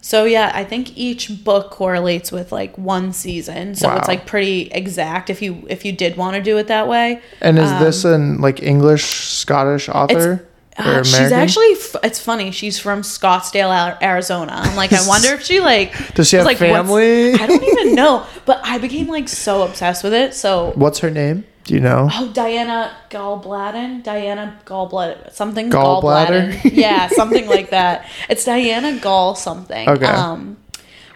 so 0.00 0.24
yeah, 0.24 0.52
I 0.54 0.64
think 0.64 0.96
each 0.98 1.44
book 1.44 1.70
correlates 1.70 2.30
with 2.30 2.52
like 2.52 2.76
one 2.76 3.12
season, 3.14 3.74
so 3.74 3.90
it's 3.96 4.06
like 4.08 4.26
pretty 4.26 4.62
exact 4.70 5.30
if 5.30 5.40
you 5.40 5.64
if 5.68 5.84
you 5.84 5.92
did 5.92 6.16
want 6.18 6.36
to 6.36 6.42
do 6.42 6.58
it 6.58 6.66
that 6.68 6.88
way. 6.88 7.22
And 7.40 7.58
is 7.58 7.70
this 7.78 8.04
an 8.04 8.40
like 8.42 8.62
English 8.62 9.04
Scottish 9.04 9.88
author 9.88 10.46
or 10.76 10.84
Uh, 11.00 11.02
she's 11.04 11.30
actually 11.32 11.70
f- 11.72 11.96
it's 12.02 12.18
funny 12.18 12.50
she's 12.50 12.78
from 12.80 13.00
Scottsdale, 13.02 13.96
Arizona. 14.02 14.52
I'm 14.56 14.76
like 14.76 14.92
I 14.92 15.06
wonder 15.08 15.28
if 15.28 15.42
she 15.44 15.60
like 15.60 16.14
Does 16.14 16.28
she 16.28 16.36
have 16.36 16.44
like, 16.44 16.58
family? 16.58 17.32
I 17.32 17.46
don't 17.46 17.62
even 17.62 17.94
know, 18.00 18.26
but 18.44 18.60
I 18.64 18.76
became 18.78 19.06
like 19.06 19.28
so 19.28 19.62
obsessed 19.62 20.04
with 20.04 20.12
it. 20.12 20.34
So 20.34 20.72
What's 20.74 20.98
her 20.98 21.10
name? 21.10 21.44
Do 21.64 21.74
you 21.74 21.80
know? 21.80 22.08
Oh, 22.12 22.30
Diana 22.32 22.94
Gallbladden, 23.10 24.02
Diana 24.02 24.60
Gallbladden, 24.66 25.32
something 25.32 25.70
Gallbladder? 25.70 26.52
Gallbladden. 26.52 26.70
yeah, 26.76 27.08
something 27.20 27.46
like 27.48 27.70
that. 27.70 28.06
It's 28.28 28.44
Diana 28.44 28.98
Gall 29.00 29.34
something. 29.34 29.88
Okay. 29.88 30.04
Um, 30.04 30.58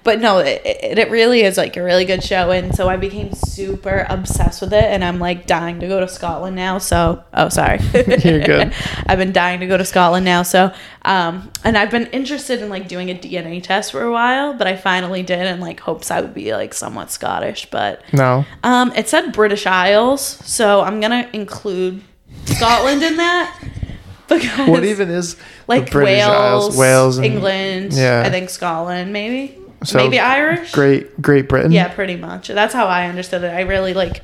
but 0.09 0.21
no, 0.21 0.39
it, 0.39 0.63
it, 0.65 1.11
really 1.11 1.43
is 1.43 1.59
like 1.59 1.77
a 1.77 1.83
really 1.83 2.07
good 2.07 2.25
show, 2.25 2.51
and 2.51 2.75
so 2.75 2.89
I 2.89 2.97
became 2.97 3.31
super 3.35 4.07
obsessed 4.09 4.63
with 4.63 4.73
it, 4.73 4.85
and 4.85 5.05
I'm 5.05 5.19
like 5.19 5.47
dying 5.47 5.81
to 5.81 5.87
go 5.87 6.01
to 6.01 6.09
Scotland 6.09 6.57
now. 6.57 6.79
So, 6.79 7.23
oh, 7.35 7.51
sorry, 7.51 7.79
You're 7.93 8.41
good. 8.41 8.73
I've 9.07 9.19
been 9.19 9.35
dying 9.35 9.61
to 9.61 9.67
go 9.67 9.77
to 9.77 9.85
Scotland 9.85 10.25
now. 10.25 10.45
So, 10.45 10.73
um, 11.03 11.53
and 11.63 11.77
I've 11.77 11.91
been 11.91 12.07
interested 12.07 12.63
in 12.63 12.71
like 12.71 12.89
doing 12.89 13.11
a 13.11 13.15
DNA 13.15 13.63
test 13.63 13.93
for 13.93 14.03
a 14.03 14.11
while, 14.11 14.55
but 14.55 14.67
I 14.67 14.77
finally 14.77 15.23
did, 15.23 15.41
and 15.41 15.61
like 15.61 15.81
hopes 15.81 16.11
I 16.11 16.23
would 16.23 16.33
be 16.33 16.55
like 16.55 16.73
somewhat 16.73 17.11
Scottish, 17.11 17.69
but 17.71 18.03
No. 18.15 18.47
um, 18.65 18.91
it 18.97 19.11
said 19.11 19.35
British 19.35 19.67
Isles, 19.67 20.23
so 20.23 20.81
I'm 20.81 21.03
gonna 21.03 21.29
include 21.35 22.01
Scotland 22.47 23.03
in 23.03 23.19
that 23.19 23.63
because 24.27 24.71
What 24.71 24.85
even 24.85 25.11
is 25.11 25.37
like 25.67 25.93
Wales, 25.93 26.31
Isles? 26.31 26.79
Wales, 26.79 27.17
and 27.19 27.27
England, 27.27 27.93
yeah. 27.93 28.23
I 28.25 28.31
think 28.31 28.49
Scotland, 28.49 29.13
maybe, 29.13 29.59
So, 29.85 29.99
maybe 29.99 30.19
Irish. 30.19 30.73
Great, 30.73 31.21
Great 31.23 31.49
Britain. 31.49 31.71
Yeah, 31.73 31.89
pretty 31.89 32.17
much. 32.17 32.49
That's 32.49 32.75
how 32.75 32.87
I 32.87 33.07
understood 33.07 33.43
it. 33.45 33.49
I 33.55 33.61
really 33.63 33.95
like 33.95 34.23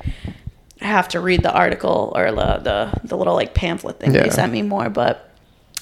have 0.81 1.07
to 1.09 1.19
read 1.21 1.41
the 1.43 1.51
article 1.53 2.11
or 2.15 2.31
the 2.31 2.57
the, 2.57 2.99
the 3.05 3.17
little 3.17 3.33
like 3.35 3.53
pamphlet 3.53 3.99
thing 3.99 4.13
Yeah. 4.13 4.23
they 4.23 4.29
sent 4.29 4.51
me 4.51 4.61
more, 4.61 4.89
but 4.89 5.31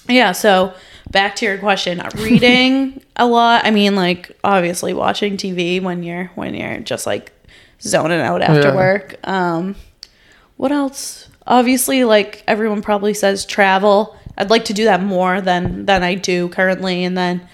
yeah. 0.08 0.32
So 0.32 0.74
back 1.12 1.36
to 1.38 1.46
your 1.46 1.58
question, 1.58 2.02
reading 2.16 3.02
a 3.16 3.26
lot. 3.26 3.66
I 3.66 3.72
mean, 3.72 3.96
like 3.96 4.38
obviously 4.44 4.94
watching 4.94 5.38
TV 5.38 5.82
when 5.82 6.04
you're 6.04 6.26
when 6.36 6.54
you're 6.54 6.80
just 6.80 7.06
like 7.08 7.32
zoning 7.82 8.22
out 8.22 8.42
after 8.42 8.70
Yeah. 8.70 8.76
work. 8.76 9.16
Um, 9.28 9.76
what 10.58 10.72
else? 10.72 11.28
Obviously, 11.48 12.04
like 12.06 12.44
everyone 12.48 12.82
probably 12.82 13.14
says, 13.14 13.46
travel. 13.46 14.16
I'd 14.38 14.50
like 14.50 14.66
to 14.66 14.74
do 14.74 14.86
that 14.86 15.02
more 15.02 15.42
than 15.42 15.86
than 15.88 16.04
I 16.04 16.16
do 16.16 16.48
currently, 16.50 17.04
and 17.04 17.18
then 17.18 17.48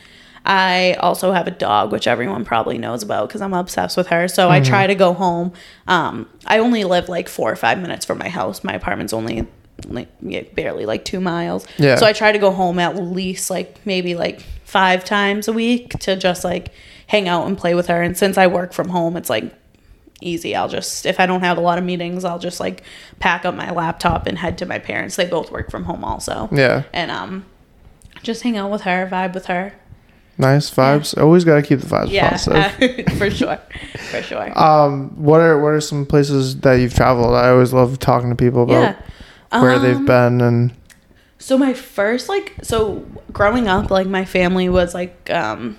I 0.51 0.93
also 0.99 1.31
have 1.31 1.45
a 1.47 1.51
dog, 1.51 1.91
which 1.91 2.07
everyone 2.07 2.43
probably 2.43 2.79
knows 2.79 3.03
about 3.03 3.29
because 3.29 3.39
I'm 3.41 3.53
obsessed 3.53 3.95
with 3.95 4.07
her. 4.07 4.27
So 4.27 4.45
Mm-hmm. 4.45 4.51
I 4.53 4.59
try 4.61 4.87
to 4.87 4.95
go 4.95 5.13
home. 5.13 5.53
Um, 5.87 6.27
I 6.47 6.57
only 6.57 6.83
live 6.85 7.07
like 7.07 7.29
four 7.29 7.51
or 7.51 7.55
five 7.55 7.79
minutes 7.79 8.03
from 8.03 8.17
my 8.17 8.29
house. 8.29 8.63
My 8.63 8.73
apartment's 8.73 9.13
only 9.13 9.45
like 9.87 10.07
yeah, 10.21 10.41
barely 10.55 10.87
like 10.87 11.05
two 11.05 11.19
miles. 11.19 11.67
Yeah. 11.77 11.97
So 11.97 12.05
I 12.07 12.13
try 12.13 12.31
to 12.31 12.39
go 12.39 12.49
home 12.51 12.79
at 12.79 12.95
least 12.95 13.51
like 13.51 13.85
maybe 13.85 14.15
like 14.15 14.41
five 14.65 15.05
times 15.05 15.47
a 15.47 15.53
week 15.53 15.89
to 15.99 16.15
just 16.15 16.43
like 16.43 16.73
hang 17.05 17.27
out 17.27 17.45
and 17.45 17.55
play 17.55 17.75
with 17.75 17.85
her. 17.87 18.01
And 18.01 18.17
since 18.17 18.35
I 18.37 18.47
work 18.47 18.73
from 18.73 18.89
home, 18.89 19.15
it's 19.17 19.29
like 19.29 19.53
easy. 20.19 20.55
I'll 20.55 20.67
just 20.67 21.05
if 21.05 21.19
I 21.19 21.27
don't 21.27 21.41
have 21.41 21.59
a 21.59 21.61
lot 21.61 21.77
of 21.77 21.83
meetings, 21.83 22.25
I'll 22.25 22.39
just 22.39 22.59
like 22.59 22.81
pack 23.19 23.45
up 23.45 23.53
my 23.53 23.69
laptop 23.71 24.25
and 24.25 24.37
head 24.39 24.57
to 24.57 24.65
my 24.65 24.79
parents. 24.79 25.15
They 25.15 25.25
both 25.27 25.51
work 25.51 25.69
from 25.69 25.83
home 25.83 26.03
also. 26.03 26.49
Yeah. 26.51 26.83
And 26.91 27.11
um 27.11 27.45
just 28.23 28.41
hang 28.41 28.57
out 28.57 28.71
with 28.71 28.81
her, 28.81 29.07
vibe 29.11 29.35
with 29.35 29.45
her. 29.45 29.73
Nice 30.39 30.71
vibes. 30.71 31.15
Always 31.21 31.43
got 31.43 31.55
to 31.57 31.61
keep 31.61 31.81
the 31.81 31.85
vibes 31.85 32.09
Yeah, 32.11 32.29
positive. 32.31 33.05
for 33.17 33.29
sure. 33.29 33.59
For 34.09 34.21
sure. 34.23 34.57
Um, 34.57 35.09
what 35.21 35.41
are 35.41 35.59
what 35.61 35.73
are 35.73 35.81
some 35.81 36.05
places 36.05 36.57
that 36.61 36.75
you've 36.75 36.93
traveled? 36.95 37.35
I 37.35 37.49
always 37.49 37.73
love 37.73 37.99
talking 37.99 38.29
to 38.29 38.35
people 38.35 38.63
about 38.63 38.95
yeah. 39.51 39.61
where 39.61 39.77
they've 39.79 39.97
Um, 39.97 40.05
been 40.05 40.41
and 40.41 40.71
So 41.39 41.57
my 41.57 41.73
first 41.73 42.29
like 42.29 42.53
so 42.63 43.05
growing 43.33 43.67
up 43.67 43.91
like 43.91 44.07
my 44.07 44.23
family 44.25 44.69
was 44.69 44.93
like 44.93 45.29
um 45.29 45.75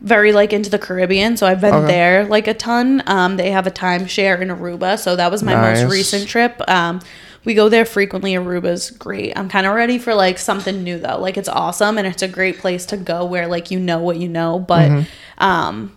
very 0.00 0.32
like 0.32 0.54
into 0.54 0.70
the 0.70 0.78
Caribbean, 0.78 1.36
so 1.36 1.46
I've 1.46 1.60
been 1.60 1.74
Okay. 1.74 1.86
there 1.86 2.24
like 2.24 2.46
a 2.48 2.54
ton. 2.54 3.02
Um 3.06 3.36
they 3.36 3.50
have 3.50 3.66
a 3.66 3.70
timeshare 3.70 4.40
in 4.40 4.48
Aruba, 4.48 4.98
so 4.98 5.16
that 5.16 5.30
was 5.30 5.42
my 5.42 5.52
Nice. 5.52 5.82
most 5.82 5.92
recent 5.92 6.26
trip. 6.28 6.60
Um 6.66 7.00
we 7.44 7.54
go 7.54 7.68
there 7.68 7.84
frequently. 7.84 8.32
Aruba's 8.34 8.90
great. 8.90 9.32
I'm 9.36 9.48
kind 9.48 9.66
of 9.66 9.74
ready 9.74 9.98
for 9.98 10.14
like 10.14 10.38
something 10.38 10.82
new 10.84 10.98
though. 10.98 11.18
Like 11.18 11.36
it's 11.36 11.48
awesome 11.48 11.96
and 11.98 12.06
it's 12.06 12.22
a 12.22 12.28
great 12.28 12.58
place 12.58 12.84
to 12.86 12.96
go 12.96 13.24
where 13.24 13.46
like 13.46 13.70
you 13.70 13.78
know 13.80 13.98
what 14.00 14.16
you 14.18 14.28
know, 14.28 14.58
but 14.58 14.90
Mm-hmm. 14.90 15.42
um 15.42 15.96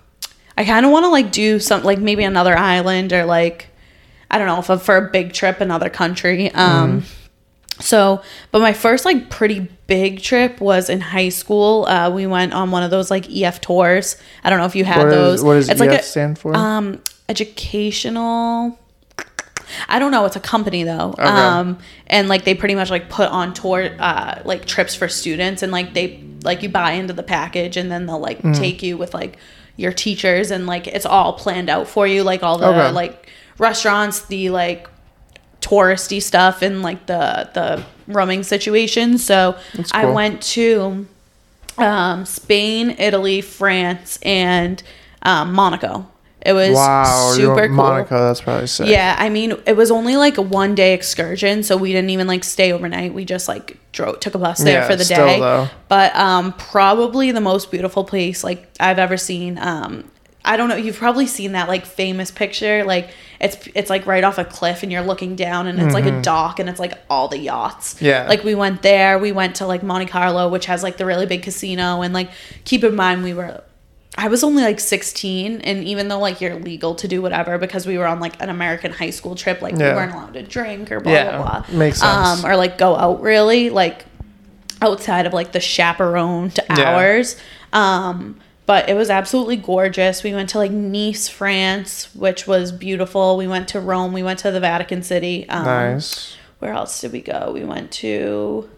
I 0.57 0.63
kind 0.65 0.85
of 0.85 0.91
want 0.91 1.03
to 1.05 1.09
like 1.09 1.31
do 1.31 1.59
some 1.59 1.83
like 1.83 1.99
maybe 1.99 2.23
another 2.23 2.55
island 2.55 3.11
or 3.11 3.25
like 3.25 3.67
I 4.31 4.37
don't 4.37 4.47
know 4.47 4.73
if 4.75 4.81
for 4.83 4.97
a 4.97 5.09
big 5.09 5.33
trip 5.33 5.59
another 5.61 5.89
country. 5.89 6.49
Um 6.51 7.01
Mm-hmm. 7.01 7.81
so, 7.81 8.21
but 8.51 8.59
my 8.59 8.71
first 8.73 9.03
like 9.03 9.29
pretty 9.29 9.67
big 9.87 10.21
trip 10.21 10.61
was 10.61 10.89
in 10.89 11.01
high 11.01 11.29
school. 11.29 11.85
Uh, 11.87 12.09
we 12.09 12.25
went 12.25 12.53
on 12.53 12.71
one 12.71 12.83
of 12.83 12.89
those 12.91 13.11
like 13.11 13.29
EF 13.29 13.59
tours. 13.61 14.15
I 14.43 14.49
don't 14.49 14.59
know 14.59 14.65
if 14.65 14.75
you 14.75 14.85
had 14.85 14.99
what 14.99 15.09
those. 15.09 15.39
is 15.39 15.43
what 15.43 15.53
does 15.55 15.69
it's 15.69 15.81
EF 15.81 15.87
like 15.87 15.99
a 15.99 16.03
stand 16.03 16.39
for? 16.39 16.55
um 16.55 17.01
educational. 17.27 18.79
I 19.87 19.99
don't 19.99 20.11
know. 20.11 20.25
It's 20.25 20.35
a 20.35 20.39
company 20.39 20.83
though. 20.83 21.13
Um, 21.17 21.79
and 22.07 22.27
like 22.29 22.43
they 22.45 22.53
pretty 22.55 22.75
much 22.75 22.89
like 22.89 23.09
put 23.09 23.29
on 23.29 23.53
tour 23.53 23.89
uh 23.99 24.41
like 24.45 24.65
trips 24.65 24.95
for 24.95 25.07
students 25.07 25.63
and 25.63 25.71
like 25.71 25.93
they 25.93 26.23
like 26.43 26.61
you 26.63 26.69
buy 26.69 26.91
into 26.93 27.13
the 27.13 27.23
package 27.23 27.77
and 27.77 27.91
then 27.91 28.05
they'll 28.05 28.19
like 28.19 28.41
Mm. 28.41 28.57
take 28.57 28.83
you 28.83 28.97
with 28.97 29.13
like 29.13 29.37
your 29.77 29.91
teachers 29.93 30.51
and 30.51 30.67
like 30.67 30.87
it's 30.87 31.05
all 31.05 31.33
planned 31.33 31.69
out 31.69 31.87
for 31.87 32.05
you 32.05 32.23
like 32.23 32.43
all 32.43 32.57
the 32.57 32.67
Okay. 32.67 32.91
like 32.91 33.29
restaurants 33.57 34.21
the 34.23 34.49
like 34.49 34.87
touristy 35.61 36.21
stuff 36.21 36.61
and 36.61 36.81
like 36.81 37.05
the 37.05 37.49
the 37.53 37.83
roaming 38.07 38.43
situations. 38.43 39.23
So 39.23 39.55
That's 39.73 39.93
I 39.93 40.05
went 40.05 40.41
to 40.53 41.07
um, 41.77 42.25
Spain, 42.25 42.95
Italy, 42.99 43.41
France, 43.41 44.19
and 44.23 44.83
um, 45.23 45.53
Monaco. 45.53 46.05
It 46.45 46.51
was 46.51 46.75
wow, 46.75 47.31
super 47.33 47.67
cool. 47.67 47.75
Monaco. 47.75 48.17
That's 48.19 48.41
probably 48.41 48.67
sick. 48.67 48.89
Yeah, 48.89 49.15
I 49.17 49.29
mean, 49.29 49.53
it 49.65 49.77
was 49.77 49.91
only 49.91 50.17
like 50.17 50.37
a 50.37 50.41
one 50.41 50.75
day 50.75 50.93
excursion, 50.93 51.63
so 51.63 51.77
we 51.77 51.93
didn't 51.93 52.09
even 52.09 52.27
like 52.27 52.43
stay 52.43 52.73
overnight. 52.73 53.13
We 53.13 53.23
just 53.23 53.47
like 53.47 53.77
drove, 53.93 54.19
took 54.19 54.35
a 54.35 54.39
bus 54.39 54.59
there 54.59 54.81
Yeah, 54.81 54.87
for 54.87 54.97
the 54.97 55.05
still, 55.05 55.25
day. 55.25 55.39
though. 55.39 55.69
But 55.87 56.13
um, 56.15 56.51
probably 56.53 57.31
the 57.31 57.41
most 57.41 57.71
beautiful 57.71 58.03
place 58.03 58.43
like 58.43 58.67
I've 58.79 58.99
ever 58.99 59.15
seen. 59.15 59.57
Um, 59.57 60.11
I 60.43 60.57
don't 60.57 60.67
know. 60.67 60.75
You've 60.75 60.97
probably 60.97 61.27
seen 61.27 61.53
that 61.53 61.69
like 61.69 61.85
famous 61.85 62.29
picture. 62.29 62.83
Like 62.83 63.11
it's 63.39 63.65
it's 63.73 63.89
like 63.89 64.05
right 64.05 64.25
off 64.25 64.37
a 64.37 64.43
cliff, 64.43 64.83
and 64.83 64.91
you're 64.91 65.01
looking 65.01 65.37
down, 65.37 65.67
and 65.67 65.79
it's 65.79 65.93
like 65.93 66.05
a 66.05 66.21
dock, 66.21 66.59
and 66.59 66.67
it's 66.67 66.79
like 66.81 66.99
all 67.09 67.29
the 67.29 67.37
yachts. 67.37 67.93
Mm-hmm. 67.93 68.05
Yeah. 68.05 68.27
Like 68.27 68.43
we 68.43 68.53
went 68.53 68.81
there. 68.81 69.17
We 69.17 69.31
went 69.31 69.55
to 69.55 69.65
like 69.65 69.81
Monte 69.81 70.07
Carlo, 70.07 70.49
which 70.49 70.65
has 70.65 70.83
like 70.83 70.97
the 70.97 71.05
really 71.05 71.25
big 71.25 71.43
casino, 71.43 72.01
and 72.01 72.13
like 72.13 72.31
keep 72.65 72.83
in 72.83 72.95
mind 72.95 73.23
we 73.23 73.33
were 73.33 73.63
I 74.17 74.27
was 74.27 74.43
only 74.43 74.61
like 74.63 74.79
16, 74.79 75.61
and 75.61 75.83
even 75.83 76.07
though 76.07 76.19
like 76.19 76.39
you're 76.39 76.55
legal 76.55 76.93
to 76.95 77.07
do 77.07 77.21
whatever 77.21 77.57
because 77.57 77.87
we 77.87 77.97
were 77.97 78.05
on 78.05 78.19
like 78.19 78.41
an 78.41 78.49
American 78.49 78.91
high 78.91 79.09
school 79.09 79.33
trip, 79.35 79.61
like 79.61 79.75
Yeah. 79.77 79.89
we 79.89 79.95
weren't 79.95 80.13
allowed 80.13 80.33
to 80.35 80.43
drink 80.43 80.91
or 80.91 80.99
blah 80.99 81.11
Yeah, 81.13 81.37
blah 81.37 81.61
blah. 81.67 81.77
makes 81.77 81.99
sense. 81.99 82.43
Um, 82.43 82.45
or 82.45 82.55
like 82.55 82.77
go 82.77 82.95
out 82.95 83.21
really 83.21 83.69
like 83.71 84.05
outside 84.81 85.25
of 85.25 85.33
like 85.33 85.51
the 85.51 85.59
chaperoned 85.59 86.59
Yeah. 86.69 86.81
hours. 86.95 87.37
Um, 87.71 88.35
but 88.65 88.87
it 88.87 88.93
was 88.93 89.09
absolutely 89.09 89.55
gorgeous. 89.57 90.23
We 90.23 90.33
went 90.33 90.49
to 90.49 90.57
like 90.59 90.71
Nice, 90.71 91.27
France, 91.27 92.13
which 92.15 92.47
was 92.47 92.71
beautiful. 92.71 93.35
We 93.35 93.47
went 93.47 93.67
to 93.69 93.79
Rome. 93.79 94.13
We 94.13 94.23
went 94.23 94.39
to 94.39 94.51
the 94.51 94.59
Vatican 94.59 95.01
City. 95.03 95.49
Um, 95.49 95.65
Nice. 95.65 96.35
where 96.59 96.73
else 96.73 97.01
did 97.01 97.11
we 97.11 97.19
go? 97.21 97.51
We 97.53 97.63
went 97.65 97.91
to 97.93 98.69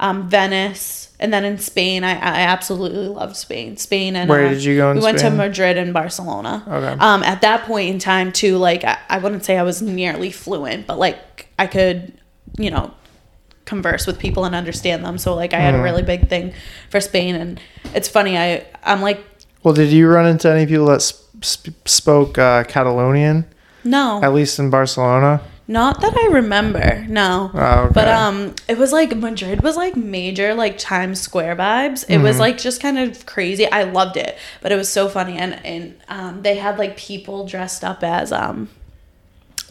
um, 0.00 0.28
Venice, 0.28 1.12
and 1.20 1.32
then 1.32 1.44
in 1.44 1.58
Spain, 1.58 2.04
I, 2.04 2.10
I 2.12 2.40
absolutely 2.42 3.08
loved 3.08 3.36
Spain. 3.36 3.76
Spain 3.76 4.16
and 4.16 4.28
Where 4.28 4.46
uh, 4.46 4.50
did 4.50 4.64
you 4.64 4.76
go 4.76 4.90
in 4.90 4.96
We 4.98 5.02
went 5.02 5.18
to 5.20 5.30
Madrid 5.30 5.76
and 5.78 5.94
Barcelona. 5.94 6.62
Okay. 6.66 6.96
Um, 7.00 7.22
at 7.22 7.40
that 7.42 7.64
point 7.64 7.88
in 7.90 7.98
time, 7.98 8.32
too, 8.32 8.58
like 8.58 8.84
I, 8.84 8.98
I 9.08 9.18
wouldn't 9.18 9.44
say 9.44 9.56
I 9.56 9.62
was 9.62 9.80
nearly 9.82 10.30
fluent, 10.30 10.86
but 10.86 10.98
like 10.98 11.48
I 11.58 11.66
could, 11.66 12.12
you 12.58 12.70
know, 12.70 12.92
converse 13.64 14.06
with 14.06 14.18
people 14.18 14.44
and 14.44 14.54
understand 14.54 15.04
them. 15.04 15.16
So 15.16 15.34
like 15.34 15.54
I 15.54 15.58
had 15.58 15.72
a 15.74 15.76
Mm-hmm. 15.78 15.84
really 15.84 16.02
big 16.02 16.28
thing 16.28 16.52
for 16.90 17.00
Spain, 17.00 17.34
and 17.36 17.60
it's 17.94 18.08
funny. 18.08 18.36
I 18.36 18.66
I'm 18.82 19.00
like 19.00 19.24
Well, 19.62 19.72
did 19.74 19.90
you 19.92 20.08
run 20.08 20.26
into 20.26 20.50
any 20.50 20.66
people 20.66 20.86
that 20.86 21.00
sp- 21.00 21.24
sp- 21.40 21.86
spoke 21.88 22.36
uh, 22.38 22.64
Catalonian? 22.64 23.46
no, 23.84 24.20
At 24.22 24.34
least 24.34 24.58
in 24.58 24.68
Barcelona. 24.70 25.40
Not 25.66 26.02
that 26.02 26.14
I 26.14 26.26
remember, 26.30 27.06
no. 27.08 27.50
Oh, 27.54 27.58
okay. 27.84 27.92
But 27.94 28.08
um 28.08 28.54
it 28.68 28.76
was 28.76 28.92
like 28.92 29.16
Madrid 29.16 29.62
was 29.62 29.76
like 29.76 29.96
major 29.96 30.52
like 30.54 30.76
Times 30.76 31.20
Square 31.20 31.56
vibes. 31.56 32.04
It 32.04 32.08
Mm-hmm. 32.16 32.22
was 32.22 32.38
like 32.38 32.58
just 32.58 32.82
kind 32.82 32.98
of 32.98 33.24
crazy. 33.24 33.66
I 33.70 33.84
loved 33.84 34.16
it. 34.18 34.36
But 34.60 34.72
it 34.72 34.76
was 34.76 34.90
so 34.90 35.08
funny 35.08 35.38
and 35.38 35.54
and 35.64 35.94
um 36.08 36.42
they 36.42 36.56
had 36.56 36.78
like 36.78 36.96
people 36.98 37.46
dressed 37.46 37.82
up 37.82 38.02
as 38.04 38.30
um 38.30 38.68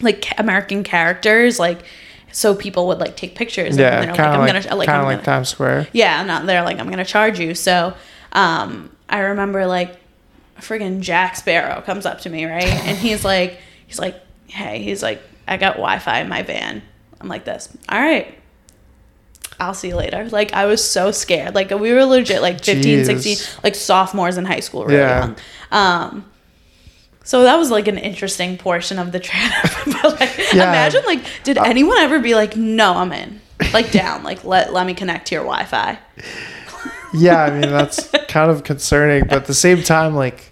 like 0.02 0.26
American 0.40 0.84
characters 0.84 1.60
like 1.60 1.84
so 2.32 2.56
people 2.56 2.88
would 2.88 2.98
like 2.98 3.16
take 3.16 3.36
pictures 3.36 3.78
Yeah, 3.78 4.00
and 4.02 4.10
they're 4.10 4.16
kind 4.16 4.34
of 4.34 4.40
like, 4.42 4.54
like, 4.56 4.66
I'm 4.66 4.70
gonna 4.72 4.76
like 4.80 4.90
I'm 4.90 5.04
like 5.06 5.14
gonna 5.18 5.24
Times 5.24 5.50
Square. 5.50 5.88
yeah, 5.94 6.24
no, 6.24 6.44
they're 6.48 6.64
like, 6.64 6.80
I'm 6.80 6.90
gonna 6.90 7.06
charge 7.06 7.40
you. 7.40 7.54
So, 7.54 7.94
um, 8.32 8.90
I 9.08 9.20
remember 9.20 9.68
like, 9.68 9.96
a 10.58 10.62
friggin' 10.62 11.02
Jack 11.02 11.36
Sparrow 11.36 11.82
comes 11.82 12.08
up 12.08 12.22
to 12.22 12.32
me, 12.32 12.46
right, 12.46 12.64
and 12.64 12.98
he's 12.98 13.24
like, 13.24 13.60
he's 13.86 14.00
like, 14.00 14.16
hey, 14.48 14.82
he's 14.82 15.04
like, 15.04 15.22
I 15.48 15.58
got 15.58 15.74
Wi-Fi 15.76 16.20
in 16.22 16.30
my 16.30 16.42
van. 16.44 16.82
I'm 17.20 17.28
like 17.28 17.46
this. 17.46 17.70
All 17.90 18.00
right. 18.00 18.38
I'll 19.60 19.74
see 19.74 19.90
you 19.90 19.96
later. 19.96 20.28
Like 20.30 20.54
I 20.54 20.66
was 20.66 20.84
so 20.88 21.12
scared. 21.12 21.54
Like 21.56 21.70
we 21.70 21.94
were 21.94 22.04
legit 22.06 22.42
like 22.42 22.64
15, 22.64 23.00
Jeez. 23.00 23.06
16, 23.06 23.60
like 23.64 23.76
sophomores 23.76 24.38
in 24.38 24.46
high 24.46 24.60
school, 24.62 24.86
really 24.86 25.00
Yeah. 25.00 25.20
young. 25.20 25.36
Um 25.72 26.26
so 27.26 27.44
that 27.44 27.56
was 27.56 27.72
like 27.72 27.88
an 27.88 27.98
interesting 27.98 28.58
portion 28.58 29.00
of 29.00 29.12
the 29.12 29.20
trip. 29.28 29.52
but 29.86 30.20
like 30.20 30.38
Yeah. 30.54 30.70
imagine 30.70 31.04
like 31.06 31.22
did 31.44 31.58
anyone 31.58 31.98
ever 32.00 32.20
be 32.20 32.36
like, 32.36 32.56
no, 32.58 32.94
I'm 32.96 33.14
in. 33.14 33.42
Like 33.72 33.92
down, 33.92 34.24
like 34.24 34.44
let 34.44 34.74
let 34.74 34.86
me 34.88 34.94
connect 34.94 35.28
to 35.28 35.36
your 35.36 35.44
Wi-Fi. 35.46 36.00
Yeah, 37.14 37.44
I 37.44 37.52
mean 37.52 37.70
that's 37.70 38.10
kind 38.28 38.50
of 38.50 38.64
concerning, 38.64 39.24
but 39.26 39.34
at 39.34 39.46
the 39.46 39.54
same 39.54 39.84
time, 39.84 40.16
like 40.16 40.52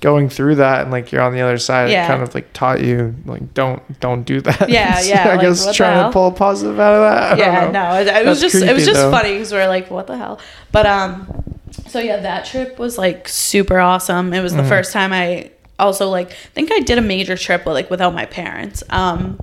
going 0.00 0.28
through 0.28 0.56
that 0.56 0.82
and 0.82 0.90
like 0.90 1.10
you're 1.12 1.22
on 1.22 1.32
the 1.32 1.40
other 1.40 1.56
side, 1.58 1.90
Yeah. 1.90 2.04
it 2.04 2.08
kind 2.08 2.22
of 2.22 2.34
like 2.34 2.52
taught 2.52 2.82
you 2.82 3.14
like 3.24 3.54
don't 3.54 3.82
don't 4.00 4.24
do 4.24 4.40
that. 4.42 4.68
Yeah, 4.68 4.94
So 5.00 5.08
yeah, 5.08 5.24
I 5.28 5.32
like, 5.36 5.40
guess 5.40 5.74
trying 5.74 6.04
to 6.06 6.12
pull 6.12 6.28
a 6.28 6.32
positive 6.32 6.78
out 6.78 6.94
of 6.94 7.00
that. 7.00 7.32
I 7.32 7.36
yeah, 7.38 7.70
no, 7.70 8.00
it, 8.00 8.06
it 8.08 8.26
was 8.26 8.40
just 8.40 8.56
it 8.56 8.72
was 8.74 8.84
just 8.84 9.00
though. 9.00 9.10
funny 9.10 9.32
because 9.32 9.52
we 9.52 9.58
are 9.58 9.68
like, 9.68 9.90
what 9.90 10.06
the 10.06 10.16
hell? 10.18 10.40
But 10.72 10.86
um, 10.86 11.26
so 11.86 11.98
yeah, 12.00 12.18
that 12.18 12.44
trip 12.44 12.78
was 12.78 12.98
like 12.98 13.28
super 13.28 13.78
awesome. 13.78 14.32
It 14.34 14.42
was 14.42 14.52
the 14.52 14.60
Mm-hmm. 14.60 14.68
first 14.68 14.92
time 14.92 15.12
I 15.12 15.50
also 15.78 16.08
like 16.10 16.32
think 16.54 16.70
I 16.72 16.80
did 16.80 16.98
a 16.98 17.02
major 17.02 17.36
trip 17.36 17.64
like 17.66 17.90
without 17.90 18.14
my 18.14 18.26
parents. 18.26 18.82
Um, 18.90 19.40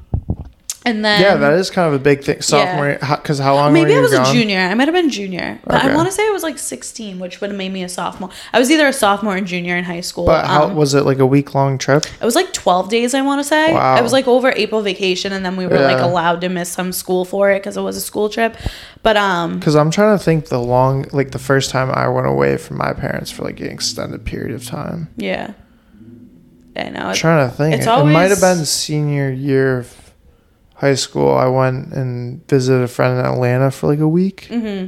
and 0.85 1.05
then 1.05 1.21
Yeah, 1.21 1.35
that 1.35 1.53
is 1.53 1.69
kind 1.69 1.87
of 1.87 1.93
a 1.93 2.03
big 2.03 2.23
thing. 2.23 2.41
Sophomore, 2.41 2.97
because 2.99 3.37
how 3.39 3.53
long? 3.55 3.71
Maybe 3.73 3.85
were 3.91 3.91
you 3.93 3.97
I 3.99 4.01
was 4.01 4.11
gone? 4.13 4.25
a 4.27 4.31
junior. 4.33 4.59
I 4.59 4.73
might 4.73 4.87
have 4.87 4.95
been 4.95 5.09
junior, 5.09 5.59
but 5.63 5.75
Okay. 5.83 5.89
I 5.91 5.95
want 5.95 6.07
to 6.07 6.11
say 6.11 6.25
I 6.25 6.31
was 6.31 6.41
like 6.43 6.57
16, 6.57 7.19
which 7.19 7.39
would 7.39 7.51
have 7.51 7.57
made 7.57 7.71
me 7.71 7.83
a 7.83 7.89
sophomore. 7.89 8.29
I 8.51 8.57
was 8.59 8.71
either 8.71 8.87
a 8.87 8.93
sophomore 8.93 9.37
or 9.37 9.41
junior 9.41 9.75
in 9.77 9.83
high 9.83 10.01
school. 10.01 10.25
But 10.25 10.45
how 10.47 10.63
Um, 10.65 10.75
was 10.75 10.93
it 10.93 11.05
like 11.05 11.19
a 11.19 11.25
week 11.25 11.53
long 11.53 11.77
trip? 11.77 12.05
it 12.19 12.25
was 12.25 12.35
like 12.35 12.51
12 12.53 12.89
days, 12.89 13.13
I 13.13 13.21
want 13.21 13.39
to 13.39 13.43
say. 13.43 13.73
Wow. 13.73 13.97
It 13.97 14.01
was 14.01 14.11
like 14.13 14.27
over 14.27 14.51
April 14.55 14.81
vacation, 14.81 15.33
and 15.33 15.45
then 15.45 15.55
we 15.55 15.67
were 15.67 15.77
like 15.79 15.99
allowed 16.01 16.41
to 16.41 16.49
miss 16.49 16.69
some 16.69 16.91
school 16.91 17.25
for 17.25 17.51
it 17.51 17.59
because 17.59 17.77
it 17.77 17.81
was 17.81 17.95
a 17.97 18.01
school 18.01 18.27
trip. 18.29 18.57
But 19.03 19.17
um, 19.17 19.59
Because 19.59 19.75
I'm 19.75 19.91
trying 19.91 20.17
to 20.17 20.23
think 20.23 20.47
the 20.47 20.59
long, 20.59 21.05
like 21.11 21.31
the 21.31 21.39
first 21.39 21.69
time 21.69 21.91
I 21.91 22.07
went 22.07 22.27
away 22.27 22.57
from 22.57 22.77
my 22.77 22.93
parents 22.93 23.29
for 23.31 23.43
like 23.43 23.59
an 23.59 23.67
extended 23.69 24.25
period 24.25 24.53
of 24.55 24.65
time. 24.65 25.09
yeah, 25.15 25.53
I 26.75 26.89
know. 26.89 26.99
I'm 27.07 27.15
trying 27.15 27.49
to 27.49 27.55
think. 27.55 27.75
it's 27.75 27.85
it 27.85 28.05
might 28.05 28.29
have 28.31 28.41
been 28.41 28.65
senior 28.65 29.29
year 29.31 29.79
of 29.79 29.87
high 30.81 30.95
school. 30.95 31.31
I 31.33 31.47
went 31.47 31.93
and 31.93 32.45
visited 32.49 32.81
a 32.83 32.87
friend 32.87 33.17
in 33.19 33.25
Atlanta 33.25 33.71
for 33.71 33.87
like 33.87 33.99
a 33.99 34.07
week. 34.07 34.45
hmm 34.49 34.87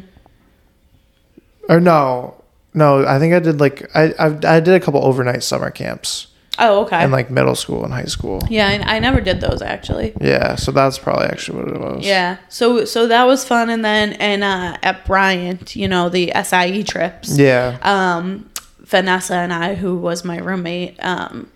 Or 1.70 1.80
no, 1.80 2.36
no. 2.74 3.06
I 3.06 3.20
think 3.20 3.34
I 3.34 3.40
did 3.40 3.60
like 3.62 3.90
I 3.96 4.14
I, 4.20 4.26
I 4.56 4.60
did 4.60 4.74
a 4.74 4.80
couple 4.80 5.04
overnight 5.06 5.44
summer 5.44 5.72
camps 5.72 6.28
Oh, 6.60 6.82
okay. 6.84 7.04
in 7.04 7.10
like 7.12 7.32
middle 7.32 7.56
school 7.56 7.84
and 7.84 7.92
high 7.94 8.06
school. 8.06 8.40
yeah, 8.50 8.68
I, 8.68 8.96
I 8.98 9.00
never 9.00 9.22
did 9.22 9.42
those 9.42 9.62
actually. 9.62 10.14
Yeah, 10.22 10.56
so 10.56 10.72
that's 10.72 10.98
probably 11.00 11.26
actually 11.28 11.64
what 11.64 11.68
it 11.76 11.80
was. 11.80 12.06
Yeah, 12.06 12.38
so 12.50 12.86
so 12.86 13.08
that 13.08 13.24
was 13.26 13.44
fun, 13.46 13.70
and 13.70 13.84
then 13.84 14.14
and 14.14 14.44
uh, 14.44 14.78
at 14.84 15.06
Bryant, 15.06 15.76
you 15.76 15.88
know, 15.88 16.10
the 16.10 16.32
SIE 16.44 16.84
trips. 16.84 17.38
Yeah. 17.38 17.78
um, 17.82 18.50
Vanessa 18.80 19.34
and 19.36 19.52
I, 19.54 19.74
who 19.76 19.98
was 19.98 20.24
my 20.24 20.38
roommate, 20.38 20.96
um, 21.04 21.50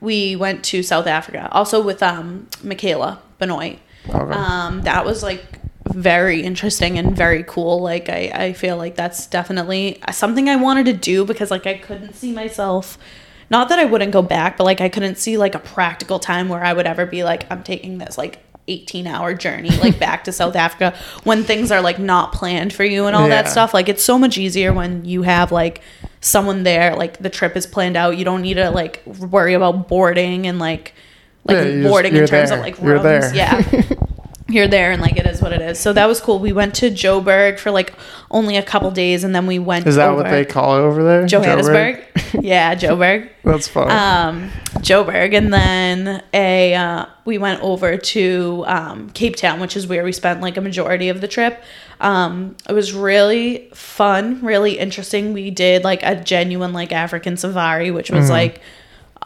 we 0.00 0.34
went 0.36 0.64
to 0.64 0.82
South 0.82 1.06
Africa, 1.06 1.48
also 1.52 1.82
with 1.82 2.02
um, 2.02 2.46
Michaela 2.62 3.20
Benoit. 3.38 3.78
Okay. 4.08 4.32
Um, 4.32 4.82
that 4.82 5.04
was 5.04 5.22
like 5.22 5.44
very 5.92 6.42
interesting 6.42 6.98
and 6.98 7.16
very 7.16 7.44
cool. 7.44 7.80
Like 7.80 8.08
I, 8.08 8.30
I 8.34 8.52
feel 8.52 8.76
like 8.76 8.96
that's 8.96 9.26
definitely 9.26 10.00
something 10.12 10.48
I 10.48 10.56
wanted 10.56 10.86
to 10.86 10.92
do 10.92 11.24
because 11.24 11.50
like 11.50 11.66
I 11.66 11.74
couldn't 11.74 12.14
see 12.14 12.32
myself. 12.32 12.98
Not 13.50 13.68
that 13.68 13.78
I 13.78 13.84
wouldn't 13.84 14.12
go 14.12 14.22
back, 14.22 14.56
but 14.56 14.64
like 14.64 14.80
I 14.80 14.88
couldn't 14.88 15.16
see 15.16 15.36
like 15.36 15.54
a 15.54 15.58
practical 15.58 16.18
time 16.18 16.48
where 16.48 16.64
I 16.64 16.72
would 16.72 16.86
ever 16.86 17.06
be 17.06 17.24
like 17.24 17.50
I'm 17.50 17.62
taking 17.62 17.98
this 17.98 18.16
like 18.16 18.40
18 18.66 19.06
hour 19.06 19.34
journey 19.34 19.68
like 19.76 19.98
back 19.98 20.24
to 20.24 20.32
South 20.32 20.56
Africa 20.56 20.96
when 21.24 21.44
things 21.44 21.70
are 21.70 21.82
like 21.82 21.98
not 21.98 22.32
planned 22.32 22.72
for 22.72 22.84
you 22.84 23.06
and 23.06 23.14
all 23.14 23.28
that 23.28 23.48
stuff. 23.48 23.74
Like 23.74 23.88
it's 23.88 24.02
so 24.02 24.18
much 24.18 24.38
easier 24.38 24.72
when 24.72 25.04
you 25.04 25.22
have 25.22 25.52
like 25.52 25.82
someone 26.20 26.62
there, 26.62 26.96
like 26.96 27.18
the 27.18 27.30
trip 27.30 27.56
is 27.56 27.66
planned 27.66 27.96
out. 27.96 28.16
You 28.16 28.24
don't 28.24 28.42
need 28.42 28.54
to 28.54 28.70
like 28.70 29.02
worry 29.06 29.54
about 29.54 29.88
boarding 29.88 30.46
and 30.46 30.58
like 30.58 30.94
like 31.44 31.56
Yeah, 31.56 31.62
you 31.64 31.82
just- 31.82 31.90
boarding 31.90 32.16
in 32.16 32.26
terms 32.26 32.50
there. 32.50 32.58
of 32.58 32.64
like 32.64 32.80
You're 32.80 33.00
rooms. 33.00 33.32
there. 33.32 33.34
Yeah. 33.34 33.82
You're 34.46 34.68
there 34.68 34.92
and 34.92 35.00
like 35.00 35.16
it 35.16 35.26
is 35.26 35.40
what 35.40 35.52
it 35.54 35.62
is. 35.62 35.80
So 35.80 35.94
that 35.94 36.06
was 36.06 36.20
cool. 36.20 36.38
We 36.38 36.52
went 36.52 36.74
to 36.76 36.90
Joburg 36.90 37.58
for 37.58 37.70
like 37.70 37.94
only 38.30 38.56
a 38.58 38.62
couple 38.62 38.90
days 38.90 39.24
and 39.24 39.34
then 39.34 39.46
we 39.46 39.58
went 39.58 39.86
Is 39.86 39.96
that 39.96 40.10
over 40.10 40.22
what 40.22 40.30
they 40.30 40.44
call 40.44 40.76
it 40.76 40.80
over 40.82 41.02
there? 41.02 41.26
Johannesburg. 41.26 42.04
yeah, 42.40 42.74
Joburg 42.74 43.30
That's 43.44 43.66
fun. 43.68 43.90
um, 43.90 44.50
Joburg, 44.80 45.34
and 45.34 45.52
then 45.52 46.22
a 46.34 46.74
uh, 46.74 47.06
we 47.24 47.38
went 47.38 47.62
over 47.62 47.96
to 47.96 48.64
um, 48.66 49.08
Cape 49.10 49.36
Town, 49.36 49.60
which 49.60 49.76
is 49.78 49.86
where 49.86 50.04
we 50.04 50.12
spent 50.12 50.42
like 50.42 50.58
a 50.58 50.60
majority 50.60 51.08
of 51.08 51.22
the 51.22 51.26
trip. 51.28 51.62
Um, 52.00 52.54
it 52.68 52.74
was 52.74 52.92
really 52.92 53.70
fun, 53.72 54.44
really 54.44 54.78
interesting. 54.78 55.32
We 55.32 55.50
did 55.50 55.84
like 55.84 56.02
a 56.02 56.16
genuine 56.22 56.74
like 56.74 56.92
African 56.92 57.38
safari, 57.38 57.90
which 57.90 58.10
was 58.10 58.28
like 58.28 58.60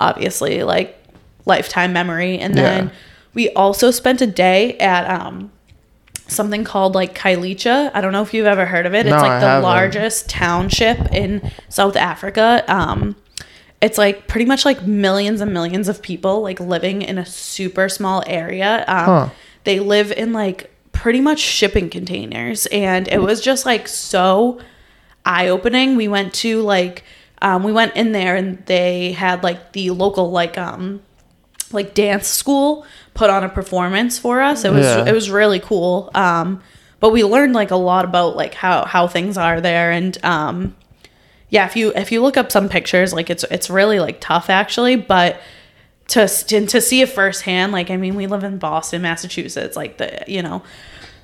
obviously 0.00 0.62
like 0.62 0.94
lifetime 1.48 1.92
memory, 1.92 2.38
and 2.38 2.54
then 2.54 2.84
Yeah. 2.86 2.90
we 3.34 3.50
also 3.50 3.90
spent 3.90 4.20
a 4.20 4.26
day 4.26 4.76
at 4.78 5.08
um, 5.20 5.50
something 6.28 6.62
called 6.64 6.94
like 6.94 7.16
Khayelitsha. 7.18 7.90
I 7.94 8.00
don't 8.00 8.12
know 8.12 8.22
if 8.22 8.32
you've 8.34 8.46
ever 8.46 8.66
heard 8.66 8.86
of 8.86 8.94
it. 8.94 9.06
It's 9.06 9.12
like 9.12 9.30
I 9.30 9.40
the 9.40 9.46
haven't. 9.46 9.62
largest 9.64 10.28
township 10.28 10.98
in 11.12 11.50
South 11.68 11.96
Africa. 11.96 12.64
Um, 12.68 13.16
it's 13.80 13.96
like 13.96 14.26
pretty 14.26 14.44
much 14.44 14.64
like 14.64 14.86
millions 14.86 15.40
and 15.40 15.52
millions 15.52 15.88
of 15.88 16.02
people 16.02 16.42
like 16.42 16.58
living 16.60 17.02
in 17.02 17.16
a 17.18 17.24
super 17.26 17.88
small 17.88 18.22
area. 18.26 18.84
Um, 18.88 19.04
Huh. 19.04 19.28
They 19.64 19.80
live 19.80 20.12
in 20.12 20.32
like 20.32 20.70
pretty 20.92 21.20
much 21.20 21.38
shipping 21.40 21.90
containers, 21.90 22.66
and 22.66 23.06
it 23.08 23.20
was 23.22 23.40
just 23.40 23.66
like 23.66 23.86
so 23.86 24.58
eye 25.24 25.48
opening. 25.48 25.96
We 25.96 26.08
went 26.08 26.32
to 26.34 26.62
like 26.62 27.04
um, 27.42 27.62
we 27.62 27.70
went 27.72 27.94
in 27.94 28.12
there 28.12 28.34
and 28.34 28.64
they 28.66 29.12
had 29.12 29.42
like 29.44 29.72
the 29.72 29.90
local 29.90 30.30
like 30.30 30.58
um 30.58 31.02
like 31.72 31.94
dance 31.94 32.26
school 32.28 32.84
put 33.14 33.30
on 33.30 33.44
a 33.44 33.48
performance 33.48 34.18
for 34.18 34.40
us. 34.40 34.64
It 34.64 34.72
was 34.72 34.86
Yeah. 34.86 35.04
it 35.06 35.12
was 35.12 35.30
really 35.30 35.60
cool. 35.60 36.10
Um, 36.14 36.60
but 37.00 37.10
we 37.10 37.22
learned 37.24 37.54
like 37.54 37.70
a 37.70 37.76
lot 37.76 38.04
about 38.04 38.36
like 38.36 38.54
how 38.54 38.84
how 38.84 39.06
things 39.08 39.36
are 39.38 39.60
there 39.60 39.90
and 39.92 40.16
um, 40.24 40.74
yeah, 41.50 41.64
if 41.66 41.76
you 41.76 41.92
if 41.94 42.12
you 42.12 42.20
look 42.22 42.36
up 42.36 42.52
some 42.52 42.68
pictures, 42.68 43.12
like 43.12 43.30
it's 43.30 43.44
it's 43.50 43.70
really 43.70 44.00
like 44.00 44.20
tough 44.20 44.50
actually, 44.50 44.96
but 44.96 45.40
to 46.08 46.26
to, 46.26 46.80
see 46.80 47.02
it 47.02 47.08
firsthand, 47.10 47.72
like 47.72 47.90
I 47.90 47.96
mean, 47.96 48.14
we 48.14 48.26
live 48.26 48.42
in 48.44 48.58
Boston, 48.58 49.02
Massachusetts, 49.02 49.76
like 49.76 49.98
the 49.98 50.24
you 50.26 50.42
know, 50.42 50.62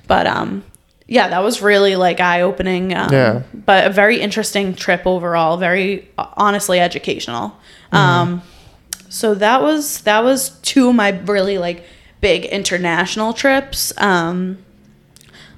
but 0.07 0.27
um, 0.27 0.63
yeah, 1.07 1.27
that 1.29 1.43
was 1.43 1.61
really 1.61 1.95
like 1.95 2.19
eye 2.19 2.41
opening. 2.41 2.93
Um, 2.95 3.11
Yeah. 3.11 3.41
but 3.53 3.85
a 3.85 3.89
very 3.89 4.19
interesting 4.19 4.73
trip 4.75 5.05
overall. 5.05 5.57
Very 5.57 6.07
honestly 6.17 6.79
educational. 6.79 7.55
Um, 7.91 8.41
so 9.09 9.33
that 9.35 9.61
was 9.61 10.01
that 10.01 10.23
was 10.23 10.49
two 10.61 10.89
of 10.89 10.95
my 10.95 11.09
really 11.25 11.57
like 11.57 11.85
big 12.21 12.45
international 12.45 13.33
trips. 13.33 13.93
Um, 13.97 14.57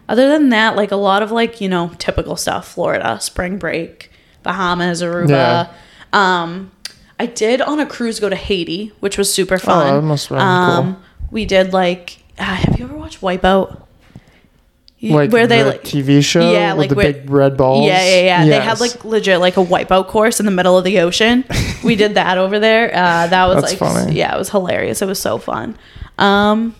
other 0.09 0.29
than 0.29 0.49
that, 0.49 0.75
like 0.75 0.91
a 0.91 0.95
lot 0.95 1.23
of 1.23 1.31
like 1.31 1.61
you 1.61 1.69
know 1.69 1.91
typical 1.97 2.35
stuff: 2.35 2.67
Florida, 2.67 3.19
spring 3.19 3.57
break, 3.57 4.11
Bahamas, 4.43 5.01
Aruba. 5.01 5.29
Yeah. 5.29 5.73
Um, 6.13 6.71
I 7.19 7.25
did 7.25 7.61
on 7.61 7.79
a 7.79 7.85
cruise 7.85 8.19
go 8.19 8.29
to 8.29 8.35
Haiti, 8.35 8.93
which 8.99 9.17
was 9.17 9.33
super 9.33 9.57
fun. 9.57 9.87
Oh, 9.87 9.95
that 9.95 10.01
must 10.03 10.29
have 10.29 10.37
been 10.37 10.93
cool. 10.93 11.03
We 11.31 11.45
did 11.45 11.73
like, 11.73 12.19
uh, 12.37 12.43
have 12.43 12.77
you 12.77 12.85
ever 12.85 12.95
watched 12.95 13.21
Wipeout? 13.21 13.86
Like 14.99 15.31
where 15.31 15.45
they 15.45 15.61
the 15.61 15.69
like 15.69 15.83
TV 15.83 16.23
show 16.23 16.51
Yeah, 16.51 16.73
with 16.73 16.79
like 16.79 16.89
the 16.89 16.95
where- 16.95 17.13
big 17.13 17.29
red 17.29 17.55
balls. 17.55 17.85
yeah, 17.85 18.03
yeah, 18.03 18.21
yeah. 18.43 18.45
They 18.45 18.59
had 18.59 18.79
like 18.79 19.05
legit 19.05 19.39
like 19.39 19.55
a 19.57 19.63
wipeout 19.63 20.07
course 20.07 20.39
in 20.39 20.45
the 20.47 20.51
middle 20.51 20.75
of 20.77 20.83
the 20.83 20.99
ocean. 20.99 21.43
we 21.83 21.95
did 21.95 22.15
that 22.15 22.37
over 22.39 22.57
there. 22.59 22.89
Uh, 22.89 23.27
that 23.27 23.45
was 23.47 23.63
like, 23.63 23.77
funny. 23.77 24.15
yeah, 24.15 24.33
it 24.33 24.37
was 24.39 24.49
hilarious. 24.49 25.01
It 25.03 25.05
was 25.07 25.19
so 25.19 25.37
fun. 25.37 25.77
Um, 26.17 26.75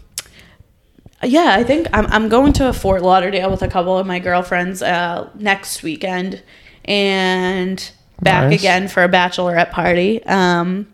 yeah, 1.23 1.55
I 1.57 1.63
think 1.63 1.87
I'm 1.93 2.05
I'm 2.07 2.29
going 2.29 2.53
to 2.53 2.73
Fort 2.73 3.01
Lauderdale 3.03 3.49
with 3.51 3.61
a 3.61 3.67
couple 3.67 3.97
of 3.97 4.07
my 4.07 4.19
girlfriends 4.19 4.81
uh, 4.81 5.29
next 5.35 5.83
weekend, 5.83 6.41
and 6.85 7.91
back 8.21 8.49
Nice. 8.49 8.59
again 8.59 8.87
for 8.87 9.03
a 9.03 9.09
bachelorette 9.09 9.71
party. 9.71 10.23
Um, 10.25 10.91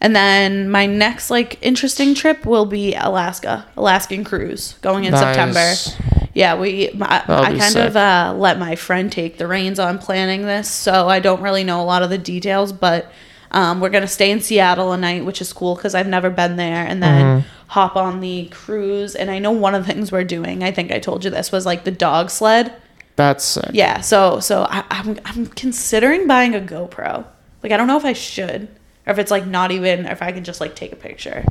and 0.00 0.14
then 0.16 0.70
my 0.70 0.86
next 0.86 1.30
like 1.30 1.58
interesting 1.62 2.14
trip 2.14 2.46
will 2.46 2.64
be 2.66 2.94
Alaska, 2.94 3.66
Alaskan 3.76 4.24
cruise, 4.24 4.74
going 4.82 5.04
in 5.04 5.16
September 5.16 5.54
Nice. 5.60 5.96
Yeah 6.34 6.54
we 6.58 6.88
i, 7.00 7.24
I 7.26 7.58
kind 7.58 7.62
sick. 7.62 7.88
of 7.88 7.96
uh, 7.96 8.34
let 8.36 8.58
my 8.58 8.76
friend 8.76 9.10
take 9.10 9.36
the 9.38 9.46
reins 9.46 9.78
on 9.78 9.98
planning 9.98 10.42
this 10.42 10.70
so 10.70 11.08
i 11.08 11.18
don't 11.20 11.42
really 11.42 11.64
know 11.64 11.80
a 11.80 11.84
lot 11.84 12.02
of 12.02 12.10
the 12.10 12.18
details 12.18 12.72
but 12.72 13.10
um, 13.52 13.80
we're 13.80 13.90
going 13.90 14.02
to 14.02 14.08
stay 14.08 14.30
in 14.30 14.40
seattle 14.40 14.92
a 14.92 14.96
night 14.96 15.24
which 15.24 15.40
is 15.40 15.52
cool 15.52 15.74
because 15.74 15.94
i've 15.94 16.06
never 16.06 16.30
been 16.30 16.56
there 16.56 16.86
and 16.86 17.02
then 17.02 17.40
Mm-hmm. 17.40 17.48
hop 17.68 17.96
on 17.96 18.20
the 18.20 18.46
cruise 18.52 19.14
and 19.16 19.30
i 19.30 19.38
know 19.40 19.50
one 19.50 19.74
of 19.74 19.84
the 19.86 19.92
things 19.92 20.12
we're 20.12 20.24
doing 20.24 20.62
i 20.62 20.70
think 20.70 20.92
i 20.92 20.98
told 21.00 21.24
you 21.24 21.30
this 21.30 21.50
was 21.50 21.66
like 21.66 21.82
the 21.84 21.90
dog 21.90 22.30
sled 22.30 22.72
That's 23.16 23.44
sick. 23.44 23.70
yeah 23.72 24.00
so 24.00 24.38
so 24.40 24.66
I, 24.70 24.84
I'm, 24.90 25.18
I'm 25.24 25.46
considering 25.46 26.26
buying 26.28 26.54
a 26.54 26.60
gopro 26.60 27.24
like 27.62 27.72
i 27.72 27.76
don't 27.76 27.86
know 27.88 27.96
if 27.96 28.04
i 28.04 28.12
should 28.12 28.68
or 29.06 29.12
if 29.12 29.18
it's 29.18 29.30
like 29.32 29.46
not 29.46 29.70
even 29.72 30.06
or 30.06 30.10
if 30.12 30.22
i 30.22 30.30
can 30.32 30.44
just 30.44 30.60
like 30.60 30.74
take 30.76 30.92
a 30.92 30.96
picture 30.96 31.44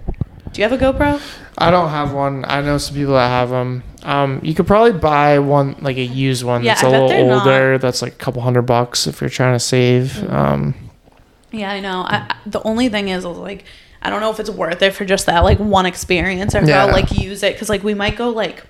do 0.60 0.64
you 0.66 0.70
have 0.70 0.82
a 0.82 0.84
gopro 0.86 1.22
I 1.58 1.72
don't 1.72 1.90
have 1.90 2.14
one. 2.14 2.46
I 2.48 2.62
know 2.62 2.78
some 2.78 2.96
people 2.96 3.14
that 3.16 3.28
have 3.28 3.50
them. 3.50 3.84
Um, 4.04 4.40
you 4.44 4.54
could 4.54 4.66
probably 4.68 4.94
buy 4.94 5.40
one 5.40 5.76
like 5.82 5.98
a 5.98 6.04
used 6.04 6.44
one 6.44 6.64
Yeah, 6.64 6.74
that's 6.76 6.84
I 6.84 6.88
a 6.88 6.92
little 6.92 7.08
they're 7.10 7.26
not- 7.26 7.46
older. 7.48 7.78
That's 7.78 8.02
like 8.02 8.14
a 8.14 8.18
couple 8.18 8.42
hundred 8.42 8.62
bucks 8.64 9.08
if 9.08 9.20
you're 9.20 9.30
trying 9.30 9.56
to 9.56 9.60
save. 9.60 10.30
Um, 10.32 10.74
Yeah, 11.52 11.70
I 11.72 11.80
know. 11.82 12.02
I, 12.02 12.34
the 12.46 12.62
only 12.64 12.88
thing 12.90 13.10
is, 13.10 13.26
is, 13.26 13.38
like, 13.38 13.66
I 14.02 14.10
don't 14.10 14.22
know 14.22 14.32
if 14.32 14.40
it's 14.40 14.50
worth 14.50 14.82
it 14.82 14.94
for 14.94 15.04
just 15.04 15.26
that 15.26 15.44
like 15.44 15.60
one 15.60 15.86
experience, 15.86 16.56
or 16.56 16.60
if 16.60 16.68
Yeah. 16.70 16.86
I'll 16.86 16.92
like 16.94 17.12
use 17.12 17.44
it 17.44 17.54
because 17.56 17.68
like 17.70 17.84
we 17.84 17.94
might 17.94 18.16
go 18.16 18.30
like 18.30 18.64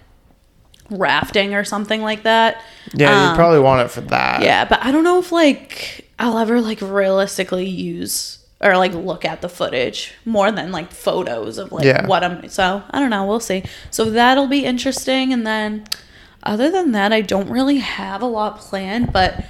rafting 0.90 1.54
or 1.54 1.64
something 1.64 2.02
like 2.02 2.24
that. 2.24 2.62
yeah, 2.96 3.24
you 3.26 3.30
Um, 3.32 3.36
probably 3.36 3.60
want 3.60 3.82
it 3.82 3.92
for 3.92 4.02
that. 4.02 4.42
Yeah, 4.42 4.66
but 4.66 4.84
I 4.84 4.92
don't 4.92 5.04
know 5.04 5.20
if 5.20 5.32
like 5.32 6.10
I'll 6.18 6.40
ever 6.40 6.60
like 6.62 6.82
realistically 6.82 7.68
use 7.68 8.39
or 8.62 8.76
like 8.78 8.94
look 8.94 9.24
at 9.26 9.42
the 9.42 9.50
footage 9.50 10.14
more 10.26 10.52
than 10.52 10.72
like 10.72 10.92
photos 10.92 11.58
of 11.58 11.72
like 11.72 11.86
Yeah. 11.86 12.06
what 12.08 12.24
I'm. 12.24 12.48
So 12.50 12.84
I 12.92 13.00
don't 13.00 13.10
know. 13.10 13.26
We'll 13.26 13.40
see. 13.40 13.64
So 13.92 14.06
that'll 14.06 14.48
be 14.48 14.66
interesting, 14.66 15.32
and 15.34 15.46
then 15.48 15.86
other 16.44 16.70
than 16.72 16.92
that, 16.94 17.12
I 17.14 17.22
don't 17.22 17.50
really 17.50 17.78
have 17.80 18.22
a 18.22 18.26
lot 18.28 18.60
planned, 18.60 19.12
but 19.14 19.44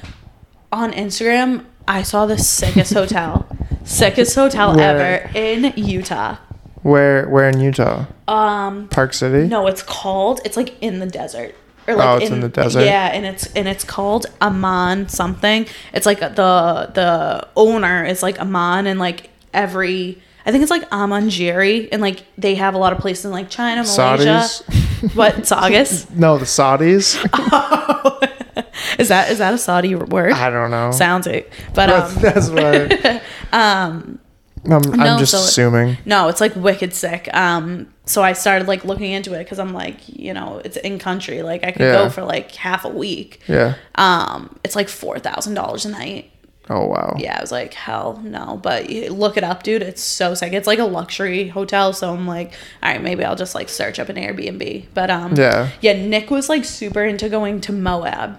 on 0.71 0.91
Instagram, 0.91 1.65
I 1.87 2.03
saw 2.03 2.25
the 2.27 2.37
sickest 2.37 2.93
hotel, 2.93 3.47
sickest 3.83 4.35
hotel 4.35 4.75
Where? 4.75 5.23
ever 5.23 5.31
in 5.37 5.73
Utah. 5.75 6.37
Where 6.83 7.27
where 7.27 7.49
in 7.49 7.59
Utah? 7.59 8.05
Um, 8.27 8.87
Park 8.89 9.13
City. 9.13 9.47
no, 9.47 9.67
it's 9.67 9.83
called. 9.83 10.39
It's 10.45 10.55
like 10.55 10.75
in 10.81 10.99
the 10.99 11.05
desert. 11.07 11.55
Or 11.89 11.95
like 11.95 12.07
Oh, 12.07 12.17
it's 12.17 12.31
in 12.31 12.39
the 12.41 12.49
desert? 12.49 12.85
Yeah, 12.85 13.07
and 13.07 13.25
it's 13.25 13.47
and 13.53 13.67
it's 13.67 13.83
called 13.83 14.27
Aman 14.41 15.09
something. 15.09 15.65
It's 15.93 16.05
like 16.05 16.19
the 16.19 16.91
the 16.93 17.47
owner 17.55 18.05
is 18.05 18.23
like 18.23 18.39
Aman, 18.39 18.87
and 18.87 18.99
like 18.99 19.29
every 19.53 20.21
I 20.45 20.51
think 20.51 20.61
it's 20.63 20.71
like 20.71 20.89
Amangiri, 20.89 21.89
and 21.91 22.01
like 22.01 22.23
they 22.37 22.55
have 22.55 22.73
a 22.73 22.77
lot 22.77 22.93
of 22.93 22.99
places 22.99 23.25
in 23.25 23.31
like 23.31 23.49
China, 23.49 23.83
Malaysia. 23.83 23.93
Saudis. 23.93 25.15
What 25.15 25.47
Saugus? 25.47 26.09
No, 26.15 26.37
the 26.37 26.45
Saudis. 26.45 27.15
is 28.99 29.09
that 29.09 29.31
is 29.31 29.37
that 29.37 29.53
a 29.53 29.57
Saudi 29.57 29.95
word? 29.95 30.31
I 30.33 30.49
don't 30.49 30.71
know. 30.71 30.91
Sounds 30.91 31.27
it, 31.27 31.51
but 31.73 31.87
That's, 31.87 32.15
um, 32.15 32.21
that's 32.21 32.49
what. 32.49 33.23
um, 33.53 34.19
I'm, 34.65 34.81
no, 34.81 35.03
I'm 35.03 35.19
just 35.19 35.31
so- 35.31 35.39
assuming. 35.39 35.97
No, 36.05 36.27
it's 36.27 36.41
like 36.41 36.55
wicked 36.55 36.93
sick. 36.93 37.29
Um, 37.33 37.87
so 38.05 38.21
I 38.23 38.33
started 38.33 38.67
like 38.67 38.83
looking 38.85 39.11
into 39.11 39.33
it 39.33 39.39
because 39.43 39.59
I'm 39.59 39.73
like, 39.73 39.97
you 40.07 40.33
know, 40.33 40.61
it's 40.65 40.77
in 40.77 40.99
country. 40.99 41.41
Like 41.43 41.63
I 41.63 41.71
could 41.71 41.81
Yeah. 41.81 41.93
go 41.93 42.09
for 42.09 42.23
like 42.23 42.53
half 42.55 42.85
a 42.85 42.89
week. 42.89 43.41
Yeah. 43.47 43.75
Um, 43.95 44.57
it's 44.63 44.75
like 44.75 44.89
four 44.89 45.19
thousand 45.19 45.53
dollars 45.53 45.85
a 45.85 45.89
night. 45.89 46.31
Oh 46.71 46.85
wow. 46.85 47.15
Yeah, 47.17 47.35
I 47.37 47.41
was 47.41 47.51
like, 47.51 47.73
hell 47.73 48.19
no. 48.23 48.59
But 48.61 48.89
look 48.89 49.37
it 49.37 49.43
up, 49.43 49.63
dude. 49.63 49.81
It's 49.81 50.03
so 50.03 50.35
sick. 50.35 50.53
It's 50.53 50.67
like 50.67 50.77
a 50.77 50.83
luxury 50.83 51.47
hotel. 51.47 51.93
So 51.93 52.13
I'm 52.13 52.27
like, 52.27 52.53
all 52.83 52.91
right, 52.91 53.01
maybe 53.01 53.23
I'll 53.23 53.35
just 53.35 53.55
like 53.55 53.69
search 53.69 53.97
up 53.99 54.09
an 54.09 54.17
Airbnb. 54.17 54.85
But 54.93 55.09
um, 55.09 55.33
Yeah. 55.35 55.69
yeah. 55.81 55.93
Nick 55.93 56.29
was 56.29 56.47
like 56.49 56.65
super 56.65 57.03
into 57.03 57.27
going 57.29 57.59
to 57.61 57.73
Moab. 57.73 58.37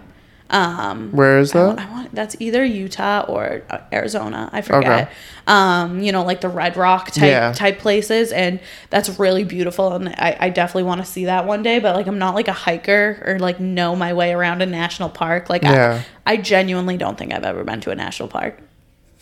Um, 0.53 1.12
Where 1.12 1.38
is 1.38 1.53
that? 1.53 1.66
want, 1.66 1.78
I 1.80 1.90
want 1.90 2.14
that's 2.14 2.34
either 2.40 2.64
Utah 2.64 3.24
or 3.28 3.62
uh, 3.70 3.78
Arizona. 3.92 4.51
I 4.53 4.62
forget. 4.62 5.12
Um, 5.46 6.01
you 6.01 6.11
know, 6.12 6.24
like 6.24 6.40
the 6.40 6.48
Red 6.48 6.76
Rock 6.76 7.12
type 7.12 7.22
Yeah. 7.28 7.53
type 7.53 7.78
places, 7.78 8.32
and 8.32 8.59
that's 8.90 9.18
really 9.18 9.44
beautiful. 9.44 9.92
And 9.92 10.09
I, 10.09 10.36
I 10.40 10.48
definitely 10.51 10.82
want 10.84 11.01
to 11.01 11.07
see 11.07 11.26
that 11.26 11.46
one 11.46 11.62
day. 11.62 11.78
But 11.78 11.94
like, 11.94 12.07
I'm 12.09 12.18
not 12.18 12.34
like 12.34 12.48
a 12.48 12.53
hiker 12.53 13.22
or 13.24 13.38
like 13.38 13.61
know 13.61 13.94
my 13.94 14.12
way 14.12 14.32
around 14.32 14.61
a 14.61 14.66
national 14.66 15.09
park. 15.09 15.48
Like, 15.48 15.62
Yeah. 15.62 16.03
I, 16.26 16.32
I 16.32 16.36
genuinely 16.36 16.96
don't 16.96 17.16
think 17.16 17.32
I've 17.32 17.44
ever 17.44 17.62
been 17.64 17.80
to 17.82 17.90
a 17.90 17.94
national 17.94 18.28
park. 18.28 18.59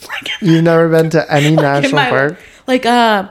Like, 0.09 0.31
You've 0.41 0.63
never 0.63 0.89
been 0.89 1.11
to 1.11 1.33
any 1.33 1.49
in 1.49 1.57
national 1.57 1.93
my- 1.97 2.09
park? 2.09 2.39
Like 2.67 2.87
uh 2.87 3.29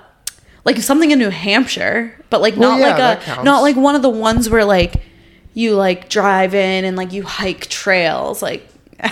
like 0.65 0.77
something 0.79 1.11
in 1.11 1.17
New 1.19 1.29
Hampshire, 1.29 2.13
but 2.29 2.41
like 2.41 2.57
Well, 2.57 2.71
not 2.77 2.79
yeah, 2.81 3.15
like 3.15 3.39
a 3.39 3.43
not 3.43 3.61
like 3.61 3.77
one 3.77 3.95
of 3.95 4.01
the 4.01 4.09
ones 4.09 4.49
where 4.49 4.65
like 4.65 5.01
you 5.57 5.73
like 5.75 6.07
drive 6.07 6.53
in 6.53 6.85
and 6.85 6.95
like 6.95 7.11
you 7.13 7.23
hike 7.23 7.65
trails 7.67 8.41
like 8.43 8.67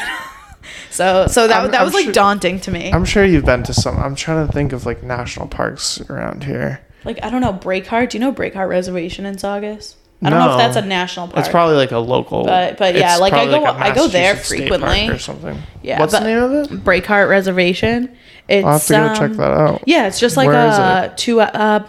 so 0.92 1.28
so 1.28 1.48
that 1.48 1.62
I'm- 1.62 1.72
that 1.72 1.80
I'm 1.82 1.86
was 1.86 1.94
like 1.94 2.06
sure- 2.06 2.14
daunting 2.14 2.60
to 2.62 2.72
me. 2.72 2.92
I'm 2.94 3.06
sure 3.06 3.26
you've 3.26 3.46
been 3.46 3.64
to 3.64 3.74
some. 3.74 3.98
I'm 3.98 4.16
trying 4.16 4.46
to 4.46 4.54
think 4.54 4.74
of 4.74 4.86
like 4.86 5.04
national 5.04 5.48
parks 5.48 6.00
around 6.10 6.44
here. 6.44 6.82
like 7.04 7.20
I 7.24 7.30
don't 7.30 7.42
know 7.42 7.54
Breakheart. 7.54 8.10
Do 8.10 8.18
you 8.18 8.22
know 8.22 8.32
Breakheart 8.34 8.70
Reservation 8.70 9.26
in 9.26 9.38
Saugus? 9.38 9.96
I 10.22 10.30
don't 10.30 10.40
know 10.40 10.46
No. 10.48 10.52
if 10.54 10.58
that's 10.60 10.78
a 10.78 10.88
national 10.88 11.28
park. 11.28 11.40
It's 11.40 11.50
probably 11.50 11.76
like 11.76 11.92
a 11.92 12.00
local. 12.00 12.46
But- 12.46 12.78
but 12.78 12.96
yeah, 12.96 13.18
like, 13.18 13.34
I 13.34 13.46
go- 13.46 13.66
I 13.66 13.94
go 13.94 14.08
there 14.08 14.34
Massachusetts 14.34 14.48
state 14.48 14.70
park 14.70 14.82
frequently. 14.82 15.10
or 15.16 15.20
something. 15.20 15.58
Yeah, 15.84 16.00
What's 16.00 16.14
the 16.14 16.22
name 16.22 16.38
of 16.42 16.52
it? 16.54 16.84
Breakheart 16.84 17.28
Reservation. 17.30 18.16
It's 18.48 18.66
I'll 18.66 18.74
have 18.74 18.86
to 18.86 18.94
go 18.94 19.14
check 19.14 19.32
um, 19.32 19.38
that 19.38 19.52
out. 19.52 19.84
Yeah, 19.86 20.08
it's 20.08 20.20
just 20.20 20.38
like 20.38 20.48
Where 20.48 20.56
uh 20.70 21.10
to 21.16 21.42
uh 21.42 21.88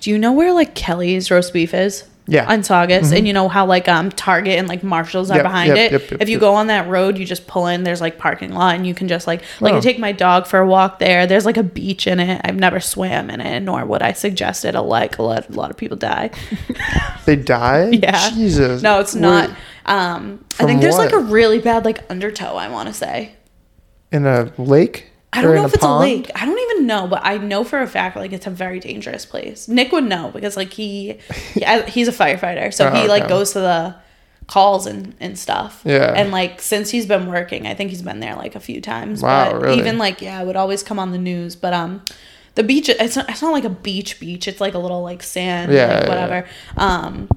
do 0.00 0.10
you 0.10 0.18
know 0.18 0.32
where 0.32 0.52
like 0.52 0.74
Kelly's 0.74 1.30
roast 1.30 1.52
beef 1.52 1.72
is? 1.72 2.04
Yeah. 2.26 2.50
On 2.50 2.62
Saugus. 2.62 3.12
And 3.12 3.26
you 3.26 3.34
know 3.34 3.48
how 3.48 3.66
like 3.66 3.86
um 3.86 4.10
Target 4.10 4.58
and 4.58 4.66
like 4.66 4.82
Marshalls 4.82 5.30
are 5.30 5.36
Yep, 5.36 5.44
behind 5.44 5.76
yep, 5.76 5.92
it. 5.92 6.10
yep, 6.10 6.22
if 6.22 6.28
you 6.30 6.38
go 6.38 6.54
on 6.54 6.68
that 6.68 6.88
road, 6.88 7.18
you 7.18 7.26
just 7.26 7.46
pull 7.46 7.66
in, 7.66 7.82
there's 7.84 8.00
like 8.00 8.16
parking 8.18 8.54
lot 8.54 8.76
and 8.76 8.86
you 8.86 8.94
can 8.94 9.08
just 9.08 9.26
like 9.26 9.42
like 9.60 9.74
Oh. 9.74 9.76
I 9.76 9.80
take 9.80 9.98
my 9.98 10.12
dog 10.12 10.46
for 10.46 10.58
a 10.58 10.66
walk 10.66 10.98
there. 11.00 11.26
There's 11.26 11.44
like 11.44 11.58
a 11.58 11.62
beach 11.62 12.06
in 12.06 12.20
it. 12.20 12.40
I've 12.42 12.56
never 12.56 12.80
swam 12.80 13.28
in 13.28 13.42
it, 13.42 13.60
nor 13.60 13.84
would 13.84 14.00
I 14.00 14.12
suggest 14.12 14.64
it. 14.64 14.74
A 14.74 14.80
like 14.80 15.18
a 15.18 15.22
lot, 15.22 15.50
a 15.50 15.52
lot 15.52 15.70
of 15.70 15.76
people 15.76 15.98
die. 15.98 16.30
They 17.26 17.36
die? 17.36 17.90
Yeah. 18.02 18.30
Jesus. 18.30 18.80
No, 18.82 19.00
it's 19.00 19.14
not. 19.14 19.50
Um 19.86 20.44
I 20.58 20.64
think 20.64 20.80
there's 20.80 20.96
like 20.96 21.12
a 21.12 21.18
really 21.18 21.58
bad 21.58 21.84
like 21.84 22.08
undertow, 22.10 22.56
I 22.56 22.68
wanna 22.68 22.94
say. 22.94 23.34
In 24.12 24.24
a 24.26 24.50
lake? 24.56 25.10
I 25.34 25.42
don't 25.42 25.54
know 25.54 25.64
if 25.64 25.74
it's 25.74 25.84
pond? 25.84 26.04
a 26.04 26.14
lake. 26.14 26.30
I 26.34 26.46
don't 26.46 26.58
even 26.58 26.86
know, 26.86 27.06
but 27.06 27.20
I 27.24 27.36
know 27.38 27.64
for 27.64 27.80
a 27.80 27.86
fact 27.86 28.16
like 28.16 28.32
it's 28.32 28.46
a 28.46 28.50
very 28.50 28.80
dangerous 28.80 29.26
place. 29.26 29.68
Nick 29.68 29.92
would 29.92 30.04
know 30.04 30.30
because 30.32 30.56
like 30.56 30.72
he, 30.72 31.18
he 31.54 31.64
he's 31.88 32.08
a 32.08 32.12
firefighter, 32.12 32.72
so 32.72 32.88
Oh, 32.92 33.02
he 33.02 33.08
like 33.08 33.24
okay. 33.24 33.28
goes 33.28 33.52
to 33.52 33.60
the 33.60 33.96
calls 34.46 34.86
and 34.86 35.14
and 35.20 35.38
stuff. 35.38 35.82
Yeah. 35.84 36.12
And 36.14 36.30
like 36.30 36.60
since 36.60 36.90
he's 36.90 37.06
been 37.06 37.26
working, 37.28 37.66
I 37.66 37.74
think 37.74 37.90
he's 37.90 38.02
been 38.02 38.20
there 38.20 38.36
like 38.36 38.54
a 38.54 38.60
few 38.60 38.80
times. 38.80 39.22
Wow, 39.22 39.52
but 39.52 39.62
really? 39.62 39.78
Even 39.78 39.98
like 39.98 40.20
yeah, 40.22 40.40
it 40.40 40.46
would 40.46 40.56
always 40.56 40.82
come 40.82 40.98
on 40.98 41.12
the 41.12 41.18
news. 41.18 41.56
But 41.56 41.74
um, 41.74 42.02
the 42.54 42.62
beach 42.62 42.88
it's 42.88 43.16
not, 43.16 43.28
it's 43.28 43.42
not 43.42 43.52
like 43.52 43.64
a 43.64 43.70
beach 43.70 44.20
beach. 44.20 44.46
It's 44.46 44.60
like 44.60 44.74
a 44.74 44.78
little 44.78 45.02
like 45.02 45.22
sand, 45.22 45.72
Yeah, 45.72 45.86
like, 45.94 46.02
yeah, 46.04 46.08
whatever. 46.08 46.48
Um. 46.76 47.28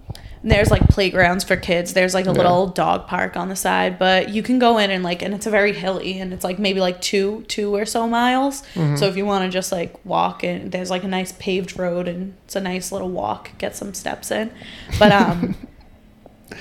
And 0.47 0.55
There's 0.55 0.71
like 0.71 0.87
playgrounds 0.87 1.43
for 1.43 1.57
kids. 1.57 1.91
There's 1.91 2.13
like 2.13 2.25
a 2.25 2.31
little 2.31 2.67
dog 2.67 3.05
park 3.05 3.35
on 3.35 3.49
the 3.49 3.55
side, 3.57 3.99
but 3.99 4.29
you 4.29 4.41
can 4.41 4.59
go 4.59 4.77
in 4.77 4.91
and 4.91 5.03
like, 5.03 5.21
and 5.21 5.33
it's 5.33 5.45
a 5.45 5.49
very 5.49 5.73
hilly, 5.73 6.21
and 6.21 6.31
it's 6.31 6.45
like 6.45 6.57
maybe 6.57 6.79
like 6.79 7.01
two, 7.01 7.43
two 7.49 7.75
or 7.75 7.85
so 7.85 8.07
miles. 8.07 8.61
Mm-hmm. 8.73 8.95
So 8.95 9.07
if 9.07 9.17
you 9.17 9.25
want 9.25 9.43
to 9.43 9.49
just 9.49 9.73
like 9.73 9.93
walk, 10.05 10.45
and 10.45 10.71
there's 10.71 10.89
like 10.89 11.03
a 11.03 11.07
nice 11.09 11.33
paved 11.33 11.77
road, 11.77 12.07
and 12.07 12.33
it's 12.45 12.55
a 12.55 12.61
nice 12.61 12.93
little 12.93 13.09
walk, 13.09 13.57
get 13.57 13.75
some 13.75 13.93
steps 13.93 14.31
in. 14.31 14.49
But 14.97 15.11
um, 15.11 15.57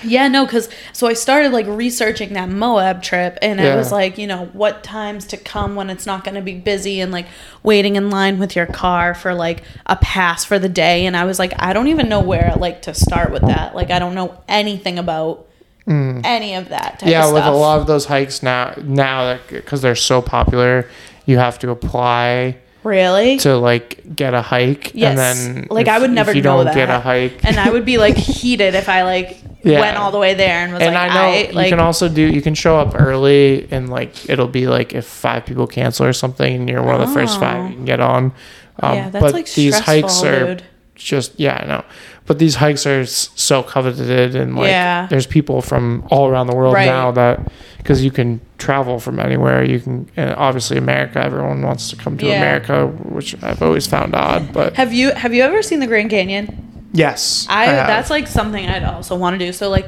yeah, 0.02 0.28
no, 0.28 0.44
because 0.44 0.68
so 0.92 1.06
I 1.06 1.14
started 1.14 1.52
like 1.52 1.66
researching 1.66 2.34
that 2.34 2.48
Moab 2.48 3.02
trip, 3.02 3.38
and 3.42 3.60
I 3.60 3.76
was 3.76 3.92
like, 3.92 4.18
you 4.18 4.26
know, 4.26 4.46
what 4.46 4.82
times 4.82 5.26
to 5.26 5.36
come 5.36 5.74
when 5.74 5.90
it's 5.90 6.06
not 6.06 6.24
going 6.24 6.34
to 6.34 6.42
be 6.42 6.54
busy, 6.54 7.00
and 7.00 7.12
like 7.12 7.26
waiting 7.62 7.96
in 7.96 8.10
line 8.10 8.38
with 8.38 8.56
your 8.56 8.66
car 8.66 9.14
for 9.14 9.34
like 9.34 9.62
a 9.86 9.96
pass 9.96 10.44
for 10.44 10.58
the 10.58 10.68
day. 10.68 11.06
And 11.06 11.16
I 11.16 11.24
was 11.24 11.38
like, 11.38 11.52
I 11.58 11.72
don't 11.72 11.88
even 11.88 12.08
know 12.08 12.20
where 12.20 12.54
like 12.58 12.82
to 12.82 12.94
start 12.94 13.32
with 13.32 13.42
that. 13.42 13.74
Like, 13.74 13.90
I 13.90 13.98
don't 13.98 14.14
know 14.14 14.40
anything 14.48 14.98
about 14.98 15.46
any 15.88 16.54
of 16.54 16.68
that. 16.70 16.98
Type 16.98 17.08
Mm. 17.08 17.12
Yeah, 17.12 17.28
of 17.28 17.34
with 17.34 17.44
a 17.44 17.50
lot 17.52 17.78
of 17.78 17.86
those 17.86 18.06
hikes 18.06 18.42
now, 18.42 18.74
now 18.82 19.38
because 19.48 19.82
they're 19.82 19.94
so 19.94 20.20
popular, 20.20 20.88
you 21.26 21.38
have 21.38 21.58
to 21.60 21.70
apply 21.70 22.56
Really? 22.86 23.38
to 23.38 23.56
like 23.56 24.00
get 24.14 24.32
a 24.34 24.42
hike. 24.42 24.92
Yes. 24.94 25.10
And 25.10 25.56
then 25.56 25.66
Like, 25.70 25.86
if- 25.88 25.92
I 25.92 25.98
would 25.98 26.10
never 26.10 26.30
if 26.30 26.36
you 26.36 26.42
know 26.42 26.62
don't 26.64 26.74
get 26.74 26.88
a 26.88 27.00
hike. 27.00 27.44
and 27.44 27.58
I 27.58 27.70
would 27.70 27.84
be 27.84 27.98
like 27.98 28.16
heated 28.38 28.74
if 28.74 28.88
I 28.88 29.02
like 29.02 29.38
Yeah. 29.62 29.80
went 29.80 29.96
all 29.98 30.10
the 30.12 30.18
way 30.18 30.34
there 30.34 30.58
and 30.64 30.72
was 30.72 30.82
and 30.82 30.94
like, 30.94 31.10
I 31.10 31.14
know 31.14 31.20
I, 31.32 31.36
you 31.48 31.52
like, 31.52 31.68
can 31.70 31.80
also 31.80 32.08
do 32.08 32.22
you 32.22 32.40
can 32.40 32.54
show 32.54 32.78
up 32.78 32.94
early 32.98 33.66
and 33.72 33.90
like 33.90 34.28
it'll 34.30 34.46
be 34.48 34.68
like 34.68 34.94
if 34.94 35.04
five 35.06 35.44
people 35.44 35.66
cancel 35.66 36.06
or 36.06 36.12
something 36.12 36.54
and 36.54 36.68
you're 36.68 36.82
one 36.82 36.94
of 37.00 37.06
the 37.08 37.12
first 37.14 37.36
Oh. 37.38 37.40
five 37.40 37.70
you 37.70 37.76
can 37.76 37.84
get 37.84 38.00
on. 38.00 38.32
Um, 38.80 38.94
yeah, 38.94 39.10
that's 39.10 39.32
like 39.32 39.46
stressful, 39.46 40.22
dude. 40.30 40.62
Just 40.96 41.38
yeah, 41.38 41.60
I 41.62 41.66
know. 41.66 41.84
But 42.26 42.38
these 42.40 42.56
hikes 42.56 42.86
are 42.86 43.06
so 43.06 43.62
coveted 43.62 44.34
and 44.34 44.56
like 44.56 44.68
Yeah. 44.68 45.06
there's 45.08 45.26
people 45.26 45.62
from 45.62 46.04
all 46.10 46.26
around 46.28 46.48
the 46.48 46.56
world 46.56 46.74
Right. 46.74 46.86
now 46.86 47.12
that 47.12 47.40
because 47.78 48.02
you 48.04 48.10
can 48.10 48.40
travel 48.58 48.98
from 48.98 49.20
anywhere. 49.20 49.62
You 49.62 49.78
can 49.78 50.08
and 50.16 50.34
obviously 50.34 50.76
America. 50.76 51.20
Everyone 51.22 51.62
wants 51.62 51.90
to 51.90 51.96
come 51.96 52.18
to 52.18 52.26
Yeah. 52.26 52.38
America, 52.38 52.86
which 52.86 53.36
I've 53.44 53.62
always 53.62 53.86
found 53.86 54.14
odd. 54.16 54.52
But 54.52 54.74
Have 54.74 54.92
you 54.92 55.12
have 55.12 55.32
you 55.34 55.42
ever 55.44 55.62
seen 55.62 55.78
the 55.80 55.86
Grand 55.86 56.10
Canyon? 56.10 56.62
yes, 56.92 57.46
I, 57.50 57.66
have. 57.66 57.86
that's 57.86 58.10
like 58.10 58.26
something 58.26 58.66
I'd 58.66 58.82
also 58.82 59.14
want 59.16 59.38
to 59.38 59.46
do. 59.46 59.52
So 59.52 59.68
like 59.68 59.86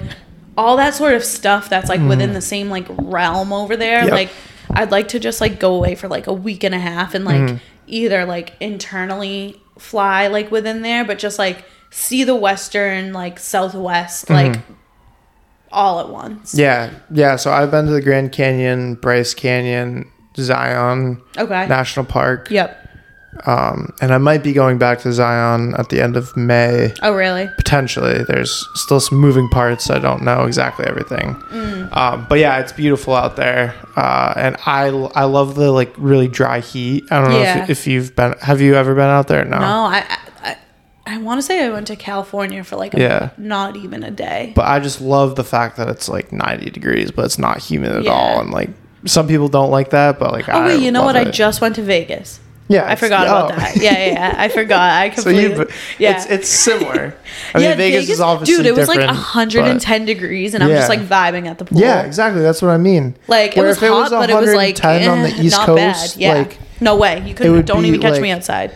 all 0.57 0.77
that 0.77 0.95
sort 0.95 1.15
of 1.15 1.25
stuff 1.25 1.69
that's 1.71 1.89
like 1.89 2.01
within 2.03 2.35
the 2.35 2.41
same 2.41 2.69
like 2.71 2.87
realm 2.99 3.53
over 3.53 3.77
there. 3.77 4.01
Mm. 4.03 4.05
Yep. 4.05 4.13
Like 4.13 4.31
I'd 4.75 4.91
like 4.93 5.09
to 5.09 5.19
just 5.19 5.41
like 5.41 5.59
go 5.59 5.75
away 5.75 5.95
for 5.97 6.07
like 6.09 6.27
a 6.29 6.33
week 6.33 6.63
and 6.65 6.75
a 6.75 6.79
half 6.79 7.15
and 7.15 7.25
like 7.25 7.41
Mm-hmm. 7.41 7.57
either 7.87 8.25
like 8.27 8.53
internally 8.61 9.57
fly 9.79 10.27
like 10.29 10.51
within 10.51 10.83
there, 10.83 11.05
but 11.05 11.19
just 11.19 11.39
like 11.39 11.65
see 11.91 12.25
the 12.25 12.35
western 12.35 13.13
like 13.13 13.39
southwest 13.39 14.29
like 14.29 14.61
all 15.73 16.01
at 16.01 16.09
once. 16.09 16.53
Mm-hmm. 16.53 16.61
Yeah, 16.61 16.91
yeah. 17.11 17.37
So 17.37 17.51
I've 17.53 17.71
been 17.71 17.87
to 17.87 17.93
the 17.93 18.03
Grand 18.03 18.33
Canyon, 18.33 18.95
Bryce 18.95 19.35
Canyon, 19.35 20.11
Zion 20.37 21.23
Okay. 21.37 21.67
National 21.67 22.05
Park, 22.07 22.51
Yep. 22.51 22.88
Um, 23.47 23.93
and 24.01 24.13
I 24.13 24.19
might 24.19 24.43
be 24.43 24.53
going 24.53 24.79
back 24.79 25.01
to 25.01 25.13
Zion 25.13 25.75
at 25.79 25.89
the 25.89 26.01
end 26.03 26.17
of 26.17 26.37
May. 26.37 26.93
Oh 27.03 27.15
really? 27.15 27.49
Potentially, 27.57 28.25
there's 28.25 28.67
still 28.75 29.01
some 29.01 29.19
moving 29.19 29.49
parts. 29.49 29.91
I 29.91 29.99
don't 29.99 30.23
know 30.23 30.45
exactly 30.45 30.87
everything, 30.87 31.35
Mm. 31.53 31.97
um, 31.97 32.27
but 32.29 32.39
yeah, 32.39 32.59
it's 32.59 32.73
beautiful 32.73 33.15
out 33.15 33.37
there, 33.37 33.75
uh, 33.97 34.33
and 34.37 34.57
I 34.67 34.89
I 35.15 35.25
love 35.25 35.55
the 35.55 35.71
like 35.71 35.93
really 35.99 36.29
dry 36.29 36.61
heat. 36.61 37.05
I 37.11 37.21
don't 37.21 37.31
know 37.33 37.41
Yeah. 37.41 37.63
if, 37.65 37.71
if 37.71 37.87
you've 37.87 38.15
been. 38.17 38.35
Have 38.41 38.61
you 38.61 38.75
ever 38.75 38.95
been 38.95 39.05
out 39.05 39.29
there? 39.29 39.45
No. 39.45 39.59
No, 39.59 39.67
I 39.67 40.05
I, 40.43 40.57
I, 41.07 41.19
want 41.19 41.39
to 41.39 41.43
say 41.43 41.65
I 41.65 41.71
went 41.71 41.87
to 41.87 41.97
California 41.97 42.63
for 42.65 42.77
like 42.77 42.93
a, 42.95 42.99
Yeah. 43.01 43.31
not 43.39 43.77
even 43.77 44.03
a 44.03 44.11
day. 44.11 44.53
But 44.55 44.67
I 44.67 44.79
just 44.81 45.01
love 45.01 45.37
the 45.37 45.45
fact 45.45 45.77
that 45.79 45.89
it's 45.89 46.09
like 46.09 46.33
90 46.33 46.71
degrees, 46.71 47.11
but 47.11 47.25
it's 47.25 47.39
not 47.39 47.59
humid 47.59 47.93
at 47.93 48.03
Yeah. 48.05 48.13
all, 48.13 48.41
and 48.41 48.51
like. 48.51 48.71
Some 49.07 49.29
people 49.29 49.47
don't 49.49 49.71
like 49.71 49.91
that, 49.91 50.19
but 50.19 50.33
like 50.33 50.49
Oh 50.49 50.53
I 50.59 50.67
wait, 50.67 50.83
you 50.83 50.91
know 50.91 51.05
what? 51.05 51.17
I 51.17 51.25
just 51.31 51.61
went 51.61 51.77
to 51.77 51.83
Vegas. 51.83 52.41
Yeah, 52.69 52.87
I 52.87 52.97
forgot 52.97 53.27
about 53.27 53.53
oh. 53.53 53.57
that. 53.57 53.77
Yeah, 53.77 53.93
yeah, 53.93 54.13
yeah. 54.13 54.35
I 54.37 54.49
forgot. 54.61 54.81
I 54.81 55.11
So 55.11 55.23
completely. 55.25 55.57
you, 55.57 55.67
yeah. 55.99 56.17
it's 56.17 56.27
it's 56.27 56.49
similar. 56.49 57.17
I 57.55 57.59
yeah, 57.61 57.69
mean, 57.71 57.79
Vegas, 57.79 58.09
is 58.11 58.21
obviously 58.21 58.57
dude. 58.57 58.67
It 58.67 58.75
was 58.75 58.89
like 58.89 58.99
different, 58.99 59.19
110 59.19 60.05
degrees, 60.05 60.55
and 60.55 60.63
I'm 60.63 60.71
just 60.71 60.89
like 60.89 61.01
vibing 61.01 61.47
at 61.47 61.59
the 61.59 61.65
pool. 61.65 61.81
Yeah, 61.81 62.03
exactly. 62.03 62.43
That's 62.43 62.61
what 62.61 62.71
I 62.71 62.77
mean. 62.77 63.17
like 63.27 63.57
it 63.57 63.63
was 63.63 63.79
if 63.79 63.83
it 63.85 63.89
hot, 63.89 64.03
was 64.03 64.11
but 64.11 64.31
it 64.31 64.35
was 64.35 64.55
like 64.55 64.79
110 64.79 65.11
on 65.11 65.23
the 65.23 65.31
eh, 65.31 65.43
East 65.43 65.57
not 65.57 65.67
Coast, 65.67 66.15
bad. 66.15 66.21
Yeah, 66.21 66.35
like, 66.35 66.59
no 66.81 66.97
way. 66.97 67.27
You 67.27 67.35
couldn't. 67.35 67.67
Don't 67.67 67.85
even 67.87 68.01
catch 68.01 68.13
like- 68.13 68.23
me 68.23 68.31
outside. 68.31 68.75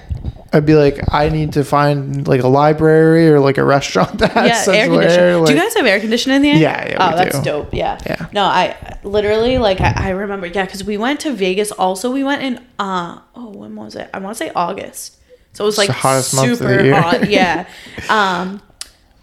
I'd 0.53 0.67
be 0.67 0.75
like, 0.75 0.99
I 1.13 1.29
need 1.31 1.55
to 1.55 1.65
find 1.65 2.27
like 2.29 2.43
a 2.43 2.49
library 2.49 3.29
or 3.29 3.41
like 3.41 3.57
a 3.59 3.65
restaurant 3.65 4.19
that 4.19 4.35
Yeah, 4.35 4.55
says 4.63 4.75
air 4.75 4.87
conditioning. 4.89 5.37
Like, 5.39 5.47
Do 5.47 5.55
you 5.55 5.61
guys 5.61 5.75
have 5.75 5.87
air 5.87 6.01
conditioning 6.01 6.37
in 6.37 6.43
the 6.43 6.51
air? 6.51 6.57
Yeah, 6.59 6.89
yeah, 6.91 6.97
Oh, 7.13 7.17
that's 7.17 7.39
do. 7.39 7.45
dope. 7.45 7.73
Yeah. 7.75 7.99
Yeah. 8.07 8.27
No, 8.33 8.45
I 8.45 8.99
literally 9.03 9.59
like 9.59 9.81
I, 9.81 9.93
I 9.97 10.09
remember. 10.11 10.47
Yeah, 10.47 10.65
because 10.65 10.85
we 10.85 10.97
went 10.99 11.21
to 11.21 11.33
Vegas. 11.33 11.73
Also, 11.73 12.11
we 12.11 12.23
went 12.23 12.43
in. 12.43 12.59
Uh 12.79 13.21
oh, 13.35 13.51
when 13.51 13.75
was 13.77 13.97
it? 13.97 14.11
I 14.13 14.19
want 14.19 14.37
to 14.37 14.45
say 14.45 14.51
August. 14.55 15.17
So 15.55 15.65
it 15.65 15.67
was 15.67 15.79
like 15.79 15.89
the 15.89 15.93
hottest 15.95 16.35
month 16.35 16.53
of 16.53 16.59
the 16.61 16.69
super 16.69 16.83
year. 16.85 17.01
hot. 17.01 17.29
Yeah. 17.29 17.69
um, 18.09 18.63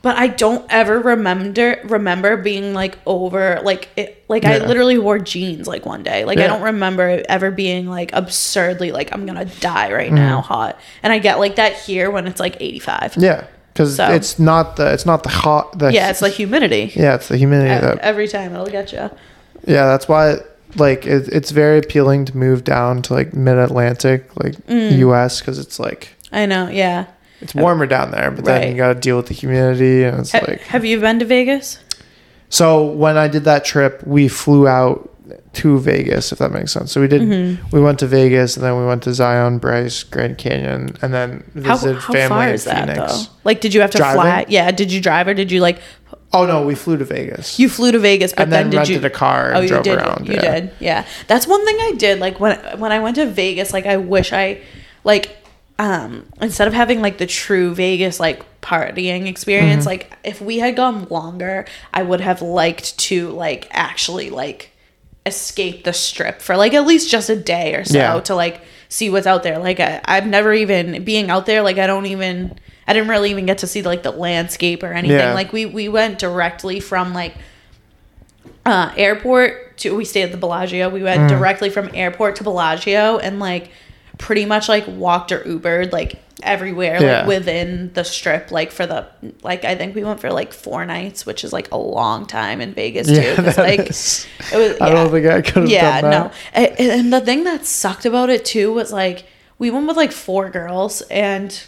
but 0.02 0.16
I 0.18 0.28
don't 0.28 0.66
ever 0.70 1.00
remember 1.00 1.80
remember 1.84 2.38
being 2.38 2.74
like 2.74 2.98
over 3.06 3.60
like 3.64 3.90
it 3.98 4.24
like 4.30 4.46
I 4.46 4.60
literally 4.60 4.98
wore 4.98 5.20
jeans 5.20 5.68
like 5.68 5.86
one 5.86 6.04
day. 6.04 6.24
Like 6.26 6.40
I 6.40 6.48
don't 6.48 6.62
remember 6.62 7.22
ever 7.28 7.52
being 7.52 7.88
like 7.88 8.12
absurdly 8.14 8.92
like 8.92 9.12
I'm 9.14 9.26
gonna 9.26 9.46
die 9.46 9.88
Mm-hmm. 9.90 9.94
right 9.94 10.12
now 10.14 10.42
hot. 10.42 10.80
And 11.04 11.12
I 11.12 11.20
get 11.20 11.40
like 11.40 11.56
that 11.58 11.74
here 11.74 12.10
when 12.12 12.28
it's 12.28 12.40
like 12.40 12.58
85. 12.62 13.16
yeah, 13.18 13.46
because 13.74 13.96
So- 13.98 14.12
it's 14.12 14.40
not 14.40 14.76
the 14.78 14.94
it's 14.94 15.06
not 15.06 15.24
the 15.24 15.30
hot. 15.30 15.78
The, 15.80 15.92
Yeah, 15.92 16.10
it's 16.10 16.22
like 16.22 16.34
humidity. 16.34 16.92
yeah, 16.96 17.16
it's 17.16 17.28
the 17.28 17.38
humidity 17.38 17.76
E- 17.76 17.80
that 17.82 17.98
Every 18.00 18.28
time 18.28 18.54
it'll 18.54 18.68
get 18.68 18.92
you. 18.94 19.10
Yeah, 19.68 19.86
that's 19.88 20.08
why 20.08 20.38
like 20.78 21.06
it, 21.08 21.28
it's 21.30 21.52
very 21.52 21.80
appealing 21.80 22.26
to 22.26 22.38
move 22.38 22.64
down 22.64 23.02
to 23.02 23.14
like 23.14 23.34
mid 23.34 23.58
Atlantic, 23.58 24.30
like 24.42 24.54
Mm. 24.68 24.98
U.S. 25.00 25.40
because 25.42 25.60
it's 25.60 25.78
like 25.80 26.16
I 26.32 26.46
know. 26.46 26.70
Yeah. 26.70 27.06
It's 27.42 27.56
warmer 27.56 27.86
down 27.86 28.12
there, 28.12 28.32
but 28.32 28.46
then 28.46 28.62
Right. 28.62 28.70
you 28.72 28.76
got 28.78 28.94
to 28.94 29.00
deal 29.00 29.18
with 29.18 29.28
the 29.28 29.34
humidity, 29.34 30.04
and 30.04 30.20
it's 30.20 30.32
Ha- 30.32 30.42
like 30.48 30.62
have 30.62 30.86
you 30.86 31.00
been 31.00 31.20
to 31.20 31.26
Vegas? 31.26 31.80
So 32.50 32.84
when 32.86 33.18
I 33.18 33.28
did 33.28 33.44
that 33.46 33.64
trip, 33.66 34.02
we 34.06 34.28
flew 34.28 34.68
out 34.68 35.10
to 35.54 35.80
Vegas, 35.80 36.32
if 36.32 36.40
that 36.40 36.52
makes 36.52 36.72
sense. 36.72 36.92
So 36.92 37.02
we 37.02 37.08
did. 37.08 37.22
Mm-hmm. 37.22 37.70
We 37.76 37.82
went 37.82 38.00
to 38.00 38.08
Vegas, 38.08 38.56
and 38.58 38.64
then 38.66 38.78
we 38.80 38.86
went 38.86 39.04
to 39.04 39.14
Zion, 39.14 39.60
Bryce, 39.60 40.02
Grand 40.04 40.38
Canyon, 40.38 40.96
and 41.02 41.14
then 41.14 41.44
How, 41.64 41.76
visited 41.78 41.98
how 42.02 42.14
family 42.14 42.30
far 42.30 42.48
in 42.48 42.54
is 42.56 42.64
that 42.66 42.88
Phoenix. 42.88 43.26
though? 43.28 43.32
Like, 43.44 43.62
did 43.62 43.74
you 43.74 43.82
have 43.82 43.92
to 43.92 43.98
Driving? 43.98 44.22
fly? 44.22 44.46
Yeah. 44.48 44.72
Did 44.72 44.92
you 44.92 45.00
drive 45.02 45.28
or 45.28 45.34
did 45.34 45.52
you 45.52 45.62
like 45.62 45.80
Oh 46.32 46.46
no, 46.46 46.64
we 46.64 46.76
flew 46.76 46.96
to 46.98 47.06
Vegas. 47.06 47.58
you 47.60 47.68
flew 47.70 47.92
to 47.92 47.98
Vegas? 48.00 48.34
But 48.34 48.44
and 48.44 48.52
then, 48.52 48.64
then, 48.66 48.70
did 48.72 48.78
rented 48.78 49.02
you? 49.02 49.08
a 49.08 49.10
car 49.10 49.48
and 49.50 49.58
oh, 49.58 49.62
you 49.62 49.68
drove 49.68 49.84
did. 49.84 49.98
around. 49.98 50.28
You 50.28 50.34
yeah. 50.36 50.60
did. 50.60 50.72
Yeah. 50.80 51.06
That's 51.28 51.48
one 51.48 51.66
thing 51.66 51.76
I 51.80 51.94
did. 51.98 52.20
Like 52.20 52.40
when 52.40 52.58
when 52.80 52.92
I 52.92 53.00
went 53.00 53.16
to 53.16 53.26
Vegas, 53.26 53.74
like 53.74 53.88
I 53.88 53.98
wish 53.98 54.32
I 54.32 54.60
like 55.04 55.39
um 55.80 56.26
instead 56.42 56.68
of 56.68 56.74
having 56.76 57.02
like 57.02 57.18
the 57.18 57.26
true 57.26 57.74
Vegas 57.74 58.20
like 58.20 58.44
partying 58.62 59.28
experience, 59.28 59.82
Mm-hmm. 59.86 59.88
like 59.88 60.18
if 60.24 60.42
we 60.42 60.60
had 60.60 60.76
gone 60.76 61.06
longer, 61.10 61.66
I 61.94 62.04
would 62.04 62.22
have 62.22 62.42
liked 62.44 62.98
to 63.00 63.30
like 63.30 63.68
actually 63.72 64.30
like 64.30 64.72
escape 65.26 65.84
the 65.86 65.94
strip 65.94 66.42
for 66.42 66.56
like 66.58 66.74
at 66.74 66.86
least 66.86 67.10
just 67.10 67.30
a 67.30 67.36
day 67.36 67.76
or 67.76 67.84
so 67.86 67.98
Yeah. 67.98 68.20
to 68.22 68.36
like 68.36 68.62
see 68.90 69.10
what's 69.10 69.26
out 69.28 69.44
there. 69.44 69.58
Like 69.60 69.80
I, 69.80 70.02
I've 70.06 70.28
never 70.28 70.54
even 70.54 71.04
being 71.04 71.30
out 71.30 71.46
there. 71.46 71.62
Like 71.62 71.78
I 71.78 71.88
don't 71.88 72.06
even 72.08 72.60
I 72.88 72.94
didn't 72.94 73.08
really 73.10 73.30
even 73.32 73.46
get 73.46 73.60
to 73.60 73.68
see 73.68 73.82
like 73.82 74.04
the 74.04 74.12
landscape 74.12 74.84
or 74.84 74.92
anything. 74.92 75.18
Yeah. 75.18 75.34
Like 75.34 75.54
we 75.54 75.66
we 75.66 75.88
went 75.88 76.20
directly 76.20 76.80
from 76.82 77.14
like 77.14 77.36
uh 78.66 78.92
airport 78.98 79.78
to 79.78 79.96
we 79.96 80.04
stayed 80.06 80.24
at 80.24 80.32
the 80.32 80.38
Bellagio. 80.38 80.90
We 80.90 81.00
Mm. 81.00 81.04
went 81.04 81.30
directly 81.30 81.70
from 81.70 81.90
airport 81.94 82.36
to 82.38 82.44
Bellagio 82.44 83.18
and 83.20 83.40
like 83.40 83.72
pretty 84.20 84.46
much 84.46 84.70
like 84.70 84.86
walked 84.88 85.32
or 85.32 85.40
Ubered 85.40 85.92
like 85.92 86.22
everywhere 86.44 87.02
Yeah. 87.02 87.18
like 87.20 87.28
within 87.28 87.92
the 87.94 88.04
strip 88.04 88.52
like 88.52 88.72
for 88.72 88.86
the 88.86 89.08
like 89.42 89.66
I 89.66 89.76
think 89.76 89.96
we 89.96 90.04
went 90.04 90.20
for 90.22 90.32
like 90.32 90.54
four 90.54 90.86
nights 90.86 91.26
which 91.26 91.44
is 91.44 91.52
like 91.52 91.72
a 91.72 91.78
long 91.78 92.26
time 92.28 92.62
in 92.62 92.74
Vegas 92.74 93.08
too 93.08 93.14
Yeah, 93.16 93.34
that 93.42 93.58
like 93.58 93.90
is- 93.90 94.28
it 94.54 94.58
was 94.58 94.80
I 94.82 94.90
don't 94.92 95.10
think 95.10 95.26
I 95.26 95.42
could 95.42 95.64
have 95.64 95.70
Yeah, 95.70 96.00
done 96.02 96.12
that. 96.12 96.26
no. 96.28 96.32
And, 96.54 96.80
and 97.02 97.14
the 97.14 97.22
thing 97.22 97.44
that 97.46 97.66
sucked 97.66 98.06
about 98.06 98.30
it 98.30 98.46
too 98.46 98.72
was 98.72 98.94
like 98.94 99.26
we 99.58 99.72
went 99.72 99.88
with 99.88 99.98
like 99.98 100.12
four 100.14 100.50
girls 100.50 101.02
and 101.10 101.62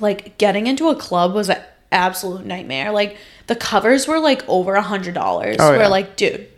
like 0.00 0.38
getting 0.38 0.66
into 0.66 0.88
a 0.88 0.96
club 0.96 1.34
was 1.34 1.48
an 1.48 1.58
absolute 1.92 2.44
nightmare. 2.46 2.92
Like 2.92 3.16
the 3.46 3.56
covers 3.56 4.06
were 4.06 4.18
like 4.20 4.46
over 4.48 4.74
a 4.74 4.82
hundred 4.82 5.14
dollars. 5.14 5.56
Oh, 5.58 5.70
we're 5.70 5.78
yeah. 5.80 5.86
like, 5.88 6.16
dude, 6.16 6.48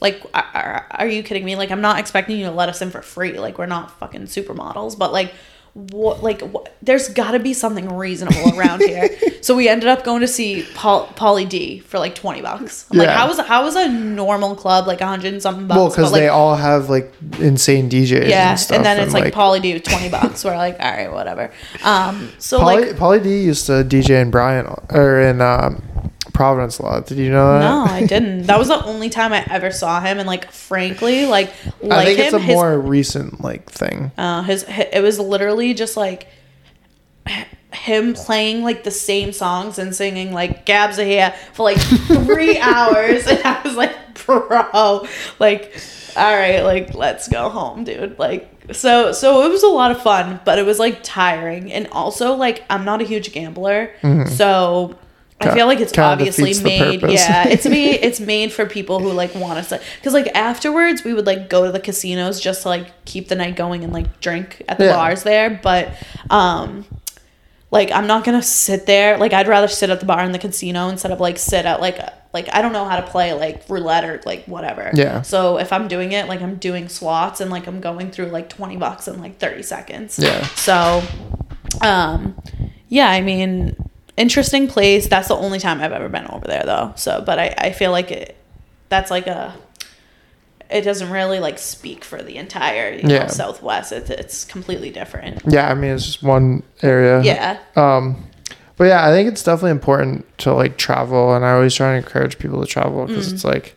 like, 0.00 0.22
are, 0.34 0.86
are, 0.90 1.06
you 1.06 1.22
kidding 1.22 1.44
me? 1.44 1.56
Like, 1.56 1.70
I'm 1.70 1.80
not 1.80 1.98
expecting 1.98 2.38
you 2.38 2.46
to 2.46 2.52
let 2.52 2.68
us 2.68 2.80
in 2.80 2.90
for 2.90 3.02
free. 3.02 3.38
Like, 3.38 3.58
we're 3.58 3.66
not 3.66 3.98
fucking 3.98 4.22
supermodels, 4.22 4.98
but 4.98 5.12
like, 5.12 5.32
what? 5.74 6.22
Like, 6.22 6.40
what, 6.40 6.74
there's 6.82 7.08
got 7.08 7.32
to 7.32 7.38
be 7.38 7.54
something 7.54 7.94
reasonable 7.94 8.58
around 8.58 8.80
here. 8.80 9.08
So 9.42 9.56
we 9.56 9.70
ended 9.70 9.88
up 9.88 10.04
going 10.04 10.20
to 10.20 10.28
see 10.28 10.66
Paul, 10.74 11.06
Pauly 11.16 11.48
D 11.48 11.78
for 11.78 11.98
like 11.98 12.14
twenty 12.14 12.42
bucks. 12.42 12.86
I'm 12.90 12.98
like, 12.98 13.06
Yeah. 13.06 13.16
how 13.16 13.30
is 13.30 13.38
how 13.38 13.66
is 13.66 13.74
a 13.74 13.88
normal 13.88 14.54
club 14.54 14.86
like 14.86 15.00
hundred 15.00 15.32
and 15.32 15.40
something 15.40 15.66
bucks? 15.66 15.78
Well, 15.78 15.88
because 15.88 16.12
like, 16.12 16.20
they 16.20 16.28
all 16.28 16.56
have 16.56 16.90
like 16.90 17.10
insane 17.38 17.88
DJs. 17.88 18.28
yeah, 18.28 18.50
and, 18.50 18.60
stuff, 18.60 18.76
and 18.76 18.84
then 18.84 19.00
it's 19.00 19.14
like, 19.14 19.24
like 19.24 19.34
Pauly 19.34 19.62
D 19.62 19.72
with 19.72 19.84
twenty 19.84 20.10
bucks. 20.10 20.44
We're 20.44 20.56
like, 20.56 20.78
all 20.78 20.90
right, 20.92 21.10
whatever. 21.10 21.50
Um, 21.82 22.30
so 22.36 22.60
Pauly, 22.60 22.88
like, 22.88 22.96
Pauly 22.96 23.22
D 23.22 23.44
used 23.44 23.64
to 23.66 23.82
DJ 23.82 24.20
in 24.20 24.30
Bryant 24.30 24.68
or 24.90 25.20
in 25.22 25.40
um, 25.40 25.82
Providence 26.40 26.78
a 26.78 26.82
lot. 26.84 27.06
Did 27.06 27.18
you 27.18 27.30
know 27.30 27.58
that? 27.58 27.60
no, 27.60 27.84
I 27.84 28.06
didn't. 28.06 28.44
That 28.44 28.58
was 28.58 28.68
the 28.68 28.82
only 28.86 29.10
time 29.10 29.34
I 29.34 29.44
ever 29.50 29.70
saw 29.70 30.00
him, 30.00 30.18
and 30.18 30.26
like, 30.26 30.50
frankly, 30.50 31.26
like, 31.26 31.52
like 31.82 31.92
I 31.92 32.04
think 32.06 32.18
him, 32.18 32.24
it's 32.24 32.32
a 32.32 32.38
his 32.38 32.54
more 32.56 32.80
recent 32.80 33.42
like 33.42 33.70
thing. 33.70 34.10
Uh, 34.16 34.40
his, 34.44 34.62
hi 34.62 34.88
it 34.90 35.02
was 35.02 35.18
literally 35.18 35.74
just 35.74 35.98
like 35.98 36.28
him 37.74 38.14
playing 38.14 38.62
like 38.62 38.84
the 38.84 38.90
same 38.90 39.32
songs 39.32 39.78
and 39.78 39.94
singing 39.94 40.32
like 40.32 40.64
Gabs 40.64 40.98
are 40.98 41.04
here 41.04 41.34
for 41.52 41.64
like 41.64 41.76
three 41.78 42.58
hours, 42.60 43.26
and 43.26 43.38
I 43.44 43.60
was 43.62 43.76
like, 43.76 44.24
bro, 44.24 45.06
like, 45.38 45.78
all 46.16 46.34
right, 46.34 46.62
like 46.62 46.94
let's 46.94 47.28
go 47.28 47.50
home, 47.50 47.84
dude. 47.84 48.18
Like, 48.18 48.72
so 48.72 49.12
so 49.12 49.44
it 49.44 49.50
was 49.50 49.62
a 49.62 49.68
lot 49.68 49.90
of 49.90 50.02
fun, 50.02 50.40
but 50.46 50.58
it 50.58 50.64
was 50.64 50.78
like 50.78 51.00
tiring, 51.02 51.70
and 51.70 51.86
also 51.88 52.32
like 52.34 52.64
I'm 52.70 52.86
not 52.86 53.02
a 53.02 53.04
huge 53.04 53.30
gambler, 53.32 53.92
so. 54.26 54.96
I 55.40 55.54
feel 55.54 55.66
like 55.66 55.80
it's 55.80 55.96
obviously 55.98 56.52
made. 56.62 57.02
Yeah, 57.02 57.48
it's 57.48 57.64
made. 57.68 58.00
It's 58.02 58.20
made 58.20 58.52
for 58.52 58.66
people 58.66 58.98
who 59.00 59.12
like 59.12 59.34
want 59.34 59.64
to. 59.68 59.80
Because 59.96 60.12
like 60.14 60.28
afterwards, 60.34 61.02
we 61.04 61.14
would 61.14 61.26
like 61.26 61.48
go 61.48 61.64
to 61.66 61.72
the 61.72 61.80
casinos 61.80 62.40
just 62.40 62.62
to 62.62 62.68
like 62.68 63.04
keep 63.04 63.28
the 63.28 63.34
night 63.36 63.56
going 63.56 63.82
and 63.84 63.92
like 63.92 64.20
drink 64.20 64.62
at 64.68 64.78
the 64.78 64.84
Yeah. 64.86 64.94
bars 64.94 65.22
there. 65.22 65.58
But 65.62 65.90
um, 66.28 66.84
like 67.70 67.90
I'm 67.92 68.06
not 68.06 68.24
gonna 68.24 68.42
sit 68.42 68.86
there. 68.86 69.16
Like 69.16 69.32
I'd 69.32 69.48
rather 69.48 69.68
sit 69.68 69.90
at 69.90 70.00
the 70.00 70.06
bar 70.06 70.22
in 70.24 70.32
the 70.32 70.38
casino 70.38 70.88
instead 70.88 71.10
of 71.12 71.20
like 71.20 71.38
sit 71.38 71.64
at 71.66 71.80
like 71.80 71.98
a, 71.98 72.12
like 72.32 72.48
I 72.52 72.60
don't 72.62 72.72
know 72.72 72.84
how 72.84 72.96
to 73.00 73.06
play 73.06 73.32
like 73.32 73.68
roulette 73.68 74.04
or 74.04 74.20
like 74.26 74.44
whatever. 74.46 74.90
Yeah. 74.94 75.22
So 75.22 75.58
if 75.58 75.72
I'm 75.72 75.88
doing 75.88 76.12
it, 76.12 76.28
like 76.28 76.42
I'm 76.42 76.56
doing 76.56 76.88
slots 76.88 77.40
and 77.40 77.50
like 77.50 77.66
I'm 77.66 77.80
going 77.80 78.10
through 78.10 78.26
like 78.26 78.48
twenty 78.48 78.76
bucks 78.76 79.08
in 79.08 79.20
like 79.20 79.38
thirty 79.38 79.62
seconds. 79.62 80.18
Yeah. 80.18 80.44
So, 80.48 81.02
um, 81.80 82.40
yeah, 82.88 83.08
I 83.08 83.20
mean, 83.20 83.76
interesting 84.20 84.68
place. 84.68 85.08
That's 85.08 85.28
the 85.28 85.36
only 85.36 85.58
time 85.58 85.80
I've 85.80 85.92
ever 85.92 86.08
been 86.08 86.26
over 86.28 86.46
there 86.46 86.62
though. 86.64 86.92
So, 86.96 87.22
but 87.24 87.38
I, 87.38 87.54
I 87.58 87.72
feel 87.72 87.90
like 87.90 88.10
it, 88.10 88.36
that's 88.88 89.10
like 89.10 89.26
a, 89.26 89.54
it 90.70 90.82
doesn't 90.82 91.10
really 91.10 91.40
like 91.40 91.58
speak 91.58 92.04
for 92.04 92.22
the 92.22 92.36
entire, 92.36 92.92
you 92.92 93.08
Yeah. 93.08 93.22
know, 93.22 93.26
Southwest. 93.28 93.92
It's, 93.92 94.10
it's 94.10 94.44
completely 94.44 94.90
different. 94.90 95.40
Yeah, 95.46 95.68
I 95.70 95.74
mean 95.74 95.90
it's 95.92 96.04
just 96.06 96.22
one 96.22 96.62
area. 96.82 97.22
Yeah. 97.22 97.58
Um, 97.76 98.24
but 98.76 98.84
yeah, 98.84 99.06
I 99.06 99.10
think 99.10 99.28
it's 99.28 99.42
definitely 99.42 99.72
important 99.72 100.26
to 100.38 100.54
like 100.54 100.76
travel, 100.78 101.34
and 101.34 101.44
I 101.44 101.52
always 101.52 101.74
try 101.74 101.92
to 101.92 101.96
encourage 101.98 102.38
people 102.38 102.60
to 102.60 102.66
travel 102.66 103.06
because 103.06 103.28
Mm. 103.28 103.32
it's 103.34 103.44
like, 103.44 103.76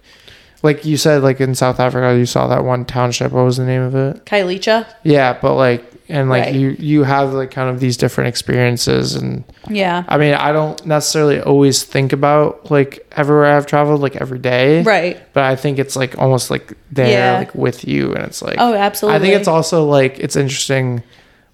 like 0.61 0.85
you 0.85 0.95
said, 0.95 1.23
like 1.23 1.41
in 1.41 1.55
South 1.55 1.79
Africa, 1.81 2.17
you 2.17 2.25
saw 2.25 2.47
that 2.47 2.63
one 2.63 2.85
township. 2.85 3.31
What 3.33 3.43
was 3.43 3.57
the 3.57 3.65
name 3.65 3.81
of 3.81 3.95
it? 3.95 4.23
Khayelitsha. 4.25 4.87
Yeah, 5.03 5.37
but 5.41 5.55
like, 5.55 5.83
and 6.09 6.29
like 6.29 6.45
Right. 6.45 6.55
you 6.55 6.75
you 6.79 7.03
have 7.03 7.33
like 7.33 7.51
kind 7.51 7.69
of 7.69 7.79
these 7.79 7.97
different 7.97 8.27
experiences, 8.27 9.15
and 9.15 9.43
Yeah. 9.69 10.03
I 10.07 10.17
mean, 10.17 10.33
I 10.33 10.51
don't 10.51 10.85
necessarily 10.85 11.39
always 11.41 11.83
think 11.83 12.13
about 12.13 12.69
like 12.71 13.05
everywhere 13.15 13.55
I've 13.55 13.65
traveled 13.65 14.01
like 14.01 14.15
every 14.17 14.39
day, 14.39 14.81
Right. 14.83 15.17
but 15.33 15.43
I 15.43 15.55
think 15.55 15.79
it's 15.79 15.95
like 15.95 16.17
almost 16.17 16.51
like 16.51 16.73
there, 16.91 17.07
Yeah. 17.09 17.37
like 17.39 17.55
with 17.55 17.87
you, 17.87 18.13
and 18.13 18.23
it's 18.25 18.41
like, 18.41 18.55
Oh, 18.57 18.73
absolutely. 18.73 19.17
I 19.17 19.21
think 19.21 19.35
it's 19.39 19.47
also 19.47 19.85
like 19.85 20.19
it's 20.19 20.35
interesting, 20.35 21.03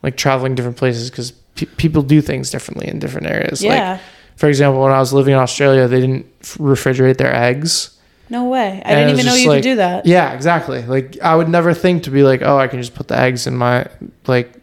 like 0.04 0.16
traveling 0.18 0.56
different 0.56 0.78
places 0.78 1.10
because 1.10 1.32
pe- 1.56 1.68
people 1.78 2.02
do 2.02 2.22
things 2.22 2.50
differently 2.50 2.88
in 2.88 3.00
different 3.00 3.28
areas. 3.28 3.64
Yeah. 3.64 3.92
Like, 3.92 4.00
for 4.36 4.48
example, 4.48 4.82
when 4.82 4.92
I 4.94 5.00
was 5.00 5.12
living 5.14 5.34
in 5.34 5.40
Australia, 5.40 5.88
they 5.88 6.00
didn't 6.00 6.26
refrigerate 6.58 7.18
their 7.18 7.36
eggs. 7.36 7.92
No 8.30 8.46
way. 8.46 8.82
I 8.86 8.92
And 8.92 9.08
didn't 9.08 9.12
even 9.20 9.26
know 9.26 9.36
you 9.36 9.50
like- 9.50 9.58
could 9.58 9.64
do 9.64 9.76
that. 9.78 10.06
Yeah, 10.06 10.34
exactly. 10.34 10.84
Like 10.84 11.18
I 11.22 11.36
would 11.36 11.50
never 11.50 11.74
think 11.74 12.04
to 12.04 12.12
be 12.12 12.24
like, 12.24 12.42
oh, 12.44 12.58
I 12.58 12.68
can 12.68 12.80
just 12.80 12.94
put 12.96 13.08
the 13.08 13.18
eggs 13.18 13.48
in 13.48 13.56
my 13.58 13.88
like 14.28 14.54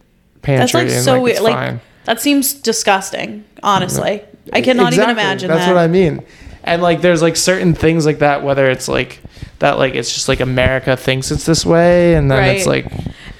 pantry 0.42 0.82
like, 0.84 0.92
and 0.92 1.04
so 1.04 1.14
like 1.14 1.22
weird. 1.22 1.40
Like, 1.40 1.54
fine. 1.54 1.80
That 2.04 2.20
seems 2.20 2.54
disgusting, 2.54 3.44
honestly. 3.62 4.22
I 4.52 4.60
cannot 4.60 4.92
even 4.92 5.00
Exactly. 5.10 5.12
imagine 5.12 5.48
That's 5.48 5.66
that. 5.66 5.74
what 5.74 5.80
I 5.80 5.88
mean. 5.88 6.22
And 6.62 6.82
like 6.82 7.00
there's 7.00 7.22
like 7.22 7.36
certain 7.36 7.74
things 7.74 8.06
like 8.06 8.20
that, 8.20 8.42
whether 8.44 8.70
it's 8.70 8.86
like 8.88 9.20
that 9.58 9.78
like 9.78 9.94
it's 9.94 10.12
just 10.12 10.28
like 10.28 10.40
America 10.40 10.96
thinks 10.96 11.30
it's 11.30 11.46
this 11.46 11.64
way 11.66 12.14
and 12.14 12.30
then 12.30 12.56
it's 12.56 12.66
like 12.66 12.86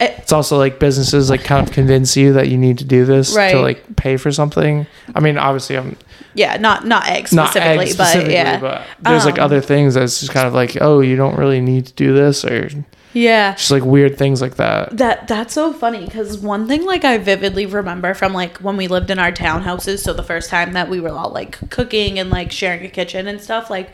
Eh. 0.01 0.07
it's 0.18 0.33
also 0.33 0.59
like 0.59 0.79
businesses 0.79 1.29
like 1.31 1.43
kind 1.45 1.66
of 1.66 1.72
convince 1.74 2.16
you 2.16 2.33
that 2.35 2.49
you 2.49 2.57
need 2.59 2.79
to 2.79 2.85
do 2.85 3.05
this 3.05 3.35
Right. 3.37 3.53
to 3.53 3.61
like 3.61 3.97
pay 3.97 4.16
for 4.16 4.33
something. 4.33 4.87
I 5.14 5.20
mean 5.20 5.39
obviously 5.39 5.77
I'm 5.77 5.97
Yeah, 6.37 6.57
not 6.59 6.87
not 6.87 7.09
eggs 7.09 7.32
not 7.32 7.51
specifically, 7.51 7.87
eggs 7.87 7.97
but 7.97 8.30
yeah. 8.30 8.61
but 8.61 8.87
there's 9.01 9.24
like 9.24 9.39
Um, 9.39 9.45
other 9.47 9.61
things 9.61 9.95
that's 9.95 10.20
just 10.20 10.32
kind 10.32 10.47
of 10.47 10.55
like, 10.55 10.76
oh, 10.80 11.01
you 11.01 11.16
don't 11.16 11.37
really 11.37 11.61
need 11.61 11.87
to 11.87 11.93
do 11.95 12.12
this 12.12 12.45
or 12.45 12.68
Yeah. 13.14 13.55
just 13.55 13.70
like 13.70 13.84
weird 13.84 14.18
things 14.18 14.43
like 14.43 14.57
that. 14.57 14.97
That 14.99 15.26
that's 15.28 15.55
so 15.55 15.72
funny 15.72 16.05
because 16.05 16.37
one 16.39 16.68
thing 16.68 16.84
like 16.84 17.05
I 17.05 17.16
vividly 17.18 17.64
remember 17.64 18.12
from 18.12 18.32
like 18.34 18.59
when 18.59 18.76
we 18.76 18.87
lived 18.87 19.11
in 19.11 19.18
our 19.18 19.32
townhouses. 19.32 20.01
So 20.01 20.12
the 20.12 20.22
first 20.22 20.51
time 20.51 20.72
that 20.74 20.91
we 20.91 21.01
were 21.01 21.11
all 21.11 21.30
like 21.30 21.70
cooking 21.70 22.18
and 22.18 22.28
like 22.30 22.53
sharing 22.53 22.84
a 22.84 22.89
kitchen 22.91 23.26
and 23.26 23.41
stuff. 23.41 23.70
Like 23.70 23.91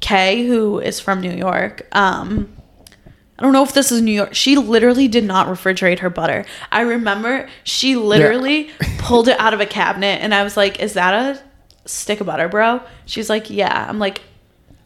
Kay, 0.00 0.46
who 0.46 0.80
is 0.80 1.00
from 1.00 1.20
New 1.20 1.32
York, 1.32 1.86
um, 1.92 2.48
I 3.38 3.42
don't 3.42 3.52
know 3.52 3.62
if 3.64 3.72
this 3.74 3.90
is 3.92 4.00
New 4.00 4.12
York. 4.12 4.34
She 4.34 4.56
literally 4.56 5.08
did 5.08 5.24
not 5.24 5.48
refrigerate 5.48 5.98
her 6.00 6.08
butter. 6.10 6.44
I 6.70 6.82
remember 6.82 7.48
she 7.64 7.96
literally 7.96 8.70
pulled 8.98 9.28
it 9.28 9.38
out 9.40 9.52
of 9.54 9.60
a 9.60 9.66
cabinet, 9.66 10.20
and 10.22 10.32
I 10.34 10.42
was 10.44 10.56
like, 10.56 10.78
"Is 10.80 10.92
that 10.94 11.12
a 11.14 11.42
stick 11.86 12.20
of 12.20 12.26
butter, 12.26 12.48
bro?" 12.48 12.80
She's 13.06 13.28
like, 13.30 13.50
"Yeah." 13.50 13.86
I'm 13.88 13.98
like, 13.98 14.22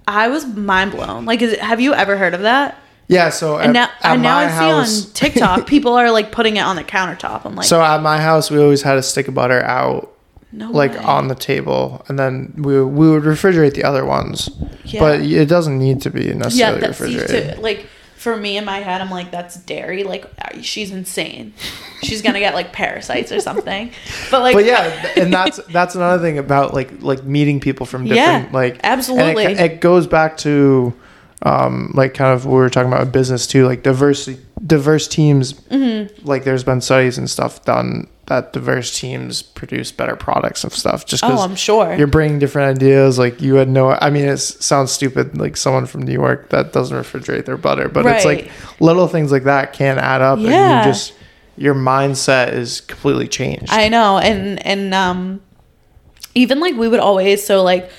I 0.09 0.29
was 0.29 0.47
mind 0.47 0.93
blown. 0.93 1.27
Like, 1.27 1.43
is 1.43 1.53
it, 1.53 1.61
have 1.61 1.81
you 1.81 1.93
ever 1.93 2.17
heard 2.17 2.35
of 2.35 2.41
that? 2.41 2.79
Yeah, 3.09 3.29
so 3.31 3.59
And 3.59 3.71
at, 3.71 3.73
now, 3.73 3.85
at 3.85 4.15
and 4.15 4.23
now 4.23 4.39
I 4.39 4.47
house, 4.47 4.91
see 4.91 5.09
on 5.09 5.13
TikTok 5.15 5.67
people 5.67 5.95
are 5.95 6.11
like 6.11 6.33
putting 6.33 6.57
it 6.57 6.61
on 6.61 6.77
the 6.77 6.85
countertop. 6.85 7.45
I'm 7.45 7.55
like, 7.55 7.67
so 7.67 7.83
at 7.83 8.03
my 8.03 8.21
house 8.21 8.51
we 8.51 8.59
always 8.59 8.83
had 8.83 8.99
a 8.99 9.03
stick 9.03 9.29
of 9.29 9.35
butter 9.35 9.63
out 9.63 10.13
no 10.53 10.71
like 10.71 10.93
way. 10.93 10.99
on 10.99 11.29
the 11.29 11.35
table, 11.35 12.05
and 12.09 12.19
then 12.19 12.55
we 12.57 12.83
we 12.83 13.11
would 13.11 13.23
refrigerate 13.23 13.75
the 13.75 13.85
other 13.85 14.05
ones. 14.05 14.51
Yeah. 14.85 15.01
But 15.01 15.21
it 15.21 15.47
doesn't 15.47 15.79
need 15.79 16.01
to 16.03 16.11
be 16.11 16.27
yeah, 16.27 16.35
necessarily 16.35 16.81
that 16.81 16.89
refrigerated. 16.89 17.57
to 17.57 17.61
like 17.61 17.87
for 18.19 18.37
me 18.37 18.57
in 18.57 18.65
my 18.65 18.79
head, 18.79 19.01
I'm 19.01 19.11
like, 19.11 19.31
that's 19.31 19.55
dairy. 19.55 20.03
Like, 20.03 20.27
she's 20.61 20.91
insane. 20.91 21.55
She's 22.03 22.21
gonna 22.21 22.41
get 22.41 22.55
like 22.55 22.73
parasites 22.73 23.33
or 23.33 23.41
something. 23.41 23.93
But 24.31 24.41
like, 24.41 24.55
but 24.55 24.65
yeah, 24.65 25.13
and 25.17 25.33
that's 25.33 25.59
that's 25.67 25.95
another 25.95 26.23
thing 26.23 26.39
about 26.39 26.75
like 26.75 27.01
like 27.01 27.23
meeting 27.25 27.61
people 27.61 27.87
from 27.87 28.05
different 28.05 28.47
Yeah, 28.47 28.49
like 28.53 28.81
absolutely. 28.83 29.47
And 29.47 29.59
it, 29.59 29.73
it 29.73 29.81
goes 29.81 30.07
back 30.07 30.37
to 30.39 30.95
um 31.43 31.93
like 31.95 32.15
kind 32.15 32.35
of 32.35 32.47
we 32.47 32.53
were 32.53 32.71
talking 32.71 32.93
about 32.93 33.13
business 33.13 33.47
too, 33.47 33.67
like 33.67 33.83
diverse 33.83 34.29
diverse 34.67 35.07
teams. 35.07 35.53
Mm-hmm. 35.53 36.27
Like 36.27 36.45
there's 36.45 36.65
been 36.65 36.81
studies 36.81 37.19
and 37.19 37.29
stuff 37.31 37.65
done 37.65 38.09
that 38.29 38.53
diverse 38.53 38.99
teams 38.99 39.41
produce 39.41 39.91
better 39.91 40.15
products 40.15 40.63
of 40.63 40.75
stuff. 40.75 41.07
Just 41.07 41.25
oh, 41.25 41.29
because 41.29 41.45
I'm 41.45 41.57
sure. 41.57 41.95
you're 41.95 42.07
bringing 42.07 42.39
different 42.39 42.77
ideas, 42.77 43.19
like 43.19 43.41
you 43.41 43.55
had 43.55 43.69
no. 43.69 43.91
I 43.93 44.11
mean, 44.11 44.27
it 44.27 44.37
sounds 44.37 44.93
stupid, 44.93 45.37
like 45.39 45.57
someone 45.57 45.87
from 45.87 46.03
New 46.03 46.13
York 46.13 46.51
that 46.51 46.73
doesn't 46.73 46.97
refrigerate 46.97 47.47
their 47.47 47.57
butter, 47.57 47.89
but 47.89 48.05
it's 48.07 48.25
like 48.25 48.51
little 48.81 49.09
things 49.09 49.33
like 49.33 49.45
that 49.45 49.73
can 49.73 49.99
add 49.99 50.21
up, 50.21 50.39
and 50.39 50.47
Yeah. 50.47 50.85
you 50.85 50.91
just 50.91 51.15
your 51.57 51.75
mindset 51.75 52.53
is 52.53 52.83
completely 52.83 53.29
changed. 53.29 53.73
I 53.73 53.89
know, 53.89 54.19
and 54.19 54.65
and 54.65 54.93
um, 54.95 55.41
even 56.35 56.61
like 56.61 56.75
we 56.77 56.89
would 56.89 57.01
always 57.01 57.45
so 57.45 57.63
like. 57.63 57.91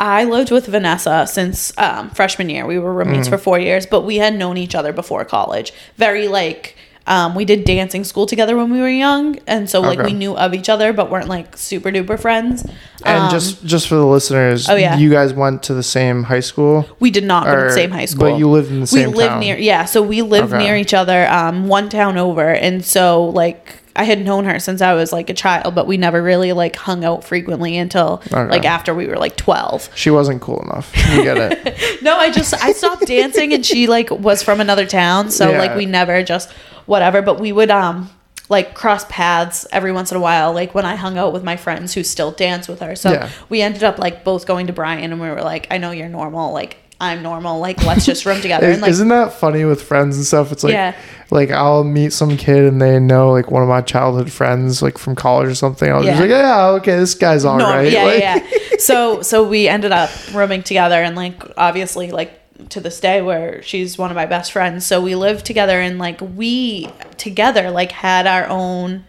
I 0.00 0.24
lived 0.24 0.50
with 0.50 0.66
Vanessa 0.66 1.26
since 1.30 1.72
um, 1.78 2.08
freshman 2.10 2.48
year. 2.48 2.64
We 2.66 2.78
were 2.78 2.92
roommates 2.92 3.28
Mm. 3.28 3.32
for 3.32 3.38
four 3.38 3.58
years, 3.60 3.84
but 3.86 4.00
we 4.00 4.16
had 4.16 4.34
known 4.34 4.56
each 4.56 4.74
other 4.74 4.92
before 4.94 5.24
college. 5.26 5.72
Very 5.96 6.26
like 6.26 6.74
um, 7.06 7.34
we 7.34 7.44
did 7.44 7.64
dancing 7.64 8.04
school 8.04 8.24
together 8.26 8.56
when 8.56 8.70
we 8.70 8.80
were 8.80 8.88
young, 8.88 9.36
and 9.46 9.68
so 9.68 9.80
like 9.80 9.98
Okay. 9.98 10.08
we 10.12 10.14
knew 10.14 10.36
of 10.36 10.54
each 10.54 10.68
other, 10.68 10.92
but 10.92 11.10
weren't 11.10 11.28
like 11.28 11.56
super 11.56 11.90
duper 11.90 12.18
friends. 12.20 12.64
And 13.04 13.24
Um, 13.24 13.30
just 13.30 13.64
just 13.64 13.88
for 13.88 13.96
the 13.96 14.06
listeners, 14.06 14.68
Oh, 14.70 14.76
yeah. 14.76 14.96
you 14.96 15.10
guys 15.10 15.32
went 15.34 15.62
to 15.64 15.74
the 15.74 15.82
same 15.82 16.22
high 16.24 16.40
school. 16.50 16.86
We 17.00 17.10
did 17.10 17.24
not 17.24 17.44
go 17.46 17.56
to 17.56 17.62
the 17.64 17.72
same 17.72 17.90
high 17.90 18.04
school. 18.06 18.30
but 18.30 18.38
you 18.38 18.48
lived 18.48 18.70
in 18.70 18.80
the 18.80 18.86
same. 18.86 19.10
we 19.10 19.16
lived 19.16 19.30
town. 19.30 19.40
near 19.40 19.56
yeah, 19.58 19.84
so 19.86 20.02
we 20.02 20.22
lived 20.22 20.52
Okay. 20.54 20.62
near 20.64 20.76
each 20.76 20.94
other, 20.94 21.26
um, 21.30 21.68
one 21.68 21.88
town 21.88 22.16
over, 22.16 22.48
and 22.66 22.84
so 22.84 23.24
like 23.42 23.74
I 24.00 24.04
had 24.04 24.24
known 24.24 24.44
her 24.46 24.58
since 24.58 24.80
I 24.80 24.94
was 24.94 25.12
like 25.12 25.28
a 25.28 25.34
child, 25.34 25.74
but 25.74 25.86
we 25.86 25.98
never 25.98 26.22
really 26.22 26.52
like 26.54 26.74
hung 26.74 27.04
out 27.04 27.22
frequently 27.22 27.76
until 27.76 28.22
Okay. 28.32 28.48
like 28.50 28.64
after 28.64 28.94
we 28.94 29.06
were 29.06 29.16
like 29.16 29.36
twelve. 29.36 29.90
She 29.94 30.08
wasn't 30.10 30.40
cool 30.40 30.60
enough. 30.62 30.90
We 31.14 31.22
get 31.22 31.36
it. 31.36 32.02
No, 32.02 32.16
I 32.16 32.30
just 32.30 32.54
I 32.54 32.72
stopped 32.72 33.04
dancing, 33.06 33.52
and 33.52 33.64
she 33.64 33.86
like 33.86 34.10
was 34.10 34.42
from 34.42 34.58
another 34.60 34.86
town, 34.86 35.30
so 35.30 35.50
Yeah. 35.50 35.58
like 35.58 35.76
we 35.76 35.84
never 35.84 36.22
just 36.22 36.50
whatever. 36.86 37.20
But 37.20 37.38
we 37.40 37.52
would 37.52 37.70
um 37.70 38.08
like 38.48 38.74
cross 38.74 39.04
paths 39.08 39.66
every 39.70 39.92
once 39.92 40.10
in 40.10 40.16
a 40.16 40.20
while, 40.20 40.52
like 40.54 40.74
when 40.74 40.86
I 40.86 40.96
hung 40.96 41.18
out 41.18 41.32
with 41.34 41.44
my 41.44 41.56
friends 41.56 41.92
who 41.94 42.02
still 42.02 42.30
dance 42.32 42.68
with 42.68 42.80
her. 42.80 42.96
So 42.96 43.12
Yeah. 43.12 43.28
we 43.50 43.60
ended 43.60 43.84
up 43.84 43.98
like 43.98 44.24
both 44.24 44.46
going 44.46 44.66
to 44.68 44.72
Bryant, 44.72 45.12
and 45.12 45.20
we 45.20 45.28
were 45.28 45.42
like, 45.42 45.66
I 45.70 45.76
know 45.78 45.90
you're 45.90 46.08
normal, 46.08 46.52
like 46.54 46.78
I'm 47.00 47.22
normal, 47.22 47.60
like 47.60 47.82
let's 47.84 48.04
just 48.04 48.26
room 48.26 48.40
together. 48.42 48.70
And 48.70 48.82
like 48.82 48.90
isn't 48.90 49.08
that 49.08 49.32
funny 49.32 49.64
with 49.64 49.82
friends 49.82 50.16
and 50.16 50.26
stuff? 50.26 50.52
It's 50.52 50.62
like 50.62 50.72
Yeah. 50.74 50.94
like 51.30 51.50
I'll 51.50 51.82
meet 51.84 52.12
some 52.12 52.36
kid 52.36 52.64
and 52.64 52.80
they 52.80 52.98
know 53.00 53.30
like 53.32 53.50
one 53.50 53.62
of 53.62 53.68
my 53.68 53.80
childhood 53.80 54.30
friends 54.30 54.82
like 54.82 54.98
from 54.98 55.14
college 55.14 55.48
or 55.48 55.54
something. 55.54 55.90
I'll 55.90 56.02
just 56.02 56.14
Yeah. 56.16 56.20
like, 56.20 56.30
yeah, 56.30 56.66
okay, 56.78 56.96
this 56.96 57.14
guy's 57.14 57.44
all 57.44 57.58
right. 57.58 57.90
Yeah, 57.90 58.04
Like- 58.04 58.20
yeah. 58.20 58.46
So 58.78 59.20
so 59.22 59.46
we 59.46 59.68
ended 59.68 59.92
up 59.92 60.10
rooming 60.32 60.62
together 60.62 61.02
and 61.02 61.14
like 61.14 61.42
obviously 61.58 62.10
like 62.12 62.36
to 62.70 62.80
this 62.80 62.98
day 63.00 63.20
where 63.22 63.62
she's 63.62 63.96
one 63.98 64.10
of 64.10 64.14
my 64.16 64.26
best 64.26 64.52
friends. 64.52 64.86
So 64.86 65.00
we 65.00 65.14
lived 65.14 65.44
together 65.46 65.80
and 65.80 65.98
like 65.98 66.18
we 66.20 66.88
together 67.18 67.70
like 67.70 67.92
had 67.92 68.26
our 68.26 68.46
own 68.46 69.04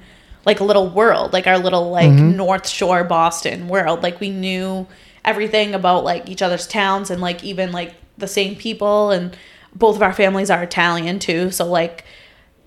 like 0.45 0.59
little 0.59 0.89
world, 0.89 1.33
like 1.33 1.47
our 1.47 1.57
little 1.57 1.89
like 1.91 2.09
Mm-hmm. 2.09 2.35
North 2.37 2.67
Shore 2.67 3.03
Boston 3.03 3.67
world. 3.67 4.03
Like 4.03 4.19
we 4.19 4.29
knew 4.29 4.87
everything 5.26 5.74
about 5.76 6.03
like 6.03 6.30
each 6.30 6.41
other's 6.41 6.67
towns 6.67 7.09
and 7.11 7.22
like 7.22 7.43
even 7.43 7.72
like 7.72 7.93
the 8.17 8.28
same 8.28 8.55
people 8.55 9.11
and 9.11 9.36
both 9.76 9.95
of 9.95 10.01
our 10.01 10.13
families 10.13 10.49
are 10.49 10.63
Italian 10.63 11.19
too. 11.19 11.51
So 11.51 11.65
like 11.65 12.03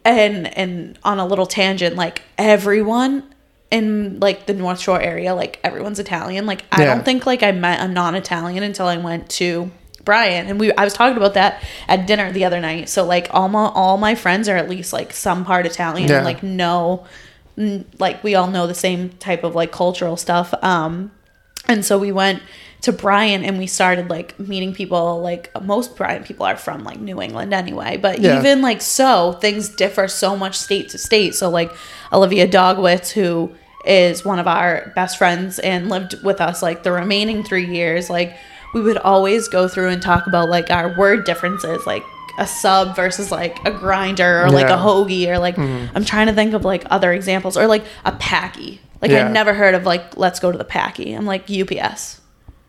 and 0.04 0.46
and 0.56 0.98
on 1.02 1.18
a 1.18 1.26
little 1.26 1.46
tangent 1.46 1.96
like 1.96 2.22
everyone 2.36 3.22
in 3.70 4.20
like 4.20 4.44
the 4.46 4.52
north 4.54 4.78
shore 4.78 5.00
area 5.00 5.34
like 5.34 5.58
everyone's 5.64 5.98
italian 5.98 6.44
like 6.44 6.62
i 6.70 6.82
Yeah. 6.82 6.94
don't 6.94 7.04
think 7.06 7.24
like 7.24 7.42
i 7.42 7.52
met 7.52 7.80
a 7.80 7.88
non-italian 7.88 8.62
until 8.62 8.86
i 8.86 8.98
went 8.98 9.30
to 9.30 9.70
Bryant 10.04 10.50
and 10.50 10.60
we 10.60 10.70
i 10.74 10.84
was 10.84 10.92
talking 10.92 11.16
about 11.16 11.32
that 11.34 11.62
at 11.88 12.06
dinner 12.06 12.30
the 12.30 12.44
other 12.44 12.60
night 12.60 12.90
so 12.90 13.04
like 13.06 13.28
all 13.30 13.48
my 13.48 13.64
all 13.74 13.96
my 13.96 14.14
friends 14.14 14.46
are 14.46 14.56
at 14.56 14.68
least 14.68 14.92
like 14.92 15.10
some 15.14 15.42
part 15.46 15.64
italian 15.64 16.08
Yeah. 16.10 16.16
and 16.16 16.26
like 16.26 16.42
know 16.42 17.06
n- 17.56 17.86
like 17.98 18.22
we 18.22 18.34
all 18.34 18.46
know 18.48 18.66
the 18.66 18.74
same 18.74 19.08
type 19.08 19.42
of 19.42 19.54
like 19.54 19.72
cultural 19.72 20.18
stuff 20.18 20.52
um 20.62 21.10
and 21.68 21.84
so 21.84 21.98
we 21.98 22.12
went 22.12 22.42
to 22.82 22.92
Bryant 22.92 23.44
and 23.44 23.56
we 23.56 23.66
started 23.66 24.10
like 24.10 24.38
meeting 24.38 24.74
people 24.74 25.20
like 25.22 25.50
most 25.62 25.96
Bryant 25.96 26.26
people 26.26 26.44
are 26.44 26.56
from 26.56 26.84
like 26.84 27.00
New 27.00 27.20
England 27.22 27.54
anyway 27.54 27.96
but 27.96 28.20
Yeah. 28.20 28.38
even 28.38 28.60
like 28.62 28.82
so 28.82 29.32
things 29.40 29.68
differ 29.70 30.06
so 30.08 30.36
much 30.36 30.56
state 30.58 30.90
to 30.90 30.98
state 30.98 31.34
so 31.34 31.48
like 31.48 31.72
Olivia 32.12 32.46
Dogwitz 32.46 33.10
who 33.12 33.54
is 33.86 34.24
one 34.24 34.38
of 34.38 34.46
our 34.46 34.92
best 34.94 35.16
friends 35.18 35.58
and 35.58 35.88
lived 35.88 36.22
with 36.22 36.40
us 36.40 36.62
like 36.62 36.82
the 36.82 36.92
remaining 36.92 37.42
3 37.42 37.66
years 37.66 38.10
like 38.10 38.36
we 38.74 38.80
would 38.82 38.98
always 38.98 39.48
go 39.48 39.68
through 39.68 39.88
and 39.88 40.02
talk 40.02 40.26
about 40.26 40.48
like 40.50 40.70
our 40.70 40.94
word 40.98 41.24
differences 41.24 41.86
like 41.86 42.02
a 42.38 42.46
sub 42.46 42.96
versus 42.96 43.30
like 43.30 43.64
a 43.64 43.70
grinder 43.70 44.42
or 44.44 44.50
like 44.50 44.66
a 44.66 44.70
Mm-hmm. 44.70 44.86
hoagie 45.12 45.28
or 45.28 45.38
like 45.38 45.56
I'm 45.58 46.04
trying 46.04 46.26
to 46.26 46.32
think 46.32 46.52
of 46.52 46.64
like 46.64 46.84
other 46.90 47.12
examples 47.12 47.56
or 47.56 47.66
like 47.68 47.84
a 48.04 48.12
packy 48.12 48.80
like 49.04 49.12
Yeah. 49.12 49.26
I'd 49.26 49.32
never 49.32 49.52
heard 49.54 49.74
of 49.74 49.84
like 49.84 50.16
let's 50.16 50.40
go 50.40 50.50
to 50.50 50.58
the 50.58 50.64
packy. 50.64 51.12
I'm 51.12 51.26
like 51.26 51.50
UPS. 51.50 52.20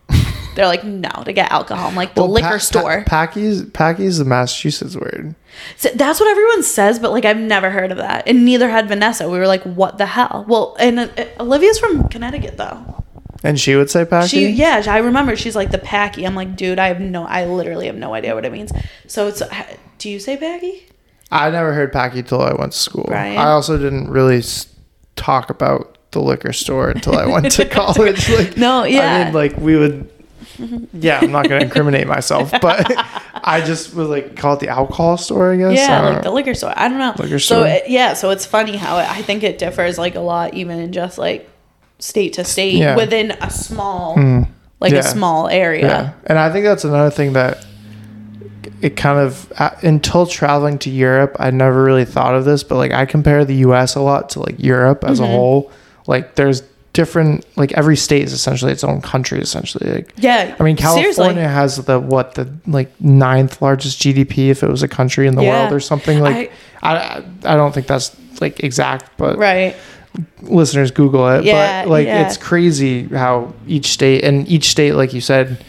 They're 0.55 0.67
like 0.67 0.83
no 0.83 1.09
to 1.25 1.33
get 1.33 1.51
alcohol. 1.51 1.87
I'm 1.89 1.95
like 1.95 2.13
the 2.15 2.21
Well, 2.21 2.31
liquor 2.31 2.47
pa- 2.49 2.57
store. 2.57 3.03
Pa- 3.03 3.09
Packy's 3.09 3.63
Packy's 3.71 4.17
the 4.17 4.25
Massachusetts 4.25 4.95
word. 4.95 5.35
So 5.77 5.89
that's 5.95 6.19
what 6.19 6.29
everyone 6.29 6.63
says, 6.63 6.99
but 6.99 7.11
like 7.11 7.25
I've 7.25 7.37
never 7.39 7.69
heard 7.69 7.91
of 7.91 7.97
that, 7.97 8.27
and 8.27 8.43
neither 8.45 8.69
had 8.69 8.87
Vanessa. 8.87 9.29
We 9.29 9.37
were 9.37 9.47
like, 9.47 9.63
what 9.63 9.97
the 9.97 10.05
hell? 10.05 10.45
Well, 10.47 10.75
and 10.79 10.99
uh, 10.99 11.07
Olivia's 11.39 11.79
from 11.79 12.07
Connecticut 12.09 12.57
though. 12.57 13.03
And 13.43 13.59
she 13.59 13.75
would 13.75 13.89
say 13.89 14.05
Packy? 14.05 14.27
She 14.27 14.49
yeah, 14.49 14.83
I 14.87 14.97
remember 14.97 15.35
she's 15.35 15.55
like 15.55 15.71
the 15.71 15.77
packy. 15.77 16.25
I'm 16.25 16.35
like, 16.35 16.55
dude, 16.55 16.79
I 16.79 16.87
have 16.87 16.99
no, 16.99 17.25
I 17.25 17.45
literally 17.45 17.85
have 17.87 17.95
no 17.95 18.13
idea 18.13 18.33
what 18.33 18.43
it 18.43 18.51
means. 18.51 18.71
So 19.07 19.27
it's, 19.27 19.41
do 19.97 20.09
you 20.09 20.19
say 20.19 20.35
packy? 20.35 20.87
I 21.31 21.49
never 21.49 21.73
heard 21.73 21.91
Packy 21.91 22.23
till 22.23 22.41
I 22.41 22.53
went 22.53 22.71
to 22.71 22.77
school. 22.77 23.05
Right. 23.09 23.35
I 23.37 23.47
also 23.51 23.77
didn't 23.77 24.09
really 24.09 24.41
talk 25.15 25.49
about 25.49 25.94
the 26.15 26.21
liquor 26.21 26.51
store 26.53 26.89
until 26.89 27.15
I 27.17 27.27
went 27.27 27.51
to 27.53 27.65
college. 27.69 28.27
Like, 28.29 28.57
No, 28.57 28.83
yeah. 28.83 29.15
I 29.15 29.23
mean, 29.25 29.33
like 29.33 29.55
we 29.57 29.75
would. 29.77 30.09
Yeah, 30.93 31.19
I'm 31.21 31.33
not 31.33 31.49
gonna 31.49 31.65
incriminate 31.65 32.07
myself, 32.07 32.49
but 32.61 32.89
I 33.33 33.59
just 33.65 33.93
would 33.93 34.07
like 34.07 34.37
call 34.37 34.53
it 34.53 34.61
the 34.61 34.69
alcohol 34.69 35.17
store. 35.17 35.51
I 35.51 35.57
guess. 35.57 35.75
Yeah, 35.75 36.01
don't 36.01 36.13
like 36.13 36.23
the 36.23 36.31
liquor 36.31 36.53
store. 36.53 36.71
I 36.77 36.87
don't 36.87 36.97
know. 36.97 37.13
Liquor 37.19 37.39
So 37.39 37.55
store. 37.63 37.67
it, 37.67 37.89
yeah, 37.89 38.13
so 38.13 38.29
it's 38.29 38.45
funny 38.45 38.77
how 38.77 38.97
it, 38.99 39.09
I 39.09 39.21
think 39.21 39.43
it 39.43 39.57
differs 39.57 39.97
like 39.97 40.15
a 40.15 40.21
lot, 40.21 40.53
even 40.53 40.79
in 40.79 40.93
just 40.93 41.17
like 41.17 41.49
state 41.99 42.31
to 42.33 42.45
state 42.45 42.75
Yeah. 42.75 42.93
Mm. 42.93 42.97
within 42.97 43.31
a 43.41 43.49
small, 43.49 44.15
like 44.79 44.93
Yeah. 44.93 44.99
a 44.99 45.03
small 45.03 45.49
area. 45.49 45.85
Yeah, 45.87 46.13
and 46.25 46.39
I 46.39 46.49
think 46.53 46.63
that's 46.63 46.85
another 46.85 47.11
thing 47.11 47.33
that 47.33 47.65
it 48.81 48.95
kind 48.95 49.19
of 49.19 49.51
uh, 49.57 49.71
until 49.81 50.25
traveling 50.25 50.77
to 50.79 50.89
Europe, 50.89 51.35
I 51.37 51.51
never 51.51 51.83
really 51.83 52.05
thought 52.05 52.33
of 52.33 52.45
this, 52.45 52.63
but 52.63 52.75
like 52.77 52.93
I 52.93 53.05
compare 53.05 53.43
the 53.43 53.55
U.S. 53.67 53.95
a 53.95 54.01
lot 54.01 54.29
to 54.31 54.39
like 54.39 54.55
Europe 54.63 55.03
as 55.03 55.19
Mm-hmm. 55.19 55.31
a 55.31 55.35
whole. 55.35 55.71
Like 56.07 56.35
there's 56.35 56.61
different, 56.93 57.45
like 57.57 57.73
every 57.73 57.97
state 57.97 58.23
is 58.23 58.31
essentially 58.31 58.71
its 58.71 58.83
own 58.83 59.01
country. 59.01 59.39
Essentially, 59.39 59.91
like 59.91 60.13
Yeah, 60.17 60.55
I 60.59 60.63
mean, 60.63 60.77
California 60.77 61.13
seriously. 61.13 61.41
has 61.43 61.77
the 61.85 61.99
what 61.99 62.35
the 62.35 62.53
like 62.67 62.89
ninth 63.01 63.61
largest 63.61 64.01
GDP 64.01 64.49
if 64.49 64.63
it 64.63 64.69
was 64.69 64.83
a 64.83 64.87
country 64.87 65.27
in 65.27 65.35
the 65.35 65.43
Yeah. 65.43 65.61
world 65.63 65.73
or 65.73 65.79
something. 65.79 66.19
Like 66.21 66.51
I, 66.81 66.95
I, 66.97 67.23
I 67.45 67.55
don't 67.55 67.73
think 67.73 67.87
that's 67.87 68.15
like 68.41 68.61
exact, 68.63 69.17
but 69.17 69.37
right. 69.37 69.75
listeners 70.41 70.91
Google 70.91 71.27
it. 71.29 71.43
Yeah, 71.43 71.83
but 71.83 71.89
like 71.89 72.07
yeah. 72.07 72.25
it's 72.27 72.37
crazy 72.37 73.07
how 73.07 73.53
each 73.67 73.87
state 73.87 74.23
and 74.23 74.47
each 74.47 74.69
state, 74.69 74.93
like 74.93 75.13
you 75.13 75.21
said, 75.21 75.63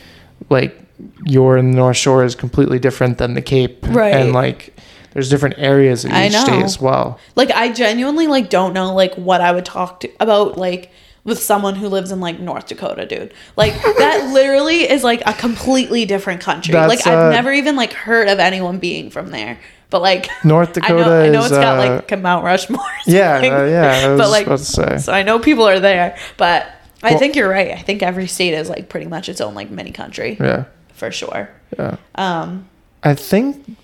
like 0.51 0.79
you're 1.25 1.57
in 1.57 1.73
the 1.73 1.77
North 1.77 1.97
Shore 1.97 2.25
is 2.25 2.35
completely 2.35 2.79
different 2.79 3.19
than 3.19 3.35
the 3.35 3.43
Cape, 3.43 3.85
Right. 3.89 4.15
And 4.15 4.33
like 4.33 4.75
there's 5.17 5.31
different 5.31 5.55
areas 5.57 6.05
in 6.05 6.13
each 6.15 6.35
state 6.39 6.63
as 6.63 6.79
well. 6.79 7.19
Like 7.37 7.51
I 7.51 7.73
genuinely 7.73 8.27
like 8.27 8.51
don't 8.51 8.75
know 8.75 8.93
like 8.95 9.15
what 9.15 9.41
I 9.41 9.51
would 9.51 9.65
talk 9.65 10.01
to 10.01 10.11
about 10.21 10.59
like 10.59 10.91
with 11.25 11.43
someone 11.43 11.75
who 11.75 11.89
lives 11.89 12.13
in 12.13 12.21
like 12.21 12.39
North 12.39 12.67
Dakota, 12.67 13.07
dude. 13.07 13.33
Like 13.57 13.73
that 13.83 14.31
literally 14.35 14.83
is 14.89 15.03
like 15.03 15.23
a 15.25 15.33
completely 15.33 16.05
different 16.05 16.43
country. 16.43 16.73
That's, 16.73 16.91
like 16.91 17.07
I've 17.07 17.19
uh, 17.19 17.31
never 17.31 17.51
even 17.51 17.77
like 17.77 17.95
heard 17.95 18.29
of 18.29 18.39
anyone 18.39 18.79
being 18.79 19.09
from 19.09 19.31
there. 19.31 19.59
But 19.89 20.03
like 20.03 20.29
North 20.45 20.77
I 20.83 20.89
know, 20.91 20.99
Dakota 20.99 21.17
I 21.17 21.29
know 21.31 21.39
is, 21.41 21.47
it's 21.47 21.59
got 21.59 21.79
uh, 21.79 22.03
like 22.11 22.21
Mount 22.21 22.45
Rushmore. 22.45 22.81
or 22.81 22.91
Yeah, 23.07 23.37
uh, 23.39 23.65
yeah. 23.65 24.03
I 24.05 24.09
was 24.13 24.21
but 24.21 24.29
like 24.29 24.47
about 24.47 24.59
to 24.59 24.65
say. 24.67 24.99
so 24.99 25.15
I 25.15 25.23
know 25.23 25.39
people 25.39 25.67
are 25.67 25.81
there, 25.81 26.19
but 26.37 26.67
I 27.03 27.13
Well- 27.13 27.19
think 27.19 27.37
you're 27.37 27.49
right. 27.49 27.71
I 27.71 27.81
think 27.81 28.03
every 28.03 28.27
state 28.27 28.53
is 28.53 28.69
like 28.69 28.91
pretty 28.91 29.07
much 29.07 29.31
its 29.31 29.41
own 29.41 29.55
like 29.55 29.71
mini 29.71 29.93
country 29.93 30.37
Yeah, 30.39 30.65
for 30.93 31.11
sure. 31.11 31.49
yeah. 31.79 31.97
Um, 32.17 32.69
I 33.03 33.15
think 33.15 33.79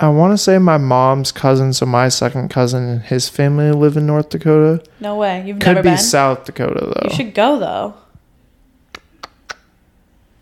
I 0.00 0.08
want 0.08 0.32
to 0.32 0.38
say 0.38 0.58
my 0.58 0.76
mom's 0.78 1.30
cousin, 1.32 1.72
so 1.72 1.86
my 1.86 2.08
second 2.08 2.48
cousin 2.50 2.82
and 2.84 3.02
his 3.02 3.28
family 3.28 3.70
live 3.70 3.96
in 3.96 4.06
North 4.06 4.28
Dakota. 4.30 4.82
no 5.00 5.16
way. 5.16 5.44
You've 5.46 5.58
Could 5.60 5.74
never 5.76 5.82
be 5.82 5.90
been. 5.90 5.98
South 5.98 6.44
Dakota 6.44 6.80
though. 6.86 7.08
You 7.08 7.14
should 7.14 7.34
go 7.34 7.58
though. 7.58 7.94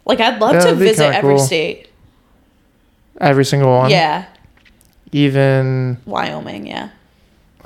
Like 0.05 0.20
I'd 0.20 0.40
love 0.40 0.55
Yeah, 0.55 0.59
to 0.61 0.64
that'd 0.66 0.78
be 0.78 0.84
visit 0.86 1.03
kinda 1.03 1.16
every 1.18 1.36
cool. 1.36 1.44
state. 1.44 1.88
Every 3.20 3.44
single 3.44 3.70
one. 3.70 3.90
Yeah. 3.90 4.24
even 5.12 5.98
Wyoming, 6.07 6.66
yeah. 6.66 6.88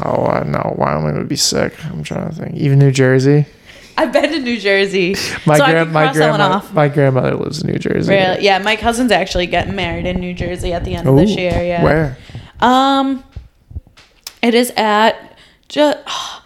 oh 0.04 0.26
I 0.26 0.42
know 0.44 0.74
Wyoming 0.76 1.16
would 1.16 1.28
be 1.28 1.36
sick. 1.36 1.72
I'm 1.86 2.02
trying 2.02 2.28
to 2.28 2.34
think. 2.34 2.56
Even 2.56 2.78
New 2.78 2.90
Jersey. 2.90 3.46
I've 3.98 4.12
been 4.12 4.30
to 4.30 4.38
New 4.40 4.58
Jersey. 4.58 5.14
My 5.46 5.56
so 5.58 5.64
can 5.64 5.92
my 5.92 6.04
cross 6.04 6.16
that 6.16 6.30
one 6.30 6.40
grandma 6.40 6.72
my 6.72 6.88
grandmother 6.88 7.34
lives 7.34 7.62
in 7.62 7.70
New 7.70 7.78
Jersey. 7.78 8.12
Really? 8.12 8.44
Yeah, 8.44 8.58
my 8.58 8.76
cousin's 8.76 9.10
actually 9.10 9.46
getting 9.46 9.74
married 9.74 10.06
in 10.06 10.20
New 10.20 10.34
Jersey 10.34 10.72
at 10.72 10.84
the 10.84 10.94
end 10.94 11.08
of 11.08 11.16
this 11.16 11.34
year. 11.34 11.62
Yeah. 11.62 11.82
Where? 11.82 12.18
Um, 12.60 13.24
it 14.42 14.54
is 14.54 14.70
at 14.76 15.36
just. 15.68 15.98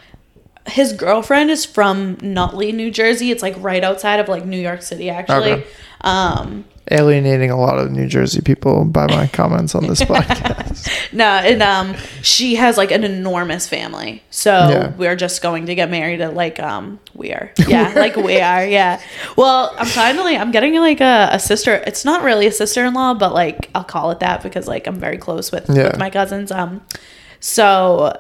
His 0.67 0.93
girlfriend 0.93 1.51
is 1.51 1.65
from 1.65 2.17
Nutley, 2.21 2.71
New 2.71 2.93
Jersey. 2.93 3.33
It's 3.33 3.43
like 3.43 3.57
right 3.59 3.83
outside 3.83 4.21
of 4.21 4.29
like 4.29 4.45
New 4.45 4.61
York 4.61 4.83
City, 4.83 5.11
actually. 5.11 5.53
Okay. 5.53 5.67
Um, 6.03 6.65
Alienating 6.93 7.51
a 7.53 7.57
lot 7.61 7.79
of 7.79 7.93
New 7.93 8.07
Jersey 8.09 8.41
people 8.41 8.85
by 8.85 9.07
my 9.07 9.27
comments 9.33 9.75
on 9.77 9.87
this 9.87 10.01
podcast. 10.01 10.89
no, 11.13 11.25
and 11.25 11.63
um, 11.63 11.95
she 12.23 12.57
has 12.57 12.77
like 12.77 12.91
an 12.91 13.05
enormous 13.05 13.69
family. 13.69 14.23
So 14.31 14.51
Yeah. 14.51 14.93
we're 14.97 15.15
just 15.15 15.41
going 15.41 15.67
to 15.67 15.75
get 15.77 15.89
married 15.91 16.21
at 16.21 16.35
like 16.35 16.59
um, 16.59 16.99
we 17.15 17.33
are, 17.33 17.53
yeah, 17.69 17.93
like 17.95 18.17
we 18.17 18.41
are, 18.41 18.65
yeah. 18.67 19.01
Well, 19.37 19.73
I'm 19.79 19.87
finally, 19.87 20.37
I'm 20.37 20.51
getting 20.51 20.75
like 20.77 21.01
a, 21.01 21.29
a 21.33 21.39
sister. 21.39 21.75
It's 21.87 22.05
not 22.05 22.25
really 22.25 22.47
a 22.49 22.53
sister-in-law, 22.53 23.15
but 23.15 23.33
like 23.35 23.71
I'll 23.75 23.85
call 23.85 24.11
it 24.11 24.19
that 24.21 24.43
because 24.43 24.67
like 24.67 24.87
I'm 24.89 24.99
very 24.99 25.19
close 25.19 25.53
with 25.53 25.69
Yeah. 25.69 25.85
with 25.89 25.99
my 25.99 26.11
cousins. 26.11 26.51
Um, 26.51 26.81
so 27.39 28.19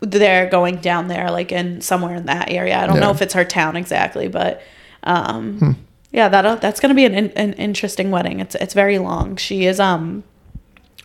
they're 0.00 0.50
going 0.50 0.76
down 0.76 1.08
there 1.08 1.30
like 1.30 1.52
in 1.52 1.80
somewhere 1.80 2.14
in 2.16 2.26
that 2.26 2.50
area. 2.50 2.76
I 2.78 2.86
don't 2.86 3.00
know 3.00 3.10
if 3.10 3.22
it's 3.22 3.34
her 3.34 3.44
town 3.44 3.76
exactly, 3.76 4.28
but 4.28 4.60
um, 5.04 5.78
yeah, 6.12 6.28
that 6.28 6.60
that's 6.60 6.78
gonna 6.78 6.94
be 6.94 7.06
an 7.06 7.14
an 7.14 7.54
interesting 7.54 8.10
wedding. 8.10 8.40
It's 8.40 8.54
it's 8.56 8.74
very 8.74 8.98
long. 8.98 9.36
She 9.36 9.64
is 9.64 9.80
um, 9.80 10.24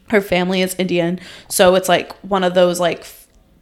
her 0.10 0.22
family 0.22 0.62
is 0.62 0.76
Indian, 0.76 1.20
so 1.48 1.76
it's 1.76 1.90
like 1.90 2.14
one 2.20 2.44
of 2.44 2.54
those 2.54 2.80
like. 2.80 3.06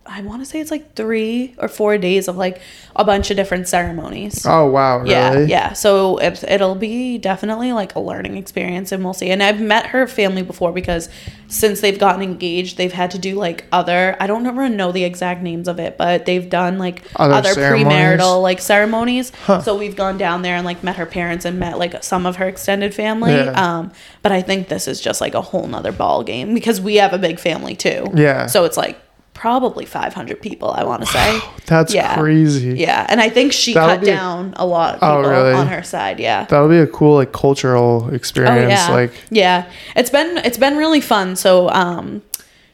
I 0.07 0.21
want 0.21 0.41
to 0.41 0.45
say 0.45 0.59
it's 0.59 0.69
like 0.69 0.93
three 0.93 1.55
or 1.57 1.67
four 1.67 1.97
days 1.97 2.27
of 2.27 2.37
like 2.37 2.61
a 2.95 3.03
bunch 3.03 3.31
of 3.31 3.37
different 3.37 3.67
ceremonies. 3.67 4.45
Oh 4.45 4.69
wow, 4.69 4.99
really? 4.99 5.11
Yeah, 5.11 5.39
yeah. 5.39 5.73
So 5.73 6.17
it, 6.17 6.43
it'll 6.43 6.75
be 6.75 7.17
definitely 7.17 7.73
like 7.73 7.95
a 7.95 7.99
learning 7.99 8.37
experience, 8.37 8.91
and 8.91 9.03
we'll 9.03 9.15
see. 9.15 9.31
And 9.31 9.41
I've 9.41 9.59
met 9.59 9.87
her 9.87 10.05
family 10.05 10.43
before 10.43 10.71
because 10.71 11.09
since 11.47 11.81
they've 11.81 11.97
gotten 11.97 12.21
engaged, 12.21 12.77
they've 12.77 12.93
had 12.93 13.11
to 13.11 13.19
do 13.19 13.35
like 13.35 13.65
other. 13.71 14.15
I 14.19 14.27
don't 14.27 14.45
ever 14.45 14.69
know 14.69 14.91
the 14.91 15.03
exact 15.03 15.41
names 15.41 15.67
of 15.67 15.79
it, 15.79 15.97
but 15.97 16.25
they've 16.25 16.47
done 16.47 16.77
like 16.77 17.01
Other 17.15 17.33
other, 17.33 17.55
premarital 17.55 18.43
like 18.43 18.59
ceremonies. 18.59 19.31
Huh. 19.45 19.61
So 19.61 19.75
we've 19.75 19.95
gone 19.95 20.19
down 20.19 20.43
there 20.43 20.55
and 20.55 20.65
like 20.65 20.83
met 20.83 20.97
her 20.97 21.07
parents 21.07 21.45
and 21.45 21.59
met 21.59 21.79
like 21.79 22.03
some 22.03 22.27
of 22.27 22.35
her 22.35 22.47
extended 22.47 22.93
family. 22.93 23.33
Yeah. 23.33 23.51
Um, 23.51 23.91
but 24.21 24.31
I 24.31 24.43
think 24.43 24.67
this 24.67 24.87
is 24.87 25.01
just 25.01 25.19
like 25.19 25.33
a 25.33 25.41
whole 25.41 25.65
nother 25.65 25.91
ball 25.91 26.23
game 26.23 26.53
because 26.53 26.79
we 26.79 26.97
have 26.97 27.13
a 27.13 27.17
big 27.17 27.39
family 27.39 27.75
too. 27.75 28.11
Yeah. 28.13 28.45
So 28.45 28.65
it's 28.65 28.77
like 28.77 28.99
probably 29.36 29.86
500 29.86 30.41
people. 30.41 30.71
I 30.71 30.83
want 30.86 31.01
to 31.01 31.07
say. 31.07 31.39
That's 31.67 31.93
Yeah. 31.93 32.15
crazy. 32.17 32.75
Yeah, 32.79 33.05
and 33.07 33.21
I 33.21 33.29
think 33.29 33.53
she 33.53 33.73
That'll 33.75 33.89
cut 33.97 34.01
be 34.01 34.09
a- 34.09 34.15
down 34.15 34.53
a 34.57 34.65
lot 34.65 34.95
of 34.95 35.03
Oh, 35.03 35.19
really? 35.29 35.53
on 35.53 35.67
her 35.67 35.83
side. 35.83 36.19
Yeah. 36.19 36.45
That'll 36.45 36.69
be 36.69 36.79
a 36.79 36.88
cool 36.88 37.15
like 37.17 37.31
cultural 37.31 38.07
Oh 38.09 38.15
experience. 38.15 38.71
yeah. 38.71 38.89
Like 38.91 39.11
yeah, 39.29 39.65
it's 39.95 40.09
been 40.09 40.38
it's 40.39 40.57
been 40.57 40.77
really 40.77 41.01
fun. 41.01 41.36
So 41.36 41.69
um, 41.69 42.23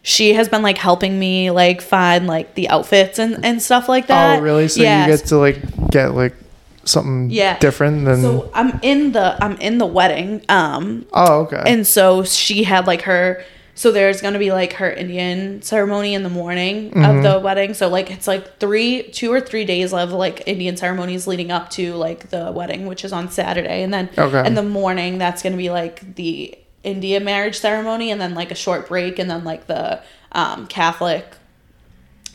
she 0.03 0.33
has 0.33 0.47
been 0.47 0.61
like 0.61 0.77
helping 0.77 1.19
me 1.19 1.51
like 1.51 1.81
find 1.81 2.27
like 2.27 2.53
the 2.55 2.69
outfits 2.69 3.19
and 3.19 3.43
and 3.43 3.61
stuff 3.61 3.89
like 3.89 4.07
that. 4.07 4.39
oh 4.39 4.41
really? 4.41 4.67
So 4.69 4.81
Yeah. 4.81 5.05
you 5.05 5.11
get 5.17 5.25
to 5.27 5.37
like 5.37 5.59
get 5.91 6.13
like 6.15 6.35
something 6.83 7.29
Yeah. 7.31 7.57
different 7.59 8.05
than 8.05 8.21
So 8.21 8.49
I'm 8.53 8.79
in 8.81 9.11
the 9.11 9.35
I'm 9.43 9.57
in 9.57 9.77
the 9.79 9.85
wedding. 9.87 10.41
Um, 10.47 11.05
Oh 11.11 11.41
okay. 11.41 11.63
and 11.65 11.85
so 11.85 12.23
she 12.23 12.63
had 12.63 12.87
like 12.87 13.01
her 13.03 13.43
so 13.73 13.91
there's 13.91 14.21
gonna 14.21 14.37
be 14.39 14.51
like 14.51 14.73
her 14.73 14.91
indian 14.91 15.61
ceremony 15.61 16.13
in 16.13 16.23
the 16.23 16.29
morning 16.29 16.91
Mm-hmm. 16.91 17.03
of 17.05 17.23
the 17.23 17.39
wedding 17.39 17.73
so 17.73 17.87
like 17.87 18.11
it's 18.11 18.27
like 18.27 18.57
three 18.59 19.03
two 19.03 19.31
or 19.31 19.39
three 19.41 19.65
days 19.65 19.93
of 19.93 20.11
like 20.11 20.43
indian 20.47 20.75
ceremonies 20.77 21.27
leading 21.27 21.51
up 21.51 21.69
to 21.71 21.93
like 21.95 22.29
the 22.29 22.51
wedding 22.51 22.85
which 22.85 23.03
is 23.05 23.13
on 23.13 23.29
saturday 23.29 23.83
and 23.83 23.93
then 23.93 24.09
Okay. 24.17 24.45
in 24.45 24.55
the 24.55 24.63
morning 24.63 25.17
that's 25.17 25.41
gonna 25.41 25.57
be 25.57 25.69
like 25.69 26.15
the 26.15 26.57
india 26.83 27.19
marriage 27.19 27.57
ceremony 27.59 28.11
and 28.11 28.19
then 28.19 28.33
like 28.33 28.51
a 28.51 28.55
short 28.55 28.87
break 28.87 29.19
and 29.19 29.29
then 29.29 29.43
like 29.43 29.67
the 29.67 30.01
um, 30.33 30.65
catholic 30.67 31.25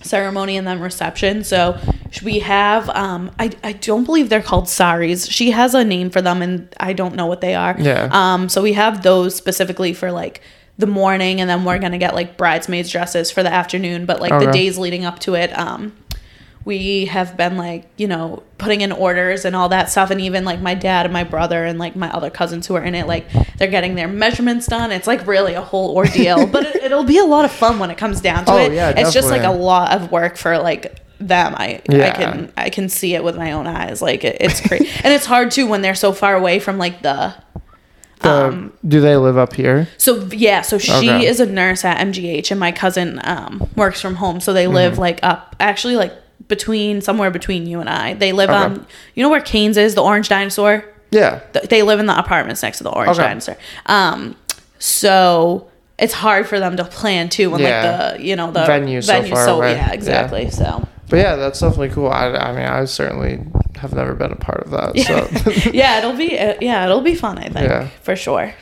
ceremony 0.03 0.57
and 0.57 0.67
then 0.67 0.79
reception. 0.81 1.43
So 1.43 1.79
we 2.23 2.41
have 2.41 2.89
um 2.91 3.31
I, 3.39 3.51
I 3.65 3.73
don't 3.73 4.05
believe 4.05 4.29
they're 4.29 4.43
called 4.43 4.69
saris. 4.69 5.27
She 5.27 5.51
has 5.51 5.75
a 5.75 5.85
name 5.85 6.11
for 6.11 6.21
them 6.23 6.43
and 6.43 6.69
I 6.79 6.93
don't 6.93 7.15
know 7.17 7.27
what 7.27 7.41
they 7.41 7.55
are. 7.55 7.75
Yeah. 7.79 8.09
Um 8.13 8.49
so 8.49 8.63
we 8.63 8.75
have 8.75 9.03
those 9.03 9.35
specifically 9.35 9.93
for 9.95 10.13
like 10.13 10.43
the 10.79 10.87
morning 10.87 11.41
and 11.41 11.49
then 11.49 11.65
we're 11.65 11.79
gonna 11.79 11.99
get 11.99 12.15
like 12.15 12.37
bridesmaids 12.37 12.91
dresses 12.91 13.31
for 13.31 13.43
the 13.43 13.53
afternoon. 13.53 14.07
But 14.07 14.21
like 14.21 14.33
the 14.45 14.51
days 14.53 14.77
leading 14.79 15.05
up 15.05 15.19
to 15.21 15.35
it, 15.35 15.57
um 15.59 15.93
we 16.65 17.05
have 17.05 17.37
been 17.37 17.57
like, 17.57 17.85
you 17.97 18.09
know, 18.09 18.43
putting 18.59 18.81
in 18.81 18.91
orders 18.91 19.45
and 19.45 19.55
all 19.55 19.69
that 19.69 19.89
stuff. 19.89 20.11
And 20.11 20.21
even 20.21 20.45
like 20.45 20.61
my 20.61 20.75
dad 20.75 21.07
and 21.07 21.13
my 21.13 21.23
brother 21.23 21.65
and 21.65 21.79
like 21.79 21.95
my 21.95 22.11
other 22.11 22.29
cousins 22.29 22.67
who 22.67 22.75
are 22.75 22.83
in 22.83 22.97
it, 22.97 23.07
like 23.07 23.27
they're 23.57 23.71
getting 23.71 23.95
their 23.95 24.09
measurements 24.09 24.67
done. 24.67 24.91
It's 24.91 25.07
like 25.07 25.29
really 25.29 25.55
a 25.55 25.61
whole 25.61 25.95
ordeal, 25.97 26.45
but 26.49 26.67
it, 26.67 26.83
it'll 26.83 27.05
be 27.05 27.19
a 27.19 27.25
lot 27.25 27.45
of 27.45 27.53
fun 27.53 27.79
when 27.79 27.91
it 27.93 27.99
comes 27.99 28.21
down 28.21 28.45
to 28.47 28.51
Oh, 28.53 28.57
it. 28.57 28.73
yeah, 28.73 28.93
it's 28.97 29.13
just 29.13 29.31
like 29.31 29.45
a 29.45 29.53
lot 29.53 29.93
of 29.93 30.11
work 30.11 30.37
for 30.37 30.59
like 30.59 31.01
them. 31.21 31.55
I 31.57 31.81
I 31.89 32.11
can 32.11 32.53
I 32.57 32.69
can 32.71 32.89
see 32.89 33.15
it 33.15 33.23
with 33.23 33.37
my 33.37 33.53
own 33.53 33.69
eyes. 33.69 34.03
Like 34.03 34.25
it, 34.25 34.39
it's 34.41 34.61
crazy, 34.61 34.91
and 35.05 35.15
it's 35.15 35.25
hard 35.25 35.53
too 35.53 35.69
when 35.69 35.83
they're 35.83 35.95
so 35.95 36.13
far 36.13 36.35
away 36.35 36.59
from 36.59 36.79
like 36.79 37.01
the. 37.01 37.33
The- 38.21 38.31
um, 38.47 38.73
do 38.87 39.01
they 39.01 39.17
live 39.17 39.37
up 39.37 39.53
here? 39.55 39.89
So 39.99 40.27
yeah, 40.33 40.63
so 40.63 40.79
she 40.79 40.91
Okay. 40.93 41.27
is 41.27 41.39
a 41.41 41.47
nurse 41.47 41.85
at 41.85 41.99
MGH, 41.99 42.51
and 42.51 42.59
my 42.59 42.73
cousin 42.73 43.21
um, 43.25 43.69
works 43.77 44.01
from 44.01 44.17
home. 44.17 44.41
So 44.41 44.53
they 44.53 44.67
live 44.67 44.93
Mm-hmm. 44.93 45.01
like 45.01 45.21
up, 45.23 45.55
actually 45.61 45.97
like 45.97 46.13
between 46.49 47.01
somewhere 47.01 47.31
between 47.31 47.67
you 47.67 47.81
and 47.81 47.89
I. 47.89 48.15
They 48.15 48.33
live 48.33 48.49
Okay. 48.51 48.59
um, 48.59 48.87
you 49.15 49.23
know 49.23 49.29
where 49.29 49.41
Canes 49.41 49.77
is, 49.77 49.95
the 49.95 50.03
orange 50.03 50.29
dinosaur. 50.29 50.85
Yeah. 51.11 51.41
Th- 51.53 51.67
They 51.69 51.83
live 51.83 52.01
in 52.01 52.07
the 52.07 52.19
apartments 52.19 52.63
next 52.63 52.79
to 52.79 52.85
the 52.85 52.91
orange 52.91 53.19
Okay. 53.19 53.29
dinosaur. 53.29 53.57
Um, 53.87 54.37
so 54.79 55.67
it's 55.99 56.13
hard 56.15 56.47
for 56.47 56.59
them 56.59 56.77
to 56.77 56.85
plan 56.85 57.29
too 57.29 57.51
when 57.51 57.61
Yeah. 57.61 57.83
like 58.11 58.19
the 58.19 58.25
you 58.25 58.37
know 58.37 58.51
the 58.51 58.65
Venue 58.67 59.01
so 59.03 59.13
venue. 59.13 59.35
far 59.35 59.45
so 59.45 59.57
away. 59.57 59.73
yeah, 59.73 59.87
Yeah. 59.89 59.93
exactly. 59.93 60.51
So 60.51 60.87
But 61.09 61.19
yeah, 61.19 61.37
that's 61.37 61.61
definitely 61.61 61.91
cool. 61.91 62.09
I, 62.09 62.27
I 62.29 62.53
mean, 62.53 62.65
I 62.67 62.85
certainly 62.85 63.39
have 63.77 63.93
never 63.95 64.15
been 64.15 64.33
a 64.33 64.37
part 64.37 64.65
of 64.65 64.71
that. 64.73 64.99
So 64.99 65.71
yeah, 65.71 65.99
it'll 65.99 66.17
be 66.17 66.39
uh, 66.39 66.55
yeah, 66.61 66.85
it'll 66.85 67.01
be 67.03 67.15
fun. 67.15 67.39
I 67.39 67.49
think 67.49 67.69
Yeah. 67.69 67.89
for 68.03 68.17
sure. 68.17 68.55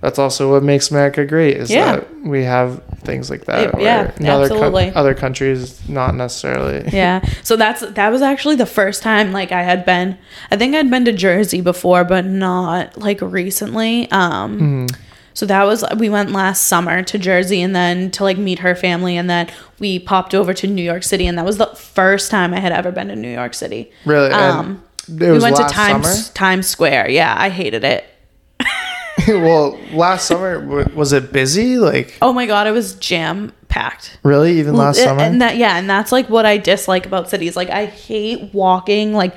that's 0.00 0.18
also 0.18 0.50
what 0.50 0.62
makes 0.64 0.90
America 0.90 1.24
great 1.24 1.56
is 1.56 1.70
Yeah. 1.70 1.96
that 1.96 2.24
we 2.24 2.44
have 2.44 2.82
things 3.04 3.28
like 3.30 3.44
that. 3.44 3.74
It- 3.74 3.80
yeah, 3.82 4.12
in 4.16 4.26
other, 4.26 4.48
co- 4.48 4.54
absolutely. 4.54 4.90
other 4.94 5.14
countries, 5.14 5.86
not 5.88 6.14
necessarily. 6.14 6.88
yeah 6.92 7.20
so 7.42 7.56
that's 7.56 7.80
that 7.80 8.08
was 8.10 8.22
actually 8.22 8.56
the 8.56 8.66
first 8.66 9.02
time 9.02 9.32
like 9.32 9.50
i 9.52 9.62
had 9.62 9.84
been 9.84 10.16
i 10.50 10.56
think 10.56 10.74
i'd 10.74 10.90
been 10.90 11.04
to 11.04 11.12
jersey 11.12 11.60
before 11.60 12.04
but 12.04 12.24
not 12.24 12.96
like 12.96 13.20
recently 13.20 14.10
um 14.12 14.58
Mm-hmm. 14.58 15.11
So 15.34 15.46
that 15.46 15.64
was 15.64 15.84
we 15.96 16.08
went 16.08 16.30
last 16.30 16.64
summer 16.64 17.02
to 17.02 17.18
jersey 17.18 17.60
and 17.62 17.74
then 17.74 18.10
to 18.10 18.22
like 18.22 18.38
meet 18.38 18.60
her 18.60 18.74
family 18.74 19.16
and 19.16 19.28
then 19.28 19.50
we 19.78 19.98
popped 19.98 20.34
over 20.34 20.52
to 20.54 20.66
new 20.66 20.82
york 20.82 21.02
city 21.02 21.26
and 21.26 21.38
that 21.38 21.44
was 21.44 21.58
the 21.58 21.66
first 21.66 22.30
time 22.30 22.52
i 22.54 22.60
had 22.60 22.72
ever 22.72 22.90
been 22.92 23.08
to 23.08 23.16
new 23.16 23.32
york 23.32 23.54
city 23.54 23.90
Really? 24.04 24.30
Um 24.30 24.82
we 25.08 25.38
went 25.38 25.56
to 25.56 25.64
times 25.64 26.26
summer? 26.26 26.34
times 26.34 26.66
square 26.66 27.08
yeah 27.08 27.34
i 27.38 27.48
hated 27.48 27.84
it 27.84 28.04
well, 29.28 29.78
last 29.92 30.26
summer, 30.26 30.86
was 30.94 31.12
it 31.12 31.32
busy? 31.32 31.78
Like, 31.78 32.16
oh 32.22 32.32
my 32.32 32.46
god 32.46 32.66
it 32.66 32.70
was 32.70 32.94
jam 32.94 33.52
packed 33.68 34.18
really? 34.22 34.58
Even 34.58 34.74
last 34.74 34.98
summer? 34.98 35.20
And 35.20 35.40
that 35.42 35.56
yeah, 35.56 35.76
and 35.78 35.88
that's 35.88 36.12
like 36.12 36.28
what 36.28 36.46
I 36.46 36.56
dislike 36.58 37.06
about 37.06 37.28
cities. 37.28 37.56
Like 37.56 37.70
I 37.70 37.86
hate 37.86 38.52
walking 38.54 39.12
like 39.12 39.34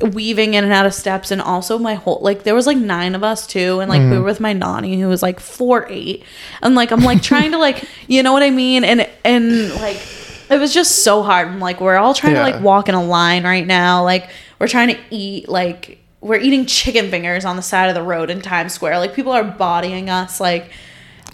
weaving 0.00 0.54
in 0.54 0.62
and 0.64 0.72
out 0.72 0.84
of 0.84 0.92
steps 0.92 1.30
and 1.30 1.40
also 1.40 1.78
my 1.78 1.94
whole 1.94 2.18
like 2.20 2.42
there 2.42 2.54
was 2.54 2.66
like 2.66 2.76
nine 2.76 3.14
of 3.14 3.24
us 3.24 3.46
too 3.46 3.80
and 3.80 3.88
like 3.88 4.00
Mm-hmm. 4.02 4.10
we 4.10 4.18
were 4.18 4.24
with 4.24 4.40
my 4.40 4.52
nanny 4.52 5.00
who 5.00 5.08
was 5.08 5.22
like 5.22 5.40
four 5.40 5.86
eight 5.88 6.22
and 6.62 6.74
like 6.74 6.90
I'm 6.92 7.00
like 7.00 7.22
trying 7.22 7.52
to 7.52 7.58
like 7.58 7.82
you 8.06 8.22
know 8.22 8.32
what 8.34 8.42
I 8.42 8.50
mean 8.50 8.84
and 8.84 9.08
and 9.24 9.72
like 9.76 9.96
it 10.50 10.58
was 10.60 10.74
just 10.74 11.02
so 11.02 11.22
hard 11.22 11.48
I'm 11.48 11.60
like 11.60 11.80
we're 11.80 11.96
all 11.96 12.12
trying 12.12 12.34
Yeah. 12.34 12.44
to 12.46 12.52
like 12.52 12.62
walk 12.62 12.88
in 12.90 12.94
a 12.94 13.02
line 13.02 13.44
right 13.44 13.66
now 13.66 14.04
like 14.04 14.28
we're 14.58 14.68
trying 14.68 14.88
to 14.94 14.98
eat 15.10 15.48
like 15.48 15.98
we're 16.20 16.40
eating 16.40 16.66
chicken 16.66 17.08
fingers 17.10 17.44
on 17.46 17.56
the 17.56 17.62
side 17.62 17.88
of 17.88 17.94
the 17.94 18.02
road 18.02 18.28
in 18.28 18.42
Times 18.42 18.74
Square 18.74 18.98
like 18.98 19.14
people 19.14 19.32
are 19.32 19.44
bodying 19.44 20.10
us 20.10 20.40
like 20.40 20.70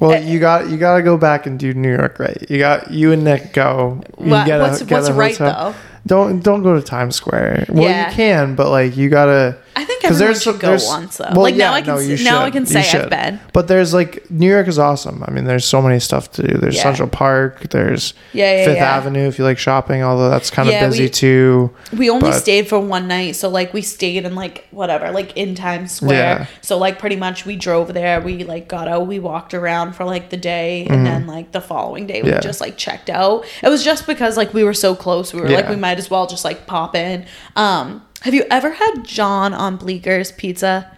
well, 0.00 0.20
you 0.20 0.40
got 0.40 0.68
you 0.68 0.78
got 0.78 0.96
to 0.96 1.02
go 1.02 1.16
back 1.16 1.46
and 1.46 1.58
do 1.60 1.72
New 1.74 1.94
York 1.94 2.18
right. 2.18 2.44
You 2.50 2.58
got 2.58 2.90
you 2.90 3.12
and 3.12 3.22
Nick 3.22 3.52
go. 3.52 4.00
You 4.18 4.30
What- 4.30 4.46
get 4.46 4.58
a- 4.58 4.62
what's 4.64 4.82
what's 4.82 5.10
right 5.10 5.36
hotel. 5.36 5.76
Don't 6.06 6.40
don't 6.40 6.62
go 6.62 6.74
to 6.74 6.82
Times 6.82 7.16
Square. 7.16 7.66
Well, 7.68 7.84
Yeah. 7.84 8.08
you 8.10 8.16
can, 8.16 8.54
but 8.54 8.70
like 8.70 8.96
you 8.96 9.08
gotta. 9.08 9.56
I 9.74 9.84
think 9.86 10.04
everyone 10.04 10.18
there's- 10.26 10.42
should 10.42 10.60
go 10.60 10.66
there's- 10.68 10.86
once 10.86 11.16
though. 11.16 11.28
well, 11.32 11.40
like 11.42 11.54
now 11.54 11.72
I 11.72 11.80
can 11.80 11.94
no, 11.96 12.16
now 12.24 12.42
I 12.42 12.50
can 12.50 12.66
say 12.66 12.80
I've 12.80 13.08
been. 13.08 13.40
But 13.54 13.68
there's 13.68 13.94
like 13.94 14.22
New 14.30 14.46
York 14.50 14.68
is 14.68 14.78
awesome. 14.78 15.24
I 15.26 15.30
mean, 15.30 15.44
there's 15.44 15.64
so 15.64 15.80
many 15.80 15.98
stuff 15.98 16.30
to 16.32 16.42
do. 16.46 16.58
There's 16.58 16.76
Yeah. 16.76 16.82
Central 16.82 17.08
Park. 17.08 17.70
There's 17.70 18.12
Yeah, 18.34 18.54
yeah, 18.58 18.64
Fifth 18.66 18.76
yeah. 18.76 18.96
Avenue 18.96 19.26
if 19.28 19.38
you 19.38 19.44
like 19.44 19.56
shopping. 19.58 20.02
Although 20.02 20.28
that's 20.28 20.50
kind 20.50 20.68
of 20.68 20.74
Yeah, 20.74 20.86
busy 20.88 21.04
we- 21.04 21.08
too. 21.08 21.70
We 21.96 22.10
only 22.10 22.30
But- 22.30 22.38
stayed 22.40 22.68
for 22.68 22.80
one 22.80 23.08
night, 23.08 23.34
so 23.36 23.48
like 23.48 23.72
we 23.72 23.80
stayed 23.80 24.26
in 24.26 24.34
like 24.34 24.66
whatever, 24.72 25.10
like 25.10 25.34
in 25.36 25.54
Times 25.54 25.92
Square. 25.92 26.12
Yeah. 26.40 26.46
So 26.60 26.76
like 26.76 26.98
pretty 26.98 27.16
much 27.16 27.46
we 27.46 27.56
drove 27.56 27.94
there, 27.94 28.20
we 28.20 28.44
like 28.44 28.68
got 28.68 28.88
out, 28.88 29.06
we 29.06 29.18
walked 29.20 29.54
around 29.54 29.94
for 29.94 30.04
like 30.04 30.28
the 30.28 30.36
day, 30.36 30.82
Mm-hmm. 30.84 30.94
and 30.94 31.06
then 31.06 31.26
like 31.26 31.52
the 31.52 31.62
following 31.62 32.06
day 32.06 32.20
we 32.22 32.28
Yeah. 32.28 32.40
just 32.40 32.60
like 32.60 32.76
checked 32.76 33.08
out. 33.08 33.44
It 33.62 33.70
was 33.70 33.82
just 33.82 34.06
because 34.06 34.36
like 34.36 34.52
we 34.52 34.64
were 34.64 34.74
so 34.74 34.94
close, 34.94 35.32
we 35.32 35.40
were 35.40 35.48
like 35.48 35.70
we 35.70 35.76
might 35.76 35.91
as 35.98 36.10
well 36.10 36.26
just 36.26 36.44
like 36.44 36.66
pop 36.66 36.94
in. 36.94 37.26
Um, 37.56 38.06
have 38.22 38.34
you 38.34 38.44
ever 38.50 38.70
had 38.70 39.04
John 39.04 39.52
on 39.52 39.76
Bleecker's 39.78 40.32
Pizza? 40.32 40.90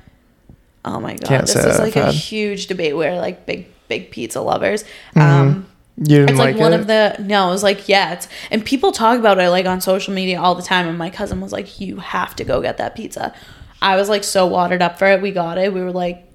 Oh 0.84 1.00
my 1.00 1.14
god, 1.14 1.26
Can't 1.26 1.46
this 1.46 1.56
is 1.56 1.78
like 1.78 1.96
a 1.96 2.12
huge 2.12 2.66
debate 2.66 2.94
where 2.94 3.16
like 3.16 3.46
big 3.46 3.66
big 3.88 4.10
pizza 4.10 4.40
lovers. 4.40 4.84
Mm-hmm. 5.14 5.20
Um, 5.20 5.66
You 5.96 6.04
didn't 6.04 6.30
it's 6.30 6.38
like, 6.38 6.54
like, 6.56 6.60
one 6.60 6.72
it? 6.72 6.80
of 6.80 6.86
the 6.86 7.16
no, 7.20 7.48
it 7.48 7.52
was 7.52 7.62
like 7.62 7.88
yeah, 7.88 8.12
it's 8.12 8.28
and 8.50 8.64
people 8.64 8.92
talk 8.92 9.18
about 9.18 9.38
it 9.38 9.48
like 9.48 9.64
on 9.66 9.80
social 9.80 10.12
media 10.12 10.40
all 10.40 10.54
the 10.54 10.62
time. 10.62 10.86
And 10.86 10.98
my 10.98 11.08
cousin 11.10 11.40
was 11.40 11.52
like, 11.52 11.80
"You 11.80 11.96
have 11.96 12.36
to 12.36 12.44
go 12.44 12.60
get 12.60 12.76
that 12.76 12.94
pizza." 12.94 13.34
I 13.80 13.96
was 13.96 14.08
like 14.08 14.24
so 14.24 14.46
watered 14.46 14.82
up 14.82 14.98
for 14.98 15.06
it. 15.06 15.22
We 15.22 15.30
got 15.30 15.56
it. 15.56 15.72
We 15.72 15.80
were 15.80 15.92
like, 15.92 16.26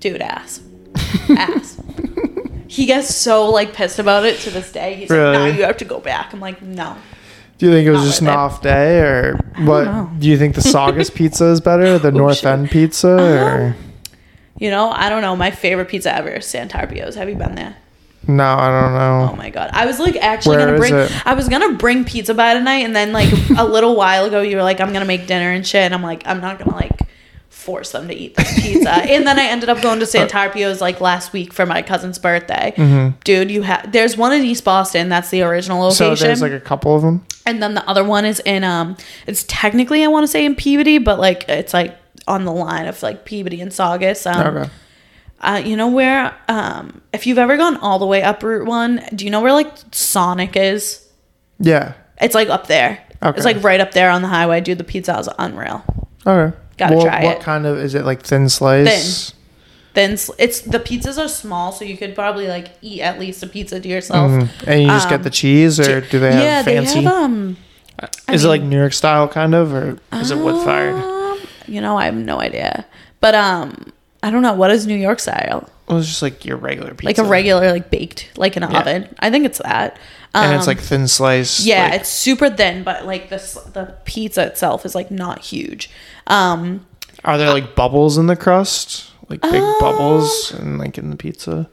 "Dude, 0.00 0.20
ass, 0.20 0.60
ass." 1.30 1.80
he 2.68 2.84
gets 2.84 3.14
so 3.14 3.48
like 3.48 3.72
pissed 3.72 3.98
about 3.98 4.26
it 4.26 4.38
to 4.40 4.50
this 4.50 4.70
day. 4.70 4.94
He's 4.94 5.08
like, 5.08 5.18
"No, 5.18 5.46
you 5.46 5.62
have 5.62 5.78
to 5.78 5.84
go 5.86 5.98
back." 6.00 6.34
I'm 6.34 6.40
like, 6.40 6.60
"No." 6.60 6.96
Do 7.58 7.66
you 7.66 7.72
think 7.72 7.86
it 7.86 7.90
was 7.90 8.00
Not 8.00 8.06
just 8.06 8.20
an 8.20 8.28
off 8.28 8.62
day, 8.62 9.00
or 9.00 9.36
what? 9.60 10.18
Do 10.20 10.28
you 10.28 10.36
think 10.36 10.54
the 10.54 10.60
Saugus 10.60 11.08
pizza 11.14 11.46
is 11.46 11.60
better, 11.60 11.98
the 11.98 12.08
oh, 12.08 12.10
North 12.10 12.38
shit. 12.38 12.46
End 12.46 12.70
pizza, 12.70 13.08
or 13.08 13.68
uh-huh. 13.68 13.72
You 14.58 14.70
know, 14.70 14.90
I 14.90 15.10
don't 15.10 15.20
know. 15.20 15.36
My 15.36 15.50
favorite 15.50 15.88
pizza 15.88 16.14
ever 16.14 16.30
is 16.30 16.46
Santarpio's. 16.46 17.14
Have 17.14 17.28
you 17.28 17.34
been 17.34 17.54
there? 17.54 17.76
no? 18.26 18.44
I 18.44 18.80
don't 18.80 18.92
know. 18.92 19.30
Oh 19.32 19.36
my 19.36 19.50
god! 19.50 19.70
I 19.72 19.86
was 19.86 19.98
like 19.98 20.16
actually 20.16 20.56
Where 20.56 20.66
gonna 20.66 20.78
bring. 20.78 20.94
I 21.24 21.34
was 21.34 21.48
gonna 21.48 21.74
bring 21.74 22.04
pizza 22.04 22.34
by 22.34 22.54
tonight, 22.54 22.84
and 22.84 22.94
then 22.94 23.12
like 23.12 23.32
a 23.56 23.64
little 23.66 23.96
while 23.96 24.24
ago, 24.24 24.42
you 24.42 24.56
were 24.56 24.62
like, 24.62 24.80
"I'm 24.80 24.92
gonna 24.92 25.04
make 25.04 25.26
dinner 25.26 25.50
and 25.50 25.66
shit," 25.66 25.82
and 25.82 25.94
I'm 25.94 26.02
like, 26.02 26.22
"I'm 26.26 26.40
not 26.40 26.58
gonna 26.58 26.74
like 26.74 26.98
force 27.66 27.90
them 27.92 28.08
to 28.08 28.14
eat 28.14 28.36
this 28.36 28.54
pizza." 28.62 28.90
and 29.14 29.26
then 29.26 29.38
I 29.38 29.44
ended 29.46 29.68
up 29.68 29.82
going 29.82 29.98
to 30.00 30.06
Santarpio's 30.06 30.80
like 30.80 31.00
last 31.00 31.32
week 31.32 31.52
for 31.52 31.66
my 31.66 31.82
cousin's 31.82 32.18
birthday. 32.18 32.72
Dude, 33.24 33.50
you 33.50 33.62
have 33.62 33.92
there's 33.92 34.16
one 34.16 34.32
in 34.32 34.42
East 34.44 34.64
Boston. 34.64 35.08
That's 35.08 35.30
the 35.30 35.42
original 35.42 35.80
location. 35.82 36.16
so 36.16 36.24
there's 36.26 36.40
like 36.42 36.52
a 36.52 36.60
couple 36.60 36.96
of 36.96 37.02
them. 37.02 37.24
and 37.44 37.62
then 37.62 37.74
the 37.74 37.86
other 37.88 38.04
one 38.04 38.24
is 38.24 38.40
in 38.46 38.64
um. 38.64 38.96
It's 39.26 39.44
technically 39.48 40.02
I 40.04 40.06
want 40.06 40.24
to 40.24 40.28
say 40.28 40.44
in 40.46 40.54
Peabody, 40.54 40.98
but 40.98 41.18
like 41.18 41.48
it's 41.48 41.74
like 41.74 41.96
on 42.28 42.44
the 42.44 42.52
line 42.52 42.86
of 42.86 43.02
like 43.02 43.24
Peabody 43.24 43.60
and 43.60 43.72
Saugus. 43.72 44.26
Um, 44.26 44.56
Okay. 44.56 44.70
uh, 45.42 45.62
you 45.64 45.76
know 45.76 45.88
where 45.88 46.34
um 46.48 47.00
if 47.12 47.26
you've 47.26 47.38
ever 47.38 47.56
gone 47.56 47.76
all 47.78 47.98
the 47.98 48.06
way 48.06 48.22
up 48.22 48.42
Route 48.42 48.66
One, 48.66 49.02
do 49.14 49.24
you 49.24 49.30
know 49.30 49.40
where 49.42 49.52
like 49.52 49.72
Sonic 49.92 50.56
is? 50.56 51.06
Yeah. 51.58 51.92
It's 52.20 52.34
like 52.34 52.48
up 52.48 52.66
there. 52.66 53.02
Okay. 53.22 53.36
It's 53.36 53.44
like 53.46 53.62
right 53.62 53.80
up 53.80 53.92
there 53.92 54.10
on 54.10 54.22
the 54.22 54.28
highway. 54.28 54.60
Dude, 54.60 54.78
the 54.78 54.84
pizza 54.84 55.18
is 55.18 55.28
unreal. 55.38 55.82
Okay. 56.26 56.56
Gotta 56.78 56.96
Well, 56.96 57.06
try 57.06 57.24
what 57.24 57.36
it. 57.38 57.42
kind 57.42 57.66
of 57.66 57.78
is 57.78 57.94
it? 57.94 58.04
Like 58.04 58.22
thin 58.22 58.48
slice. 58.48 59.32
Then 59.94 60.12
s- 60.12 60.30
it's 60.38 60.60
the 60.60 60.78
pizzas 60.78 61.16
are 61.18 61.28
small, 61.28 61.72
so 61.72 61.84
you 61.84 61.96
could 61.96 62.14
probably 62.14 62.48
like 62.48 62.68
eat 62.82 63.00
at 63.00 63.18
least 63.18 63.42
a 63.42 63.46
pizza 63.46 63.80
to 63.80 63.88
yourself. 63.88 64.30
Mhm. 64.30 64.48
And 64.66 64.82
you 64.82 64.88
just 64.88 65.08
get 65.08 65.16
Um, 65.20 65.22
the 65.22 65.30
cheese, 65.30 65.80
or 65.80 66.02
do 66.02 66.18
they 66.20 66.32
have 66.32 66.42
yeah, 66.42 66.62
fancy? 66.62 66.94
they 66.96 67.02
have 67.02 67.12
um. 67.14 67.56
is 68.30 68.44
it 68.44 68.48
like 68.48 68.60
New 68.62 68.76
York 68.76 68.92
style 68.92 69.26
kind 69.26 69.54
of, 69.54 69.72
or 69.72 69.96
is 70.12 70.30
it 70.30 70.36
wood 70.38 70.62
fired? 70.64 70.94
um, 70.96 71.38
You 71.66 71.80
know, 71.80 71.96
I 71.96 72.04
have 72.04 72.14
no 72.14 72.38
idea, 72.40 72.84
but 73.22 73.34
um, 73.34 73.90
I 74.22 74.30
don't 74.30 74.42
know 74.42 74.52
what 74.52 74.70
is 74.70 74.86
New 74.86 74.96
York 74.96 75.18
style. 75.18 75.66
Well, 75.88 75.98
it's 75.98 76.08
just 76.08 76.22
like 76.22 76.44
your 76.44 76.56
regular 76.56 76.90
pizza, 76.90 77.06
Like 77.06 77.18
a 77.18 77.24
regular, 77.24 77.70
like 77.70 77.90
baked, 77.90 78.30
like 78.36 78.56
in 78.56 78.62
an 78.64 78.72
Yeah. 78.72 78.80
oven. 78.80 79.14
I 79.20 79.30
think 79.30 79.46
it's 79.46 79.58
that. 79.58 79.98
Um, 80.34 80.46
and 80.46 80.54
it's 80.56 80.66
like 80.66 80.80
thin 80.80 81.06
slice. 81.08 81.64
Yeah, 81.64 81.84
like- 81.84 82.00
it's 82.00 82.08
super 82.08 82.50
thin, 82.50 82.82
but 82.82 83.06
like 83.06 83.28
the 83.30 83.36
the 83.72 83.94
pizza 84.04 84.42
itself 84.46 84.84
is 84.84 84.94
like 84.94 85.10
not 85.10 85.40
huge. 85.40 85.88
Um, 86.26 86.86
Are 87.24 87.38
there 87.38 87.52
like 87.52 87.74
bubbles 87.76 88.18
in 88.18 88.26
the 88.26 88.36
crust? 88.36 89.10
Like 89.28 89.40
big 89.42 89.62
Uh, 89.62 89.74
bubbles 89.80 90.52
and 90.58 90.78
like 90.78 90.98
in 90.98 91.10
the 91.10 91.16
pizza? 91.16 91.68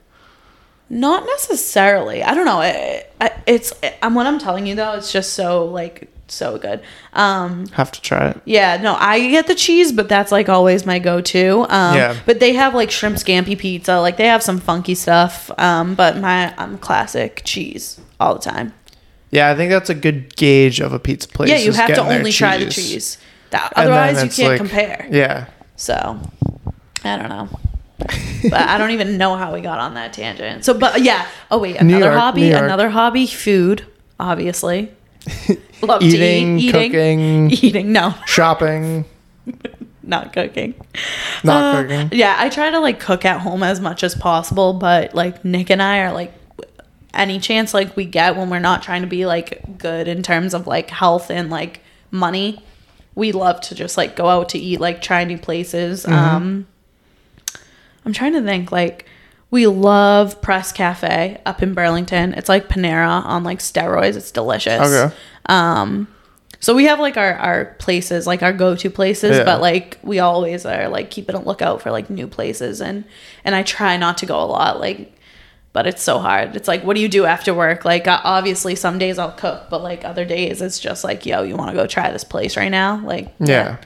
not 0.89 1.25
necessarily. 1.25 2.21
I 2.23 2.35
don't 2.35 2.45
know. 2.45 2.61
It, 2.61 3.11
it, 3.19 3.33
it's 3.47 3.73
I'm 4.03 4.13
what 4.13 4.27
I'm 4.27 4.37
telling 4.37 4.67
you 4.67 4.75
though. 4.75 4.93
It's 4.93 5.11
just 5.11 5.33
so 5.33 5.65
like 5.65 6.09
so 6.33 6.57
good. 6.57 6.81
Um, 7.13 7.67
Have 7.67 7.91
to 7.91 8.01
try 8.01 8.29
it. 8.29 8.41
yeah, 8.45 8.77
no, 8.81 8.95
I 8.99 9.19
get 9.29 9.47
the 9.47 9.55
cheese, 9.55 9.91
but 9.91 10.09
that's 10.09 10.31
like 10.31 10.49
always 10.49 10.85
my 10.85 10.99
go-to. 10.99 11.61
Um, 11.69 11.95
Yeah. 11.95 12.15
But 12.25 12.39
they 12.39 12.53
have 12.53 12.73
like 12.75 12.91
shrimp 12.91 13.17
scampi 13.17 13.57
pizza. 13.57 13.99
Like 13.99 14.17
they 14.17 14.27
have 14.27 14.43
some 14.43 14.59
funky 14.59 14.95
stuff. 14.95 15.51
Um, 15.57 15.95
but 15.95 16.17
my 16.17 16.53
I'm 16.57 16.77
classic 16.77 17.41
cheese 17.45 17.99
all 18.19 18.33
the 18.35 18.41
time. 18.41 18.73
Yeah, 19.31 19.49
I 19.49 19.55
think 19.55 19.71
that's 19.71 19.89
a 19.89 19.95
good 19.95 20.35
gauge 20.35 20.79
of 20.79 20.93
a 20.93 20.99
pizza 20.99 21.27
place. 21.27 21.49
yeah, 21.49 21.57
you 21.57 21.71
have 21.71 21.93
to 21.95 22.01
only 22.01 22.31
try 22.31 22.57
the 22.57 22.69
cheese. 22.69 23.17
That, 23.49 23.71
otherwise, 23.75 24.23
you 24.23 24.29
can't 24.29 24.49
like- 24.51 24.57
compare. 24.57 25.07
Yeah. 25.11 25.45
So, 25.75 26.19
I 27.03 27.17
don't 27.17 27.29
know. 27.29 27.49
but 28.49 28.61
I 28.61 28.77
don't 28.77 28.91
even 28.91 29.17
know 29.17 29.35
how 29.35 29.53
we 29.53 29.61
got 29.61 29.79
on 29.79 29.93
that 29.93 30.13
tangent. 30.13 30.65
So, 30.65 30.73
but 30.73 31.01
yeah. 31.01 31.25
Oh 31.49 31.57
wait, 31.59 31.77
another 31.77 32.05
York, 32.05 32.17
hobby. 32.19 32.51
Another 32.51 32.89
hobby. 32.89 33.25
Food, 33.27 33.85
obviously. 34.19 34.91
Love 35.81 36.01
Eating, 36.01 36.57
to 36.57 36.63
eat. 36.63 36.69
Eating. 36.69 36.91
cooking, 36.91 37.51
Eating. 37.51 37.91
No, 37.91 38.13
shopping, 38.25 39.05
not 40.03 40.33
cooking. 40.33 40.73
not 41.43 41.75
Uh, 41.75 41.81
cooking. 41.83 42.09
Yeah, 42.17 42.35
I 42.37 42.49
try 42.49 42.69
to 42.69 42.79
like 42.79 42.99
cook 42.99 43.25
at 43.25 43.41
home 43.41 43.63
as 43.63 43.79
much 43.79 44.03
as 44.03 44.15
possible, 44.15 44.73
but 44.73 45.13
like 45.13 45.43
Nick 45.43 45.69
and 45.69 45.81
I 45.81 45.99
are 45.99 46.13
like 46.13 46.33
any 47.13 47.39
chance 47.39 47.73
like 47.73 47.95
we 47.95 48.05
get 48.05 48.35
when 48.35 48.49
we're 48.49 48.59
not 48.59 48.81
trying 48.81 49.01
to 49.01 49.07
be 49.07 49.25
like 49.25 49.77
good 49.77 50.07
in 50.07 50.23
terms 50.23 50.53
of 50.53 50.67
like 50.67 50.89
health 50.89 51.29
and 51.29 51.49
like 51.49 51.81
money, 52.11 52.63
we 53.15 53.31
love 53.31 53.61
to 53.61 53.75
just 53.75 53.97
like 53.97 54.15
go 54.15 54.27
out 54.27 54.49
to 54.49 54.57
eat, 54.57 54.79
like 54.79 55.01
try 55.01 55.23
new 55.23 55.37
places. 55.37 56.05
Mm-hmm. 56.05 56.13
Um 56.13 56.67
I'm 58.05 58.13
trying 58.13 58.33
to 58.33 58.41
think 58.41 58.71
like 58.71 59.05
we 59.53 59.67
love 59.67 60.41
Press 60.41 60.71
Cafe 60.71 61.39
up 61.45 61.61
in 61.61 61.75
Burlington. 61.75 62.33
It's 62.33 62.49
like 62.49 62.69
Panera 62.69 63.23
on 63.23 63.43
like 63.43 63.59
steroids. 63.59 64.15
It's 64.15 64.31
delicious. 64.31 64.81
Okay. 64.81 65.15
Um, 65.45 66.07
so 66.59 66.73
we 66.73 66.85
have 66.85 66.99
like 66.99 67.17
our, 67.17 67.35
our 67.35 67.65
places, 67.77 68.25
like 68.25 68.41
our 68.41 68.51
go 68.51 68.75
to 68.75 68.89
places, 68.89 69.37
Yeah. 69.37 69.43
but 69.43 69.61
like 69.61 69.99
we 70.01 70.17
always 70.17 70.65
are 70.65 70.89
like 70.89 71.11
keeping 71.11 71.35
a 71.35 71.39
lookout 71.39 71.83
for 71.83 71.91
like 71.91 72.09
new 72.09 72.25
places 72.27 72.81
and 72.81 73.03
and 73.45 73.53
I 73.53 73.61
try 73.61 73.95
not 73.95 74.17
to 74.19 74.25
go 74.25 74.41
a 74.41 74.47
lot, 74.47 74.79
like 74.79 75.13
but 75.71 75.85
it's 75.85 76.01
so 76.01 76.17
hard. 76.17 76.55
It's 76.55 76.67
like 76.67 76.83
what 76.83 76.95
do 76.95 77.01
you 77.01 77.07
do 77.07 77.25
after 77.25 77.53
work? 77.53 77.85
Like 77.85 78.07
uh, 78.07 78.21
obviously 78.23 78.73
some 78.73 78.97
days 78.97 79.19
I'll 79.19 79.33
cook, 79.33 79.69
but 79.69 79.83
like 79.83 80.03
other 80.03 80.25
days 80.25 80.63
it's 80.63 80.79
just 80.79 81.03
like, 81.03 81.27
yo, 81.27 81.43
you 81.43 81.55
want 81.55 81.69
to 81.69 81.75
go 81.75 81.85
try 81.85 82.09
this 82.11 82.23
place 82.23 82.57
right 82.57 82.69
now? 82.71 83.05
Like 83.05 83.31
Yeah. 83.39 83.77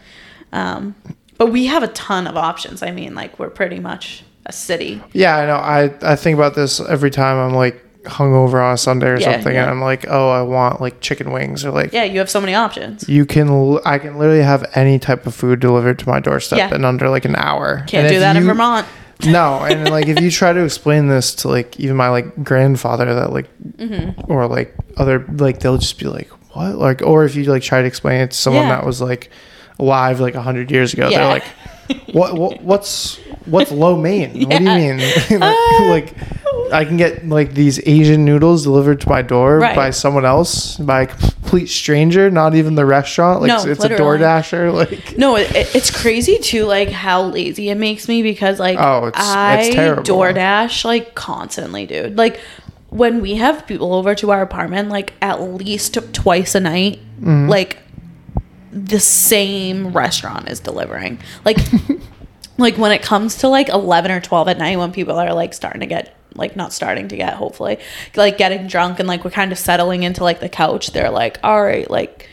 Um, 0.53 0.95
but 1.37 1.47
we 1.51 1.65
have 1.65 1.83
a 1.83 1.89
ton 1.89 2.25
of 2.25 2.37
options. 2.37 2.81
I 2.81 2.91
mean, 2.91 3.15
like 3.15 3.37
we're 3.37 3.49
pretty 3.49 3.81
much 3.81 4.23
a 4.47 4.51
city. 4.53 5.01
Yeah, 5.13 5.37
I 5.37 5.45
know. 5.45 5.55
I, 5.55 6.11
I 6.13 6.15
think 6.15 6.35
about 6.35 6.55
this 6.55 6.79
every 6.79 7.11
time 7.11 7.37
I'm 7.37 7.53
like 7.55 7.83
hungover 8.03 8.63
on 8.65 8.73
a 8.73 8.77
Sunday 8.77 9.07
or 9.09 9.19
Yeah, 9.19 9.33
something, 9.33 9.53
yeah. 9.53 9.63
and 9.63 9.71
I'm 9.71 9.81
like, 9.81 10.05
oh, 10.07 10.29
I 10.29 10.41
want 10.41 10.79
like 10.81 11.01
chicken 11.01 11.31
wings 11.31 11.63
or 11.65 11.71
like 11.71 11.91
Yeah, 11.93 12.05
you 12.05 12.19
have 12.19 12.29
so 12.29 12.39
many 12.39 12.55
options. 12.55 13.07
you 13.09 13.25
can 13.25 13.49
l- 13.49 13.81
I 13.85 13.99
can 13.99 14.17
literally 14.17 14.41
have 14.43 14.65
any 14.75 14.97
type 14.97 15.27
of 15.27 15.35
food 15.35 15.59
delivered 15.59 15.99
to 15.99 16.09
my 16.09 16.19
doorstep 16.21 16.57
Yeah. 16.57 16.73
in 16.73 16.85
under 16.85 17.09
like 17.09 17.25
an 17.25 17.35
hour. 17.35 17.83
Can't 17.87 18.05
And 18.05 18.09
do 18.09 18.15
if 18.15 18.19
that 18.21 18.35
in 18.37 18.43
you- 18.43 18.47
Vermont. 18.47 18.87
No, 19.25 19.57
and 19.65 19.89
like 19.89 20.07
if 20.07 20.21
you 20.21 20.29
try 20.29 20.53
to 20.53 20.63
explain 20.63 21.07
this 21.07 21.33
to 21.35 21.47
like 21.47 21.79
even 21.79 21.95
my 21.97 22.09
like 22.09 22.43
grandfather 22.43 23.13
that 23.15 23.33
like 23.33 23.47
Mm-hmm. 23.77 24.31
or 24.31 24.47
like 24.47 24.75
other 24.95 25.25
like 25.37 25.59
they'll 25.59 25.77
just 25.79 25.97
be 25.99 26.05
like 26.07 26.29
what 26.55 26.75
like 26.77 27.01
or 27.01 27.25
if 27.25 27.35
you 27.35 27.43
like 27.45 27.63
try 27.63 27.81
to 27.81 27.87
explain 27.87 28.21
it 28.21 28.31
to 28.31 28.37
someone 28.37 28.67
Yeah. 28.67 28.75
that 28.77 28.85
was 28.85 29.01
like 29.01 29.29
alive 29.79 30.19
like 30.19 30.35
a 30.35 30.41
hundred 30.41 30.71
years 30.71 30.93
ago 30.93 31.09
Yeah. 31.09 31.17
they're 31.19 31.27
like 31.27 31.43
what, 32.11 32.35
what 32.35 32.61
what's 32.61 33.17
what's 33.45 33.71
lo 33.71 33.95
mein 33.95 34.31
what 34.47 34.57
do 34.57 34.63
you 34.63 34.69
mean 34.69 34.97
like, 35.39 35.79
like 35.81 36.13
I 36.73 36.83
can 36.85 36.97
get 36.97 37.27
like 37.27 37.53
these 37.53 37.79
Asian 37.87 38.25
noodles 38.25 38.63
delivered 38.63 38.99
to 39.01 39.09
my 39.09 39.21
door 39.21 39.59
Right. 39.59 39.75
by 39.75 39.89
someone 39.91 40.25
else 40.25 40.77
by 40.77 41.03
a 41.03 41.07
complete 41.07 41.67
stranger 41.69 42.29
not 42.29 42.55
even 42.55 42.75
the 42.75 42.85
restaurant 42.85 43.41
like 43.41 43.47
No, 43.49 43.63
it's 43.65 43.79
literally. 43.81 44.17
a 44.17 44.19
DoorDasher 44.19 44.73
like 44.81 45.17
No, 45.17 45.35
it, 45.37 45.53
it- 45.55 45.75
it's 45.75 45.89
crazy 45.91 46.37
too, 46.39 46.65
like 46.65 46.89
how 46.89 47.23
lazy 47.23 47.69
it 47.69 47.75
makes 47.77 48.07
me 48.07 48.21
because 48.23 48.59
like 48.59 48.77
Oh, 48.79 49.07
it's- 49.07 49.23
I 49.25 49.61
it's 49.61 49.75
terrible. 49.75 50.03
DoorDash 50.03 50.83
like 50.85 51.15
constantly, 51.15 51.85
dude. 51.85 52.17
Like 52.17 52.39
when 52.89 53.21
we 53.21 53.35
have 53.35 53.65
people 53.67 53.93
over 53.93 54.15
to 54.15 54.31
our 54.31 54.41
apartment, 54.41 54.89
like 54.89 55.13
at 55.21 55.41
least 55.41 55.97
twice 56.13 56.55
a 56.55 56.59
night, 56.59 56.99
Mm-hmm. 57.21 57.49
like 57.49 57.79
the 58.85 58.99
same 58.99 59.91
restaurant 59.93 60.49
is 60.49 60.59
delivering. 60.59 61.19
Like, 61.45 61.57
like 62.57 62.77
when 62.77 62.91
it 62.91 63.01
comes 63.01 63.37
to 63.37 63.47
like 63.47 63.69
eleven 63.69 64.11
or 64.11 64.21
twelve 64.21 64.47
at 64.47 64.57
night, 64.57 64.77
when 64.77 64.91
people 64.91 65.17
are 65.17 65.33
like 65.33 65.53
starting 65.53 65.81
to 65.81 65.87
get 65.87 66.13
like 66.35 66.55
not 66.55 66.71
starting 66.71 67.07
to 67.07 67.17
get 67.17 67.33
hopefully 67.33 67.79
like 68.15 68.37
getting 68.37 68.67
drunk 68.67 68.99
and 68.99 69.07
like 69.07 69.23
we're 69.25 69.31
kind 69.31 69.51
of 69.51 69.57
settling 69.57 70.03
into 70.03 70.23
like 70.23 70.39
the 70.39 70.49
couch 70.49 70.91
they're 70.91 71.09
like 71.09 71.39
all 71.43 71.63
right 71.63 71.89
like 71.89 72.29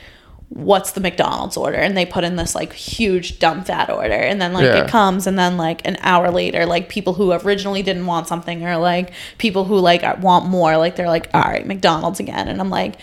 what's 0.51 0.91
the 0.93 1.01
mcdonald's 1.01 1.57
order 1.57 1.79
and 1.79 1.97
they 1.97 2.05
put 2.05 2.23
in 2.23 2.37
this 2.37 2.55
like 2.55 2.75
huge 2.75 3.39
dumb 3.39 3.65
fat 3.65 3.89
order 3.89 4.12
and 4.12 4.43
then 4.43 4.53
like 4.53 4.65
Yeah. 4.65 4.85
it 4.85 4.91
comes 4.91 5.27
and 5.27 5.39
then 5.39 5.57
like 5.57 5.87
an 5.87 5.97
hour 6.01 6.31
later 6.31 6.66
like 6.66 6.91
people 6.91 7.15
who 7.15 7.33
originally 7.33 7.83
didn't 7.83 8.05
want 8.05 8.29
something 8.29 8.62
or 8.66 8.77
like 8.77 9.11
people 9.39 9.65
who 9.65 9.79
like 9.79 10.03
want 10.21 10.47
more 10.51 10.77
like 10.77 10.97
they're 10.97 11.09
like 11.09 11.31
all 11.33 11.41
right 11.41 11.66
mcdonald's 11.66 12.21
again 12.21 12.49
and 12.49 12.61
i'm 12.61 12.69
like 12.71 12.97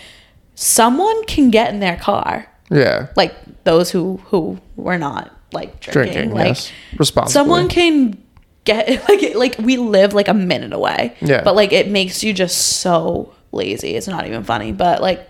someone 0.54 1.24
can 1.24 1.50
get 1.50 1.72
in 1.74 1.80
their 1.80 1.96
car 1.96 2.46
Yeah. 2.72 3.08
like 3.16 3.34
those 3.64 3.90
who 3.90 4.16
who 4.26 4.58
were 4.76 4.98
not 4.98 5.30
like 5.52 5.78
drinking, 5.80 6.12
Drinking. 6.12 6.34
like 6.34 6.46
yes. 6.48 6.72
Responsibly. 6.98 7.32
someone 7.32 7.68
can 7.68 8.22
get 8.64 8.88
like 9.08 9.34
like 9.34 9.56
we 9.58 9.76
live 9.76 10.14
like 10.14 10.28
a 10.28 10.34
minute 10.34 10.72
away 10.72 11.14
Yeah. 11.20 11.42
but 11.44 11.54
like 11.54 11.72
it 11.72 11.88
makes 11.88 12.24
you 12.24 12.32
just 12.32 12.78
so 12.80 13.34
lazy 13.52 13.94
it's 13.96 14.08
not 14.08 14.26
even 14.26 14.44
funny 14.44 14.72
but 14.72 15.02
like 15.02 15.28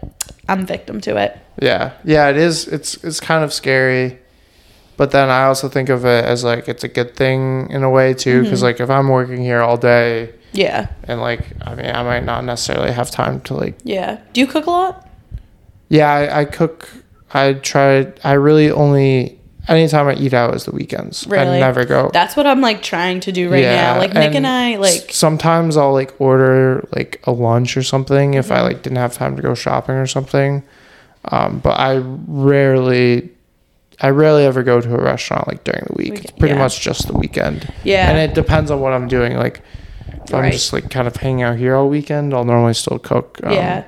i'm 0.49 0.65
victim 0.67 1.01
to 1.03 1.17
it 1.17 1.37
Yeah, 1.61 1.93
yeah, 2.05 2.29
it 2.31 2.37
is. 2.37 2.67
It's 2.69 2.95
it's 3.05 3.21
kind 3.21 3.45
of 3.45 3.53
scary, 3.53 4.19
but 4.97 5.11
then 5.11 5.29
I 5.29 5.45
also 5.45 5.69
think 5.69 5.91
of 5.91 6.05
it 6.07 6.25
as 6.25 6.43
like 6.45 6.67
it's 6.69 6.83
a 6.85 6.89
good 6.89 7.15
thing 7.15 7.69
in 7.71 7.83
a 7.83 7.91
way 7.91 8.15
too, 8.15 8.31
Mm-hmm. 8.37 8.45
because 8.45 8.63
like 8.63 8.81
if 8.81 8.89
I'm 8.89 9.09
working 9.09 9.43
here 9.43 9.61
all 9.61 9.77
day 9.77 10.31
yeah 10.55 10.87
and 11.09 11.21
like 11.21 11.41
I 11.67 11.75
mean 11.75 11.91
I 11.95 12.03
might 12.03 12.25
not 12.25 12.45
necessarily 12.45 12.93
have 12.93 13.11
time 13.11 13.41
to 13.43 13.55
like 13.55 13.75
yeah 13.85 14.21
do 14.33 14.41
you 14.41 14.47
cook 14.47 14.67
a 14.67 14.71
lot 14.71 15.09
yeah 15.89 16.11
I, 16.13 16.41
I 16.41 16.45
cook 16.47 16.89
I 17.35 17.55
try 17.55 18.13
I 18.25 18.33
really 18.35 18.71
only 18.71 19.39
anytime 19.69 20.09
I 20.09 20.15
eat 20.15 20.35
out 20.35 20.55
is 20.55 20.65
the 20.65 20.73
weekends. 20.73 21.27
Really? 21.27 21.57
I 21.57 21.61
never 21.61 21.85
go. 21.85 22.11
that's 22.13 22.37
what 22.37 22.47
i'm 22.47 22.61
like 22.61 22.83
trying 22.83 23.21
to 23.21 23.31
do 23.33 23.49
right 23.49 23.63
now 23.63 23.97
like 23.99 24.13
nick 24.13 24.35
and, 24.35 24.47
I, 24.47 24.77
like 24.77 25.13
sometimes 25.13 25.77
I'll 25.77 25.93
like 25.93 26.21
order 26.21 26.87
like 26.95 27.21
a 27.25 27.33
lunch 27.33 27.77
or 27.77 27.83
something 27.83 28.35
if 28.35 28.47
Mm-hmm. 28.47 28.53
I 28.55 28.63
like 28.63 28.83
didn't 28.83 28.99
have 28.99 29.15
time 29.15 29.37
to 29.37 29.43
go 29.43 29.55
shopping 29.55 29.95
or 29.95 30.07
something. 30.07 30.63
Um, 31.27 31.61
but 31.61 31.79
I 31.79 31.99
rarely, 31.99 33.31
I 34.01 34.09
rarely 34.11 34.45
ever 34.45 34.65
go 34.65 34.81
to 34.81 34.95
a 34.97 35.01
restaurant 35.01 35.47
like 35.47 35.63
during 35.63 35.85
the 35.87 35.95
week. 35.95 36.25
It's 36.25 36.31
pretty 36.33 36.55
yeah. 36.55 36.61
much 36.61 36.81
just 36.81 37.07
the 37.07 37.13
weekend, 37.17 37.73
yeah 37.85 38.11
and 38.11 38.19
it 38.19 38.35
depends 38.35 38.73
on 38.73 38.81
what 38.81 38.93
I'm 38.93 39.07
doing. 39.07 39.37
Like 39.37 39.63
if 40.25 40.35
I'm 40.35 40.51
just 40.51 40.73
like 40.73 40.91
kind 40.91 41.07
of 41.07 41.15
hanging 41.15 41.43
out 41.43 41.57
here 41.59 41.77
all 41.77 41.89
weekend, 41.89 42.35
I'll 42.35 42.45
normally 42.45 42.75
still 42.75 42.99
cook. 42.99 43.39
Um, 43.45 43.53
yeah 43.53 43.85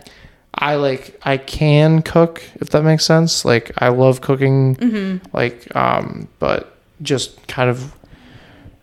I 0.56 0.76
like 0.76 1.18
I 1.24 1.36
can 1.36 2.02
cook 2.02 2.42
if 2.56 2.70
that 2.70 2.82
makes 2.84 3.04
sense. 3.04 3.44
Like 3.44 3.72
I 3.78 3.88
love 3.88 4.20
cooking. 4.20 4.76
mm-hmm. 4.76 5.36
Like 5.36 5.74
um, 5.76 6.28
but 6.38 6.76
just 7.02 7.46
kind 7.48 7.68
of. 7.70 7.94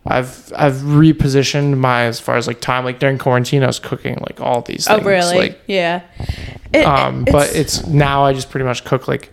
I've 0.04 0.52
I've 0.56 0.74
repositioned 0.74 1.76
my 1.78 2.02
as 2.06 2.18
far 2.18 2.36
as 2.36 2.48
like 2.48 2.60
time 2.60 2.84
like 2.84 2.98
during 2.98 3.18
quarantine 3.18 3.62
I 3.62 3.68
was 3.68 3.78
cooking 3.78 4.16
like 4.16 4.40
all 4.40 4.60
these 4.60 4.88
oh 4.88 4.94
things 4.96 5.06
really 5.06 5.36
like 5.38 5.60
yeah 5.68 6.02
It- 6.72 6.84
um 6.84 7.24
but 7.24 7.54
it's 7.54 7.86
now 7.86 8.24
I 8.24 8.32
just 8.32 8.50
pretty 8.50 8.64
much 8.66 8.84
cook 8.84 9.06
like 9.06 9.30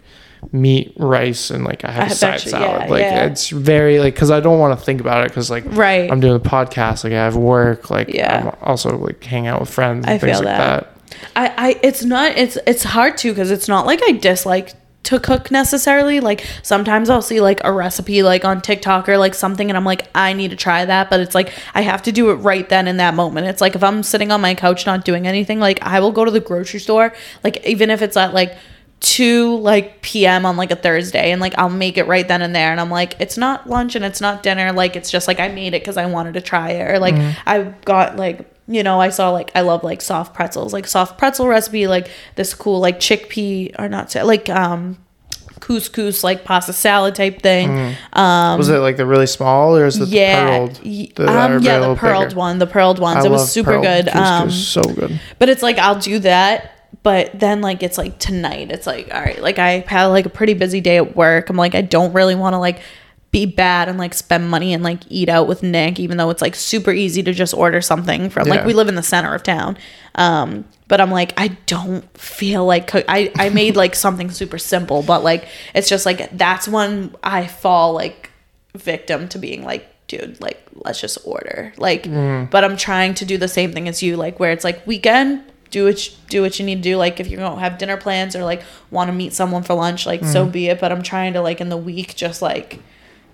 meat 0.51 0.93
rice 0.97 1.49
and 1.49 1.63
like 1.63 1.83
I 1.85 1.91
have 1.91 2.09
I 2.09 2.11
a 2.11 2.15
side 2.15 2.43
you- 2.45 2.51
salad 2.51 2.81
yeah, 2.83 2.87
like 2.87 3.01
yeah. 3.01 3.25
it's 3.25 3.49
very 3.49 3.97
like 3.97 4.13
because 4.13 4.29
I 4.29 4.41
don't 4.41 4.59
want 4.59 4.77
to 4.77 4.85
think 4.85 5.01
about 5.01 5.25
it 5.25 5.29
because 5.29 5.49
like 5.49 5.63
right 5.69 6.09
I'm 6.11 6.19
doing 6.19 6.33
the 6.39 6.47
podcast 6.47 7.03
like 7.03 7.13
I 7.13 7.15
have 7.15 7.35
work 7.35 7.89
like 7.89 8.09
Yeah. 8.09 8.51
I'm 8.53 8.57
also 8.61 8.95
like 8.95 9.23
hanging 9.23 9.47
out 9.47 9.61
with 9.61 9.71
friends 9.71 10.05
and 10.05 10.13
I 10.13 10.19
things 10.19 10.37
feel 10.37 10.45
like 10.45 10.55
that. 10.55 10.81
that. 10.83 10.98
I, 11.35 11.53
I 11.57 11.79
it's 11.83 12.03
not 12.03 12.37
it's 12.37 12.57
it's 12.67 12.83
hard 12.83 13.17
to 13.19 13.31
because 13.31 13.51
it's 13.51 13.67
not 13.67 13.85
like 13.85 14.01
I 14.03 14.13
dislike 14.13 14.73
to 15.03 15.19
cook 15.19 15.49
necessarily. 15.49 16.19
Like 16.19 16.45
sometimes 16.61 17.09
I'll 17.09 17.21
see 17.21 17.41
like 17.41 17.61
a 17.63 17.71
recipe 17.71 18.21
like 18.21 18.45
on 18.45 18.61
TikTok 18.61 19.09
or 19.09 19.17
like 19.17 19.33
something 19.33 19.69
and 19.69 19.77
I'm 19.77 19.85
like 19.85 20.07
I 20.13 20.33
need 20.33 20.51
to 20.51 20.57
try 20.57 20.85
that. 20.85 21.09
But 21.09 21.19
it's 21.19 21.33
like 21.33 21.51
I 21.73 21.81
have 21.81 22.03
to 22.03 22.11
do 22.11 22.29
it 22.31 22.35
right 22.35 22.67
then 22.67 22.87
in 22.87 22.97
that 22.97 23.13
moment. 23.13 23.47
It's 23.47 23.61
like 23.61 23.75
if 23.75 23.83
I'm 23.83 24.03
sitting 24.03 24.31
on 24.31 24.41
my 24.41 24.55
couch 24.55 24.85
not 24.85 25.05
doing 25.05 25.27
anything 25.27 25.59
like 25.59 25.81
I 25.81 25.99
will 25.99 26.11
go 26.11 26.25
to 26.25 26.31
the 26.31 26.39
grocery 26.39 26.79
store 26.79 27.13
like 27.43 27.65
even 27.65 27.89
if 27.89 28.01
it's 28.01 28.17
at 28.17 28.33
like 28.33 28.57
2 28.99 29.57
like 29.57 30.01
p.m. 30.01 30.45
on 30.45 30.57
like 30.57 30.71
a 30.71 30.75
Thursday 30.75 31.31
and 31.31 31.39
like 31.39 31.57
I'll 31.57 31.69
make 31.69 31.97
it 31.97 32.05
right 32.05 32.27
then 32.27 32.41
and 32.41 32.53
there 32.53 32.71
and 32.71 32.81
I'm 32.81 32.91
like 32.91 33.15
it's 33.19 33.37
not 33.37 33.69
lunch 33.69 33.95
and 33.95 34.03
it's 34.03 34.19
not 34.19 34.43
dinner. 34.43 34.73
Like 34.73 34.95
it's 34.95 35.09
just 35.09 35.27
like 35.27 35.39
I 35.39 35.47
made 35.47 35.73
it 35.73 35.83
cuz 35.83 35.97
I 35.97 36.05
wanted 36.05 36.33
to 36.33 36.41
try 36.41 36.71
it 36.71 36.91
or 36.91 36.99
like 36.99 37.15
mm-hmm. 37.15 37.49
I 37.49 37.73
got 37.85 38.17
like 38.17 38.48
you 38.71 38.83
know, 38.83 39.01
I 39.01 39.09
saw 39.09 39.31
like 39.31 39.51
I 39.55 39.61
love 39.61 39.83
like 39.83 40.01
soft 40.01 40.33
pretzels, 40.35 40.71
like 40.73 40.85
soft 40.87 41.17
pretzel 41.17 41.47
recipe, 41.47 41.87
like 41.87 42.09
this 42.35 42.53
cool 42.53 42.79
like 42.79 42.99
chickpea 42.99 43.75
or 43.79 43.89
not 43.89 44.13
like 44.25 44.47
um 44.49 44.97
couscous 45.59 46.23
like 46.23 46.45
pasta 46.45 46.71
salad 46.71 47.15
type 47.15 47.41
thing. 47.41 47.95
Um 48.13 48.57
Was 48.57 48.69
it 48.69 48.77
like 48.77 48.97
the 48.97 49.05
really 49.05 49.27
small 49.27 49.75
or 49.75 49.85
is 49.85 49.97
it 49.99 50.07
yeah, 50.09 50.45
the 50.45 50.49
pearled? 50.49 50.75
The- 51.15 51.27
um, 51.27 51.63
yeah, 51.63 51.79
the 51.79 51.95
pearled 51.95 52.29
bigger? 52.29 52.37
one, 52.37 52.59
the 52.59 52.67
pearled 52.67 52.99
ones. 52.99 53.25
I 53.25 53.27
it 53.27 53.31
was 53.31 53.51
super 53.51 53.81
good. 53.81 54.05
couscous, 54.07 54.41
Um, 54.41 54.51
so 54.51 54.81
good. 54.83 55.19
but 55.39 55.49
it's 55.49 55.63
like 55.63 55.77
I'll 55.77 55.99
do 55.99 56.19
that, 56.19 56.71
but 57.03 57.37
then 57.39 57.61
like 57.61 57.83
it's 57.83 57.97
like 57.97 58.19
tonight. 58.19 58.71
It's 58.71 58.87
like 58.87 59.09
all 59.13 59.19
right, 59.21 59.41
like 59.41 59.59
I 59.59 59.83
had 59.87 60.05
like 60.07 60.25
a 60.25 60.29
pretty 60.29 60.53
busy 60.53 60.79
day 60.81 60.97
at 60.97 61.15
work. 61.15 61.49
I'm 61.49 61.57
like 61.57 61.75
I 61.75 61.81
don't 61.81 62.13
really 62.13 62.35
want 62.35 62.53
to 62.53 62.57
like 62.59 62.81
be 63.31 63.45
bad 63.45 63.87
and 63.89 63.97
like 63.99 64.13
spend 64.13 64.49
money 64.49 64.73
and 64.73 64.83
like 64.83 65.01
eat 65.09 65.29
out 65.29 65.47
with 65.47 65.61
Nick, 65.61 65.99
even 65.99 66.17
though 66.17 66.29
it's 66.31 66.41
like 66.41 66.55
super 66.55 66.91
easy 66.91 67.21
to 67.23 67.31
just 67.33 67.53
order 67.53 67.79
something 67.81 68.29
from 68.29 68.47
like 68.47 68.61
Yeah. 68.61 68.65
we 68.65 68.73
live 68.73 68.87
in 68.87 68.95
the 68.95 69.03
center 69.03 69.33
of 69.35 69.43
town. 69.43 69.77
Um, 70.15 70.65
but 70.87 70.99
I'm 70.99 71.11
like 71.11 71.33
I 71.37 71.49
don't 71.67 72.05
feel 72.17 72.65
like 72.65 72.87
cook. 72.87 73.05
I 73.07 73.31
I 73.37 73.49
made 73.49 73.75
like 73.75 73.95
something 73.95 74.31
super 74.31 74.57
simple, 74.57 75.03
but 75.03 75.23
like 75.23 75.47
it's 75.75 75.87
just 75.89 76.05
like 76.05 76.35
that's 76.37 76.67
when 76.67 77.15
I 77.23 77.45
fall 77.47 77.93
like 77.93 78.31
victim 78.75 79.27
to 79.29 79.37
being 79.39 79.63
like 79.63 79.87
dude 80.07 80.39
like 80.41 80.59
let's 80.85 80.99
just 80.99 81.19
order 81.23 81.71
like 81.77 82.05
but 82.49 82.63
i'm 82.63 82.75
trying 82.77 83.13
to 83.13 83.25
do 83.25 83.37
the 83.37 83.47
same 83.47 83.71
thing 83.71 83.87
as 83.87 84.01
you 84.01 84.15
like 84.15 84.39
where 84.39 84.51
it's 84.51 84.63
like 84.63 84.85
weekend 84.87 85.43
do 85.69 85.85
what 85.85 86.07
you, 86.07 86.13
do 86.29 86.41
what 86.41 86.57
you 86.59 86.65
need 86.65 86.75
to 86.77 86.81
do 86.81 86.97
like 86.97 87.19
if 87.19 87.27
you're 87.27 87.39
gonna 87.39 87.59
have 87.59 87.77
dinner 87.77 87.95
plans 87.97 88.35
or 88.35 88.43
like 88.43 88.63
want 88.89 89.07
to 89.07 89.13
meet 89.13 89.33
someone 89.33 89.61
for 89.61 89.75
lunch 89.75 90.05
like 90.07 90.23
so 90.25 90.45
be 90.47 90.67
it 90.67 90.79
but 90.79 90.91
i'm 90.91 91.03
trying 91.03 91.33
to 91.33 91.41
like 91.41 91.61
in 91.61 91.69
the 91.69 91.77
week 91.77 92.15
just 92.15 92.41
like 92.41 92.79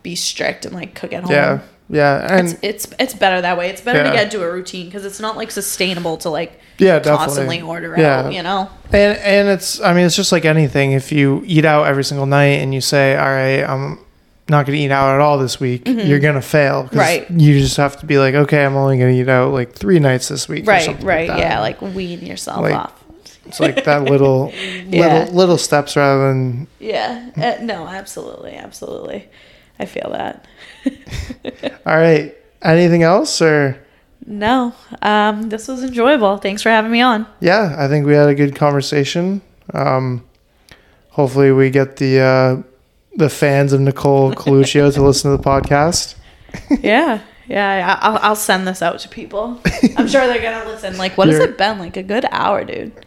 be 0.05 0.15
strict 0.15 0.65
and 0.65 0.73
like 0.75 0.93
cook 0.95 1.11
at 1.13 1.23
home 1.23 1.31
Yeah, 1.31 1.59
yeah, 1.89 2.37
and 2.37 2.47
it's, 2.49 2.59
it's 2.85 2.85
it's 3.03 3.13
better 3.13 3.41
that 3.41 3.57
way 3.57 3.69
it's 3.69 3.81
better 3.81 4.03
to 4.03 4.11
get 4.11 4.25
into 4.25 4.41
a 4.43 4.51
routine 4.51 4.85
because 4.85 5.03
it's 5.05 5.19
not 5.19 5.35
like 5.37 5.51
sustainable 5.51 6.15
to 6.17 6.29
like 6.29 6.51
yeah, 6.77 6.99
definitely. 6.99 7.17
constantly 7.25 7.61
order 7.61 7.95
Yeah. 7.97 8.19
out 8.25 8.33
you 8.33 8.43
know 8.43 8.69
And 8.91 9.17
and 9.19 9.47
it's 9.49 9.79
I 9.81 9.93
mean 9.93 10.05
it's 10.05 10.15
just 10.15 10.31
like 10.31 10.45
anything. 10.45 10.91
If 10.93 11.11
you 11.11 11.41
eat 11.45 11.65
out 11.65 11.87
every 11.87 12.03
single 12.03 12.25
night 12.27 12.59
and 12.63 12.73
you 12.73 12.81
say, 12.81 13.15
"All 13.15 13.31
right, 13.41 13.63
I'm 13.63 13.99
not 14.49 14.65
going 14.67 14.77
to 14.77 14.83
eat 14.85 14.91
out 14.91 15.15
at 15.15 15.21
all 15.21 15.37
this 15.39 15.59
week," 15.59 15.87
you're 15.87 16.19
going 16.27 16.35
to 16.35 16.41
fail. 16.57 16.83
Mm-hmm. 16.83 16.97
Right. 16.99 17.31
You 17.31 17.59
just 17.59 17.77
have 17.77 17.97
to 18.01 18.05
be 18.05 18.17
like, 18.19 18.35
"Okay, 18.35 18.63
I'm 18.65 18.75
only 18.75 18.97
going 18.97 19.13
to 19.15 19.21
eat 19.21 19.29
out 19.29 19.53
like 19.53 19.73
three 19.73 19.99
nights 19.99 20.27
this 20.27 20.47
week." 20.49 20.63
or 20.67 20.71
right 20.75 21.03
right 21.03 21.27
that. 21.29 21.39
yeah 21.39 21.59
like 21.67 21.81
wean 21.81 22.19
yourself 22.25 22.61
Like, 22.61 22.73
off 22.75 22.93
It's 23.47 23.59
like 23.59 23.83
that 23.85 24.03
little 24.03 24.51
Yeah. 24.89 25.01
little 25.01 25.35
little 25.35 25.57
steps 25.57 25.95
rather 25.95 26.27
than 26.29 26.67
yeah 26.79 27.29
uh, 27.37 27.63
no 27.63 27.87
absolutely 27.87 28.53
absolutely 28.55 29.27
i 29.79 29.85
feel 29.85 30.09
that 30.11 30.45
All 31.85 31.95
right. 31.97 32.35
Anything 32.61 33.03
else 33.03 33.41
or 33.41 33.77
No, 34.25 34.73
um, 35.01 35.49
this 35.49 35.67
was 35.67 35.83
enjoyable. 35.83 36.37
Thanks 36.37 36.61
for 36.61 36.69
having 36.69 36.91
me 36.91 37.01
on. 37.01 37.25
yeah, 37.39 37.75
I 37.77 37.87
think 37.87 38.05
we 38.05 38.13
had 38.13 38.29
a 38.29 38.35
good 38.35 38.55
conversation. 38.55 39.41
Um, 39.73 40.23
hopefully, 41.09 41.51
we 41.51 41.69
get 41.71 41.97
the 41.97 42.19
uh, 42.19 42.63
the 43.17 43.29
fans 43.29 43.73
of 43.73 43.81
Nicole 43.81 44.33
Coluccio 44.33 44.93
to 44.93 45.01
listen 45.07 45.31
to 45.31 45.37
the 45.37 45.43
podcast. 45.43 46.15
yeah, 46.81 47.21
yeah. 47.47 47.99
I'll, 48.01 48.17
I'll 48.21 48.35
send 48.35 48.67
this 48.67 48.81
out 48.81 48.99
to 48.99 49.09
people. 49.09 49.59
I'm 49.97 50.07
sure 50.07 50.25
they're 50.27 50.41
gonna 50.41 50.69
listen. 50.69 50.97
Like, 50.97 51.17
what 51.17 51.27
has 51.27 51.37
You're- 51.37 51.49
it 51.49 51.57
been? 51.57 51.77
Like 51.79 51.97
a 51.97 52.03
good 52.03 52.25
hour, 52.31 52.63
dude. 52.63 53.04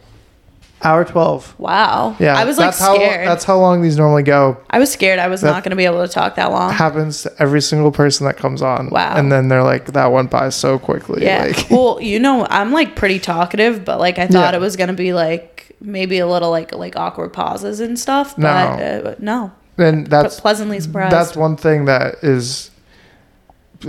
Hour 0.81 1.03
twelve. 1.03 1.53
Wow. 1.59 2.15
Yeah, 2.19 2.37
I 2.37 2.45
was 2.45 2.57
like 2.57 2.67
that's 2.67 2.79
how 2.79 2.95
scared. 2.95 3.27
that's 3.27 3.43
how 3.43 3.57
long 3.57 3.81
these 3.81 3.97
normally 3.97 4.23
go. 4.23 4.57
I 4.69 4.79
was 4.79 4.89
scared. 4.91 5.19
I 5.19 5.27
was 5.27 5.41
that- 5.41 5.51
not 5.51 5.63
gonna 5.63 5.75
be 5.75 5.83
able 5.85 6.05
to 6.07 6.11
talk 6.11 6.35
that 6.35 6.51
long. 6.51 6.71
Happens 6.71 7.23
to 7.23 7.33
every 7.37 7.61
single 7.61 7.91
person 7.91 8.25
that 8.27 8.37
comes 8.37 8.61
on. 8.61 8.89
Wow. 8.89 9.15
And 9.17 9.29
then 9.31 9.49
they're 9.49 9.63
like, 9.63 9.87
that 9.87 10.07
went 10.11 10.31
by 10.31 10.49
so 10.49 10.79
quickly. 10.79 11.23
Yeah. 11.25 11.43
Like, 11.45 11.67
well, 11.71 11.99
you 12.01 12.17
know, 12.19 12.47
I'm 12.49 12.71
like 12.71 12.95
pretty 12.95 13.19
talkative, 13.19 13.83
but 13.83 13.99
like 13.99 14.19
I 14.19 14.27
thought 14.27 14.53
Yeah. 14.53 14.57
it 14.57 14.61
was 14.61 14.77
gonna 14.77 14.93
be 14.93 15.11
like 15.13 15.75
maybe 15.81 16.19
a 16.19 16.27
little 16.27 16.49
like 16.49 16.73
like 16.73 16.95
awkward 16.95 17.33
pauses 17.33 17.81
and 17.81 17.99
stuff. 17.99 18.35
But 18.37 18.77
No. 18.77 19.09
uh, 19.11 19.15
no. 19.19 19.51
and 19.77 20.07
that's 20.07 20.35
but 20.35 20.41
pleasantly 20.41 20.79
surprised. 20.79 21.13
that's 21.13 21.35
one 21.35 21.57
thing 21.57 21.85
that 21.85 22.15
is 22.23 22.71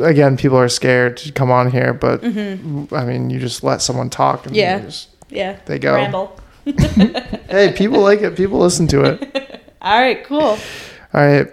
again 0.01 0.37
people 0.37 0.57
are 0.57 0.69
scared 0.69 1.17
to 1.17 1.33
come 1.33 1.51
on 1.51 1.69
here 1.73 1.93
but 1.93 2.23
i 2.25 3.05
mean 3.05 3.29
you 3.29 3.41
just 3.41 3.65
let 3.65 3.83
someone 3.83 4.09
talk 4.09 4.47
and 4.47 4.55
Mm-hmm. 4.55 4.61
Yeah. 4.61 4.77
you 4.79 4.83
just- 4.85 5.09
yeah. 5.31 5.59
they 5.67 5.79
go. 5.81 5.95
Ramble. 5.95 6.37
Hey 6.65 7.73
people 7.77 8.01
like 8.01 8.21
it 8.21 8.37
people 8.37 8.59
listen 8.59 8.87
to 8.89 9.03
it 9.05 9.67
All 9.83 9.99
right. 9.99 10.23
Cool. 10.25 10.41
all 10.41 10.59
right 11.15 11.49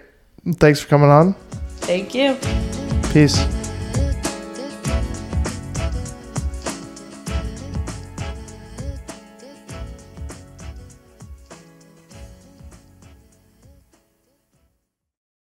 thanks 0.56 0.80
for 0.82 0.88
coming 0.88 1.10
on 1.10 1.34
Thank 1.80 2.14
you. 2.14 2.38
peace 3.14 3.38